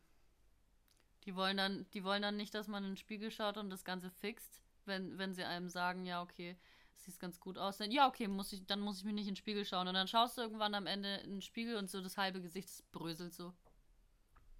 Die 1.24 1.36
wollen 1.36 1.56
dann, 1.56 1.86
die 1.94 2.02
wollen 2.02 2.20
dann 2.20 2.36
nicht, 2.36 2.52
dass 2.52 2.66
man 2.66 2.82
in 2.82 2.90
den 2.90 2.96
Spiegel 2.96 3.30
schaut 3.30 3.58
und 3.58 3.70
das 3.70 3.84
Ganze 3.84 4.10
fixt, 4.10 4.60
wenn, 4.86 5.18
wenn 5.18 5.34
sie 5.34 5.44
einem 5.44 5.68
sagen, 5.68 6.04
ja, 6.04 6.20
okay, 6.20 6.56
es 7.00 7.06
sieht 7.06 7.18
ganz 7.20 7.40
gut 7.40 7.56
aus. 7.58 7.78
Dann, 7.78 7.90
ja, 7.90 8.06
okay, 8.08 8.28
muss 8.28 8.52
ich, 8.52 8.66
dann 8.66 8.80
muss 8.80 8.98
ich 8.98 9.04
mir 9.04 9.12
nicht 9.12 9.26
in 9.26 9.32
den 9.32 9.36
Spiegel 9.36 9.64
schauen. 9.64 9.88
Und 9.88 9.94
dann 9.94 10.06
schaust 10.08 10.36
du 10.36 10.42
irgendwann 10.42 10.74
am 10.74 10.86
Ende 10.86 11.16
in 11.24 11.30
den 11.32 11.42
Spiegel 11.42 11.76
und 11.76 11.90
so 11.90 12.00
das 12.02 12.16
halbe 12.16 12.40
Gesicht 12.40 12.68
das 12.68 12.82
bröselt 12.92 13.32
so. 13.34 13.52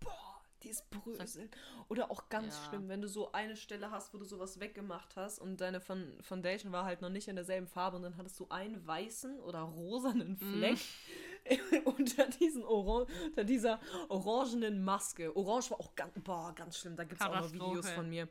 Boah, 0.00 0.42
dieses 0.62 0.82
Bröseln. 0.82 1.50
Oder 1.88 2.10
auch 2.10 2.28
ganz 2.30 2.56
Ja. 2.56 2.68
schlimm, 2.68 2.88
wenn 2.88 3.02
du 3.02 3.08
so 3.08 3.32
eine 3.32 3.56
Stelle 3.56 3.90
hast, 3.90 4.14
wo 4.14 4.18
du 4.18 4.24
sowas 4.24 4.58
weggemacht 4.60 5.16
hast 5.16 5.38
und 5.38 5.60
deine 5.60 5.80
Foundation 5.80 6.72
war 6.72 6.84
halt 6.84 7.02
noch 7.02 7.10
nicht 7.10 7.28
in 7.28 7.36
derselben 7.36 7.66
Farbe 7.66 7.96
und 7.96 8.02
dann 8.02 8.16
hattest 8.16 8.40
du 8.40 8.46
einen 8.48 8.86
weißen 8.86 9.40
oder 9.40 9.60
rosanen 9.60 10.36
Fleck 10.36 10.78
unter, 11.84 12.26
diesen 12.28 12.64
Oran 12.64 13.06
unter 13.26 13.44
dieser 13.44 13.80
orangenen 14.08 14.82
Maske. 14.82 15.34
Orange 15.36 15.70
war 15.72 15.80
auch 15.80 15.94
ganz, 15.94 16.12
boah, 16.22 16.54
ganz 16.54 16.78
schlimm. 16.78 16.96
Da 16.96 17.04
gibt 17.04 17.20
es 17.20 17.26
auch 17.26 17.34
noch. 17.34 17.52
Videos 17.52 17.90
von 17.90 18.08
mir. 18.08 18.28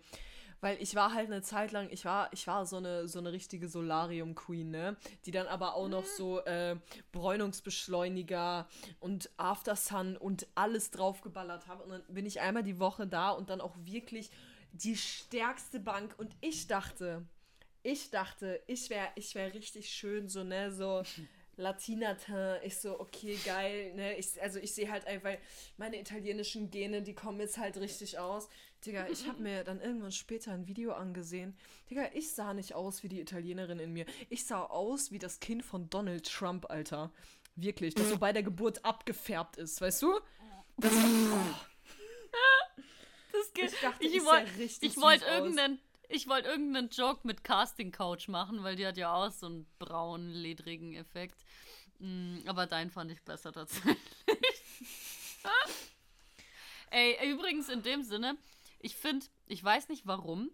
Weil 0.61 0.81
ich 0.81 0.95
war 0.95 1.13
halt 1.13 1.27
eine 1.27 1.41
Zeit 1.41 1.71
lang, 1.71 1.89
ich 1.91 2.05
war, 2.05 2.29
ich 2.33 2.45
war 2.47 2.65
so 2.65 2.77
eine, 2.77 3.07
so 3.07 3.19
eine 3.19 3.31
richtige 3.31 3.67
Solarium-Queen, 3.67 4.69
ne? 4.69 4.97
Die 5.25 5.31
dann 5.31 5.47
aber 5.47 5.75
auch 5.75 5.87
noch 5.87 6.05
so 6.05 6.39
äh, 6.41 6.75
Bräunungsbeschleuniger 7.11 8.67
und 8.99 9.29
Aftersun 9.37 10.17
und 10.17 10.47
alles 10.55 10.91
draufgeballert 10.91 11.67
habe. 11.67 11.83
Und 11.83 11.89
dann 11.91 12.03
bin 12.09 12.25
ich 12.25 12.41
einmal 12.41 12.63
die 12.63 12.79
Woche 12.79 13.07
da 13.07 13.31
und 13.31 13.49
dann 13.49 13.61
auch 13.61 13.75
wirklich 13.83 14.29
die 14.73 14.97
stärkste 14.97 15.79
Bank. 15.79 16.15
Und 16.17 16.35
ich 16.41 16.67
dachte, 16.67 17.25
ich 17.83 18.09
dachte, 18.09 18.61
ich 18.67 18.89
wäre 18.89 19.07
ich 19.15 19.35
wär 19.35 19.53
richtig 19.53 19.89
schön, 19.89 20.27
so, 20.27 20.43
ne, 20.43 20.71
so 20.71 21.03
Latina-Teint. 21.59 22.63
Ich 22.63 22.77
so, 22.77 22.99
okay, 22.99 23.37
geil, 23.45 23.93
ne, 23.95 24.17
ich, 24.17 24.41
also 24.41 24.59
ich 24.59 24.73
sehe 24.73 24.89
halt 24.91 25.05
einfach, 25.07 25.35
meine 25.77 25.99
italienischen 25.99 26.71
Gene, 26.71 27.01
die 27.01 27.13
kommen 27.13 27.39
jetzt 27.39 27.57
halt 27.57 27.77
richtig 27.77 28.17
aus. 28.17 28.49
Digga, 28.85 29.07
ich 29.09 29.27
habe 29.27 29.39
mir 29.43 29.63
dann 29.63 29.81
irgendwann 29.81 30.11
später 30.11 30.51
ein 30.51 30.67
Video 30.67 30.93
angesehen. 30.93 31.57
Digga, 31.89 32.09
ich 32.13 32.31
sah 32.31 32.53
nicht 32.53 32.75
aus 32.75 33.03
wie 33.03 33.09
die 33.09 33.21
Italienerin 33.21 33.79
in 33.79 33.93
mir. 33.93 34.05
Ich 34.29 34.45
sah 34.45 34.63
aus 34.63 35.11
wie 35.11 35.19
das 35.19 35.39
Kind 35.39 35.63
von 35.63 35.89
Donald 35.89 36.25
Trump, 36.25 36.69
Alter. 36.69 37.11
Wirklich, 37.55 37.93
das 37.93 38.09
so 38.09 38.17
bei 38.17 38.31
der 38.31 38.43
Geburt 38.43 38.85
abgefärbt 38.85 39.57
ist, 39.57 39.81
weißt 39.81 40.01
du? 40.01 40.19
Das 40.77 40.93
Das 43.31 43.53
geht. 43.53 43.73
Ich 43.73 43.79
dachte, 43.79 44.03
ich 44.03 44.15
ich 44.15 44.25
wollte 44.25 44.49
ich 44.61 44.97
wollt 44.97 45.19
süß 45.19 45.29
aus. 45.29 45.35
irgendeinen, 45.35 45.79
ich 46.07 46.27
wollte 46.27 46.49
irgendeinen 46.49 46.89
Joke 46.89 47.21
mit 47.25 47.43
Casting 47.43 47.91
Couch 47.91 48.27
machen, 48.27 48.63
weil 48.63 48.75
die 48.75 48.85
hat 48.85 48.97
ja 48.97 49.13
auch 49.13 49.31
so 49.31 49.45
einen 49.45 49.67
braunen, 49.77 50.29
ledrigen 50.29 50.93
Effekt. 50.95 51.45
Mm, 51.99 52.39
aber 52.45 52.65
deinen 52.65 52.89
fand 52.91 53.11
ich 53.11 53.21
besser 53.21 53.51
tatsächlich. 53.51 53.97
Ey, 56.91 57.31
übrigens 57.31 57.69
in 57.69 57.83
dem 57.83 58.03
Sinne, 58.03 58.35
ich 58.79 58.95
finde, 58.95 59.25
ich 59.45 59.63
weiß 59.63 59.89
nicht 59.89 60.07
warum, 60.07 60.51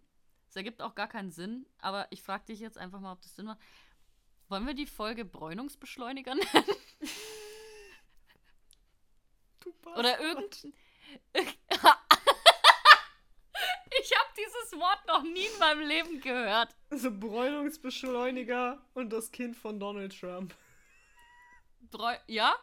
es 0.49 0.55
ergibt 0.55 0.81
auch 0.81 0.95
gar 0.95 1.07
keinen 1.07 1.31
Sinn, 1.31 1.65
aber 1.79 2.07
ich 2.11 2.21
frage 2.21 2.45
dich 2.45 2.59
jetzt 2.59 2.77
einfach 2.77 2.99
mal, 2.99 3.13
ob 3.13 3.21
das 3.21 3.35
Sinn 3.35 3.45
macht. 3.45 3.59
Wollen 4.47 4.65
wir 4.67 4.73
die 4.73 4.85
Folge 4.85 5.25
Bräunungsbeschleuniger 5.25 6.35
nennen? 6.35 6.47
du 9.61 9.73
Bastard. 9.81 9.99
Oder 9.99 10.19
irgend. 10.19 10.63
ich 11.33 11.43
habe 14.15 14.29
dieses 14.37 14.79
Wort 14.79 15.07
noch 15.07 15.23
nie 15.23 15.45
in 15.45 15.59
meinem 15.59 15.87
Leben 15.87 16.21
gehört. 16.21 16.75
So 16.91 17.11
Bräunungsbeschleuniger 17.11 18.85
und 18.93 19.11
das 19.11 19.31
Kind 19.31 19.55
von 19.55 19.79
Donald 19.79 20.17
Trump. 20.17 20.55
Breu 21.89 22.15
ja? 22.27 22.55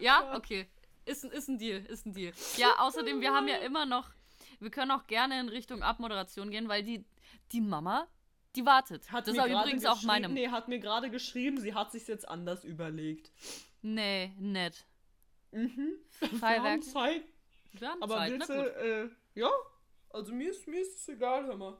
Ja? 0.00 0.36
Okay. 0.36 0.68
Ist, 1.04 1.24
ist 1.24 1.48
ein 1.48 1.58
Deal, 1.58 1.84
ist 1.86 2.06
ein 2.06 2.12
Deal. 2.12 2.32
Ja, 2.56 2.78
außerdem, 2.78 3.20
wir 3.20 3.32
haben 3.32 3.48
ja 3.48 3.56
immer 3.64 3.86
noch. 3.86 4.10
Wir 4.62 4.70
können 4.70 4.92
auch 4.92 5.08
gerne 5.08 5.40
in 5.40 5.48
Richtung 5.48 5.82
Abmoderation 5.82 6.50
gehen, 6.50 6.68
weil 6.68 6.84
die, 6.84 7.04
die 7.50 7.60
Mama, 7.60 8.06
die 8.54 8.64
wartet. 8.64 9.10
Hat 9.10 9.26
das 9.26 9.36
ist 9.36 9.44
übrigens 9.44 9.84
auch 9.84 10.02
meine. 10.02 10.28
Nee, 10.28 10.48
hat 10.48 10.68
mir 10.68 10.78
gerade 10.78 11.10
geschrieben, 11.10 11.58
sie 11.60 11.74
hat 11.74 11.90
sich 11.90 12.06
jetzt 12.06 12.28
anders 12.28 12.64
überlegt. 12.64 13.32
Nee, 13.82 14.32
nett. 14.38 14.86
Mhm. 15.50 15.98
Wir 16.20 16.62
haben. 16.62 16.82
Zeit. 16.82 17.24
Wir 17.72 17.88
haben 17.88 18.02
Aber 18.02 18.16
Zeit, 18.16 18.38
gut. 18.38 18.50
äh, 18.50 19.08
ja? 19.34 19.50
Also 20.10 20.32
mir 20.32 20.50
ist, 20.50 20.68
mir 20.68 20.80
ist 20.80 20.96
es 20.96 21.08
egal, 21.08 21.44
hör 21.46 21.56
mal. 21.56 21.78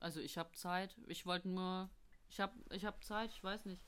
Also 0.00 0.20
ich 0.20 0.36
habe 0.38 0.50
Zeit. 0.54 0.96
Ich 1.06 1.24
wollte 1.24 1.48
nur. 1.48 1.88
Ich 2.28 2.40
habe 2.40 2.52
ich 2.70 2.84
hab 2.84 3.04
Zeit, 3.04 3.30
ich 3.30 3.44
weiß 3.44 3.66
nicht. 3.66 3.84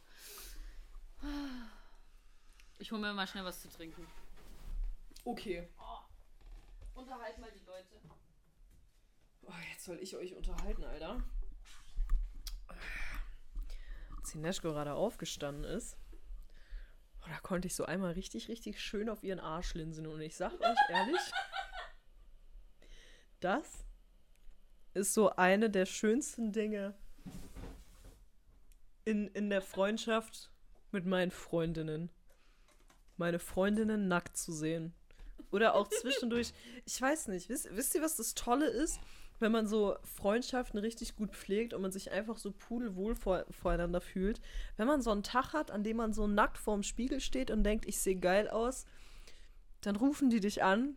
Ich 2.78 2.92
hole 2.92 3.00
mir 3.00 3.12
mal 3.12 3.26
schnell 3.26 3.44
was 3.44 3.60
zu 3.60 3.68
trinken. 3.68 4.06
Okay. 5.24 5.66
Unterhalt 6.94 7.38
mal 7.38 7.50
die 7.50 7.64
Leute. 7.64 8.00
Oh, 9.42 9.52
jetzt 9.70 9.84
soll 9.84 9.98
ich 10.00 10.16
euch 10.16 10.34
unterhalten, 10.34 10.84
Alter. 10.84 11.22
Als 14.16 14.32
die 14.32 14.38
Neschko 14.38 14.72
gerade 14.72 14.94
aufgestanden 14.94 15.64
ist, 15.64 15.98
oh, 17.20 17.26
da 17.28 17.38
konnte 17.40 17.66
ich 17.66 17.74
so 17.74 17.84
einmal 17.84 18.12
richtig, 18.12 18.48
richtig 18.48 18.80
schön 18.80 19.08
auf 19.08 19.22
ihren 19.22 19.40
Arsch 19.40 19.74
linsen. 19.74 20.06
Und 20.06 20.20
ich 20.20 20.36
sag 20.36 20.52
euch 20.60 20.78
ehrlich, 20.88 21.20
das 23.40 23.84
ist 24.94 25.12
so 25.12 25.30
eine 25.30 25.68
der 25.68 25.86
schönsten 25.86 26.52
Dinge 26.52 26.94
in, 29.04 29.28
in 29.28 29.50
der 29.50 29.60
Freundschaft 29.60 30.50
mit 30.92 31.04
meinen 31.04 31.30
Freundinnen. 31.30 32.10
Meine 33.16 33.38
Freundinnen 33.38 34.08
nackt 34.08 34.36
zu 34.36 34.52
sehen. 34.52 34.94
Oder 35.54 35.74
auch 35.76 35.88
zwischendurch, 35.88 36.52
ich 36.84 37.00
weiß 37.00 37.28
nicht, 37.28 37.48
wisst, 37.48 37.68
wisst 37.76 37.94
ihr, 37.94 38.02
was 38.02 38.16
das 38.16 38.34
Tolle 38.34 38.66
ist? 38.66 38.98
Wenn 39.38 39.52
man 39.52 39.66
so 39.66 39.96
Freundschaften 40.02 40.78
richtig 40.80 41.16
gut 41.16 41.30
pflegt 41.32 41.74
und 41.74 41.82
man 41.82 41.90
sich 41.92 42.10
einfach 42.12 42.38
so 42.38 42.50
pudelwohl 42.52 43.14
vor, 43.14 43.44
voreinander 43.50 44.00
fühlt. 44.00 44.40
Wenn 44.76 44.86
man 44.86 45.00
so 45.02 45.10
einen 45.10 45.22
Tag 45.22 45.52
hat, 45.52 45.70
an 45.70 45.82
dem 45.84 45.96
man 45.96 46.12
so 46.12 46.26
nackt 46.26 46.58
vorm 46.58 46.82
Spiegel 46.82 47.20
steht 47.20 47.50
und 47.50 47.62
denkt, 47.64 47.86
ich 47.86 47.98
sehe 47.98 48.16
geil 48.16 48.48
aus, 48.48 48.84
dann 49.80 49.96
rufen 49.96 50.30
die 50.30 50.40
dich 50.40 50.62
an, 50.62 50.96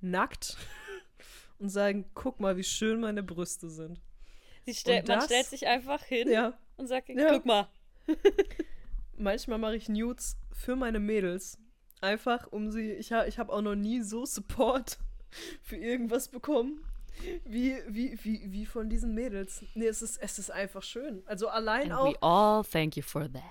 nackt, 0.00 0.56
und 1.58 1.68
sagen, 1.70 2.04
guck 2.14 2.40
mal, 2.40 2.56
wie 2.56 2.64
schön 2.64 3.00
meine 3.00 3.22
Brüste 3.22 3.68
sind. 3.70 4.00
Stell, 4.70 5.00
Und 5.00 5.08
man 5.08 5.16
das- 5.18 5.26
stellt 5.26 5.46
sich 5.46 5.66
einfach 5.66 6.02
hin 6.04 6.30
Ja, 6.30 6.58
und 6.76 6.88
sagt, 6.88 7.08
Ja. 7.08 7.30
guck 7.32 7.46
mal. 7.46 7.68
manchmal 9.16 9.58
mache 9.58 9.76
ich 9.76 9.88
Nudes 9.88 10.36
für 10.52 10.76
meine 10.76 11.00
Mädels. 11.00 11.58
Einfach 12.00 12.46
um 12.50 12.70
sie. 12.70 12.92
Ich, 12.92 13.12
ha, 13.12 13.24
ich 13.26 13.38
habe 13.38 13.52
auch 13.52 13.62
noch 13.62 13.74
nie 13.74 14.02
so 14.02 14.24
Support 14.24 14.98
für 15.62 15.76
irgendwas 15.76 16.28
bekommen. 16.28 16.80
Wie, 17.44 17.76
wie, 17.88 18.16
wie, 18.22 18.52
wie 18.52 18.64
von 18.66 18.88
diesen 18.88 19.12
Mädels. 19.14 19.64
Nee, 19.74 19.86
es 19.86 20.02
ist, 20.02 20.18
es 20.18 20.38
ist 20.38 20.50
einfach 20.52 20.84
schön. 20.84 21.22
Also 21.26 21.48
allein 21.48 21.90
auch. 21.90 22.14
all 22.22 22.64
thank 22.64 22.96
you 22.96 23.02
for 23.02 23.22
that. 23.32 23.42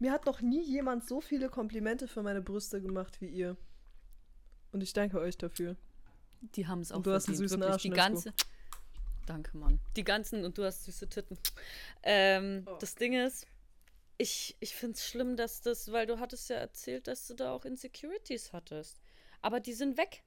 Mir 0.00 0.10
hat 0.12 0.26
noch 0.26 0.40
nie 0.40 0.62
jemand 0.64 1.06
so 1.06 1.20
viele 1.20 1.48
Komplimente 1.48 2.08
für 2.08 2.22
meine 2.22 2.42
Brüste 2.42 2.80
gemacht 2.82 3.20
wie 3.20 3.28
ihr. 3.28 3.56
Und 4.72 4.82
ich 4.82 4.92
danke 4.92 5.20
euch 5.20 5.38
dafür. 5.38 5.76
Die 6.56 6.66
haben 6.66 6.80
es 6.80 6.90
auch 6.92 6.96
Und 6.98 7.06
du 7.06 7.12
hast 7.12 7.28
einen 7.28 7.36
verdient, 7.36 7.50
süßen 7.50 7.60
wirklich. 7.60 7.72
Arsch, 7.74 7.82
Die 7.82 7.90
ganze. 7.90 8.32
Danke, 9.26 9.56
Mann. 9.56 9.78
Die 9.96 10.04
ganzen 10.04 10.44
und 10.44 10.56
du 10.58 10.64
hast 10.64 10.84
süße 10.84 11.08
Titten. 11.08 11.38
Ähm, 12.02 12.64
Oh. 12.66 12.76
Das 12.80 12.94
Ding 12.96 13.12
ist, 13.12 13.46
ich, 14.18 14.56
ich 14.60 14.74
finde 14.74 14.94
es 14.96 15.06
schlimm, 15.06 15.36
dass 15.36 15.60
das, 15.62 15.90
weil 15.92 16.06
du 16.06 16.18
hattest 16.18 16.50
ja 16.50 16.56
erzählt, 16.56 17.06
dass 17.06 17.26
du 17.26 17.34
da 17.34 17.52
auch 17.52 17.64
Insecurities 17.64 18.52
hattest. 18.52 19.00
Aber 19.40 19.60
die 19.60 19.72
sind 19.72 19.96
weg. 19.96 20.22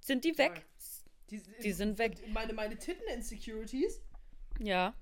Sind 0.00 0.24
die 0.24 0.36
weg? 0.36 0.66
Die, 1.30 1.42
Die 1.62 1.72
sind 1.72 1.98
weg. 1.98 2.16
Meine, 2.28 2.52
meine 2.52 2.76
Titten-Insecurities, 2.78 4.00
Ja. 4.60 4.94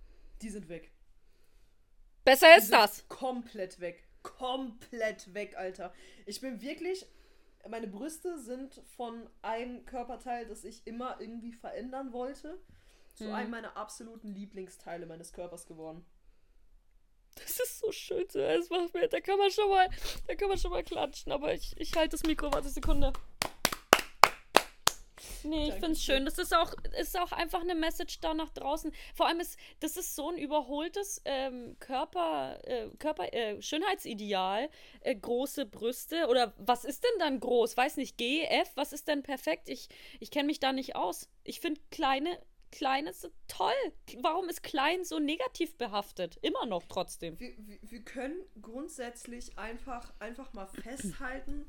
die 0.43 0.49
sind 0.51 0.69
weg. 0.69 0.91
Besser 2.25 2.47
Die 2.55 2.61
ist 2.63 2.73
das. 2.73 3.07
Komplett 3.09 3.81
weg. 3.81 4.07
Komplett 4.23 5.33
weg, 5.35 5.57
Alter. 5.57 5.93
Ich 6.27 6.41
bin 6.41 6.61
wirklich. 6.63 7.07
Meine 7.69 7.89
Brüste 7.89 8.39
sind 8.39 8.75
von 8.97 9.29
einem 9.41 9.87
Körperteil, 9.87 10.47
das 10.47 10.65
ich 10.65 10.87
immer 10.87 11.19
irgendwie 11.21 11.53
verändern 11.53 12.13
wollte, 12.13 12.59
zu 13.15 13.25
Mhm. 13.25 13.33
einem 13.35 13.51
meiner 13.51 13.77
absoluten 13.77 14.29
Lieblingsteile 14.35 15.07
meines 15.07 15.33
Körpers 15.33 15.67
geworden. 15.67 16.05
Das 17.37 17.61
ist 17.61 17.81
so 17.81 17.93
schön 17.93 18.29
zu 18.29 18.41
hören. 18.41 18.61
Das 18.61 18.71
macht 18.71 18.95
mir, 18.95 19.09
da 19.09 19.21
kann 19.21 19.39
man 19.39 19.51
schon 19.51 19.69
mal, 19.69 19.89
da 20.27 20.35
kann 20.35 20.49
man 20.49 20.59
schon 20.59 20.71
mal 20.71 20.83
klatschen. 20.83 21.33
Aber 21.33 21.53
ich, 21.53 21.75
ich 21.77 21.95
halte 21.95 22.11
das 22.11 22.23
Mikro, 22.25 22.53
warte 22.53 22.69
Sekunde. 22.69 23.13
Nee, 25.45 25.69
ich 25.69 25.75
finde 25.75 25.93
es 25.93 26.03
schön. 26.03 26.25
Das 26.25 26.39
ist 26.39 26.55
auch, 26.55 26.73
ist 26.99 27.19
auch 27.19 27.33
einfach 27.33 27.61
eine 27.61 27.75
Message 27.75 28.21
da 28.21 28.33
nach 28.33 28.51
draußen. 28.51 28.93
Vor 29.15 29.27
allem 29.27 29.41
ist, 29.41 29.59
das 29.81 29.97
ist 29.97 30.17
so 30.17 30.31
ein 30.31 30.39
überholtes 30.39 31.21
ähm, 31.27 31.77
Körper, 31.81 32.59
äh, 32.65 32.89
Körper, 32.99 33.33
äh, 33.33 33.61
Schönheitsideal. 33.61 34.71
Äh, 35.01 35.15
große 35.15 35.67
Brüste. 35.67 36.29
Oder 36.29 36.55
was 36.57 36.85
ist 36.85 37.05
denn 37.05 37.19
dann 37.19 37.41
groß? 37.41 37.77
Weiß 37.77 37.97
nicht, 37.97 38.17
G, 38.17 38.45
F, 38.45 38.71
was 38.75 38.93
ist 38.93 39.07
denn 39.07 39.23
perfekt? 39.23 39.69
Ich, 39.69 39.89
ich 40.19 40.31
kenne 40.31 40.47
mich 40.47 40.61
da 40.61 40.73
nicht 40.73 40.97
aus. 40.97 41.29
Ich 41.43 41.61
finde 41.61 41.81
kleine, 41.91 42.39
kleine 42.75 43.13
sind 43.13 43.33
toll. 43.47 43.73
Warum 44.21 44.49
ist 44.49 44.63
klein 44.63 45.05
so 45.05 45.19
negativ 45.19 45.77
behaftet? 45.79 46.39
Immer 46.43 46.67
noch 46.67 46.85
trotzdem. 46.89 47.39
Wir, 47.39 47.55
wir, 47.59 47.79
wir 47.83 48.03
können 48.03 48.43
grundsätzlich 48.61 49.57
einfach, 49.59 50.13
einfach 50.19 50.53
mal 50.53 50.67
festhalten, 50.67 51.67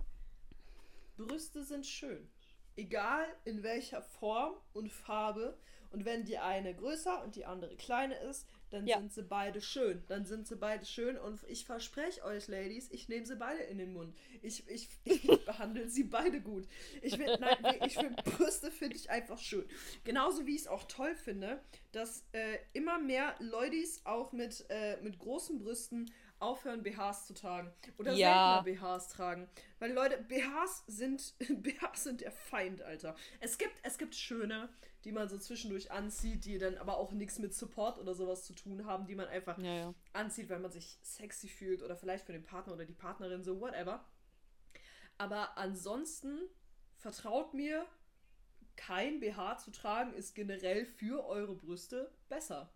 Brüste 1.17 1.63
sind 1.63 1.85
schön. 1.85 2.29
Egal 2.75 3.25
in 3.45 3.63
welcher 3.63 4.01
Form 4.01 4.55
und 4.73 4.91
Farbe. 4.91 5.57
Und 5.91 6.03
wenn 6.03 6.25
die 6.25 6.39
eine 6.39 6.75
größer 6.75 7.23
und 7.23 7.35
die 7.35 7.45
andere 7.45 7.77
kleiner 7.77 8.19
ist, 8.21 8.47
dann 8.71 8.87
Ja. 8.87 8.97
sind 8.99 9.13
sie 9.13 9.23
beide 9.23 9.61
schön. 9.61 10.03
Dann 10.07 10.25
sind 10.25 10.47
sie 10.47 10.55
beide 10.55 10.85
schön. 10.85 11.17
Und 11.17 11.41
ich 11.47 11.65
verspreche 11.65 12.23
euch, 12.23 12.47
Ladies, 12.47 12.89
ich 12.91 13.07
nehme 13.09 13.25
sie 13.25 13.35
beide 13.35 13.61
in 13.63 13.77
den 13.77 13.93
Mund. 13.93 14.15
Ich, 14.41 14.67
ich, 14.67 14.89
ich 15.05 15.45
behandle 15.45 15.87
sie 15.89 16.03
beide 16.03 16.41
gut. 16.41 16.67
Ich 17.01 17.15
finde, 17.17 17.37
Brüste 18.23 18.71
finde 18.71 18.95
ich 18.95 19.09
einfach 19.09 19.39
schön. 19.39 19.65
Genauso 20.03 20.45
wie 20.45 20.55
ich 20.55 20.61
es 20.61 20.67
auch 20.67 20.83
toll 20.85 21.15
finde, 21.15 21.61
dass 21.91 22.25
äh, 22.33 22.57
immer 22.73 22.99
mehr 22.99 23.35
Ladies 23.39 24.01
auch 24.05 24.31
mit, 24.31 24.65
äh, 24.69 24.97
mit 25.01 25.19
großen 25.19 25.59
Brüsten 25.59 26.11
aufhören, 26.39 26.83
BHs 26.83 27.27
zu 27.27 27.33
tragen. 27.33 27.71
Oder 27.97 28.11
Ja. 28.13 28.61
seltener 28.65 28.97
BHs 28.97 29.07
tragen. 29.09 29.49
Weil 29.79 29.93
Leute, 29.93 30.17
BHs 30.27 30.83
sind, 30.87 31.33
BHs 31.63 32.03
sind 32.03 32.21
der 32.21 32.31
Feind, 32.31 32.81
Alter. 32.81 33.15
Es 33.39 33.57
gibt, 33.57 33.75
es 33.83 33.97
gibt 33.97 34.15
schöne, 34.15 34.69
die 35.05 35.11
man 35.13 35.29
so 35.29 35.37
zwischendurch 35.37 35.91
anzieht, 35.91 36.45
die 36.45 36.57
dann 36.57 36.77
aber 36.77 36.97
auch 36.97 37.13
nichts 37.13 37.39
mit 37.39 37.53
Support 37.53 37.99
oder 37.99 38.15
sowas 38.15 38.45
zu 38.45 38.53
tun 38.53 38.85
haben, 38.85 39.07
die 39.07 39.15
man 39.15 39.27
einfach 39.27 39.57
Ja, 39.57 39.73
ja. 39.73 39.93
anzieht, 40.13 40.49
weil 40.49 40.59
man 40.59 40.71
sich 40.71 40.97
sexy 41.03 41.47
fühlt 41.47 41.83
oder 41.83 41.95
vielleicht 41.95 42.25
für 42.25 42.33
den 42.33 42.43
Partner 42.43 42.73
oder 42.73 42.85
die 42.85 42.93
Partnerin, 42.93 43.43
so 43.43 43.61
whatever. 43.61 44.05
Aber 45.17 45.57
ansonsten 45.57 46.39
vertraut 46.97 47.53
mir, 47.53 47.85
kein 48.77 49.19
BH 49.21 49.57
zu 49.59 49.71
tragen 49.71 50.13
ist 50.13 50.35
generell 50.35 50.85
für 50.85 51.25
eure 51.27 51.55
Brüste 51.55 52.11
besser. 52.29 52.71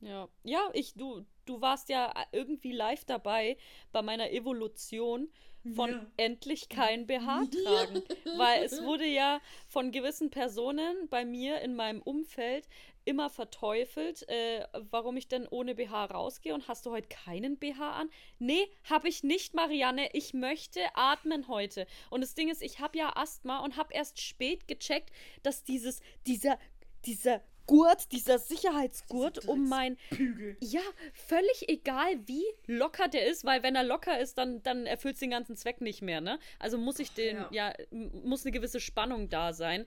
Ja, 0.00 0.28
ja, 0.44 0.70
ich, 0.72 0.94
du, 0.94 1.26
du 1.50 1.60
warst 1.60 1.88
ja 1.88 2.12
irgendwie 2.32 2.72
live 2.72 3.04
dabei 3.04 3.56
bei 3.92 4.02
meiner 4.02 4.30
Evolution 4.30 5.28
von 5.74 5.90
Ja. 5.90 6.06
endlich 6.16 6.68
kein 6.70 7.06
BH 7.06 7.44
tragen. 7.64 8.02
Weil 8.38 8.64
es 8.64 8.82
wurde 8.82 9.04
ja 9.04 9.40
von 9.68 9.90
gewissen 9.92 10.30
Personen 10.30 11.08
bei 11.10 11.24
mir 11.24 11.60
in 11.60 11.74
meinem 11.74 12.00
Umfeld 12.00 12.66
immer 13.04 13.28
verteufelt, 13.28 14.26
äh, 14.28 14.66
warum 14.90 15.16
ich 15.16 15.26
denn 15.28 15.46
ohne 15.48 15.74
BH 15.74 16.06
rausgehe 16.06 16.54
und 16.54 16.68
hast 16.68 16.86
du 16.86 16.92
heute 16.92 17.08
keinen 17.08 17.58
BH 17.58 17.92
an? 17.92 18.10
Nee, 18.38 18.70
habe 18.88 19.08
ich 19.08 19.22
nicht, 19.22 19.52
Marianne. 19.54 20.08
Ich 20.14 20.32
möchte 20.32 20.80
atmen 20.94 21.48
heute. 21.48 21.86
Und 22.10 22.20
das 22.20 22.34
Ding 22.34 22.48
ist, 22.48 22.62
ich 22.62 22.78
habe 22.78 22.96
ja 22.96 23.16
Asthma 23.16 23.58
und 23.58 23.76
habe 23.76 23.92
erst 23.92 24.20
spät 24.20 24.68
gecheckt, 24.68 25.10
dass 25.42 25.64
dieses, 25.64 26.00
dieser, 26.26 26.58
dieser 27.04 27.42
Gurt, 27.70 28.12
dieser 28.12 28.38
Sicherheitsgurt 28.38 29.46
um 29.48 29.68
mein 29.68 29.96
Bügel. 30.10 30.56
ja, 30.60 30.80
völlig 31.14 31.68
egal, 31.68 32.16
wie 32.26 32.44
locker 32.66 33.08
der 33.08 33.26
ist, 33.26 33.44
weil 33.44 33.62
wenn 33.62 33.74
er 33.76 33.84
locker 33.84 34.18
ist, 34.20 34.36
dann, 34.38 34.62
dann 34.62 34.86
erfüllt 34.86 35.14
es 35.14 35.20
den 35.20 35.30
ganzen 35.30 35.56
Zweck 35.56 35.80
nicht 35.80 36.02
mehr, 36.02 36.20
ne? 36.20 36.38
Also 36.58 36.78
muss 36.78 36.98
ich 36.98 37.12
den, 37.12 37.36
ja. 37.36 37.48
ja, 37.52 37.70
m- 37.90 38.10
muss 38.24 38.44
eine 38.44 38.52
gewisse 38.52 38.80
Spannung 38.80 39.28
da 39.28 39.52
sein. 39.52 39.86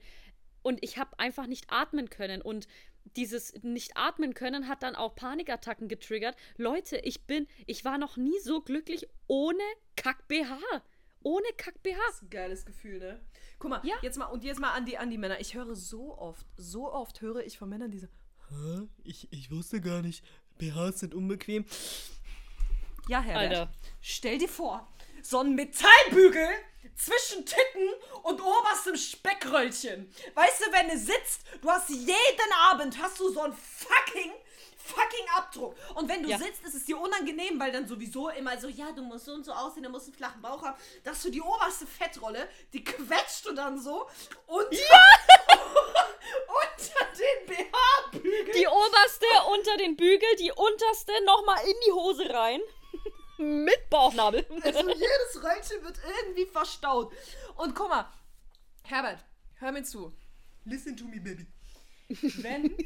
Und 0.62 0.82
ich 0.82 0.96
habe 0.98 1.18
einfach 1.18 1.46
nicht 1.46 1.66
atmen 1.68 2.08
können. 2.08 2.40
Und 2.40 2.68
dieses 3.16 3.52
nicht 3.62 3.98
atmen 3.98 4.32
können 4.32 4.66
hat 4.66 4.82
dann 4.82 4.96
auch 4.96 5.14
Panikattacken 5.14 5.88
getriggert. 5.88 6.36
Leute, 6.56 6.96
ich 6.96 7.26
bin, 7.26 7.46
ich 7.66 7.84
war 7.84 7.98
noch 7.98 8.16
nie 8.16 8.38
so 8.42 8.62
glücklich 8.62 9.06
ohne 9.26 9.58
Kack-BH. 9.96 10.58
Ohne 11.24 11.46
Kack-BH. 11.56 11.96
Das 12.06 12.14
ist 12.16 12.22
ein 12.22 12.30
geiles 12.30 12.64
Gefühl, 12.64 12.98
ne? 13.00 13.20
Guck 13.58 13.70
mal, 13.70 13.80
Ja. 13.82 13.96
jetzt 14.02 14.16
mal 14.18 14.26
und 14.26 14.44
jetzt 14.44 14.60
mal 14.60 14.72
an 14.72 14.84
die, 14.86 14.96
an 14.98 15.10
die 15.10 15.18
Männer. 15.18 15.40
Ich 15.40 15.54
höre 15.54 15.74
so 15.74 16.16
oft, 16.16 16.46
so 16.56 16.92
oft 16.92 17.20
höre 17.20 17.44
ich 17.44 17.58
von 17.58 17.68
Männern 17.68 17.90
diese 17.90 18.08
Hä? 18.50 18.86
Ich, 19.04 19.32
ich 19.32 19.50
wusste 19.50 19.80
gar 19.80 20.02
nicht, 20.02 20.22
BHs 20.58 21.00
sind 21.00 21.14
unbequem. 21.14 21.64
Ja, 23.08 23.20
Herbert. 23.20 23.50
Alter. 23.58 23.72
Stell 24.00 24.38
dir 24.38 24.48
vor, 24.48 24.86
so 25.22 25.38
ein 25.40 25.54
Metallbügel 25.54 26.48
zwischen 26.94 27.44
Titten 27.44 27.88
und 28.22 28.40
oberstem 28.40 28.96
Speckröllchen. 28.96 30.10
Weißt 30.34 30.60
du, 30.60 30.72
wenn 30.72 30.88
du 30.88 30.98
sitzt, 30.98 31.42
du 31.62 31.70
hast 31.70 31.88
jeden 31.90 32.52
Abend 32.70 32.98
hast 33.02 33.18
du 33.18 33.30
so 33.32 33.40
einen 33.40 33.54
fucking 33.54 34.32
fucking 34.84 35.26
Abdruck. 35.36 35.74
Und 35.94 36.08
wenn 36.08 36.22
du 36.22 36.28
Ja. 36.28 36.38
sitzt, 36.38 36.62
ist 36.64 36.74
es 36.74 36.84
dir 36.84 36.98
unangenehm, 36.98 37.58
weil 37.58 37.72
dann 37.72 37.86
sowieso 37.88 38.28
immer 38.28 38.58
so, 38.58 38.68
ja, 38.68 38.92
du 38.92 39.02
musst 39.02 39.24
so 39.24 39.32
und 39.32 39.44
so 39.44 39.52
aussehen, 39.52 39.82
du 39.84 39.88
musst 39.88 40.06
einen 40.06 40.14
flachen 40.14 40.42
Bauch 40.42 40.62
haben, 40.62 40.76
dass 41.04 41.22
du 41.22 41.30
die 41.30 41.40
oberste 41.40 41.86
Fettrolle, 41.86 42.48
die 42.72 42.84
quetscht 42.84 43.46
du 43.46 43.52
dann 43.54 43.80
so 43.80 44.08
unter, 44.46 44.76
unter 46.48 47.06
den 47.18 47.46
BH-Bügel. 47.46 48.54
Die 48.54 48.66
oberste 48.66 49.26
unter 49.52 49.76
den 49.78 49.96
Bügel, 49.96 50.28
die 50.38 50.52
unterste 50.52 51.12
nochmal 51.24 51.64
in 51.66 51.74
die 51.86 51.92
Hose 51.92 52.28
rein. 52.32 52.60
Mit 53.38 53.90
Bauchnabel. 53.90 54.46
Also 54.62 54.88
jedes 54.88 55.42
Röllchen 55.42 55.82
wird 55.82 55.98
irgendwie 56.18 56.46
verstaut. 56.46 57.12
Und 57.56 57.74
guck 57.74 57.88
mal, 57.88 58.08
Herbert, 58.84 59.24
hör 59.58 59.72
mir 59.72 59.82
zu. 59.82 60.14
Listen 60.64 60.96
to 60.96 61.04
me, 61.04 61.20
baby. 61.20 61.46
Wenn. 62.08 62.76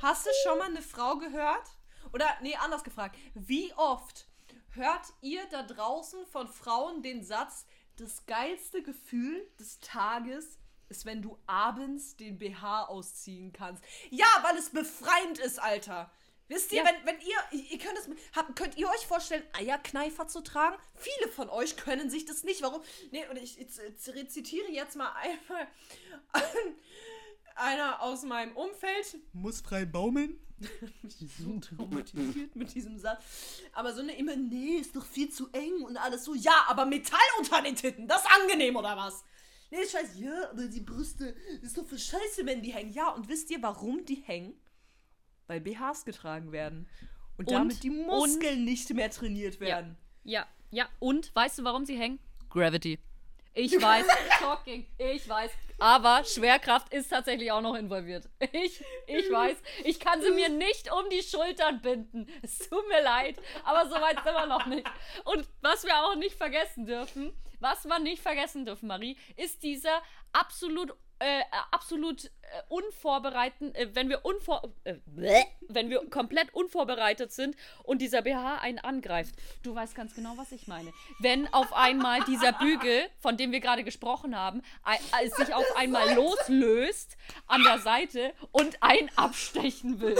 Hast 0.00 0.26
du 0.26 0.30
schon 0.42 0.58
mal 0.58 0.66
eine 0.68 0.82
Frau 0.82 1.16
gehört? 1.16 1.68
Oder, 2.12 2.26
nee, 2.42 2.54
anders 2.56 2.84
gefragt. 2.84 3.16
Wie 3.34 3.72
oft 3.74 4.26
hört 4.70 5.06
ihr 5.20 5.44
da 5.50 5.62
draußen 5.62 6.26
von 6.26 6.48
Frauen 6.48 7.02
den 7.02 7.22
Satz, 7.24 7.66
das 7.96 8.26
geilste 8.26 8.82
Gefühl 8.82 9.46
des 9.58 9.80
Tages 9.80 10.58
ist, 10.88 11.06
wenn 11.06 11.22
du 11.22 11.38
abends 11.46 12.16
den 12.16 12.38
BH 12.38 12.84
ausziehen 12.86 13.52
kannst? 13.52 13.82
Ja, 14.10 14.26
weil 14.42 14.56
es 14.56 14.70
befreiend 14.70 15.38
ist, 15.38 15.58
Alter. 15.60 16.10
Wisst 16.46 16.72
ihr, 16.72 16.82
Ja. 16.82 16.90
wenn, 16.90 17.06
wenn 17.06 17.20
ihr, 17.22 17.36
ihr 17.70 17.78
könnt 17.78 17.98
es, 17.98 18.06
habt, 18.36 18.54
könnt 18.54 18.76
ihr 18.76 18.86
euch 18.90 19.06
vorstellen, 19.06 19.42
Eierkneifer 19.54 20.28
zu 20.28 20.42
tragen? 20.42 20.76
Viele 20.94 21.32
von 21.32 21.48
euch 21.48 21.76
können 21.78 22.10
sich 22.10 22.26
das 22.26 22.44
nicht. 22.44 22.60
Warum? 22.60 22.82
Nee, 23.12 23.26
und 23.28 23.36
ich, 23.38 23.58
ich, 23.58 23.68
ich 23.78 24.14
rezitiere 24.14 24.70
jetzt 24.70 24.94
mal 24.96 25.10
einmal 25.14 25.66
einer 27.56 28.00
aus 28.02 28.22
meinem 28.24 28.56
Umfeld. 28.56 29.16
Muss 29.32 29.60
frei 29.60 29.84
baumeln. 29.84 30.36
mich 31.02 31.16
so 31.38 31.58
traumatisiert 31.58 32.54
mit 32.54 32.74
diesem 32.74 32.96
Satz. 32.98 33.22
Aber 33.72 33.92
so 33.92 34.00
eine 34.00 34.16
immer, 34.16 34.36
nee, 34.36 34.76
ist 34.76 34.94
doch 34.94 35.04
viel 35.04 35.28
zu 35.30 35.48
eng 35.52 35.82
und 35.82 35.96
alles 35.96 36.24
so. 36.24 36.34
Ja, 36.34 36.64
aber 36.68 36.86
Metall 36.86 37.18
unter 37.38 37.60
den 37.62 37.74
Titten, 37.76 38.06
das 38.06 38.22
ist 38.22 38.30
angenehm 38.40 38.76
oder 38.76 38.96
was? 38.96 39.24
Nee, 39.70 39.78
ist 39.82 39.92
scheiße. 39.92 40.18
Ja, 40.20 40.50
aber 40.50 40.66
die 40.66 40.80
Brüste, 40.80 41.34
ist 41.62 41.76
doch 41.76 41.84
für 41.84 41.98
scheiße, 41.98 42.46
wenn 42.46 42.62
die 42.62 42.72
hängen. 42.72 42.92
Ja, 42.92 43.08
und 43.10 43.28
wisst 43.28 43.50
ihr, 43.50 43.60
warum 43.62 44.04
die 44.04 44.22
hängen? 44.24 44.54
Weil 45.48 45.60
BHs 45.60 46.04
getragen 46.04 46.52
werden. 46.52 46.88
Und, 47.36 47.48
Und- 47.48 47.52
damit 47.52 47.82
die 47.82 47.90
Muskeln 47.90 48.64
nicht 48.64 48.88
mehr 48.94 49.10
trainiert 49.10 49.54
Ja. 49.54 49.60
werden. 49.60 49.96
Ja, 50.22 50.46
ja. 50.70 50.88
Und 51.00 51.34
weißt 51.34 51.58
du, 51.58 51.64
warum 51.64 51.84
sie 51.84 51.98
hängen? 51.98 52.20
Gravity. 52.48 52.98
Ich 53.54 53.80
weiß, 53.80 54.06
shocking, 54.40 54.86
ich 54.98 55.28
weiß. 55.28 55.50
Aber 55.78 56.24
Schwerkraft 56.24 56.92
ist 56.92 57.08
tatsächlich 57.08 57.50
auch 57.52 57.60
noch 57.60 57.74
involviert. 57.74 58.28
Ich, 58.52 58.84
ich 59.06 59.30
weiß, 59.30 59.56
ich 59.84 60.00
kann 60.00 60.20
sie 60.22 60.30
mir 60.30 60.48
nicht 60.48 60.92
um 60.92 61.08
die 61.10 61.22
Schultern 61.22 61.80
binden. 61.80 62.28
Es 62.42 62.58
tut 62.58 62.88
mir 62.88 63.02
leid, 63.02 63.40
aber 63.64 63.88
so 63.88 63.94
weit 63.94 64.16
sind 64.24 64.34
wir 64.34 64.46
noch 64.46 64.66
nicht. 64.66 64.86
Und 65.24 65.48
was 65.62 65.84
wir 65.84 65.96
auch 66.04 66.16
nicht 66.16 66.36
vergessen 66.36 66.86
dürfen, 66.86 67.32
was 67.60 67.84
wir 67.86 67.98
nicht 67.98 68.22
vergessen 68.22 68.64
dürfen, 68.66 68.88
Marie, 68.88 69.16
ist 69.36 69.62
dieser 69.62 70.02
absolut 70.32 70.94
äh, 71.24 71.42
absolut 71.70 72.26
äh, 72.26 72.28
unvorbereiten, 72.68 73.74
äh, 73.74 73.88
wenn 73.94 74.10
wir 74.10 74.26
unvor 74.26 74.62
äh, 74.84 74.96
wenn 75.68 75.88
wir 75.88 76.08
komplett 76.10 76.52
unvorbereitet 76.52 77.32
sind 77.32 77.56
und 77.82 78.02
dieser 78.02 78.20
BH 78.20 78.58
einen 78.58 78.78
angreift. 78.78 79.34
Du 79.62 79.74
weißt 79.74 79.94
ganz 79.94 80.14
genau, 80.14 80.34
was 80.36 80.52
ich 80.52 80.66
meine. 80.66 80.92
Wenn 81.20 81.50
auf 81.54 81.72
einmal 81.72 82.22
dieser 82.24 82.52
Bügel, 82.52 83.08
von 83.20 83.38
dem 83.38 83.52
wir 83.52 83.60
gerade 83.60 83.84
gesprochen 83.84 84.38
haben, 84.38 84.60
äh, 84.86 85.28
sich 85.30 85.54
auf 85.54 85.64
einmal 85.76 86.14
loslöst 86.14 87.16
an 87.46 87.62
der 87.64 87.78
Seite 87.78 88.34
und 88.52 88.82
einen 88.82 89.10
abstechen 89.16 90.00
will. 90.00 90.18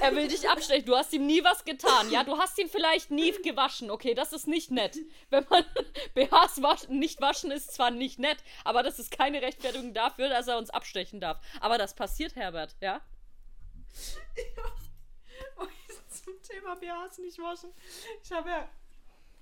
Er 0.00 0.16
will 0.16 0.26
dich 0.26 0.48
abstechen. 0.48 0.86
Du 0.86 0.96
hast 0.96 1.12
ihm 1.12 1.26
nie 1.26 1.44
was 1.44 1.64
getan. 1.64 2.10
Ja, 2.10 2.24
du 2.24 2.36
hast 2.38 2.58
ihn 2.58 2.68
vielleicht 2.68 3.12
nie 3.12 3.30
gewaschen. 3.42 3.90
Okay, 3.90 4.14
das 4.14 4.32
ist 4.32 4.48
nicht 4.48 4.72
nett. 4.72 4.98
Wenn 5.28 5.46
man 5.48 5.64
BHs 6.14 6.62
waschen, 6.62 6.98
nicht 6.98 7.20
waschen 7.20 7.50
ist 7.52 7.72
zwar 7.74 7.90
nicht 7.90 8.18
nett, 8.18 8.38
aber 8.64 8.82
das 8.82 8.98
ist 8.98 9.16
keine 9.16 9.42
Rechtfertigung 9.42 9.94
dafür, 10.00 10.28
dass 10.28 10.48
er 10.48 10.58
uns 10.58 10.70
abstechen 10.70 11.20
darf. 11.20 11.40
Aber 11.60 11.78
das 11.78 11.94
passiert, 11.94 12.36
Herbert, 12.36 12.76
ja? 12.80 13.00
Ja. 14.36 14.62
Oh, 15.56 15.66
zum 16.10 16.34
Thema 16.42 16.74
BHs 16.76 17.18
nicht 17.18 17.38
waschen. 17.38 17.70
Ich 18.22 18.30
habe 18.30 18.50
ja 18.50 18.68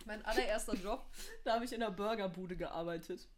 mein 0.06 0.24
allererster 0.24 0.74
Job, 0.74 1.04
da 1.44 1.54
habe 1.54 1.64
ich 1.64 1.72
in 1.72 1.80
der 1.80 1.90
Burgerbude 1.90 2.56
gearbeitet. 2.56 3.28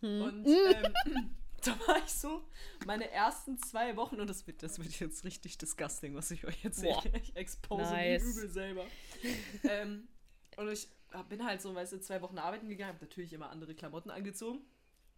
Hm. 0.00 0.22
Und 0.22 0.46
ähm, 0.46 0.94
da 1.64 1.78
war 1.86 1.98
ich 1.98 2.12
so 2.12 2.44
meine 2.86 3.10
ersten 3.10 3.58
zwei 3.58 3.96
Wochen 3.96 4.20
und 4.20 4.28
das 4.28 4.46
wird, 4.46 4.62
das 4.62 4.78
wird 4.78 5.00
jetzt 5.00 5.24
richtig 5.24 5.58
disgusting, 5.58 6.14
was 6.14 6.30
ich 6.30 6.44
euch 6.44 6.64
erzähle. 6.64 6.94
Boah. 6.94 7.14
Ich 7.14 7.36
expose 7.36 7.82
nice. 7.82 8.24
mich 8.24 8.36
übel 8.36 8.50
selber. 8.50 8.84
ähm, 9.64 10.08
und 10.56 10.70
ich 10.70 10.88
bin 11.28 11.44
halt 11.44 11.60
so, 11.60 11.74
weißt 11.74 11.92
du, 11.92 12.00
zwei 12.00 12.20
Wochen 12.22 12.38
arbeiten 12.38 12.68
gegangen, 12.68 12.94
habe 12.94 13.04
natürlich 13.04 13.32
immer 13.32 13.50
andere 13.50 13.74
Klamotten 13.74 14.10
angezogen. 14.10 14.60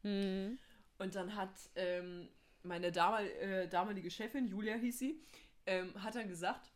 Mhm. 0.03 0.59
Und 0.99 1.15
dann 1.15 1.35
hat 1.35 1.55
ähm, 1.75 2.29
meine 2.63 2.93
damal, 2.93 3.27
äh, 3.27 3.69
damalige 3.69 4.11
Chefin, 4.11 4.47
Julia 4.47 4.75
hieß 4.75 4.99
sie, 4.99 5.21
ähm, 5.67 5.93
hat 6.03 6.15
dann 6.15 6.29
gesagt, 6.29 6.73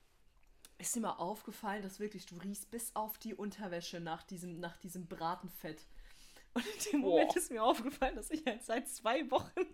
ist 0.78 0.94
dir 0.94 1.00
mal 1.00 1.12
aufgefallen, 1.12 1.82
dass 1.82 1.98
wirklich 1.98 2.26
du 2.26 2.36
riechst 2.36 2.70
bis 2.70 2.94
auf 2.94 3.18
die 3.18 3.34
Unterwäsche 3.34 4.00
nach 4.00 4.22
diesem, 4.22 4.60
nach 4.60 4.76
diesem 4.76 5.06
Bratenfett. 5.06 5.86
Und 6.54 6.64
in 6.66 6.92
dem 6.92 7.00
Moment 7.00 7.34
ist 7.36 7.50
mir 7.50 7.62
aufgefallen, 7.62 8.16
dass 8.16 8.30
ich 8.30 8.44
halt 8.46 8.62
seit 8.64 8.88
zwei 8.88 9.28
Wochen 9.30 9.66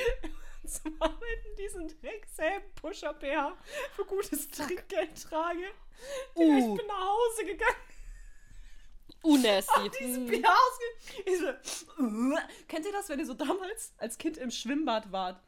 zum 0.66 1.00
Arbeiten 1.00 1.56
diesen 1.58 1.88
selben 2.32 2.74
Pusher-BH 2.76 3.56
für 3.94 4.04
gutes 4.04 4.48
Trinkgeld 4.48 5.22
trage. 5.22 5.64
Uh. 6.34 6.58
Ich 6.58 6.78
bin 6.78 6.86
nach 6.86 7.00
Hause 7.00 7.44
gegangen. 7.46 7.93
Unnasty. 9.22 9.80
Ausge... 10.44 11.58
So, 11.96 12.02
uh. 12.02 12.36
Kennt 12.68 12.84
ihr 12.84 12.92
das, 12.92 13.08
wenn 13.08 13.18
ihr 13.18 13.26
so 13.26 13.34
damals 13.34 13.94
als 13.96 14.18
Kind 14.18 14.36
im 14.36 14.50
Schwimmbad 14.50 15.12
wart 15.12 15.40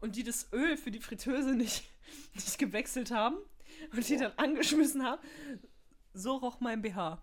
und 0.00 0.16
die 0.16 0.24
das 0.24 0.48
Öl 0.52 0.76
für 0.76 0.90
die 0.90 1.00
Fritteuse 1.00 1.54
nicht, 1.54 1.84
nicht 2.34 2.58
gewechselt 2.58 3.10
haben 3.10 3.36
und 3.92 4.08
die 4.08 4.16
dann 4.16 4.32
angeschmissen 4.36 5.04
haben? 5.04 5.20
So 6.14 6.36
roch 6.36 6.60
mein 6.60 6.80
BH. 6.82 7.22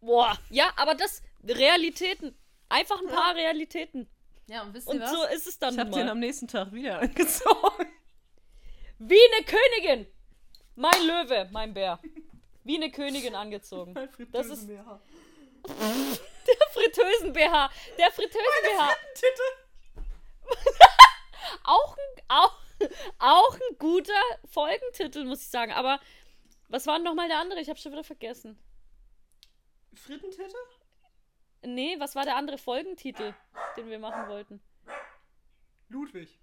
Boah, 0.00 0.38
ja, 0.50 0.72
aber 0.76 0.94
das 0.94 1.22
Realitäten. 1.44 2.36
Einfach 2.68 3.00
ein 3.00 3.08
paar 3.08 3.34
Realitäten. 3.34 4.08
Ja, 4.46 4.62
und 4.62 4.74
wisst 4.74 4.88
ihr 4.88 4.94
und 4.94 5.00
was? 5.00 5.12
so 5.12 5.24
ist 5.34 5.46
es 5.46 5.58
dann 5.58 5.74
Ich 5.74 5.80
hab 5.80 5.90
mal. 5.90 5.96
den 5.98 6.08
am 6.08 6.18
nächsten 6.18 6.48
Tag 6.48 6.72
wieder 6.72 6.98
angezogen. 7.00 7.86
Wie 8.98 9.14
eine 9.14 9.44
Königin! 9.46 10.06
Mein 10.74 11.06
Löwe, 11.06 11.48
mein 11.52 11.74
Bär. 11.74 11.98
Wie 12.64 12.76
eine 12.76 12.90
Königin 12.90 13.34
angezogen. 13.34 13.92
Mein 13.92 14.08
das 14.30 14.46
ist 14.46 14.68
der 14.68 14.84
Fritteusen 16.72 17.32
BH. 17.32 17.70
Der 17.98 18.10
Fritteusen 18.10 18.62
BH. 18.62 18.90
auch, 21.64 21.96
ein, 21.96 22.22
auch, 22.28 22.58
auch 23.18 23.54
ein 23.54 23.78
guter 23.78 24.12
Folgentitel, 24.50 25.24
muss 25.24 25.42
ich 25.42 25.48
sagen. 25.48 25.72
Aber 25.72 26.00
was 26.68 26.86
war 26.86 26.98
noch 26.98 27.14
mal 27.14 27.28
der 27.28 27.38
andere? 27.38 27.60
Ich 27.60 27.68
habe 27.68 27.78
schon 27.78 27.92
wieder 27.92 28.04
vergessen. 28.04 28.58
Frittentitte? 29.94 30.56
Nee, 31.64 31.96
was 32.00 32.16
war 32.16 32.24
der 32.24 32.36
andere 32.36 32.58
Folgentitel, 32.58 33.34
den 33.76 33.88
wir 33.88 33.98
machen 33.98 34.28
wollten? 34.28 34.60
Ludwig. 35.88 36.40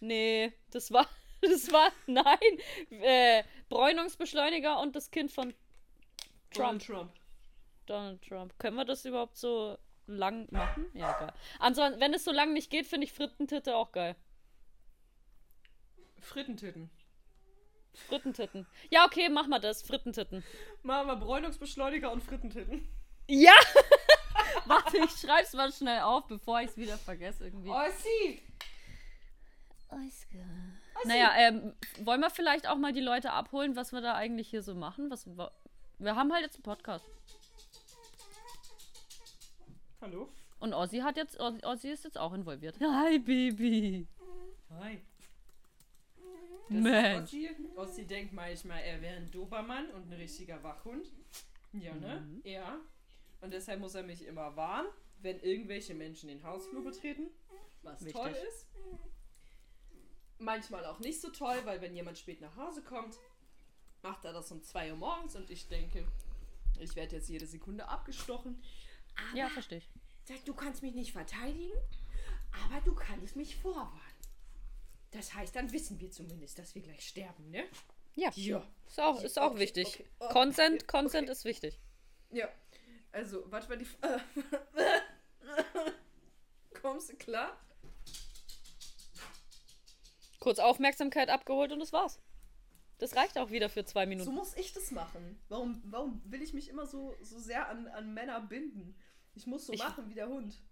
Nee, 0.00 0.52
das 0.70 0.90
war. 0.92 1.08
Das 1.42 1.70
war. 1.70 1.92
Nein. 2.06 2.58
Äh, 2.90 3.44
Bräunungsbeschleuniger 3.68 4.80
und 4.80 4.96
das 4.96 5.10
Kind 5.10 5.32
von 5.32 5.54
Trump. 6.50 6.80
Donald 6.80 6.86
Trump. 6.86 7.12
Donald 7.86 8.22
Trump. 8.22 8.58
Können 8.58 8.76
wir 8.76 8.84
das 8.84 9.04
überhaupt 9.04 9.36
so 9.36 9.78
lang 10.06 10.48
machen? 10.50 10.86
Ja, 10.94 11.12
geil. 11.18 11.32
Ansonsten, 11.58 12.00
wenn 12.00 12.14
es 12.14 12.24
so 12.24 12.32
lang 12.32 12.52
nicht 12.52 12.70
geht, 12.70 12.86
finde 12.86 13.04
ich 13.04 13.12
Frittentitte 13.12 13.76
auch 13.76 13.92
geil. 13.92 14.16
Frittentitten. 16.20 16.90
Frittentitten. 18.08 18.66
Ja, 18.90 19.06
okay, 19.06 19.28
mach 19.28 19.46
mal 19.46 19.58
das. 19.58 19.82
Frittentitten. 19.82 20.44
Machen 20.82 21.08
wir 21.08 21.16
Bräunungsbeschleuniger 21.16 22.12
und 22.12 22.22
Frittentitten. 22.22 22.88
Ja! 23.28 23.54
Warte, 24.66 24.98
ich 24.98 25.10
schreib's 25.10 25.54
mal 25.54 25.72
schnell 25.72 26.00
auf, 26.00 26.26
bevor 26.26 26.60
ich 26.60 26.70
es 26.70 26.76
wieder 26.76 26.98
vergesse 26.98 27.44
irgendwie. 27.44 27.70
Oh, 27.70 27.90
sie! 27.98 28.42
Naja, 31.04 31.32
ähm, 31.36 31.74
wollen 32.02 32.20
wir 32.20 32.30
vielleicht 32.30 32.68
auch 32.68 32.76
mal 32.76 32.92
die 32.92 33.00
Leute 33.00 33.32
abholen, 33.32 33.76
was 33.76 33.92
wir 33.92 34.00
da 34.00 34.14
eigentlich 34.14 34.48
hier 34.48 34.62
so 34.62 34.74
machen? 34.74 35.10
Was, 35.10 35.26
wir 35.98 36.16
haben 36.16 36.32
halt 36.32 36.44
jetzt 36.44 36.56
einen 36.56 36.62
Podcast. 36.62 37.04
Hallo? 40.00 40.28
Und 40.58 40.74
Ozzy 40.74 40.98
hat 40.98 41.16
jetzt, 41.16 41.38
Ozzy 41.40 41.88
ist 41.88 42.04
jetzt 42.04 42.18
auch 42.18 42.32
involviert. 42.32 42.78
Hi, 42.80 43.18
Baby. 43.18 44.06
Hi. 44.70 45.00
Das 46.68 46.82
Mensch. 46.82 47.32
Ossi. 47.32 47.50
Ossi 47.76 48.06
denkt 48.06 48.32
manchmal, 48.32 48.82
er 48.82 49.00
wäre 49.00 49.16
ein 49.16 49.30
Dobermann 49.30 49.88
und 49.90 50.08
ein 50.10 50.12
richtiger 50.14 50.62
Wachhund. 50.62 51.06
Ja, 51.72 51.94
ne? 51.94 52.20
Mhm. 52.20 52.40
Ja. 52.44 52.80
Und 53.40 53.52
deshalb 53.52 53.80
muss 53.80 53.94
er 53.94 54.02
mich 54.02 54.26
immer 54.26 54.56
warnen, 54.56 54.88
wenn 55.20 55.38
irgendwelche 55.40 55.94
Menschen 55.94 56.28
den 56.28 56.42
Hausflur 56.42 56.82
betreten. 56.82 57.28
Was 57.82 58.00
Wichtig. 58.04 58.20
toll 58.20 58.34
ist. 58.48 58.66
Manchmal 60.38 60.84
auch 60.84 60.98
nicht 60.98 61.20
so 61.20 61.30
toll, 61.30 61.60
weil 61.64 61.80
wenn 61.80 61.94
jemand 61.94 62.18
spät 62.18 62.40
nach 62.40 62.56
Hause 62.56 62.82
kommt, 62.82 63.16
macht 64.02 64.24
er 64.24 64.32
das 64.32 64.50
um 64.52 64.62
2 64.62 64.92
Uhr 64.92 64.96
morgens 64.96 65.36
und 65.36 65.50
ich 65.50 65.68
denke, 65.68 66.06
ich 66.78 66.94
werde 66.94 67.16
jetzt 67.16 67.28
jede 67.28 67.46
Sekunde 67.46 67.88
abgestochen. 67.88 68.62
Aber 69.16 69.38
ja, 69.38 69.48
verstehe 69.48 69.78
ich. 69.78 70.44
Du 70.44 70.54
kannst 70.54 70.82
mich 70.82 70.94
nicht 70.94 71.12
verteidigen, 71.12 71.72
aber 72.64 72.80
du 72.82 72.94
kannst 72.94 73.36
mich 73.36 73.56
vorwarnen. 73.56 74.00
Das 75.12 75.34
heißt, 75.34 75.56
dann 75.56 75.72
wissen 75.72 75.98
wir 76.00 76.10
zumindest, 76.10 76.58
dass 76.58 76.74
wir 76.74 76.82
gleich 76.82 77.08
sterben, 77.08 77.50
ne? 77.50 77.64
Ja. 78.16 78.30
Ja. 78.34 78.66
Ist 78.86 79.00
auch, 79.00 79.22
ist 79.22 79.38
auch 79.38 79.52
okay, 79.52 79.60
wichtig. 79.60 79.86
Okay, 79.86 80.06
okay, 80.18 80.32
Consent, 80.32 80.88
Consent 80.88 81.28
ist 81.28 81.44
wichtig. 81.44 81.78
Ja. 82.30 82.48
Also, 83.12 83.44
was 83.50 83.68
war 83.68 83.76
die. 83.76 83.84
F 83.84 83.96
Kommst 86.82 87.10
du 87.10 87.16
klar? 87.16 87.56
Kurz 90.46 90.60
Aufmerksamkeit 90.60 91.28
abgeholt 91.28 91.72
und 91.72 91.80
das 91.80 91.92
war's. 91.92 92.20
Das 92.98 93.16
reicht 93.16 93.36
auch 93.36 93.50
wieder 93.50 93.68
für 93.68 93.84
zwei 93.84 94.06
Minuten. 94.06 94.26
So 94.26 94.30
muss 94.30 94.56
ich 94.56 94.72
das 94.72 94.92
machen. 94.92 95.36
Warum, 95.48 95.82
warum 95.86 96.22
will 96.24 96.40
ich 96.40 96.54
mich 96.54 96.68
immer 96.68 96.86
so, 96.86 97.16
so 97.20 97.40
sehr 97.40 97.68
an, 97.68 97.88
an 97.88 98.14
Männer 98.14 98.40
binden? 98.42 98.94
Ich 99.34 99.48
muss 99.48 99.66
so 99.66 99.72
ich 99.72 99.80
machen 99.80 100.08
wie 100.08 100.14
der 100.14 100.28
Hund. 100.28 100.62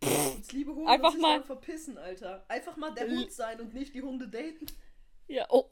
Jetzt 0.00 0.52
liebe 0.52 0.74
Hunde 0.74 0.90
einfach 0.90 1.14
mal 1.18 1.42
verpissen, 1.42 1.98
Alter. 1.98 2.42
Einfach 2.48 2.78
mal 2.78 2.94
der 2.94 3.06
Hund 3.06 3.30
sein 3.30 3.60
und 3.60 3.74
nicht 3.74 3.94
die 3.94 4.00
Hunde 4.00 4.28
daten. 4.28 4.64
Ja, 5.26 5.44
oh. 5.50 5.68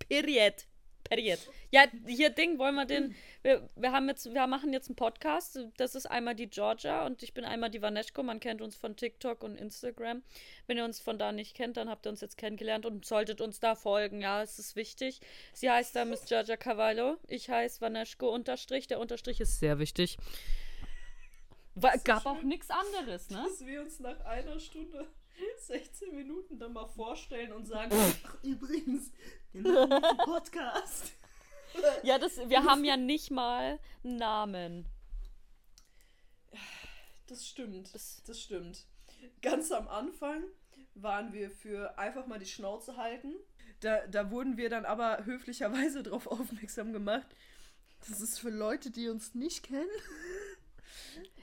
Period. 0.00 0.66
Period. 1.08 1.38
Ja, 1.70 1.84
hier 2.06 2.30
Ding, 2.30 2.58
wollen 2.58 2.74
wir 2.74 2.84
den. 2.84 3.14
Wir, 3.42 3.68
wir 3.76 3.92
haben 3.92 4.08
jetzt, 4.08 4.32
wir 4.32 4.46
machen 4.46 4.72
jetzt 4.72 4.88
einen 4.88 4.96
Podcast. 4.96 5.58
Das 5.76 5.94
ist 5.94 6.06
einmal 6.06 6.34
die 6.34 6.48
Georgia 6.48 7.06
und 7.06 7.22
ich 7.22 7.34
bin 7.34 7.44
einmal 7.44 7.70
die 7.70 7.82
Vaneschko. 7.82 8.22
Man 8.22 8.40
kennt 8.40 8.62
uns 8.62 8.76
von 8.76 8.96
TikTok 8.96 9.42
und 9.42 9.56
Instagram. 9.56 10.22
Wenn 10.66 10.76
ihr 10.76 10.84
uns 10.84 11.00
von 11.00 11.18
da 11.18 11.32
nicht 11.32 11.54
kennt, 11.54 11.76
dann 11.76 11.88
habt 11.88 12.06
ihr 12.06 12.10
uns 12.10 12.20
jetzt 12.20 12.36
kennengelernt 12.36 12.86
und 12.86 13.04
solltet 13.04 13.40
uns 13.40 13.60
da 13.60 13.74
folgen. 13.74 14.20
Ja, 14.20 14.42
es 14.42 14.58
ist 14.58 14.76
wichtig. 14.76 15.20
Sie 15.52 15.70
heißt 15.70 15.96
da 15.96 16.04
Miss 16.04 16.24
Georgia 16.26 16.56
Cavallo. 16.56 17.16
Ich 17.26 17.48
heiße 17.48 17.80
Vaneschko 17.80 18.28
Unterstrich. 18.28 18.86
Der 18.86 19.00
Unterstrich 19.00 19.40
ist 19.40 19.60
sehr 19.60 19.78
wichtig. 19.78 20.18
War, 21.74 21.96
gab 21.98 22.26
auch 22.26 22.42
nichts 22.42 22.70
anderes, 22.70 23.30
ne? 23.30 23.44
Dass 23.46 23.64
wir 23.64 23.82
uns 23.82 24.00
nach 24.00 24.20
einer 24.24 24.58
Stunde 24.58 25.06
16 25.58 26.14
Minuten 26.14 26.58
dann 26.58 26.72
mal 26.72 26.86
vorstellen 26.86 27.52
und 27.52 27.66
sagen, 27.66 27.90
ach 27.94 28.42
übrigens, 28.42 29.10
einen 29.54 29.64
Podcast. 30.24 31.12
Ja, 32.02 32.18
das, 32.18 32.38
wir 32.48 32.64
haben 32.70 32.84
ja 32.84 32.96
nicht 32.96 33.30
mal 33.30 33.78
einen 34.04 34.16
Namen. 34.16 34.86
Das 37.26 37.46
stimmt. 37.46 37.94
Das- 37.94 38.22
Das, 38.26 38.40
stimmt. 38.40 38.84
Ganz 39.42 39.70
am 39.72 39.88
Anfang 39.88 40.42
waren 40.94 41.32
wir 41.32 41.50
für 41.50 41.98
einfach 41.98 42.26
mal 42.26 42.38
die 42.38 42.46
Schnauze 42.46 42.96
halten. 42.96 43.34
Da, 43.80 44.06
da 44.06 44.30
wurden 44.30 44.56
wir 44.56 44.70
dann 44.70 44.84
aber 44.84 45.24
höflicherweise 45.24 46.02
darauf 46.02 46.26
aufmerksam 46.26 46.92
gemacht. 46.92 47.26
Das 48.08 48.20
ist 48.20 48.38
für 48.38 48.50
Leute, 48.50 48.90
die 48.90 49.08
uns 49.08 49.34
nicht 49.34 49.64
kennen. 49.64 49.88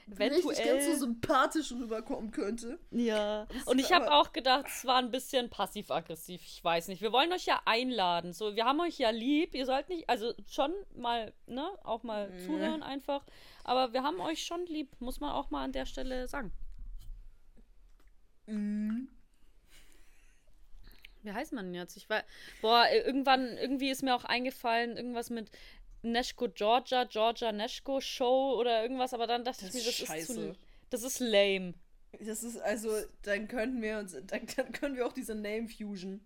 Richtig 0.08 0.44
ganz 0.44 0.44
so 0.44 0.50
Eventuell. 0.52 0.96
sympathisch 0.96 1.72
rüberkommen 1.72 2.30
könnte. 2.30 2.78
Ja. 2.92 3.46
Das 3.46 3.64
Und 3.64 3.80
ich 3.80 3.92
habe 3.92 4.12
auch 4.12 4.32
gedacht, 4.32 4.66
es 4.68 4.84
war 4.84 4.98
ein 4.98 5.10
bisschen 5.10 5.50
passiv-aggressiv. 5.50 6.40
Ich 6.44 6.62
weiß 6.62 6.86
nicht. 6.88 7.02
Wir 7.02 7.10
wollen 7.12 7.32
euch 7.32 7.44
ja 7.46 7.60
einladen. 7.64 8.32
So, 8.32 8.54
wir 8.54 8.64
haben 8.66 8.78
euch 8.80 8.98
ja 8.98 9.10
lieb. 9.10 9.54
Ihr 9.54 9.66
sollt 9.66 9.88
nicht, 9.88 10.08
also 10.08 10.32
schon 10.48 10.72
mal, 10.94 11.32
ne, 11.46 11.68
auch 11.82 12.04
mal 12.04 12.30
Nee. 12.30 12.46
zuhören 12.46 12.82
einfach. 12.84 13.24
Aber 13.64 13.92
wir 13.92 14.04
haben 14.04 14.20
euch 14.20 14.44
schon 14.44 14.64
lieb, 14.66 14.88
muss 15.00 15.18
man 15.18 15.32
auch 15.32 15.50
mal 15.50 15.64
an 15.64 15.72
der 15.72 15.86
Stelle 15.86 16.28
sagen. 16.28 16.52
Mhm. 18.46 19.08
Wie 21.22 21.32
heißt 21.32 21.52
man 21.52 21.64
denn 21.66 21.74
jetzt? 21.74 21.96
Ich 21.96 22.08
war, 22.08 22.22
boah, 22.62 22.84
irgendwann, 22.92 23.58
irgendwie 23.58 23.90
ist 23.90 24.04
mir 24.04 24.14
auch 24.14 24.24
eingefallen, 24.24 24.96
irgendwas 24.96 25.30
mit 25.30 25.50
Neshko 26.06 26.48
Georgia, 26.48 27.04
Georgia 27.04 27.52
Neshko 27.52 28.00
Show 28.00 28.56
oder 28.58 28.82
irgendwas, 28.82 29.12
aber 29.14 29.26
dann 29.26 29.44
dachte 29.44 29.66
Das 29.66 29.74
ich 29.74 29.80
mir, 29.84 29.90
das 29.90 29.92
ist 29.92 29.98
zu, 29.98 30.06
scheiße. 30.06 30.56
das 30.90 31.02
ist 31.02 31.18
lame. 31.20 31.74
Das 32.20 32.42
ist 32.42 32.58
also, 32.58 32.90
dann 33.22 33.48
könnten 33.48 33.82
wir 33.82 33.98
uns, 33.98 34.12
dann, 34.26 34.46
dann 34.56 34.72
können 34.72 34.96
wir 34.96 35.06
auch 35.06 35.12
diese 35.12 35.34
Name 35.34 35.68
Fusion. 35.68 36.24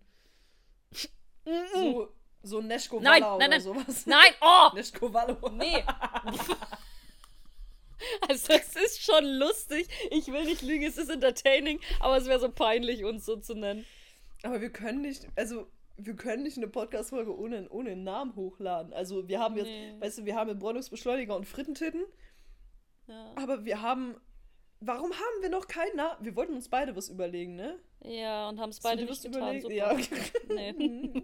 So, 1.73 2.13
so 2.43 2.61
Neschko 2.61 2.99
Nein, 2.99 3.23
Walla 3.23 3.37
nein, 3.37 3.47
oder 3.47 3.47
nein. 3.49 3.61
sowas. 3.61 4.05
Nein, 4.05 4.31
oh! 4.41 4.69
Neschko 4.75 5.13
Wallo. 5.13 5.49
Nee. 5.49 5.83
Also 8.27 8.53
es 8.53 8.75
ist 8.75 9.03
schon 9.03 9.23
lustig. 9.23 9.87
Ich 10.09 10.25
will 10.27 10.45
nicht 10.45 10.63
lügen, 10.63 10.85
es 10.87 10.97
ist 10.97 11.09
entertaining, 11.11 11.79
aber 11.99 12.17
es 12.17 12.25
wäre 12.25 12.39
so 12.39 12.49
peinlich, 12.51 13.03
uns 13.03 13.25
so 13.25 13.35
zu 13.35 13.53
nennen. 13.53 13.85
Aber 14.41 14.59
wir 14.59 14.71
können 14.71 15.01
nicht, 15.01 15.27
also 15.35 15.67
wir 16.05 16.15
können 16.15 16.43
nicht 16.43 16.57
eine 16.57 16.67
Podcast-Folge 16.67 17.37
ohne, 17.37 17.69
ohne 17.69 17.91
einen 17.91 18.03
Namen 18.03 18.35
hochladen. 18.35 18.93
Also 18.93 19.27
wir 19.27 19.39
haben 19.39 19.55
jetzt, 19.57 19.67
Nee. 19.67 19.95
weißt 19.99 20.19
du, 20.19 20.25
wir 20.25 20.35
haben 20.35 20.57
Bräunungsbeschleuniger 20.59 21.35
und 21.35 21.45
Frittentitten, 21.45 22.03
Ja. 23.07 23.33
aber 23.35 23.65
wir 23.65 23.81
haben, 23.81 24.15
warum 24.79 25.11
haben 25.11 25.41
wir 25.41 25.49
noch 25.49 25.67
keinen 25.67 25.95
Namen? 25.97 26.23
Wir 26.25 26.35
wollten 26.35 26.53
uns 26.53 26.69
beide 26.69 26.95
was 26.95 27.09
überlegen, 27.09 27.55
ne? 27.55 27.79
Ja, 28.03 28.49
und 28.49 28.59
haben 28.59 28.71
es 28.71 28.79
beide 28.79 29.05
nicht 29.05 29.21
getan. 29.23 29.41
überlegt? 29.41 29.61
Super. 29.63 29.75
Ja. 29.75 29.95
Nee. 30.49 31.23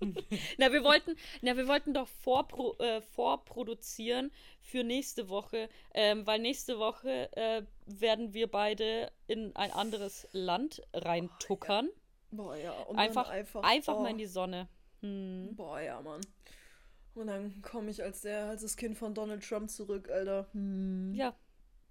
na, 0.58 0.72
wir 0.72 0.82
wollten, 0.82 1.14
na, 1.42 1.56
wir 1.56 1.68
wollten 1.68 1.94
doch 1.94 2.08
vorpro 2.08 2.76
äh, 2.80 3.00
vorproduzieren 3.00 4.32
für 4.60 4.82
nächste 4.82 5.28
Woche, 5.28 5.68
ähm, 5.94 6.26
weil 6.26 6.40
nächste 6.40 6.78
Woche 6.80 7.30
äh, 7.36 7.62
werden 7.86 8.34
wir 8.34 8.48
beide 8.50 9.12
in 9.28 9.54
ein 9.54 9.70
anderes 9.70 10.26
Land 10.32 10.82
reintuckern. 10.92 11.88
Boah, 12.30 12.56
ja. 12.56 12.72
Und 12.82 12.98
einfach, 12.98 13.24
dann 13.24 13.32
einfach, 13.34 13.62
einfach 13.62 13.96
oh. 13.96 14.02
mal 14.02 14.10
in 14.10 14.18
die 14.18 14.26
Sonne. 14.26 14.68
Hm. 15.00 15.54
Boah, 15.54 15.80
ja, 15.80 16.00
Mann. 16.00 16.20
Und 17.14 17.26
dann 17.26 17.62
komme 17.62 17.90
ich 17.90 18.02
als 18.02 18.20
der, 18.20 18.46
als 18.46 18.62
das 18.62 18.76
Kind 18.76 18.96
von 18.96 19.14
Donald 19.14 19.46
Trump 19.46 19.70
zurück, 19.70 20.08
Alter. 20.10 20.46
Hm. 20.52 21.14
Ja. 21.14 21.34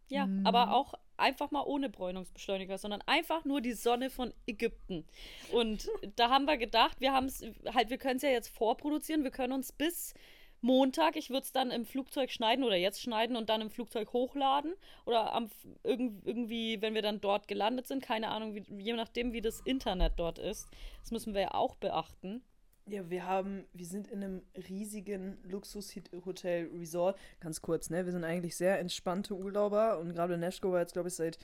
Ja, 0.10 0.26
Mhm. 0.26 0.46
aber 0.48 0.74
auch 0.74 0.94
einfach 1.18 1.52
mal 1.52 1.64
ohne 1.64 1.90
Bräunungsbeschleuniger, 1.90 2.78
sondern 2.78 3.02
einfach 3.08 3.44
nur 3.44 3.60
die 3.60 3.74
Sonne 3.74 4.10
von 4.10 4.34
Ägypten. 4.46 5.06
Und 5.52 5.90
da 6.16 6.30
haben 6.30 6.46
wir 6.46 6.58
gedacht, 6.58 7.02
wir 7.02 7.12
haben 7.12 7.26
es 7.26 7.44
halt, 7.74 7.90
wir 7.90 7.98
können 7.98 8.18
es 8.18 8.24
ja 8.24 8.30
jetzt 8.30 8.50
vorproduzieren, 8.50 9.24
wir 9.24 9.32
können 9.32 9.54
uns 9.54 9.72
bis 9.74 10.14
Montag, 10.62 11.16
ich 11.16 11.30
würde 11.30 11.44
es 11.44 11.52
dann 11.52 11.72
im 11.72 11.86
Flugzeug 11.86 12.32
schneiden 12.32 12.64
oder 12.64 12.76
jetzt 12.76 13.02
schneiden 13.02 13.36
und 13.36 13.50
dann 13.50 13.62
im 13.62 13.70
Flugzeug 13.70 14.12
hochladen 14.14 14.74
oder 15.06 15.34
am, 15.34 15.50
irgend, 15.84 16.26
irgendwie, 16.26 16.82
wenn 16.82 16.94
wir 16.94 17.02
dann 17.02 17.22
dort 17.22 17.48
gelandet 17.48 17.88
sind, 17.88 18.02
keine 18.02 18.30
Ahnung, 18.30 18.56
wie, 18.56 18.66
je 18.82 18.94
nachdem, 18.94 19.34
wie 19.34 19.42
das 19.42 19.62
Internet 19.62 20.14
dort 20.18 20.40
ist. 20.40 20.68
Das 21.02 21.12
müssen 21.12 21.34
wir 21.34 21.42
ja 21.42 21.54
auch 21.54 21.76
beachten. 21.76 22.42
Ja, 22.90 23.10
wir 23.10 23.26
haben, 23.26 23.66
wir 23.74 23.86
sind 23.86 24.08
in 24.08 24.24
einem 24.24 24.42
riesigen 24.70 25.38
Luxus-Hotel-Resort. 25.44 27.20
Ganz 27.42 27.62
kurz, 27.62 27.90
ne? 27.90 28.06
Wir 28.06 28.14
sind 28.14 28.24
eigentlich 28.24 28.56
sehr 28.56 28.80
entspannte 28.80 29.36
Urlauber 29.36 30.00
und 30.00 30.14
gerade 30.14 30.38
Neschko 30.38 30.72
war 30.72 30.80
jetzt, 30.80 30.94
glaube 30.94 31.10
ich, 31.10 31.16
seit 31.16 31.38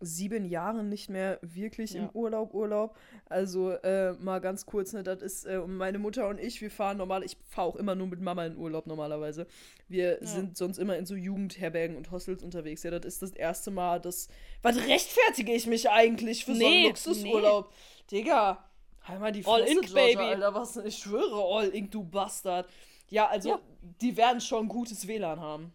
sieben 0.00 0.44
Jahren 0.44 0.88
nicht 0.88 1.08
mehr 1.10 1.38
wirklich 1.42 1.94
im 1.94 2.04
Ja. 2.04 2.10
Urlaub, 2.14 2.54
Urlaub. 2.54 2.96
Also 3.26 3.70
äh, 3.70 4.12
mal 4.14 4.40
ganz 4.40 4.66
kurz, 4.66 4.92
ne, 4.92 5.02
das 5.02 5.22
ist 5.22 5.44
äh, 5.44 5.58
meine 5.60 5.98
Mutter 5.98 6.28
und 6.28 6.38
ich, 6.40 6.60
wir 6.60 6.70
fahren 6.70 6.96
normal, 6.98 7.22
ich 7.24 7.36
fahre 7.48 7.68
auch 7.68 7.76
immer 7.76 7.94
nur 7.94 8.06
mit 8.06 8.20
Mama 8.20 8.44
in 8.46 8.56
Urlaub 8.56 8.86
normalerweise. 8.86 9.46
Wir 9.88 10.18
Ja. 10.20 10.26
sind 10.26 10.56
sonst 10.56 10.78
immer 10.78 10.96
in 10.96 11.06
so 11.06 11.14
Jugendherbergen 11.14 11.96
und 11.96 12.10
Hostels 12.10 12.42
unterwegs. 12.42 12.82
Ja, 12.82 12.90
das 12.90 13.04
ist 13.04 13.22
das 13.22 13.30
erste 13.32 13.70
Mal, 13.70 14.00
das. 14.00 14.28
Was 14.62 14.76
rechtfertige 14.76 15.52
ich 15.52 15.66
mich 15.66 15.90
eigentlich 15.90 16.44
für 16.44 16.54
so 16.54 16.64
einen 16.64 16.70
Nee, 16.74 16.86
Luxusurlaub? 16.88 17.72
Digga, 18.10 18.64
halt 19.04 19.20
mal 19.20 19.32
die 19.32 19.44
All 19.46 19.60
Fresse, 19.60 19.72
Ink, 19.72 19.86
Georgia, 19.86 20.18
Baby. 20.18 20.34
Alter, 20.34 20.54
was? 20.54 20.76
Ich 20.76 20.96
schwöre, 20.98 21.42
All 21.42 21.68
Ink, 21.74 21.90
du 21.90 22.02
Bastard. 22.04 22.68
Ja, 23.08 23.26
also, 23.28 23.50
Ja. 23.50 23.60
die 24.00 24.16
werden 24.16 24.40
schon 24.40 24.68
gutes 24.68 25.06
WLAN 25.06 25.40
haben. 25.40 25.72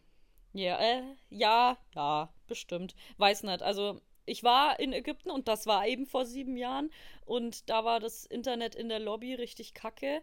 Ja, 0.53 0.80
äh, 0.80 1.03
ja, 1.30 1.77
ja, 1.94 2.30
bestimmt. 2.48 2.95
Weiß 3.18 3.44
nicht. 3.44 3.61
Also, 3.61 4.02
ich 4.27 4.43
war 4.43 4.79
in 4.79 4.93
Ägypten 4.93 5.31
und 5.31 5.47
das 5.47 5.65
war 5.65 5.87
eben 5.87 6.05
vor 6.05 6.25
sieben 6.25 6.57
Jahren 6.57 6.91
und 7.25 7.69
da 7.69 7.83
war 7.85 7.99
das 7.99 8.25
Internet 8.25 8.75
in 8.75 8.89
der 8.89 8.99
Lobby 8.99 9.33
richtig 9.33 9.73
kacke. 9.73 10.21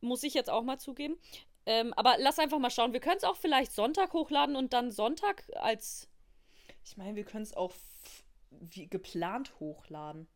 Muss 0.00 0.22
ich 0.22 0.32
jetzt 0.32 0.48
auch 0.48 0.62
mal 0.62 0.78
zugeben. 0.78 1.18
Ähm, 1.66 1.92
aber 1.94 2.16
lass 2.18 2.38
einfach 2.38 2.58
mal 2.58 2.70
schauen. 2.70 2.92
Wir 2.92 3.00
können 3.00 3.18
es 3.18 3.24
auch 3.24 3.36
vielleicht 3.36 3.72
Sonntag 3.72 4.12
hochladen 4.12 4.56
und 4.56 4.72
dann 4.72 4.90
Sonntag 4.90 5.44
als. 5.56 6.08
Ich 6.84 6.96
meine, 6.96 7.16
wir 7.16 7.24
können 7.24 7.42
es 7.42 7.54
auch 7.54 7.74
wie 8.50 8.86
geplant 8.86 9.52
hochladen. 9.60 10.26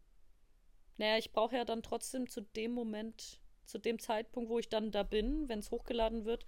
Naja, 0.99 1.17
ich 1.17 1.33
brauche 1.33 1.57
ja 1.57 1.65
dann 1.65 1.83
trotzdem 1.83 2.29
zu 2.29 2.43
dem 2.43 2.73
Moment, 2.73 3.41
zu 3.65 3.79
dem 3.79 3.99
Zeitpunkt, 3.99 4.51
wo 4.51 4.59
ich 4.59 4.69
dann 4.69 4.91
da 4.91 5.03
bin, 5.03 5.49
wenn 5.49 5.61
es 5.61 5.71
hochgeladen 5.71 6.25
wird, 6.25 6.45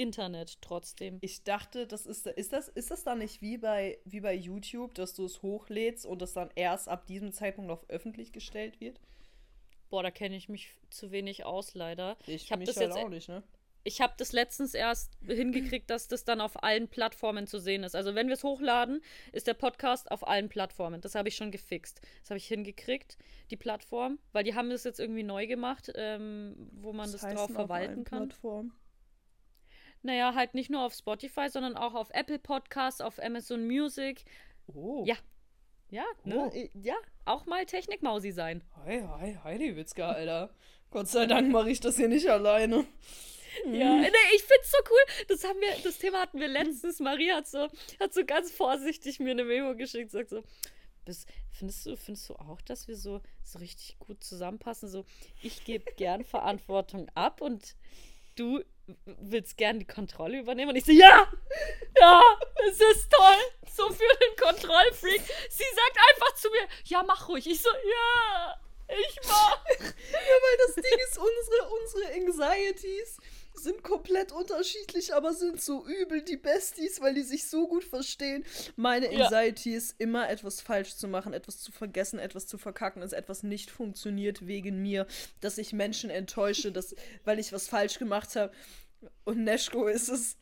Internet 0.00 0.60
trotzdem. 0.62 1.18
Ich 1.20 1.44
dachte, 1.44 1.86
das 1.86 2.06
ist, 2.06 2.26
ist 2.26 2.52
das, 2.52 2.68
ist 2.68 2.90
das 2.90 3.04
dann 3.04 3.18
nicht 3.18 3.42
wie 3.42 3.58
bei, 3.58 3.98
wie 4.04 4.20
bei 4.20 4.34
YouTube, 4.34 4.94
dass 4.94 5.14
du 5.14 5.24
es 5.24 5.42
hochlädst 5.42 6.06
und 6.06 6.22
das 6.22 6.32
dann 6.32 6.50
erst 6.54 6.88
ab 6.88 7.06
diesem 7.06 7.32
Zeitpunkt 7.32 7.70
auf 7.70 7.88
öffentlich 7.88 8.32
gestellt 8.32 8.80
wird? 8.80 9.00
Boah, 9.90 10.02
da 10.02 10.10
kenne 10.10 10.36
ich 10.36 10.48
mich 10.48 10.70
zu 10.88 11.10
wenig 11.10 11.44
aus, 11.44 11.74
leider. 11.74 12.16
Ich, 12.26 12.50
hab 12.50 12.60
mich 12.60 12.68
das 12.68 12.76
halt 12.76 12.90
jetzt- 12.94 12.98
auch 12.98 13.08
nicht, 13.08 13.28
ne? 13.28 13.42
Ich 13.82 14.02
habe 14.02 14.12
das 14.18 14.32
letztens 14.32 14.74
erst 14.74 15.16
hingekriegt, 15.26 15.88
dass 15.88 16.06
das 16.06 16.24
dann 16.24 16.42
auf 16.42 16.62
allen 16.62 16.88
Plattformen 16.88 17.46
zu 17.46 17.58
sehen 17.58 17.82
ist. 17.82 17.96
Also 17.96 18.14
wenn 18.14 18.26
wir 18.26 18.34
es 18.34 18.44
hochladen, 18.44 19.02
ist 19.32 19.46
der 19.46 19.54
Podcast 19.54 20.10
auf 20.10 20.28
allen 20.28 20.50
Plattformen. 20.50 21.00
Das 21.00 21.14
habe 21.14 21.28
ich 21.30 21.36
schon 21.36 21.50
gefixt. 21.50 22.02
Das 22.20 22.28
habe 22.28 22.36
ich 22.36 22.46
hingekriegt, 22.46 23.16
die 23.50 23.56
Plattform, 23.56 24.18
weil 24.32 24.44
die 24.44 24.54
haben 24.54 24.68
das 24.68 24.84
jetzt 24.84 25.00
irgendwie 25.00 25.22
neu 25.22 25.46
gemacht, 25.46 25.90
ähm, 25.94 26.68
wo 26.72 26.92
man 26.92 27.10
das 27.10 27.22
heißt 27.22 27.38
drauf 27.38 27.50
verwalten 27.50 27.92
allen 27.94 28.04
kann. 28.04 28.28
Plattformen? 28.28 28.72
Naja, 30.02 30.34
halt 30.34 30.54
nicht 30.54 30.70
nur 30.70 30.82
auf 30.82 30.94
Spotify, 30.94 31.48
sondern 31.48 31.76
auch 31.76 31.94
auf 31.94 32.08
Apple 32.10 32.38
Podcasts, 32.38 33.00
auf 33.00 33.18
Amazon 33.22 33.66
Music. 33.66 34.24
Oh. 34.66 35.04
Ja. 35.06 35.16
Ja, 35.90 36.04
ne? 36.24 36.50
Oh. 36.54 36.68
Ja, 36.74 36.94
auch 37.24 37.46
mal 37.46 37.66
Technikmausi 37.66 38.30
sein. 38.30 38.62
Hi, 38.84 39.02
hi, 39.02 39.38
Heidi 39.42 39.76
Witzka, 39.76 40.10
Alter. 40.10 40.50
Gott 40.90 41.08
sei 41.08 41.26
Dank 41.26 41.50
mache 41.50 41.70
ich 41.70 41.80
das 41.80 41.96
hier 41.96 42.08
nicht 42.08 42.28
alleine. 42.28 42.86
Ja, 43.66 43.96
nee, 43.96 44.08
ich 44.36 44.44
find's 44.44 44.70
so 44.70 44.78
cool. 44.88 45.26
Das 45.26 45.42
haben 45.42 45.60
wir, 45.60 45.82
das 45.82 45.98
Thema 45.98 46.20
hatten 46.20 46.38
wir 46.38 46.46
letztens. 46.46 47.00
Maria 47.00 47.34
hat 47.34 47.48
so, 47.48 47.66
hat 47.98 48.14
so 48.14 48.24
ganz 48.24 48.52
vorsichtig 48.52 49.18
mir 49.18 49.32
eine 49.32 49.42
Memo 49.42 49.74
geschickt, 49.74 50.12
sagt 50.12 50.30
so, 50.30 50.44
bist, 51.04 51.28
findest 51.50 51.84
du, 51.84 51.96
findest 51.96 52.28
du 52.28 52.34
auch, 52.36 52.60
dass 52.62 52.86
wir 52.86 52.96
so, 52.96 53.20
so 53.42 53.58
richtig 53.58 53.98
gut 53.98 54.22
zusammenpassen? 54.22 54.88
So, 54.88 55.04
ich 55.42 55.64
gebe 55.64 55.92
gern 55.96 56.24
Verantwortung 56.24 57.08
ab 57.16 57.40
und 57.40 57.74
du 58.36 58.62
willst 59.04 59.56
gern 59.56 59.78
die 59.78 59.86
Kontrolle 59.86 60.38
übernehmen. 60.38 60.70
Und 60.70 60.76
ich 60.76 60.84
so, 60.84 60.92
ja, 60.92 61.30
ja, 61.98 62.22
es 62.68 62.80
ist 62.80 63.10
toll. 63.10 63.38
So 63.74 63.88
für 63.90 63.98
den 63.98 64.36
Kontrollfreak. 64.36 65.22
Sie 65.48 65.64
sagt 65.74 65.98
einfach 66.10 66.34
zu 66.34 66.50
mir, 66.50 66.66
ja, 66.84 67.02
mach 67.06 67.28
ruhig. 67.28 67.46
Ich 67.46 67.62
so, 67.62 67.68
ja, 67.70 68.60
ich 68.88 69.18
mach. 69.26 69.60
Ja, 70.12 70.36
weil 70.36 70.66
das 70.66 70.74
Ding 70.74 70.98
ist, 71.08 71.18
unsere, 71.18 71.68
unsere 71.80 72.48
Anxieties 72.48 73.18
sind 73.54 73.82
komplett 73.82 74.32
unterschiedlich, 74.32 75.12
aber 75.14 75.32
sind 75.34 75.60
so 75.60 75.84
übel 75.86 76.22
die 76.22 76.36
Besties, 76.36 77.00
weil 77.00 77.14
die 77.14 77.22
sich 77.22 77.46
so 77.46 77.68
gut 77.68 77.84
verstehen. 77.84 78.44
Meine 78.76 79.12
Ja. 79.12 79.24
Anxiety 79.26 79.74
ist 79.74 79.96
immer 79.98 80.28
etwas 80.30 80.60
falsch 80.60 80.94
zu 80.96 81.08
machen, 81.08 81.32
etwas 81.32 81.58
zu 81.58 81.72
vergessen, 81.72 82.18
etwas 82.18 82.46
zu 82.46 82.58
verkacken, 82.58 83.02
dass 83.02 83.12
etwas 83.12 83.42
nicht 83.42 83.70
funktioniert 83.70 84.46
wegen 84.46 84.80
mir, 84.82 85.06
dass 85.40 85.58
ich 85.58 85.72
Menschen 85.72 86.10
enttäusche, 86.10 86.72
dass, 86.72 86.94
weil 87.24 87.38
ich 87.38 87.52
was 87.52 87.68
falsch 87.68 87.98
gemacht 87.98 88.34
habe. 88.36 88.52
Und 89.24 89.44
Neschko 89.44 89.86
ist 89.86 90.08
es, 90.08 90.36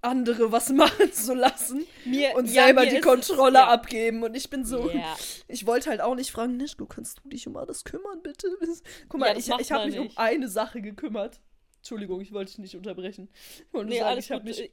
andere 0.00 0.52
was 0.52 0.68
machen 0.70 1.12
zu 1.12 1.34
lassen 1.34 1.84
Mir, 2.04 2.34
und 2.36 2.46
ja, 2.46 2.64
selber 2.66 2.82
die 2.82 2.88
ist 2.88 2.94
es- 2.98 3.02
Kontrolle 3.04 3.58
ja. 3.58 3.68
abgeben. 3.68 4.22
Und 4.22 4.36
ich 4.36 4.48
bin 4.50 4.64
so, 4.64 4.88
Ja. 4.90 5.16
ich 5.48 5.66
wollte 5.66 5.90
halt 5.90 6.00
auch 6.00 6.14
nicht 6.14 6.30
fragen, 6.30 6.56
Nischko, 6.56 6.86
kannst 6.86 7.20
du 7.24 7.28
dich 7.28 7.46
um 7.48 7.56
alles 7.56 7.82
kümmern, 7.84 8.22
bitte? 8.22 8.46
Guck 9.08 9.20
mal, 9.20 9.30
Ja, 9.32 9.36
ich, 9.38 9.48
ich 9.60 9.72
habe 9.72 9.86
mich 9.86 9.98
um 9.98 10.10
eine 10.16 10.48
Sache 10.48 10.80
gekümmert. 10.82 11.40
Entschuldigung, 11.78 12.20
ich 12.20 12.32
wollte 12.32 12.52
dich 12.52 12.58
nicht 12.60 12.76
unterbrechen. 12.76 13.28
Ich 13.66 13.72
wollte 13.72 13.86
nur 13.88 13.94
Nee, 13.96 14.00
sagen, 14.00 14.18
ich 14.20 14.30
habe 14.30 14.44
mich, 14.44 14.62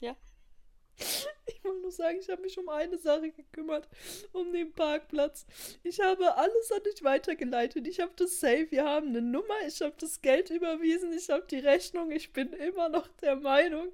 Ja. 0.00 0.14
Nur 1.84 1.92
sagen, 1.92 2.18
ich 2.18 2.30
habe 2.30 2.40
mich 2.40 2.58
um 2.58 2.66
eine 2.70 2.96
Sache 2.96 3.30
gekümmert, 3.30 3.86
um 4.32 4.50
den 4.54 4.72
Parkplatz. 4.72 5.44
Ich 5.82 6.00
habe 6.00 6.34
alles 6.34 6.72
an 6.72 6.82
dich 6.82 7.04
weitergeleitet. 7.04 7.86
Ich 7.86 8.00
habe 8.00 8.12
das 8.16 8.40
Safe, 8.40 8.66
wir 8.70 8.84
haben 8.86 9.08
eine 9.08 9.20
Nummer, 9.20 9.54
ich 9.68 9.82
habe 9.82 9.92
das 10.00 10.22
Geld 10.22 10.48
überwiesen, 10.48 11.12
ich 11.12 11.28
habe 11.28 11.44
die 11.50 11.58
Rechnung. 11.58 12.10
Ich 12.10 12.32
bin 12.32 12.54
immer 12.54 12.88
noch 12.88 13.06
der 13.20 13.36
Meinung, 13.36 13.92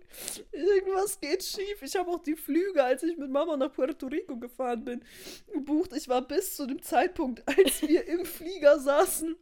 irgendwas 0.52 1.18
geht 1.18 1.42
schief. 1.42 1.82
Ich 1.82 1.96
habe 1.96 2.12
auch 2.12 2.22
die 2.22 2.36
Flüge, 2.36 2.84
als 2.84 3.02
ich 3.02 3.16
mit 3.16 3.28
Mama 3.28 3.56
nach 3.56 3.72
Puerto 3.72 4.06
Rico 4.06 4.36
gefahren 4.36 4.84
bin, 4.84 5.04
gebucht. 5.52 5.92
Ich 5.96 6.08
war 6.08 6.22
bis 6.22 6.54
zu 6.54 6.66
dem 6.66 6.80
Zeitpunkt, 6.82 7.42
als 7.48 7.82
wir 7.82 8.06
im 8.06 8.24
Flieger 8.24 8.78
saßen, 8.78 9.36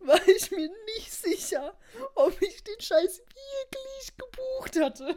war 0.00 0.26
ich 0.26 0.50
mir 0.50 0.68
nicht 0.96 1.12
sicher, 1.12 1.78
ob 2.16 2.42
ich 2.42 2.64
den 2.64 2.80
Scheiß 2.80 3.18
wirklich 3.20 4.16
gebucht 4.16 4.80
hatte. 4.80 5.16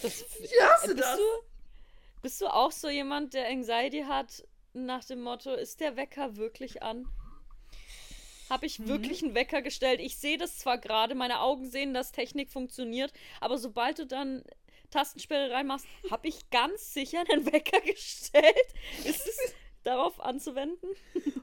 Das, 0.00 0.24
Ich 0.38 0.60
hasse 0.62 0.94
bist, 0.94 1.00
das. 1.00 1.16
du, 1.16 1.22
bist 2.22 2.40
du 2.40 2.46
auch 2.46 2.72
so 2.72 2.88
jemand, 2.88 3.34
der 3.34 3.48
Anxiety 3.48 4.04
hat 4.06 4.46
nach 4.72 5.04
dem 5.04 5.22
Motto, 5.22 5.52
ist 5.52 5.80
der 5.80 5.96
Wecker 5.96 6.36
wirklich 6.36 6.82
an? 6.82 7.06
Habe 8.50 8.66
ich 8.66 8.86
wirklich 8.86 9.22
einen 9.22 9.34
Wecker 9.34 9.60
gestellt? 9.60 10.00
Ich 10.00 10.16
sehe 10.16 10.38
das 10.38 10.58
zwar 10.58 10.78
gerade, 10.78 11.14
meine 11.14 11.40
Augen 11.40 11.70
sehen, 11.70 11.92
dass 11.92 12.12
Technik 12.12 12.50
funktioniert, 12.50 13.12
aber 13.40 13.58
sobald 13.58 13.98
du 13.98 14.06
dann 14.06 14.42
Tastensperre 14.90 15.52
reinmachst, 15.52 15.86
habe 16.10 16.28
ich 16.28 16.48
ganz 16.50 16.94
sicher 16.94 17.22
einen 17.30 17.46
Wecker 17.52 17.80
gestellt. 17.80 18.56
Ist 19.04 19.26
es 19.26 19.54
darauf 19.84 20.20
anzuwenden? 20.20 20.88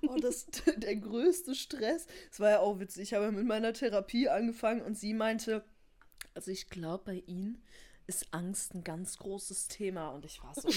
Oh, 0.07 0.17
das 0.17 0.47
der 0.77 0.95
größte 0.95 1.55
Stress. 1.55 2.07
Es 2.31 2.39
war 2.39 2.49
ja 2.51 2.59
auch 2.59 2.79
witzig. 2.79 3.03
Ich 3.03 3.13
habe 3.13 3.31
mit 3.31 3.45
meiner 3.45 3.73
Therapie 3.73 4.29
angefangen 4.29 4.81
und 4.81 4.97
sie 4.97 5.13
meinte, 5.13 5.63
also 6.33 6.51
ich 6.51 6.69
glaube, 6.69 7.03
bei 7.05 7.23
Ihnen 7.27 7.63
ist 8.07 8.27
Angst 8.31 8.73
ein 8.73 8.83
ganz 8.83 9.17
großes 9.17 9.67
Thema. 9.67 10.09
Und 10.09 10.25
ich 10.25 10.41
war 10.43 10.53
so. 10.55 10.69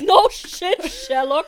No 0.00 0.28
shit, 0.30 0.82
Sherlock. 0.84 1.46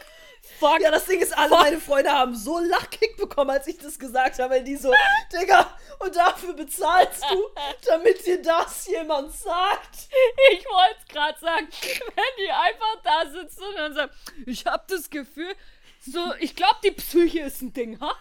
Fuck. 0.59 0.81
ja, 0.81 0.91
das 0.91 1.07
Ding 1.07 1.21
ist, 1.21 1.37
alle 1.37 1.51
meine 1.51 1.81
Freunde 1.81 2.11
haben 2.11 2.35
so 2.35 2.57
einen 2.57 2.69
Lachkick 2.69 3.17
bekommen, 3.17 3.51
als 3.51 3.67
ich 3.67 3.79
das 3.79 3.99
gesagt 3.99 4.39
habe. 4.39 4.55
Weil 4.55 4.65
die 4.65 4.77
so, 4.77 4.93
Digga, 5.33 5.77
und 5.99 6.15
dafür 6.15 6.55
bezahlst 6.55 7.25
du, 7.31 7.49
damit 7.87 8.25
dir 8.25 8.41
das 8.41 8.87
jemand 8.87 9.33
sagt. 9.33 10.09
Ich 10.53 10.65
wollte 10.67 10.97
es 11.01 11.09
gerade 11.09 11.39
sagen, 11.39 11.69
wenn 12.15 12.45
die 12.45 12.51
einfach 12.51 13.03
da 13.03 13.29
sitzen 13.29 13.65
und 13.65 13.77
dann 13.77 13.95
sagen, 13.95 14.13
ich 14.47 14.65
habe 14.67 14.85
das 14.89 15.11
Gefühl, 15.11 15.55
so, 16.01 16.35
ich 16.39 16.55
glaube, 16.55 16.77
die 16.85 16.93
Psyche 16.93 17.41
ist 17.41 17.63
ein 17.63 17.73
Ding, 17.73 18.01
ha? 18.01 18.15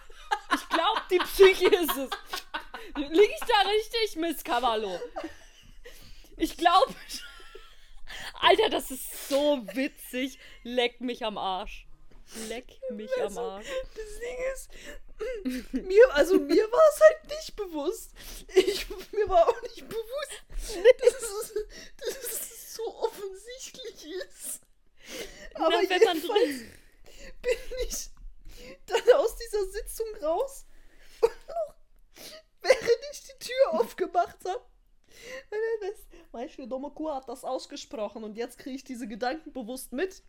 Ich 0.54 0.68
glaube, 0.68 1.02
die 1.10 1.18
Psyche 1.18 1.68
ist 1.68 1.96
es. 1.96 2.10
Liege 2.96 3.32
ich 3.32 3.46
da 3.46 3.68
richtig, 3.68 4.16
Miss 4.16 4.42
Cavallo? 4.42 4.98
Ich 6.36 6.56
glaube. 6.56 6.94
Alter, 8.40 8.68
das 8.70 8.90
ist 8.90 9.28
so 9.28 9.66
witzig. 9.72 10.38
Leck 10.62 11.00
mich 11.00 11.24
am 11.24 11.38
Arsch. 11.38 11.86
Leck 12.48 12.78
mich 12.90 13.10
am 13.22 13.38
Arsch. 13.38 13.66
Das 13.94 14.18
Ding 14.18 14.38
ist, 14.52 14.70
mir, 15.72 16.14
also 16.14 16.38
mir 16.38 16.70
war 16.70 16.82
es 16.94 17.00
halt 17.00 17.38
nicht 17.38 17.56
bewusst. 17.56 18.10
Ich, 18.54 18.86
mir 19.12 19.28
war 19.28 19.48
auch 19.48 19.62
nicht 19.62 19.88
bewusst, 19.88 20.44
dass 20.50 21.22
es, 21.22 21.54
dass 21.98 22.32
es 22.32 22.74
so 22.74 22.94
offensichtlich 22.96 24.06
ist. 24.28 24.60
Aber 25.54 25.80
Na, 25.82 25.88
wenn 25.88 26.02
man 26.02 26.20
drin. 26.20 26.72
bin 27.42 27.58
ich 27.88 28.10
dann 28.86 29.14
aus 29.14 29.36
dieser 29.36 29.64
Sitzung 29.70 30.06
raus 30.22 30.66
und 31.20 31.30
noch, 31.48 31.74
während 32.60 33.00
ich 33.12 33.22
die 33.22 33.46
Tür 33.46 33.80
aufgemacht 33.80 34.38
habe, 34.44 34.64
Beispiel 36.32 36.66
Domoku 36.66 37.10
hat 37.10 37.28
das 37.28 37.44
ausgesprochen 37.44 38.24
und 38.24 38.36
jetzt 38.36 38.58
kriege 38.58 38.76
ich 38.76 38.84
diese 38.84 39.08
Gedanken 39.08 39.52
bewusst 39.52 39.92
mit. 39.92 40.22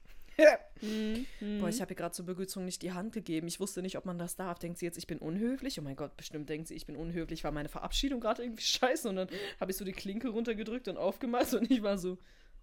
Boah, 1.60 1.70
ich 1.70 1.82
habe 1.82 1.94
ihr 1.94 1.96
gerade 1.96 2.14
zur 2.14 2.26
Begrüßung 2.26 2.64
nicht 2.64 2.84
die 2.84 2.92
Hand 2.92 3.12
gegeben. 3.12 3.48
Ich 3.48 3.60
wusste 3.60 3.82
nicht, 3.82 3.98
ob 3.98 4.06
man 4.06 4.20
das 4.20 4.36
darf. 4.36 4.60
Denkt 4.60 4.78
sie 4.78 4.86
jetzt, 4.86 4.98
ich 4.98 5.08
bin 5.08 5.18
unhöflich? 5.18 5.80
Oh 5.80 5.84
mein 5.84 5.96
Gott, 5.96 6.16
bestimmt 6.16 6.48
denkt 6.50 6.68
sie, 6.68 6.76
ich 6.76 6.86
bin 6.86 6.96
unhöflich. 6.96 7.44
War 7.44 7.52
meine 7.52 7.70
Verabschiedung 7.70 8.20
gerade 8.20 8.44
irgendwie 8.44 8.62
scheiße? 8.64 9.10
Und 9.10 9.16
dann 9.16 9.30
habe 9.60 9.72
ich 9.72 9.78
so 9.78 9.84
die 9.84 9.94
Klinke 9.94 10.30
runtergedrückt 10.30 10.88
und 10.88 10.98
aufgemacht 10.98 11.54
und 11.54 11.70
ich 11.72 11.82
war 11.82 11.98
so, 11.98 12.18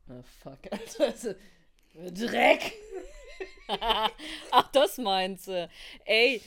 ah 0.09 0.23
fuck, 0.23 0.61
Alter. 0.71 1.05
Also, 1.07 1.35
Dreck! 1.95 2.73
Ach, 3.69 4.71
das 4.73 4.99
meinst 4.99 5.49
du. 5.49 5.69
Ey, 6.05 6.41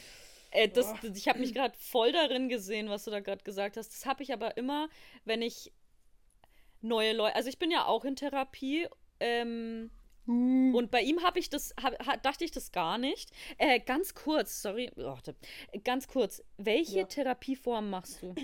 äh, 0.51 0.69
das, 0.69 0.93
ich 1.15 1.27
habe 1.27 1.39
mich 1.39 1.53
gerade 1.53 1.75
voll 1.77 2.11
darin 2.11 2.49
gesehen, 2.49 2.89
was 2.89 3.03
du 3.05 3.11
da 3.11 3.19
gerade 3.19 3.43
gesagt 3.43 3.77
hast. 3.77 3.89
Das 3.89 4.05
habe 4.05 4.23
ich 4.23 4.33
aber 4.33 4.57
immer, 4.57 4.89
wenn 5.25 5.41
ich 5.41 5.71
neue 6.81 7.13
Leute. 7.13 7.35
Also 7.35 7.49
ich 7.49 7.59
bin 7.59 7.71
ja 7.71 7.85
auch 7.85 8.05
in 8.05 8.15
Therapie. 8.15 8.87
Ähm, 9.19 9.91
und 10.25 10.91
bei 10.91 11.01
ihm 11.01 11.23
habe 11.23 11.39
ich 11.39 11.49
das, 11.49 11.73
hab, 11.81 12.05
ha- 12.05 12.17
dachte 12.17 12.43
ich 12.43 12.51
das 12.51 12.71
gar 12.73 12.97
nicht. 12.97 13.31
Äh, 13.57 13.79
ganz 13.79 14.13
kurz, 14.13 14.61
sorry, 14.61 14.91
warte. 14.97 15.35
Ganz 15.85 16.07
kurz, 16.07 16.43
welche 16.57 16.99
Ja. 16.99 17.05
Therapieform 17.05 17.89
machst 17.89 18.21
du? 18.21 18.35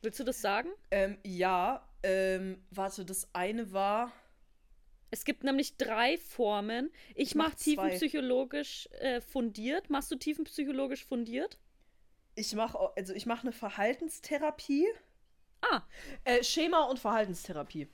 Willst 0.00 0.18
du 0.20 0.24
das 0.24 0.40
sagen? 0.40 0.70
Ähm, 0.90 1.18
ja, 1.24 1.86
ähm, 2.02 2.64
warte, 2.70 3.04
das 3.04 3.28
eine 3.34 3.72
war. 3.72 4.10
Es 5.10 5.24
gibt 5.24 5.42
nämlich 5.44 5.76
drei 5.76 6.18
Formen. 6.18 6.90
Ich 7.14 7.28
Ich 7.30 7.34
mach 7.34 7.46
mache 7.48 7.56
zwei. 7.56 7.64
tiefenpsychologisch 7.64 8.88
äh, 9.00 9.20
fundiert. 9.20 9.88
Machst 9.90 10.10
du 10.10 10.16
tiefenpsychologisch 10.16 11.04
fundiert? 11.04 11.58
Ich 12.34 12.52
mache, 12.54 12.78
also 12.96 13.14
ich 13.14 13.26
mache 13.26 13.42
eine 13.42 13.52
Verhaltenstherapie. 13.52 14.86
Ah, 15.62 15.82
Äh, 16.24 16.44
Schema 16.44 16.84
und 16.84 16.98
Verhaltenstherapie. 16.98 17.88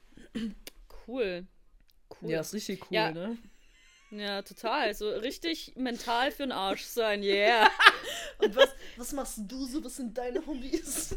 cool. 1.06 1.46
Cool. 2.20 2.30
Ja, 2.30 2.40
ist 2.40 2.52
richtig 2.52 2.82
cool, 2.82 2.94
Ja. 2.94 3.10
ne? 3.12 3.38
Ja, 4.10 4.42
total. 4.42 4.94
So 4.94 5.08
richtig 5.10 5.74
mental 5.76 6.30
für 6.30 6.42
den 6.44 6.52
Arsch 6.52 6.84
sein, 6.84 7.22
yeah. 7.22 7.70
Und 8.38 8.54
was, 8.54 8.68
was 8.96 9.12
machst 9.12 9.38
du 9.46 9.64
so? 9.66 9.82
Was 9.84 9.96
sind 9.96 10.16
deine 10.18 10.44
Hobbys? 10.46 11.16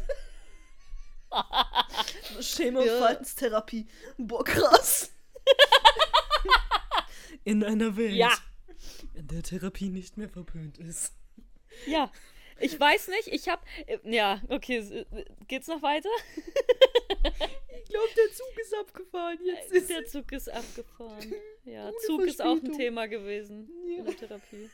Schema 2.40 2.80
und 2.80 2.86
Ja. 2.86 2.96
Verhaltenstherapie. 2.98 3.86
Boah, 4.16 4.44
krass. 4.44 5.12
In 7.48 7.64
einer 7.64 7.96
Welt, 7.96 8.12
Ja. 8.14 8.32
in 9.14 9.26
der 9.28 9.42
Therapie 9.42 9.88
nicht 9.88 10.16
mehr 10.16 10.28
verpönt 10.28 10.78
ist. 10.78 11.12
Ja. 11.86 12.12
Ich 12.60 12.78
weiß 12.78 13.08
nicht, 13.08 13.28
ich 13.28 13.48
hab. 13.48 13.64
äh, 13.86 13.98
Ja, 14.04 14.42
okay. 14.48 14.78
äh, 14.78 15.24
Geht's 15.46 15.68
noch 15.68 15.80
weiter? 15.82 16.08
Ich 17.08 17.88
glaube, 17.90 18.08
der 18.16 18.32
Zug 18.34 18.58
ist 18.60 18.74
abgefahren. 18.74 19.38
Jetzt 19.44 19.72
ist 19.72 19.88
Der 19.90 20.04
Zug 20.06 20.30
ist 20.32 20.48
abgefahren. 20.50 21.32
Ja, 21.64 21.90
Zug 22.06 22.22
ist 22.26 22.40
auch 22.42 22.56
ein. 22.62 22.72
Thema 22.72 23.06
gewesen 23.08 23.68
Ja. 23.86 23.98
in 23.98 24.04
der 24.06 24.16
Therapie. 24.16 24.70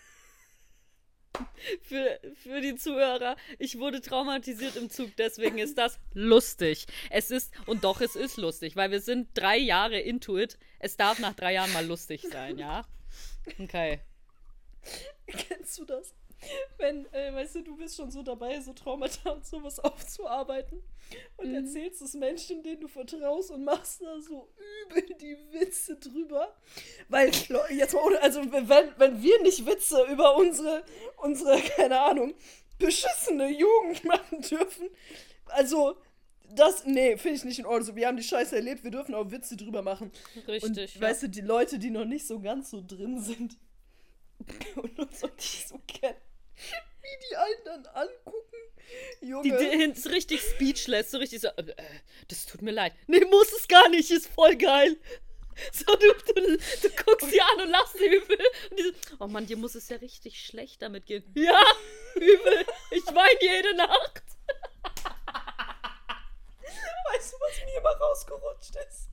Für, 1.82 2.20
für 2.34 2.60
die 2.60 2.76
Zuhörer, 2.76 3.36
ich 3.58 3.78
wurde 3.78 4.00
traumatisiert 4.00 4.76
im 4.76 4.90
Zug, 4.90 5.16
deswegen 5.16 5.58
ist 5.58 5.78
das 5.78 5.98
lustig. 6.12 6.86
Es 7.10 7.30
ist, 7.30 7.52
und 7.66 7.84
doch, 7.84 8.00
es 8.00 8.16
ist 8.16 8.36
lustig, 8.36 8.76
weil 8.76 8.90
wir 8.90 9.00
sind 9.00 9.28
drei 9.34 9.56
Jahre 9.56 9.98
into 9.98 10.38
it. 10.38 10.58
Es 10.78 10.96
darf 10.96 11.18
nach 11.18 11.34
drei 11.34 11.54
Jahren 11.54 11.72
mal 11.72 11.86
lustig 11.86 12.24
sein, 12.30 12.58
ja? 12.58 12.86
Okay. 13.58 14.00
Kennst 15.26 15.78
du 15.78 15.84
das? 15.84 16.14
Wenn, 16.78 17.06
äh, 17.12 17.32
weißt 17.34 17.56
du, 17.56 17.62
du 17.62 17.76
bist 17.76 17.96
schon 17.96 18.10
so 18.10 18.22
dabei, 18.22 18.60
so 18.60 18.72
Traumata 18.72 19.30
und 19.30 19.46
sowas 19.46 19.78
aufzuarbeiten 19.80 20.82
und 21.36 21.48
Mhm. 21.48 21.54
erzählst 21.54 22.02
es 22.02 22.14
Menschen, 22.14 22.62
denen 22.62 22.80
du 22.80 22.88
vertraust 22.88 23.50
und 23.50 23.64
machst 23.64 24.02
da 24.02 24.20
so 24.20 24.48
übel 24.86 25.02
die 25.20 25.36
Witze 25.52 25.96
drüber. 25.96 26.54
Weil, 27.08 27.30
jetzt 27.70 27.94
mal 27.94 28.02
ohne, 28.04 28.20
also 28.22 28.40
wenn, 28.52 28.68
wenn 28.68 29.22
wir 29.22 29.42
nicht 29.42 29.66
Witze 29.66 30.04
über 30.10 30.36
unsere, 30.36 30.84
unsere, 31.18 31.60
keine 31.76 32.00
Ahnung, 32.00 32.34
beschissene 32.78 33.48
Jugend 33.50 34.04
machen 34.04 34.40
dürfen, 34.40 34.88
also 35.46 35.96
das, 36.54 36.84
nee, 36.84 37.16
finde 37.16 37.36
ich 37.38 37.44
nicht 37.44 37.58
in 37.58 37.66
Ordnung. 37.66 37.84
So, 37.84 37.96
wir 37.96 38.06
haben 38.06 38.16
die 38.16 38.22
Scheiße 38.22 38.54
erlebt, 38.54 38.84
wir 38.84 38.90
dürfen 38.90 39.14
auch 39.14 39.30
Witze 39.30 39.56
drüber 39.56 39.82
machen. 39.82 40.12
Richtig. 40.46 40.62
Und 40.62 40.76
ja. 40.76 41.00
weißt 41.00 41.24
du, 41.24 41.28
die 41.28 41.40
Leute, 41.40 41.78
die 41.78 41.90
noch 41.90 42.04
nicht 42.04 42.26
so 42.26 42.38
ganz 42.40 42.70
so 42.70 42.82
drin 42.86 43.20
sind 43.20 43.56
und 44.76 44.98
uns 44.98 45.22
noch 45.22 45.34
nicht 45.36 45.68
so 45.68 45.80
kennen, 45.86 46.16
wie 47.02 47.28
die 47.28 47.36
einen 47.36 47.64
dann 47.64 47.86
angucken. 47.86 48.56
Junge. 49.20 49.42
Die, 49.42 49.50
die 49.50 49.78
sind 49.78 50.12
richtig 50.12 50.40
speechless, 50.40 51.10
so 51.10 51.18
richtig 51.18 51.40
so, 51.40 51.48
äh, 51.48 51.74
das 52.28 52.46
tut 52.46 52.62
mir 52.62 52.72
leid. 52.72 52.92
Nee, 53.06 53.24
muss 53.24 53.52
es 53.52 53.66
gar 53.66 53.88
nicht, 53.88 54.10
ist 54.10 54.28
voll 54.28 54.56
geil. 54.56 54.96
So, 55.72 55.84
du, 55.84 56.12
du, 56.34 56.56
du 56.56 57.04
guckst 57.04 57.30
sie 57.30 57.40
an 57.40 57.60
und 57.62 57.70
lachst 57.70 57.94
übel. 57.94 58.38
Und 58.70 58.78
die 58.78 58.82
so, 58.82 58.90
oh 59.20 59.28
Mann, 59.28 59.46
dir 59.46 59.56
muss 59.56 59.74
es 59.76 59.88
ja 59.88 59.96
richtig 59.98 60.44
schlecht 60.44 60.82
damit 60.82 61.06
gehen. 61.06 61.24
Ja, 61.36 61.62
übel. 62.16 62.66
Ich 62.90 63.06
weine 63.06 63.38
jede 63.40 63.76
Nacht. 63.76 64.22
weißt 67.12 67.32
du, 67.32 67.36
was 67.38 67.64
mir 67.64 67.78
immer 67.78 67.90
rausgerutscht 67.90 68.76
ist? 68.88 69.08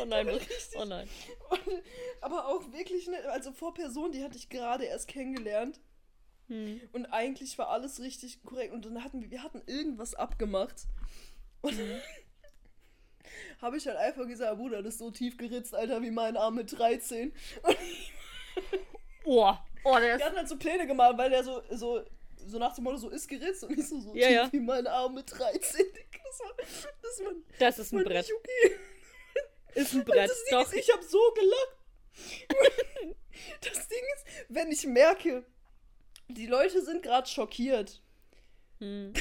Oh 0.00 0.04
nein, 0.04 0.28
richtig. 0.28 0.78
oh 0.78 0.84
nein. 0.84 1.08
Und, 1.50 1.82
aber 2.20 2.46
auch 2.46 2.72
wirklich, 2.72 3.08
ne, 3.08 3.18
also 3.30 3.52
vor 3.52 3.74
Person, 3.74 4.12
die 4.12 4.22
hatte 4.22 4.36
ich 4.36 4.48
gerade 4.48 4.84
erst 4.84 5.08
kennengelernt. 5.08 5.80
Hm. 6.50 6.80
Und 6.92 7.06
eigentlich 7.06 7.56
war 7.58 7.68
alles 7.68 8.00
richtig 8.00 8.42
korrekt. 8.42 8.72
Und 8.74 8.84
dann 8.84 9.04
hatten 9.04 9.22
wir, 9.22 9.30
wir 9.30 9.42
hatten 9.44 9.62
irgendwas 9.66 10.14
abgemacht. 10.16 10.82
Und, 11.60 11.78
habe 13.62 13.76
ich 13.76 13.86
halt 13.86 13.96
einfach 13.96 14.26
gesagt, 14.26 14.58
Bruder, 14.58 14.82
das 14.82 14.94
ist 14.94 14.98
so 14.98 15.10
tief 15.12 15.36
geritzt, 15.36 15.74
Alter, 15.74 16.02
wie 16.02 16.10
mein 16.10 16.36
Arm 16.36 16.56
mit 16.56 16.76
13. 16.76 17.32
Oh, 19.24 19.54
oh, 19.84 19.98
der 19.98 20.18
Wir 20.18 20.24
hatten 20.24 20.36
halt 20.36 20.48
so 20.48 20.56
Pläne 20.56 20.86
gemacht, 20.86 21.16
weil 21.16 21.30
der 21.30 21.44
so, 21.44 21.62
so, 21.70 22.02
so 22.36 22.58
nach 22.58 22.74
dem 22.74 22.84
Motto 22.84 22.96
so 22.96 23.10
ist 23.10 23.28
geritzt 23.28 23.62
und 23.64 23.76
nicht 23.76 23.88
so, 23.88 24.00
so 24.00 24.14
Ja, 24.16 24.26
tief 24.26 24.36
ja. 24.36 24.52
wie 24.52 24.60
mein 24.60 24.86
Arm 24.86 25.14
mit 25.14 25.30
13. 25.30 25.86
Das 26.30 26.38
war, 26.38 26.54
das 27.02 27.24
war, 27.24 27.32
Das 27.58 27.78
ist 27.80 27.92
ein 27.92 28.04
Brett. 28.04 28.30
okay. 28.32 28.76
Ist 29.74 29.94
ein 29.94 30.04
Brett. 30.04 30.30
Doch. 30.52 30.62
ist, 30.62 30.74
ich 30.74 30.92
habe 30.92 31.02
so 31.02 31.18
gelacht. 31.34 31.76
Das 33.62 33.88
Ding 33.88 34.02
ist, 34.14 34.26
wenn 34.48 34.70
ich 34.70 34.86
merke, 34.86 35.44
die 36.36 36.46
Leute 36.46 36.82
sind 36.82 37.02
gerade 37.02 37.28
schockiert, 37.28 38.02
Hm. 38.80 39.12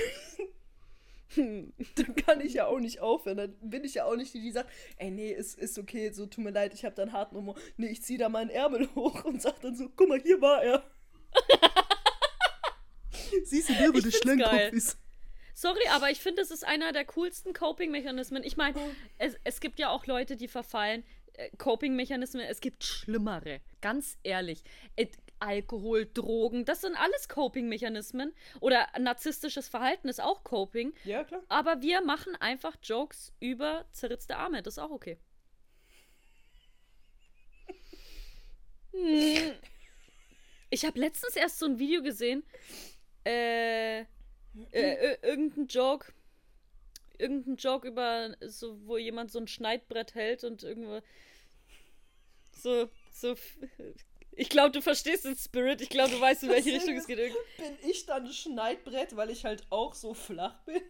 dann 1.96 2.16
kann 2.16 2.42
ich 2.42 2.54
ja 2.54 2.66
auch 2.66 2.80
nicht 2.80 3.02
aufhören. 3.02 3.38
Dann 3.38 3.56
bin 3.62 3.84
ich 3.84 3.96
ja 3.96 4.06
auch 4.06 4.16
nicht 4.16 4.34
die, 4.34 4.42
die 4.42 4.52
sagt, 4.52 4.70
ey, 4.98 5.12
nee, 5.12 5.32
ist, 5.32 5.60
ist 5.60 5.78
okay, 5.78 6.12
so 6.12 6.26
tut 6.26 6.44
mir 6.44 6.52
leid, 6.52 6.74
ich 6.74 6.86
habe 6.86 6.96
da 6.96 7.04
einen 7.04 7.14
harten 7.14 7.36
Humor. 7.36 7.56
Nee, 7.78 7.88
ich 7.88 8.02
zieh 8.02 8.18
da 8.18 8.30
meinen 8.30 8.50
Ärmel 8.50 8.90
hoch 8.96 9.26
und 9.26 9.42
sag 9.42 9.60
dann 9.62 9.76
so, 9.76 9.90
guck 9.96 10.10
mal, 10.10 10.22
hier 10.22 10.42
war 10.42 10.64
er. 10.64 10.84
Siehst 13.44 13.70
du, 13.70 13.74
der, 13.74 13.92
find's 13.92 14.18
Schlangenkopf 14.18 14.74
ist. 14.74 14.98
Sorry, 15.54 15.88
aber 15.92 16.10
ich 16.10 16.22
finde, 16.22 16.42
es 16.42 16.52
ist 16.52 16.66
einer 16.66 16.94
der 16.94 17.06
coolsten 17.06 17.54
Coping-Mechanismen. 17.54 18.44
Ich 18.44 18.58
meine, 18.58 18.80
es, 19.18 19.36
es 19.44 19.60
gibt 19.60 19.78
ja 19.78 19.90
auch 19.90 20.06
Leute, 20.08 20.38
die 20.38 20.48
verfallen. 20.48 21.04
äh, 21.34 21.50
Coping-Mechanismen, 21.58 22.42
es 22.44 22.62
gibt 22.62 22.84
schlimmere. 22.84 23.60
Ganz 23.82 24.18
ehrlich. 24.24 24.64
Alkohol, 25.40 26.06
Drogen, 26.14 26.66
das 26.66 26.82
sind 26.82 26.96
alles 26.96 27.28
Coping-Mechanismen. 27.30 28.34
Oder 28.60 28.88
narzisstisches 29.00 29.68
Verhalten 29.68 30.10
ist 30.10 30.22
auch 30.22 30.44
Coping. 30.44 30.94
Ja, 31.04 31.24
klar. 31.24 31.44
Aber 31.50 31.82
wir 31.82 32.02
machen 32.02 32.36
einfach 32.36 32.76
Jokes 32.84 33.34
über 33.40 33.86
zerritzte 33.92 34.38
Arme. 34.38 34.62
Das 34.62 34.76
ist 34.76 34.80
auch 34.80 34.92
okay. 34.92 35.18
Hm. 38.92 39.54
Ich 40.70 40.86
habe 40.86 41.00
letztens 41.00 41.36
erst 41.36 41.60
so 41.60 41.66
ein 41.66 41.80
Video 41.80 42.02
gesehen. 42.02 42.44
Äh, 43.26 44.00
äh, 44.00 44.06
äh, 44.72 45.18
irgendein 45.22 45.68
Joke. 45.68 46.12
Irgendein 47.18 47.58
Joke 47.58 47.88
über 47.88 48.36
so, 48.42 48.80
wo 48.86 48.98
jemand 48.98 49.32
so 49.32 49.40
ein 49.40 49.48
Schneidbrett 49.48 50.16
hält 50.16 50.44
und 50.44 50.64
irgendwo 50.64 51.02
so, 52.52 52.90
so. 53.12 53.36
Ich 54.40 54.48
glaube, 54.48 54.72
du 54.72 54.82
verstehst 54.82 55.26
den 55.26 55.36
Spirit. 55.36 55.82
Ich 55.82 55.90
glaube, 55.90 56.12
du 56.12 56.22
weißt, 56.22 56.44
in 56.44 56.50
welche 56.50 56.72
Richtung 56.72 56.96
es 56.96 57.08
geht. 57.08 57.18
Bin 57.18 57.78
ich 57.90 58.06
dann 58.06 58.26
ein 58.26 58.32
Schneidbrett, 58.32 59.14
weil 59.18 59.32
ich 59.32 59.44
halt 59.44 59.68
auch 59.70 59.94
so 59.94 60.14
flach 60.14 60.64
bin? 60.64 60.82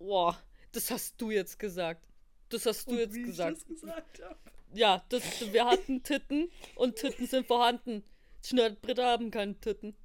Boah, 0.00 0.36
das 0.72 0.90
hast 0.90 1.20
du 1.20 1.30
jetzt 1.30 1.56
gesagt. 1.56 2.08
Das 2.48 2.66
hast 2.66 2.88
du 2.88 2.94
Und 2.94 2.98
jetzt 2.98 3.14
wie 3.14 3.22
gesagt. 3.22 3.58
ich 3.58 3.64
das 3.68 3.80
gesagt 3.80 4.22
habe. 4.24 4.36
Ja, 4.74 5.04
das, 5.08 5.22
wir 5.52 5.66
hatten 5.66 6.02
Titten 6.02 6.50
und 6.74 6.96
Titten 6.96 7.28
sind 7.28 7.46
vorhanden. 7.46 8.02
Schneidbretter 8.44 9.06
haben 9.06 9.30
keine 9.30 9.60
Titten. 9.60 9.96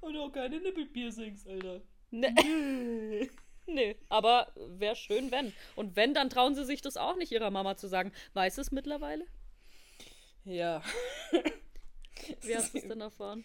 Und 0.00 0.16
auch 0.16 0.32
keine 0.32 0.58
Nippelpiercings, 0.58 1.46
Alter. 1.46 1.82
Ne, 2.10 2.34
nee, 3.66 3.96
aber 4.08 4.54
wäre 4.56 4.96
schön, 4.96 5.30
wenn. 5.30 5.52
Und 5.76 5.96
wenn, 5.96 6.14
dann 6.14 6.30
trauen 6.30 6.54
sie 6.54 6.64
sich 6.64 6.80
das 6.80 6.96
auch 6.96 7.16
nicht 7.16 7.30
ihrer 7.30 7.50
Mama 7.50 7.76
zu 7.76 7.88
sagen. 7.88 8.10
Weiß 8.32 8.56
es 8.56 8.70
mittlerweile? 8.70 9.26
Ja. 10.44 10.82
Wie 12.42 12.56
hast 12.56 12.74
du 12.74 12.78
es 12.78 12.88
denn 12.88 13.00
erfahren? 13.00 13.44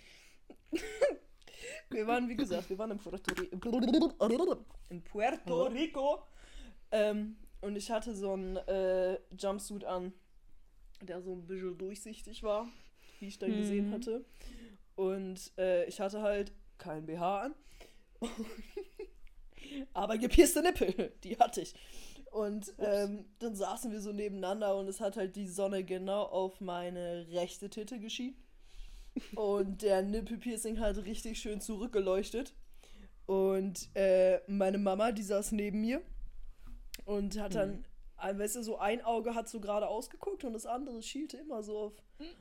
Wir 1.90 2.06
waren, 2.07 2.28
wie 2.30 2.36
gesagt, 2.36 2.69
wir 2.69 2.78
waren 2.78 2.91
in 2.91 2.98
Puerto 2.98 3.34
Rico. 3.36 3.80
In 4.90 5.03
Puerto 5.03 5.64
Rico. 5.68 6.24
Ähm, 6.91 7.38
und 7.61 7.76
ich 7.76 7.90
hatte 7.91 8.15
so 8.15 8.34
einen 8.34 8.57
äh, 8.57 9.19
Jumpsuit 9.38 9.84
an, 9.84 10.14
der 11.02 11.22
so 11.22 11.34
ein 11.34 11.45
bisschen 11.48 11.78
durchsichtig 11.78 12.44
war, 12.44 12.68
wie 13.19 13.28
ich 13.28 13.40
dann 13.40 13.56
gesehen 13.56 13.90
Mhm. 13.90 13.94
hatte. 13.94 14.26
Und 14.95 15.52
äh, 15.57 15.86
ich 15.86 15.99
hatte 15.99 16.22
halt 16.22 16.52
kein 16.78 17.06
BH 17.06 17.41
an. 17.41 17.56
Aber 19.94 20.18
gepierste 20.18 20.61
Nippel, 20.61 21.14
die 21.24 21.38
hatte 21.38 21.61
ich. 21.61 21.74
Und 22.38 22.72
ähm, 22.77 23.26
dann 23.39 23.55
saßen 23.55 23.91
wir 23.91 23.99
so 23.99 24.11
nebeneinander 24.11 24.77
und 24.77 24.88
es 24.88 25.01
hat 25.01 25.18
halt 25.18 25.35
die 25.35 25.47
Sonne 25.47 25.84
genau 25.84 26.22
auf 26.22 26.61
meine 26.61 27.26
rechte 27.31 27.68
Titte 27.68 27.99
geschienen. 27.99 28.35
Und 29.34 29.81
der 29.81 30.03
Nippelpiercing 30.03 30.80
hat 30.80 30.97
richtig 30.97 31.39
schön 31.39 31.61
zurückgeleuchtet. 31.61 32.53
Und 33.26 33.89
äh, 33.95 34.39
meine 34.45 34.77
Mama, 34.77 35.11
die 35.11 35.23
saß 35.23 35.51
neben 35.53 35.81
mir 35.81 35.99
und 37.05 37.39
hat 37.39 37.55
dann, 37.55 37.84
äh, 38.22 38.38
weißt 38.38 38.57
du, 38.57 38.61
so 38.61 38.77
ein 38.77 39.03
Auge 39.03 39.34
hat 39.34 39.49
so 39.49 39.59
gerade 39.59 39.88
ausgeguckt 39.88 40.43
und 40.43 40.53
das 40.53 40.68
andere 40.68 41.01
schielte 41.01 41.38
immer 41.38 41.64
so 41.64 41.77
auf 41.80 41.93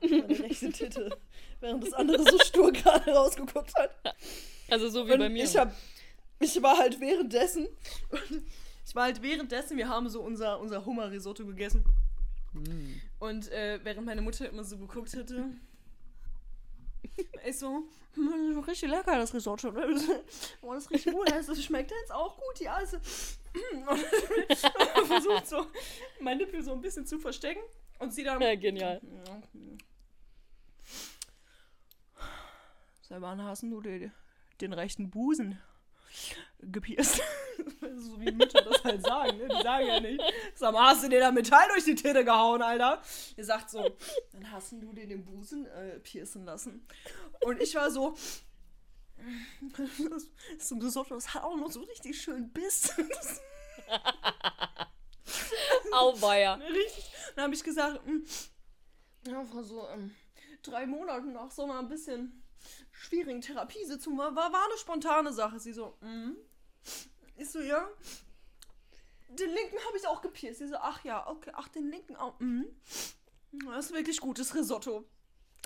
meine 0.02 0.38
rechte 0.40 0.72
Titte, 0.72 1.16
während 1.60 1.82
das 1.82 1.94
andere 1.94 2.22
so 2.22 2.38
stur 2.40 2.70
gerade 2.72 3.12
rausgeguckt 3.12 3.74
hat. 3.76 3.96
Also 4.68 4.90
so 4.90 5.08
wie 5.08 5.12
Und 5.12 5.20
bei 5.20 5.30
mir. 5.30 5.44
ich 5.44 5.56
hab, 5.56 5.74
ich 6.38 6.60
war 6.62 6.76
halt 6.76 7.00
währenddessen, 7.00 7.66
ich 8.86 8.94
war 8.94 9.04
halt 9.04 9.20
währenddessen, 9.20 9.76
wir 9.76 9.88
haben 9.88 10.08
so 10.08 10.22
unser, 10.22 10.60
unser 10.60 10.84
Hummer-Risotto 10.84 11.44
gegessen. 11.44 11.84
Hm. 12.52 13.00
Und 13.18 13.50
äh, 13.50 13.80
während 13.82 14.06
meine 14.06 14.22
Mutter 14.22 14.48
immer 14.48 14.62
so 14.62 14.78
geguckt 14.78 15.12
hätte, 15.12 15.50
ich 17.44 17.58
so, 17.58 17.88
"Hm, 18.14 18.54
das 18.54 18.62
ist 18.62 18.68
richtig 18.68 18.90
lecker, 18.90 19.16
das 19.16 19.34
Risotto. 19.34 19.72
Oh, 20.62 20.72
das 20.72 20.88
riecht 20.90 21.10
gut, 21.10 21.30
das 21.30 21.62
schmeckt 21.64 21.90
jetzt 21.90 22.12
auch 22.12 22.36
gut, 22.36 22.60
ja. 22.60 22.74
Also, 22.74 22.96
und 23.90 23.98
versucht 25.06 25.48
so, 25.48 25.66
mein 26.20 26.38
Nippel 26.38 26.62
so 26.62 26.72
ein 26.72 26.80
bisschen 26.80 27.06
zu 27.06 27.18
verstecken. 27.18 27.62
Und 27.98 28.12
sie 28.12 28.22
dann, 28.22 28.40
ja, 28.40 28.54
genial. 28.54 29.00
Seit 33.02 33.20
wann 33.20 33.42
hast 33.42 33.62
du 33.62 33.80
den, 33.80 34.12
den 34.60 34.72
rechten 34.72 35.10
Busen 35.10 35.58
gepierst? 36.60 37.20
so 37.96 38.20
wie 38.20 38.32
Mütter 38.32 38.62
das 38.62 38.82
halt 38.84 39.02
sagen, 39.02 39.38
ne? 39.38 39.48
Die 39.48 39.62
sagen 39.62 39.86
ja 39.86 40.00
nicht. 40.00 40.22
Sag 40.54 40.72
mal, 40.72 40.90
hast 40.90 41.04
du 41.04 41.08
dir 41.08 41.20
da 41.20 41.30
Metall 41.30 41.68
durch 41.68 41.84
die 41.84 41.94
Titte 41.94 42.24
gehauen, 42.24 42.62
Alter? 42.62 43.02
Ihr 43.36 43.44
sagt 43.44 43.70
so, 43.70 43.96
dann 44.32 44.50
hast 44.50 44.72
du 44.72 44.92
dir 44.92 45.06
den 45.06 45.24
Busen 45.24 45.66
äh, 45.66 45.98
piercen 46.00 46.44
lassen. 46.44 46.86
Und 47.40 47.60
ich 47.60 47.74
war 47.74 47.90
so, 47.90 48.16
das, 49.76 50.28
das, 50.58 50.72
Risotto, 50.72 51.14
das 51.14 51.34
hat 51.34 51.42
auch 51.42 51.56
noch 51.56 51.70
so 51.70 51.80
richtig 51.82 52.20
schön 52.20 52.50
Biss. 52.50 52.92
Auweia. 55.92 56.54
Richtig. 56.70 57.10
Dann 57.34 57.44
habe 57.44 57.54
ich 57.54 57.64
gesagt, 57.64 58.04
hm, 58.04 58.24
ja, 59.26 59.44
vor 59.44 59.64
so 59.64 59.88
ähm, 59.88 60.14
drei 60.62 60.86
Monaten 60.86 61.32
nach 61.32 61.50
so 61.50 61.64
einer 61.64 61.78
ein 61.78 61.88
bisschen 61.88 62.42
schwierigen 62.90 63.40
Therapiesitzung 63.40 64.16
war, 64.18 64.34
war, 64.34 64.52
war 64.52 64.64
eine 64.64 64.78
spontane 64.78 65.32
Sache. 65.32 65.58
Sie 65.60 65.72
so, 65.72 65.96
mhm. 66.00 66.36
Ich 67.36 67.50
so, 67.50 67.60
ja. 67.60 67.86
Den 69.28 69.50
linken 69.50 69.76
habe 69.86 69.96
ich 69.98 70.06
auch 70.06 70.22
gepierst. 70.22 70.60
Sie 70.60 70.68
so, 70.68 70.76
ach 70.76 71.04
ja, 71.04 71.26
okay, 71.28 71.50
ach, 71.54 71.68
den 71.68 71.90
linken 71.90 72.16
auch. 72.16 72.38
Mhm. 72.40 72.66
Das 73.66 73.86
ist 73.86 73.92
wirklich 73.94 74.20
gutes 74.20 74.54
Risotto. 74.54 75.04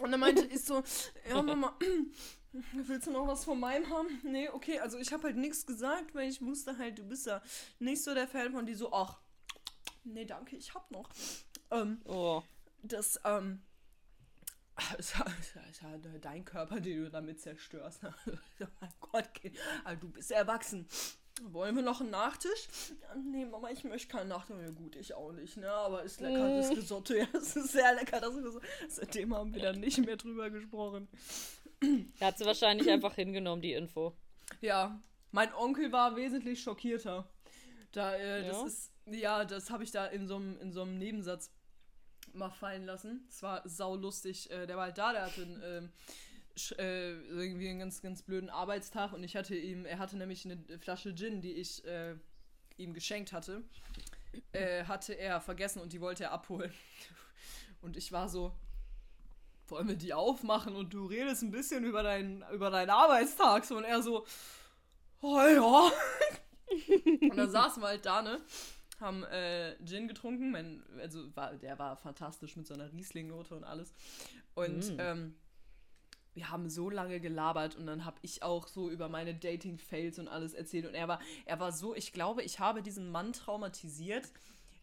Und 0.00 0.12
dann 0.12 0.20
meinte 0.20 0.46
ich 0.46 0.64
so, 0.64 0.82
ja, 1.28 1.42
Mama, 1.42 1.76
willst 2.72 3.06
du 3.06 3.10
noch 3.10 3.26
was 3.26 3.44
von 3.44 3.60
meinem 3.60 3.88
haben? 3.90 4.20
Nee, 4.22 4.48
okay, 4.48 4.80
also 4.80 4.98
ich 4.98 5.12
habe 5.12 5.24
halt 5.24 5.36
nichts 5.36 5.66
gesagt, 5.66 6.14
weil 6.14 6.28
ich 6.28 6.40
wusste 6.40 6.78
halt, 6.78 6.98
du 6.98 7.04
bist 7.04 7.26
ja 7.26 7.42
nicht 7.78 8.02
so 8.02 8.14
der 8.14 8.26
Fan 8.26 8.52
von 8.52 8.66
die 8.66 8.74
so, 8.74 8.92
ach, 8.92 9.20
nee, 10.04 10.24
danke, 10.24 10.56
ich 10.56 10.74
hab 10.74 10.90
noch. 10.90 11.08
Ähm, 11.70 12.00
Oh. 12.06 12.42
das, 12.82 13.20
ähm, 13.24 13.62
ja, 14.78 14.96
ist 14.96 15.14
ja, 15.18 15.24
ist 15.70 15.82
ja 15.82 15.98
dein 16.20 16.44
Körper, 16.44 16.80
den 16.80 17.04
du 17.04 17.10
damit 17.10 17.40
zerstörst. 17.40 18.02
ne? 18.02 18.14
mein 18.80 18.92
Gott, 19.00 19.34
Kind, 19.34 19.56
also 19.84 20.00
du 20.02 20.10
bist 20.10 20.30
erwachsen. 20.30 20.86
Wollen 21.42 21.74
wir 21.74 21.82
noch 21.82 22.00
einen 22.02 22.10
Nachtisch? 22.10 22.68
Ja, 23.00 23.14
nee, 23.14 23.46
Mama, 23.46 23.70
ich 23.70 23.82
möchte 23.84 24.08
keinen 24.08 24.28
Nachtisch. 24.28 24.56
Ja, 24.60 24.70
gut, 24.70 24.94
ich 24.96 25.14
auch 25.14 25.32
nicht, 25.32 25.56
ne? 25.56 25.70
Aber 25.70 26.02
ist 26.02 26.20
lecker, 26.20 26.56
das 26.56 26.70
Risotto. 26.70 27.14
Ja, 27.18 27.26
es 27.32 27.56
ist 27.56 27.72
sehr 27.72 27.94
lecker, 27.94 28.20
das 28.20 28.34
Risotto. 28.36 28.60
Seitdem 28.88 29.34
haben 29.34 29.54
wir 29.54 29.62
dann 29.62 29.80
nicht 29.80 29.98
mehr 30.04 30.16
drüber 30.18 30.50
gesprochen. 30.50 31.08
Er 32.18 32.26
hat 32.26 32.36
sie 32.38 32.44
wahrscheinlich 32.44 32.90
einfach 32.90 33.14
hingenommen, 33.14 33.62
die 33.62 33.72
Info. 33.72 34.14
Ja, 34.60 35.00
mein 35.30 35.54
Onkel 35.54 35.90
war 35.92 36.14
wesentlich 36.14 36.60
schockierter. 36.62 37.26
Da, 37.92 38.14
äh, 38.16 38.46
das 38.46 38.56
Ja? 38.58 38.66
ist, 38.66 38.92
ja, 39.06 39.44
das 39.46 39.70
habe 39.70 39.82
ich 39.82 39.90
da 39.92 40.06
in 40.06 40.26
so 40.28 40.36
einem 40.36 40.60
in 40.60 40.72
so 40.72 40.82
einem 40.82 40.98
Nebensatz 40.98 41.50
mal 42.34 42.50
fallen 42.50 42.84
lassen. 42.84 43.26
Es 43.28 43.42
war 43.42 43.68
saulustig. 43.68 44.50
Äh, 44.50 44.66
der 44.66 44.76
war 44.76 44.84
halt 44.84 44.98
da, 44.98 45.12
der 45.12 45.22
hatte 45.22 45.42
einen, 45.42 45.62
ähm, 45.64 45.92
äh, 46.78 47.12
irgendwie 47.12 47.68
einen 47.68 47.78
ganz, 47.78 48.02
ganz 48.02 48.22
blöden 48.22 48.50
Arbeitstag 48.50 49.12
und 49.12 49.22
ich 49.22 49.36
hatte 49.36 49.54
ihm, 49.54 49.86
er 49.86 49.98
hatte 49.98 50.16
nämlich 50.16 50.44
eine 50.44 50.58
Flasche 50.78 51.14
Gin, 51.14 51.40
die 51.40 51.52
ich 51.52 51.84
äh, 51.84 52.16
ihm 52.76 52.94
geschenkt 52.94 53.32
hatte, 53.32 53.62
äh, 54.52 54.84
hatte 54.84 55.14
er 55.14 55.40
vergessen 55.40 55.80
und 55.80 55.92
die 55.92 56.00
wollte 56.00 56.24
er 56.24 56.32
abholen. 56.32 56.72
Und 57.82 57.96
ich 57.96 58.12
war 58.12 58.28
so, 58.28 58.52
wollen 59.70 59.88
wir 59.88 59.96
die 59.96 60.12
aufmachen 60.12 60.76
und 60.76 60.92
du 60.92 61.06
redest 61.06 61.42
ein 61.42 61.50
bisschen 61.50 61.82
über 61.84 62.02
deinen, 62.02 62.44
über 62.52 62.68
deinen 62.68 62.90
Arbeitstag. 62.90 63.64
So, 63.64 63.78
und 63.78 63.84
er 63.84 64.02
so, 64.02 64.26
oh 65.22 65.40
ja. 65.40 65.90
und 67.22 67.36
dann 67.38 67.50
saßen 67.50 67.82
wir 67.82 67.88
halt 67.88 68.04
da, 68.04 68.20
ne? 68.20 68.38
Haben 69.00 69.24
äh, 69.24 69.76
Gin 69.84 70.08
getrunken. 70.08 70.50
Mein, 70.50 70.82
also 70.98 71.34
war, 71.36 71.54
der 71.54 71.78
war 71.78 71.96
fantastisch 71.96 72.56
mit 72.56 72.66
so 72.66 72.74
einer 72.74 72.92
Riesling-Note 72.92 73.54
und 73.54 73.64
alles. 73.64 73.92
Und 74.54 74.96
Mm. 74.96 75.00
ähm, 75.00 75.34
wir 76.34 76.50
haben 76.50 76.68
so 76.70 76.90
lange 76.90 77.20
gelabert 77.20 77.76
und 77.76 77.86
dann 77.86 78.04
habe 78.04 78.18
ich 78.22 78.42
auch 78.42 78.68
so 78.68 78.88
über 78.88 79.08
meine 79.08 79.34
Dating-Fails 79.34 80.18
und 80.18 80.28
alles 80.28 80.54
erzählt. 80.54 80.86
Und 80.86 80.94
er 80.94 81.08
war, 81.08 81.20
er 81.44 81.58
war 81.58 81.72
so, 81.72 81.94
ich 81.94 82.12
glaube, 82.12 82.42
ich 82.42 82.60
habe 82.60 82.82
diesen 82.82 83.10
Mann 83.10 83.32
traumatisiert 83.32 84.30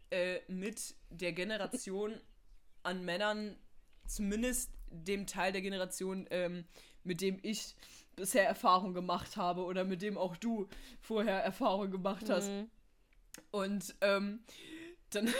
äh, 0.09 0.39
mit 0.47 0.95
der 1.09 1.33
Generation 1.33 2.19
an 2.83 3.05
Männern, 3.05 3.55
zumindest 4.07 4.71
dem 4.89 5.25
Teil 5.25 5.51
der 5.51 5.61
Generation, 5.61 6.27
ähm, 6.29 6.65
mit 7.03 7.21
dem 7.21 7.39
ich 7.41 7.75
bisher 8.15 8.45
Erfahrung 8.45 8.93
gemacht 8.93 9.37
habe 9.37 9.63
oder 9.63 9.83
mit 9.83 10.01
dem 10.01 10.17
auch 10.17 10.35
du 10.37 10.67
vorher 10.99 11.43
Erfahrung 11.43 11.91
gemacht 11.91 12.29
hast. 12.29 12.49
Mhm. 12.49 12.69
Und 13.51 13.95
ähm, 14.01 14.43
dann 15.11 15.27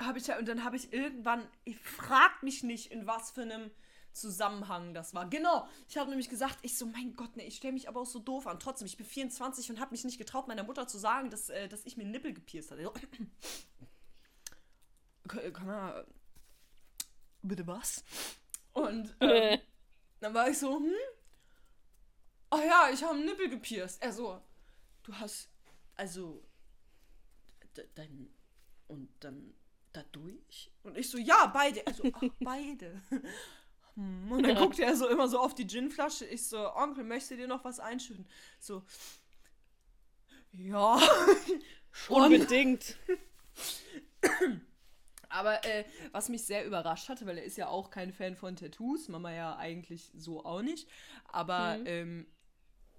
habe 0.00 0.18
ich 0.18 0.26
ja, 0.26 0.38
und 0.38 0.48
dann 0.48 0.64
habe 0.64 0.76
ich 0.76 0.92
irgendwann, 0.92 1.46
ich 1.64 1.78
frag 1.78 2.42
mich 2.42 2.62
nicht, 2.62 2.90
in 2.90 3.06
was 3.06 3.30
für 3.30 3.42
einem 3.42 3.70
Zusammenhang 4.12 4.94
das 4.94 5.14
war. 5.14 5.28
Genau, 5.28 5.68
ich 5.88 5.96
habe 5.96 6.10
nämlich 6.10 6.28
gesagt, 6.28 6.58
ich 6.62 6.76
so, 6.76 6.86
mein 6.86 7.14
Gott, 7.14 7.36
ne, 7.36 7.44
ich 7.44 7.56
stelle 7.56 7.74
mich 7.74 7.88
aber 7.88 8.00
auch 8.00 8.06
so 8.06 8.18
doof 8.18 8.46
an. 8.46 8.58
Trotzdem, 8.58 8.86
ich 8.86 8.96
bin 8.96 9.06
24 9.06 9.70
und 9.70 9.80
habe 9.80 9.92
mich 9.92 10.04
nicht 10.04 10.18
getraut, 10.18 10.48
meiner 10.48 10.64
Mutter 10.64 10.88
zu 10.88 10.98
sagen, 10.98 11.30
dass, 11.30 11.50
äh, 11.50 11.68
dass 11.68 11.86
ich 11.86 11.96
mir 11.96 12.02
einen 12.02 12.12
Nippel 12.12 12.34
gepierst 12.34 12.70
hatte. 12.70 12.82
So, 12.82 12.90
kann, 15.28 15.52
kann 15.52 15.66
man, 15.66 16.04
bitte 17.42 17.66
was? 17.66 18.02
Und 18.72 19.14
ähm, 19.20 19.60
dann 20.20 20.34
war 20.34 20.48
ich 20.48 20.58
so, 20.58 20.76
hm? 20.76 20.92
Ach 22.50 22.64
ja, 22.64 22.88
ich 22.92 23.02
habe 23.02 23.14
einen 23.14 23.26
Nippel 23.26 23.50
gepierst. 23.50 24.02
Er 24.02 24.12
so, 24.12 24.40
du 25.02 25.14
hast, 25.14 25.50
also, 25.98 26.42
dein, 27.94 28.28
und 28.86 29.08
dann 29.20 29.54
dadurch? 29.92 30.70
Und 30.82 30.96
ich 30.96 31.10
so, 31.10 31.18
ja, 31.18 31.46
beide. 31.46 31.86
Also, 31.86 32.08
ach, 32.12 32.28
beide. 32.42 33.02
Hm, 33.94 34.30
Und 34.32 34.42
dann 34.44 34.56
guckte 34.56 34.84
er 34.84 34.96
so 34.96 35.08
immer 35.08 35.28
so 35.28 35.38
auf 35.40 35.54
die 35.54 35.66
Ginflasche. 35.66 36.24
Ich 36.26 36.46
so, 36.46 36.74
Onkel, 36.74 37.04
möchtest 37.04 37.32
du 37.32 37.36
dir 37.36 37.48
noch 37.48 37.64
was 37.64 37.80
einschütten? 37.80 38.26
So, 38.60 38.84
ja, 40.52 40.98
schon. 41.92 42.32
Unbedingt. 42.32 42.96
Aber 45.28 45.64
äh, 45.64 45.84
was 46.12 46.28
mich 46.28 46.44
sehr 46.44 46.64
überrascht 46.66 47.08
hatte, 47.08 47.26
weil 47.26 47.38
er 47.38 47.44
ist 47.44 47.58
ja 47.58 47.68
auch 47.68 47.90
kein 47.90 48.12
Fan 48.12 48.34
von 48.36 48.56
Tattoos, 48.56 49.08
Mama 49.08 49.32
ja 49.32 49.56
eigentlich 49.56 50.10
so 50.16 50.44
auch 50.44 50.62
nicht. 50.62 50.88
Aber 51.24 51.80
Mhm. 51.80 51.86
ähm, 51.86 52.26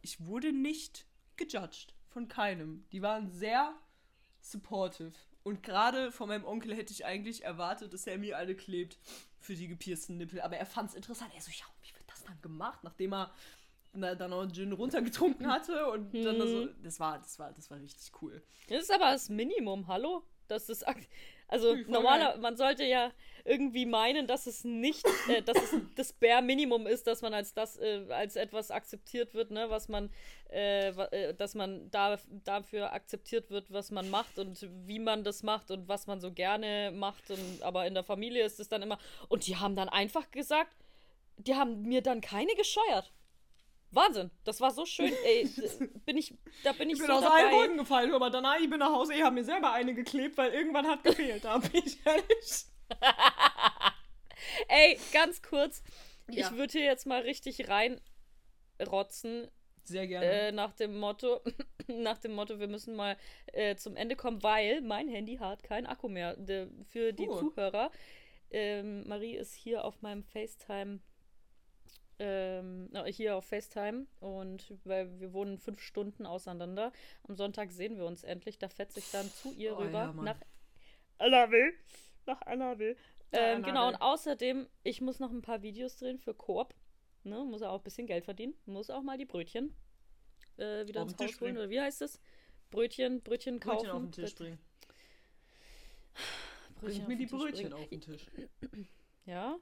ich 0.02 0.26
wurde 0.26 0.54
nicht 0.54 1.08
gejudged 1.38 1.96
von 2.10 2.28
keinem. 2.28 2.86
Die 2.92 3.02
waren 3.02 3.30
sehr 3.32 3.74
supportive. 4.42 5.14
Und 5.44 5.64
gerade 5.64 6.12
von 6.12 6.28
meinem 6.28 6.46
Onkel 6.46 6.76
hätte 6.76 6.92
ich 6.94 7.06
eigentlich 7.06 7.44
erwartet, 7.44 7.94
dass 7.94 8.06
er 8.08 8.18
mir 8.18 8.38
alle 8.38 8.56
klebt 8.56 9.00
für 9.40 9.56
die 9.56 9.68
gepiersten 9.68 10.18
Nippel. 10.18 10.42
Aber 10.42 10.58
er 10.58 10.66
fand 10.66 10.90
es 10.90 10.96
interessant. 10.96 11.32
Er 11.34 11.42
so, 11.42 11.52
ja, 11.52 11.66
wie 11.82 11.94
wird 11.96 12.10
das 12.10 12.24
dann 12.24 12.40
gemacht, 12.42 12.84
nachdem 12.84 13.14
er 13.14 13.32
na, 13.94 14.14
dann 14.14 14.30
noch 14.30 14.42
einen 14.42 14.54
Gin 14.54 14.72
runtergetrunken 14.72 15.48
hatte 15.48 15.90
und 15.90 16.14
dann 16.14 16.38
so, 16.48 16.66
das 16.84 17.00
war, 17.00 17.18
das 17.18 17.40
war, 17.40 17.52
das 17.54 17.72
war 17.72 17.80
richtig 17.80 18.12
cool. 18.22 18.44
Das 18.68 18.84
ist 18.84 18.92
aber 18.94 19.12
das 19.12 19.30
Minimum, 19.30 19.88
hallo? 19.88 20.24
Das 20.48 20.70
ist 20.70 20.88
ak- 20.88 21.08
also 21.50 21.70
Voll 21.70 21.86
normaler, 21.88 22.30
geil. 22.32 22.40
man 22.40 22.58
sollte 22.58 22.86
ja 22.86 23.12
irgendwie 23.44 23.88
meinen, 23.88 24.28
dass 24.28 24.46
es 24.46 24.64
nicht, 24.64 25.04
äh, 25.28 25.42
dass 25.42 25.58
es 25.58 25.72
das 25.96 26.14
Bare 26.14 26.44
Minimum 26.44 26.86
ist, 26.86 27.08
dass 27.08 27.24
man 27.24 27.34
als 27.34 27.54
das 27.54 27.78
äh, 27.78 28.06
als 28.10 28.36
etwas 28.36 28.70
akzeptiert 28.70 29.34
wird, 29.34 29.50
ne, 29.50 29.70
was 29.70 29.90
man, 29.90 30.12
äh, 30.52 30.90
äh, 30.90 31.34
dass 31.34 31.56
man 31.56 31.90
da, 31.90 32.20
dafür 32.46 32.94
akzeptiert 32.94 33.50
wird, 33.50 33.74
was 33.74 33.90
man 33.90 34.12
macht 34.12 34.38
und 34.38 34.68
wie 34.86 35.00
man 35.00 35.24
das 35.24 35.42
macht 35.42 35.72
und 35.72 35.88
was 35.88 36.06
man 36.06 36.22
so 36.22 36.32
gerne 36.32 36.92
macht. 36.94 37.32
Und 37.32 37.64
aber 37.64 37.88
in 37.88 37.96
der 37.96 38.04
Familie 38.04 38.46
ist 38.46 38.60
es 38.60 38.70
dann 38.70 38.84
immer. 38.84 39.00
Und 39.28 39.48
die 39.48 39.58
haben 39.58 39.76
dann 39.76 39.90
einfach 39.90 40.30
gesagt, 40.30 40.78
die 41.38 41.56
haben 41.56 41.82
mir 41.82 42.04
dann 42.04 42.22
keine 42.22 42.54
gescheuert. 42.56 43.12
Wahnsinn, 43.92 44.30
das 44.44 44.62
war 44.62 44.72
so 44.72 44.86
schön. 44.86 45.12
Ey, 45.26 45.50
bin 46.06 46.18
ich, 46.18 46.34
da 46.64 46.74
bin 46.74 46.90
ich, 46.90 46.96
Ich 46.96 47.00
bin 47.00 47.08
so 47.08 47.14
aus 47.14 47.24
dabei. 47.24 47.44
allen 47.46 47.52
Wolken 47.54 47.78
gefallen, 47.78 48.14
aber 48.14 48.30
danach, 48.30 48.60
ich 48.60 48.70
bin 48.70 48.80
nach 48.80 48.92
Hause, 48.92 49.14
ich 49.16 49.24
habe 49.24 49.34
mir 49.36 49.44
selber 49.44 49.72
eine 49.74 49.94
geklebt, 49.96 50.38
weil 50.38 50.52
irgendwann 50.54 50.88
hat 50.88 51.04
gefehlt. 51.04 51.44
Da 51.44 51.58
bin 51.58 51.82
ich 51.86 52.06
ehrlich. 52.06 52.66
Ey, 54.68 55.00
ganz 55.12 55.42
kurz. 55.42 55.84
Ja. 56.30 56.48
Ich 56.48 56.58
würde 56.58 56.72
hier 56.72 56.84
jetzt 56.86 57.06
mal 57.08 57.22
richtig 57.22 57.68
reinrotzen, 57.68 59.50
Sehr 59.84 60.08
gerne. 60.08 60.26
äh, 60.26 60.52
nach 60.52 60.74
dem 60.74 60.98
Motto, 61.00 61.42
nach 61.88 62.20
dem 62.20 62.34
Motto, 62.34 62.60
wir 62.60 62.68
müssen 62.68 62.96
mal 62.96 63.18
äh, 63.54 63.76
zum 63.76 63.96
Ende 63.96 64.16
kommen, 64.16 64.44
weil 64.44 64.82
mein 64.82 65.08
Handy 65.08 65.38
hat 65.38 65.64
keinen 65.64 65.88
Akku 65.88 66.08
mehr. 66.08 66.36
De, 66.36 66.68
für 66.86 67.12
die. 67.14 67.26
Zuhörer. 67.28 67.92
Ähm, 68.52 69.08
Marie 69.08 69.36
ist 69.36 69.54
hier 69.54 69.84
auf 69.84 70.02
meinem 70.02 70.24
FaceTime. 70.24 71.00
Ähm, 72.20 72.90
hier 73.08 73.38
auf 73.38 73.46
FaceTime 73.46 74.06
und 74.20 74.74
weil 74.84 75.20
wir 75.22 75.32
wohnen 75.34 75.58
fünf 75.58 75.82
Stunden 75.82 76.26
auseinander. 76.26 76.92
Am 77.24 77.36
Sonntag 77.36 77.72
sehen 77.72 77.98
wir 77.98 78.06
uns 78.06 78.24
endlich. 78.24 78.58
Da 78.58 78.68
fetze 78.68 79.00
ich 79.00 79.10
dann 79.12 79.30
zu 79.30 79.54
ihr 79.54 79.74
Oh, 79.74 79.82
rüber 79.82 80.14
ja, 80.16 80.22
nach 80.22 80.42
NRW. 81.18 81.72
Nach 82.26 82.42
NRW. 82.46 82.96
Ähm, 83.32 83.64
genau, 83.64 83.88
und 83.88 83.96
außerdem, 83.96 84.68
ich 84.84 85.02
muss 85.02 85.20
noch 85.20 85.32
ein 85.32 85.42
paar 85.42 85.62
Videos 85.62 85.96
drehen 85.98 86.20
für 86.20 86.34
Coop. 86.34 86.74
Ne, 87.24 87.44
muss 87.46 87.62
auch 87.62 87.78
ein 87.80 87.84
bisschen 87.84 88.08
Geld 88.08 88.26
verdienen. 88.26 88.54
Muss 88.66 88.90
auch 88.90 89.02
mal 89.02 89.18
die 89.18 89.26
Brötchen 89.26 89.76
äh, 90.58 90.88
wieder 90.88 91.02
Auf 91.02 91.10
ins 91.10 91.18
den 91.18 91.28
Tisch 91.28 91.36
Haus 91.36 91.42
holen. 91.42 91.58
Oder 91.58 91.70
wie 91.70 91.80
heißt 91.80 92.02
es? 92.02 92.20
Brötchen, 92.70 93.22
Brötchen 93.22 93.60
kaufen. 93.60 93.88
Brötchen 93.88 93.92
auf 93.92 94.02
den 94.04 94.12
Tisch 94.12 94.36
bringen. 94.36 94.60
Brötchen 96.76 97.06
Bring 97.06 97.08
mir 97.08 97.18
die 97.18 97.26
Brötchen 97.26 97.70
bringen. 97.70 97.74
auf 97.74 97.88
den 97.90 98.02
Tisch. 98.02 98.26
Ja, 99.26 99.58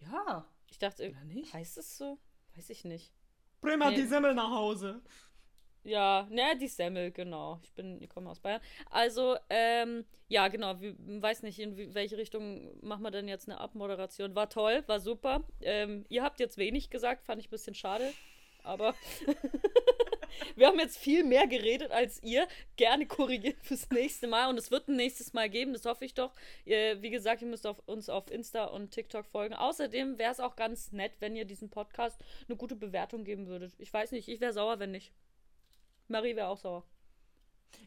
Ja, 0.00 0.46
ich 0.70 0.78
dachte, 0.78 1.08
oder 1.10 1.24
nicht? 1.24 1.52
heißt 1.52 1.78
es 1.78 1.96
so? 1.96 2.18
Weiß 2.56 2.70
ich 2.70 2.84
nicht. 2.84 3.12
Bring 3.60 3.78
mal 3.78 3.90
Nee. 3.90 3.96
die 3.96 4.06
Semmel 4.06 4.34
nach 4.34 4.50
Hause. 4.50 5.02
Ja, 5.84 6.26
ne, 6.30 6.56
die 6.60 6.68
Semmel, 6.68 7.10
genau. 7.12 7.60
Ich 7.62 7.72
bin, 7.72 8.02
ich 8.02 8.10
komme 8.10 8.28
aus 8.28 8.40
Bayern. 8.40 8.60
Also, 8.90 9.36
ähm, 9.48 10.04
ja, 10.26 10.48
genau. 10.48 10.80
Wir, 10.80 10.94
weiß 10.98 11.42
nicht, 11.44 11.58
in 11.60 11.76
wie- 11.76 11.94
welche 11.94 12.18
Richtung 12.18 12.76
machen 12.84 13.02
wir 13.02 13.10
denn 13.10 13.28
jetzt 13.28 13.48
eine 13.48 13.58
Abmoderation. 13.58 14.34
War 14.34 14.50
toll, 14.50 14.82
war 14.86 15.00
super. 15.00 15.44
Ähm, 15.60 16.04
ihr 16.08 16.22
habt 16.22 16.40
jetzt 16.40 16.58
wenig 16.58 16.90
gesagt, 16.90 17.24
fand 17.24 17.40
ich 17.40 17.46
ein 17.46 17.50
bisschen 17.50 17.74
schade. 17.74 18.12
Aber 18.64 18.94
wir 20.56 20.66
haben 20.66 20.78
jetzt 20.78 20.98
viel 20.98 21.24
mehr 21.24 21.46
geredet 21.46 21.90
als 21.90 22.22
ihr. 22.22 22.46
Gerne 22.76 23.06
korrigiert 23.06 23.58
fürs 23.62 23.88
nächste 23.90 24.26
Mal. 24.26 24.48
Und 24.48 24.58
es 24.58 24.70
wird 24.70 24.88
ein 24.88 24.96
nächstes 24.96 25.32
Mal 25.32 25.48
geben, 25.48 25.72
das 25.72 25.84
hoffe 25.84 26.04
ich 26.04 26.14
doch. 26.14 26.32
Ihr, 26.64 27.02
wie 27.02 27.10
gesagt, 27.10 27.42
ihr 27.42 27.48
müsst 27.48 27.66
auf, 27.66 27.78
uns 27.86 28.08
auf 28.08 28.30
Insta 28.30 28.64
und 28.64 28.90
TikTok 28.90 29.26
folgen. 29.26 29.54
Außerdem 29.54 30.18
wäre 30.18 30.32
es 30.32 30.40
auch 30.40 30.56
ganz 30.56 30.92
nett, 30.92 31.12
wenn 31.20 31.36
ihr 31.36 31.44
diesem 31.44 31.70
Podcast 31.70 32.20
eine 32.48 32.56
gute 32.56 32.76
Bewertung 32.76 33.24
geben 33.24 33.46
würdet. 33.46 33.74
Ich 33.78 33.92
weiß 33.92 34.12
nicht, 34.12 34.28
ich 34.28 34.40
wäre 34.40 34.52
sauer, 34.52 34.78
wenn 34.78 34.90
nicht. 34.90 35.12
Marie 36.08 36.36
wäre 36.36 36.48
auch 36.48 36.58
sauer. 36.58 36.84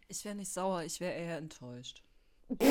Ich 0.07 0.23
wäre 0.25 0.35
nicht 0.35 0.51
sauer, 0.51 0.83
ich 0.83 0.99
wäre 0.99 1.13
eher 1.13 1.37
enttäuscht. 1.37 2.03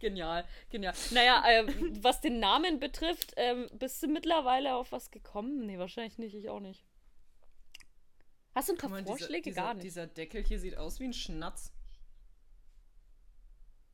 Genial, 0.00 0.46
genial. 0.70 0.94
Naja, 1.10 1.44
ähm, 1.46 2.02
was 2.02 2.22
den 2.22 2.40
Namen 2.40 2.80
betrifft, 2.80 3.34
ähm, 3.36 3.68
bist 3.74 4.02
du 4.02 4.08
mittlerweile 4.08 4.74
auf 4.74 4.92
was 4.92 5.10
gekommen? 5.10 5.66
Nee, 5.66 5.78
wahrscheinlich 5.78 6.16
nicht, 6.16 6.34
ich 6.34 6.48
auch 6.48 6.60
nicht. 6.60 6.82
Hast 8.54 8.68
du 8.68 8.72
ein 8.72 8.78
paar 8.78 8.90
mal, 8.90 9.02
dieser- 9.02 9.16
Vorschläge? 9.16 9.42
dieser, 9.50 9.62
Gar 9.62 9.74
nicht. 9.74 9.84
Dieser 9.84 10.06
Deckel 10.06 10.42
hier 10.42 10.58
sieht 10.58 10.76
aus 10.76 10.98
wie 11.00 11.04
ein 11.04 11.12
Schnatz. 11.12 11.72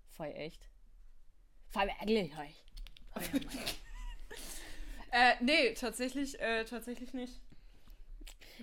Voll 0.08 0.32
echt. 0.34 0.68
Voll 1.68 1.88
ehrlich. 2.00 2.32
Äh, 5.12 5.34
nee, 5.40 5.72
tatsächlich, 5.72 6.38
äh, 6.40 6.64
tatsächlich 6.64 7.14
nicht. 7.14 7.40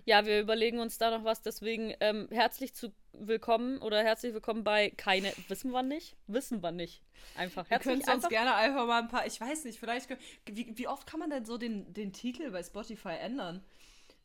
Ja, 0.05 0.25
wir 0.27 0.39
überlegen 0.39 0.79
uns 0.79 0.99
da 0.99 1.09
noch 1.17 1.23
was, 1.23 1.41
deswegen 1.41 1.95
ähm, 1.99 2.27
herzlich 2.31 2.75
zu 2.75 2.93
willkommen 3.13 3.79
oder 3.79 4.03
herzlich 4.03 4.33
willkommen 4.35 4.63
bei 4.63 4.91
keine, 4.91 5.33
wissen 5.47 5.71
wir 5.71 5.81
nicht? 5.81 6.15
Wissen 6.27 6.61
wir 6.61 6.71
nicht. 6.71 7.01
Einfach 7.35 7.65
Ihr 7.65 7.69
herzlich 7.71 7.93
könnt 7.93 8.03
uns 8.03 8.09
einfach. 8.09 8.29
gerne 8.29 8.53
einfach 8.53 8.85
mal 8.85 9.01
ein 9.01 9.07
paar, 9.07 9.25
ich 9.25 9.39
weiß 9.41 9.63
nicht, 9.63 9.79
vielleicht, 9.79 10.09
könnt- 10.09 10.21
wie, 10.45 10.77
wie 10.77 10.87
oft 10.87 11.07
kann 11.07 11.19
man 11.21 11.31
denn 11.31 11.45
so 11.45 11.57
den, 11.57 11.91
den 11.93 12.13
Titel 12.13 12.51
bei 12.51 12.61
Spotify 12.61 13.15
ändern? 13.19 13.63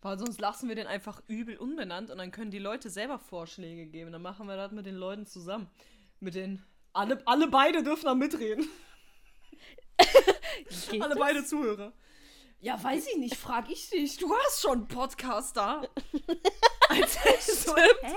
Weil 0.01 0.19
sonst 0.19 0.41
lassen 0.41 0.69
wir 0.69 0.77
den 0.77 0.87
einfach 0.87 1.23
übel 1.27 1.57
unbenannt 1.57 2.11
und 2.11 2.19
dann 2.19 2.31
können 2.31 2.51
die 2.51 2.61
Leute 2.61 2.89
selber 2.89 3.19
Vorschläge 3.19 3.87
geben. 3.87 4.13
Dann 4.13 4.23
machen 4.23 4.47
wir 4.47 4.57
das 4.57 4.71
mit 4.71 4.87
den 4.87 4.95
Leuten 4.95 5.27
zusammen. 5.27 5.69
Mit 6.21 6.35
den, 6.35 6.63
alle, 6.93 7.21
alle 7.27 7.49
beide 7.49 7.83
dürfen 7.83 8.07
da 8.07 8.15
mitreden. 8.15 8.69
Alle 10.93 11.09
das? 11.11 11.19
beide 11.19 11.45
Zuhörer. 11.45 11.93
Ja, 12.61 12.83
weiß 12.83 13.09
ich 13.09 13.17
nicht, 13.19 13.37
frag 13.37 13.71
ich 13.71 13.91
dich. 13.91 14.17
Du 14.17 14.33
hast 14.35 14.61
schon 14.61 14.79
einen 14.79 14.89
Podcast 14.89 15.57
da. 15.57 15.83
Als 16.89 17.25
hättest 17.25 17.69
du, 17.69 17.77
hä? 17.77 18.15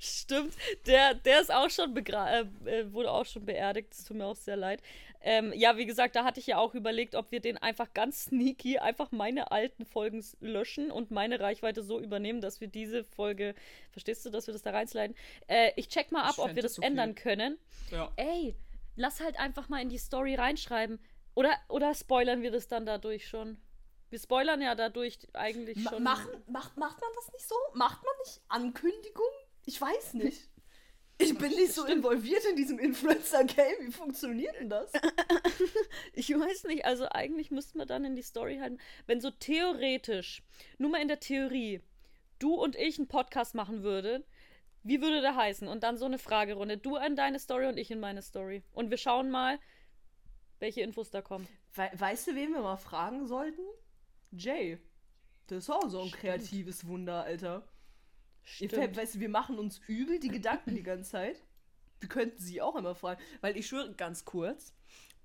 Stimmt. 0.00 0.54
Der, 0.86 1.14
der 1.14 1.40
ist 1.40 1.52
auch 1.52 1.70
schon 1.70 1.94
begra 1.94 2.40
äh, 2.40 2.46
äh, 2.64 2.92
wurde 2.92 3.10
auch 3.10 3.26
schon 3.26 3.44
beerdigt. 3.44 3.92
Es 3.92 4.04
tut 4.04 4.16
mir 4.16 4.26
auch 4.26 4.36
sehr 4.36 4.56
leid. 4.56 4.80
Ähm, 5.26 5.54
ja, 5.54 5.78
wie 5.78 5.86
gesagt, 5.86 6.16
da 6.16 6.24
hatte 6.24 6.38
ich 6.38 6.46
ja 6.46 6.58
auch 6.58 6.74
überlegt, 6.74 7.14
ob 7.14 7.32
wir 7.32 7.40
den 7.40 7.56
einfach 7.56 7.94
ganz 7.94 8.24
sneaky 8.26 8.78
einfach 8.78 9.10
meine 9.10 9.52
alten 9.52 9.86
Folgen 9.86 10.22
löschen 10.40 10.90
und 10.90 11.10
meine 11.10 11.40
Reichweite 11.40 11.82
so 11.82 11.98
übernehmen, 11.98 12.42
dass 12.42 12.60
wir 12.60 12.68
diese 12.68 13.04
Folge, 13.04 13.54
verstehst 13.90 14.26
du, 14.26 14.30
dass 14.30 14.46
wir 14.46 14.52
das 14.52 14.62
da 14.62 14.70
reinsliden? 14.70 15.16
Äh, 15.46 15.72
ich 15.76 15.88
check 15.88 16.12
mal 16.12 16.24
ab, 16.24 16.34
Ich 16.34 16.38
ob 16.38 16.54
wir 16.54 16.62
das 16.62 16.78
okay. 16.78 16.88
ändern 16.88 17.14
können. 17.14 17.58
Ja. 17.90 18.12
Ey, 18.16 18.54
lass 18.96 19.20
halt 19.20 19.38
einfach 19.38 19.70
mal 19.70 19.80
in 19.80 19.88
die 19.88 19.98
Story 19.98 20.34
reinschreiben. 20.34 20.98
Oder, 21.34 21.52
oder 21.68 21.94
spoilern 21.94 22.42
wir 22.42 22.50
das 22.50 22.68
dann 22.68 22.84
dadurch 22.84 23.26
schon? 23.26 23.56
Wir 24.10 24.18
spoilern 24.18 24.60
ja 24.60 24.74
dadurch 24.74 25.18
eigentlich 25.32 25.82
schon. 25.82 26.02
machen, 26.02 26.30
macht, 26.46 26.76
macht 26.76 27.00
man 27.00 27.10
das 27.16 27.32
nicht 27.32 27.48
so? 27.48 27.54
Macht 27.72 28.04
man 28.04 28.14
nicht 28.24 28.40
Ankündigung? 28.48 29.24
Ich 29.64 29.80
weiß 29.80 30.14
nicht. 30.14 30.48
Ich 31.18 31.38
bin 31.38 31.50
nicht 31.50 31.72
so 31.72 31.84
involviert 31.86 32.44
in 32.44 32.56
diesem 32.56 32.78
Influencer-Game. 32.80 33.86
Wie 33.86 33.92
funktioniert 33.92 34.56
denn 34.58 34.68
das? 34.68 34.90
Ich 36.12 36.30
weiß 36.30 36.64
nicht, 36.64 36.84
also 36.84 37.08
eigentlich 37.08 37.50
müssten 37.50 37.78
wir 37.78 37.86
dann 37.86 38.04
in 38.04 38.16
die 38.16 38.22
Story 38.22 38.58
halten, 38.58 38.78
wenn 39.06 39.20
so 39.20 39.30
theoretisch, 39.30 40.42
nur 40.78 40.90
mal 40.90 41.00
in 41.00 41.08
der 41.08 41.20
Theorie, 41.20 41.80
du 42.38 42.54
und 42.54 42.76
ich 42.76 42.98
einen 42.98 43.08
Podcast 43.08 43.54
machen 43.54 43.82
würden, 43.82 44.24
wie 44.84 45.00
würde 45.00 45.22
der 45.22 45.34
heißen? 45.34 45.66
Und 45.66 45.82
dann 45.82 45.96
so 45.96 46.04
eine 46.04 46.18
Fragerunde. 46.18 46.76
Du 46.76 46.96
in 46.96 47.16
deine 47.16 47.38
Story 47.38 47.66
und 47.66 47.78
ich 47.78 47.90
in 47.90 48.00
meine 48.00 48.22
Story. 48.22 48.62
Und 48.72 48.90
wir 48.90 48.98
schauen 48.98 49.30
mal, 49.30 49.58
welche 50.58 50.82
Infos 50.82 51.10
da 51.10 51.22
kommen. 51.22 51.48
We 51.74 51.90
weißt 51.94 52.28
du, 52.28 52.34
wen 52.34 52.52
wir 52.52 52.60
mal 52.60 52.76
fragen 52.76 53.26
sollten? 53.26 53.62
Jay. 54.30 54.78
Das 55.46 55.64
ist 55.64 55.70
auch 55.70 55.88
so 55.88 56.02
ein 56.02 56.10
kreatives 56.10 56.86
Wunder, 56.86 57.24
Alter. 57.24 57.66
Fällt, 58.44 58.96
weißt 58.96 59.16
du, 59.16 59.20
wir 59.20 59.28
machen 59.28 59.58
uns 59.58 59.80
übel 59.86 60.20
die 60.20 60.28
Gedanken 60.28 60.74
die 60.74 60.82
ganze 60.82 61.10
Zeit. 61.10 61.42
Wir 62.00 62.08
könnten 62.08 62.38
sie 62.38 62.60
auch 62.60 62.76
immer 62.76 62.94
fragen. 62.94 63.20
Weil 63.40 63.56
ich 63.56 63.66
schwöre, 63.66 63.94
ganz 63.94 64.24
kurz, 64.24 64.74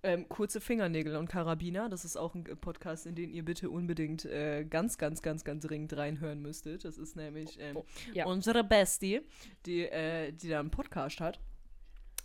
ähm, 0.01 0.29
kurze 0.29 0.61
Fingernägel 0.61 1.17
und 1.17 1.27
Karabiner, 1.27 1.89
das 1.89 2.05
ist 2.05 2.15
auch 2.15 2.33
ein 2.33 2.43
Podcast, 2.43 3.05
in 3.05 3.15
den 3.15 3.31
ihr 3.31 3.43
bitte 3.43 3.69
unbedingt 3.69 4.23
äh, 4.23 4.63
ganz, 4.63 4.97
ganz, 4.97 5.21
ganz, 5.21 5.43
ganz 5.43 5.65
dringend 5.65 5.95
reinhören 5.97 6.41
müsstet. 6.41 6.85
Das 6.85 6.97
ist 6.97 7.17
nämlich 7.17 7.59
ähm, 7.59 7.77
Oh, 7.77 7.85
ja. 8.13 8.25
unsere 8.25 8.63
Bestie, 8.63 9.21
die, 9.65 9.81
äh, 9.81 10.31
die 10.31 10.47
da 10.47 10.61
einen 10.61 10.71
Podcast 10.71 11.19
hat. 11.19 11.39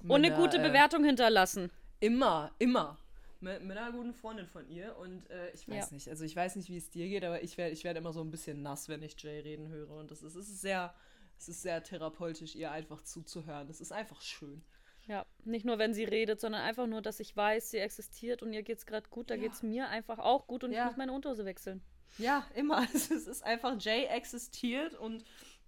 Und 0.05 0.12
eine 0.12 0.29
einer, 0.29 0.37
gute 0.37 0.59
äh, 0.59 0.69
Bewertung 0.69 1.03
hinterlassen. 1.05 1.71
Immer, 1.99 2.53
immer. 2.59 2.99
Mit, 3.45 3.62
mit 3.62 3.77
einer 3.77 3.93
guten 3.93 4.15
Freundin 4.15 4.47
von 4.47 4.66
ihr. 4.69 4.97
Und 4.97 5.29
äh, 5.31 5.51
ich 5.53 5.69
weiß 5.69 5.91
Ja. 5.91 5.95
nicht, 5.95 6.09
also 6.09 6.25
ich 6.25 6.35
weiß 6.35 6.57
nicht, 6.57 6.69
wie 6.71 6.77
es 6.79 6.91
dir 6.91 7.07
geht, 7.09 7.25
aber 7.25 7.43
ich 7.43 7.57
werde 7.59 7.73
ich 7.73 7.85
werd 7.85 7.97
immer 7.99 8.12
so 8.12 8.21
ein 8.23 8.31
bisschen 8.31 8.62
nass, 8.62 8.89
wenn 8.89 9.03
ich 9.03 9.15
Jay 9.23 9.41
reden 9.41 9.69
höre. 9.69 9.91
Und 9.91 10.11
das 10.11 10.23
ist, 10.23 10.35
es 10.35 10.49
ist 10.49 10.61
sehr, 10.62 10.95
es 11.39 11.49
ist 11.49 11.62
sehr 11.62 11.83
therapeutisch, 11.83 12.55
ihr 12.57 12.71
einfach 12.71 13.03
zuzuhören. 13.03 13.66
Das 13.69 13.81
ist 13.81 13.93
einfach 13.93 14.21
schön. 14.23 14.65
Ja, 15.07 15.27
nicht 15.45 15.66
nur, 15.66 15.77
wenn 15.79 15.93
sie 15.93 16.05
redet, 16.05 16.41
sondern 16.41 16.62
einfach 16.62 16.87
nur, 16.87 17.03
dass 17.03 17.21
ich 17.21 17.37
weiß, 17.37 17.71
sie 17.73 17.79
existiert 17.79 18.43
und 18.43 18.55
ihr 18.55 18.62
geht's 18.62 18.87
gerade 18.87 19.09
gut, 19.11 19.29
da 19.29 19.35
Ja. 19.35 19.43
geht's 19.43 19.62
mir 19.62 19.89
einfach 19.89 20.19
auch 20.19 20.47
gut 20.47 20.65
und 20.65 20.73
Ja. 20.73 20.85
ich 20.85 20.87
muss 20.87 20.97
meine 20.97 21.12
Unterhose 21.12 21.45
wechseln. 21.45 21.83
Ja, 22.16 22.47
immer. 22.55 22.79
Es 22.95 23.11
ist, 23.11 23.11
es 23.11 23.27
ist 23.27 23.43
einfach, 23.45 23.77
Jay 23.79 24.05
existiert 24.07 24.95
und 24.95 25.25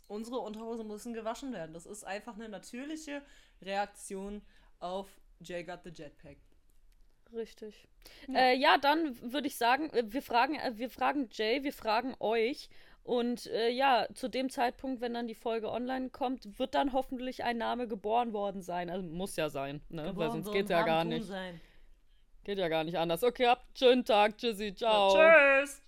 unsere 0.09 0.39
Unterhosen 0.39 0.87
müssen 0.87 1.13
gewaschen 1.13 1.53
werden. 1.53 1.75
Das 1.75 1.85
ist 1.85 2.05
einfach 2.05 2.37
eine 2.37 2.49
natürliche 2.49 3.21
Reaktion 3.61 4.41
auf 4.79 5.09
Jay 5.41 5.65
Got 5.65 5.81
the 5.85 5.91
Jetpack. 5.91 6.39
Richtig. 7.33 7.87
Ja. 8.29 8.35
Ja, 8.35 8.41
äh, 8.41 8.57
ja 8.57 8.79
dann 8.79 9.33
würde 9.33 9.47
ich 9.47 9.57
sagen, 9.57 9.91
äh, 9.91 10.05
wir 10.07 10.23
fragen, 10.23 10.55
äh, 10.57 10.73
wir 10.75 10.91
fragen 10.91 11.29
Jay, 11.33 11.63
wir 11.63 11.73
fragen 11.73 12.15
euch. 12.21 12.69
Und 13.03 13.47
äh, 13.47 13.69
ja, 13.69 14.07
zu 14.15 14.29
dem 14.29 14.51
Zeitpunkt, 14.51 15.01
wenn 15.01 15.15
dann 15.15 15.29
die 15.29 15.35
Folge 15.35 15.71
online 15.71 16.11
kommt, 16.11 16.59
wird 16.59 16.75
dann 16.75 16.93
hoffentlich 16.93 17.45
ein 17.45 17.57
Name 17.57 17.87
geboren 17.87 18.33
worden 18.33 18.63
sein. 18.63 18.91
Also 18.91 19.07
muss 19.07 19.37
ja 19.37 19.49
sein, 19.49 19.81
ne? 19.89 20.11
Weil 20.17 20.33
sonst 20.33 20.53
geht's 20.53 20.71
ja 20.71 20.83
gar 20.83 21.05
nicht. 21.05 21.27
Sein. 21.27 21.61
Geht 22.43 22.59
ja 22.59 22.69
gar 22.69 22.83
nicht 22.83 22.99
anders. 22.99 23.23
Okay, 23.23 23.47
habt 23.47 23.63
einen 23.63 23.77
schönen 23.77 24.05
Tag. 24.05 24.39
Tschüssi, 24.39 24.75
ciao. 24.75 25.15
Tschüss. 25.15 25.83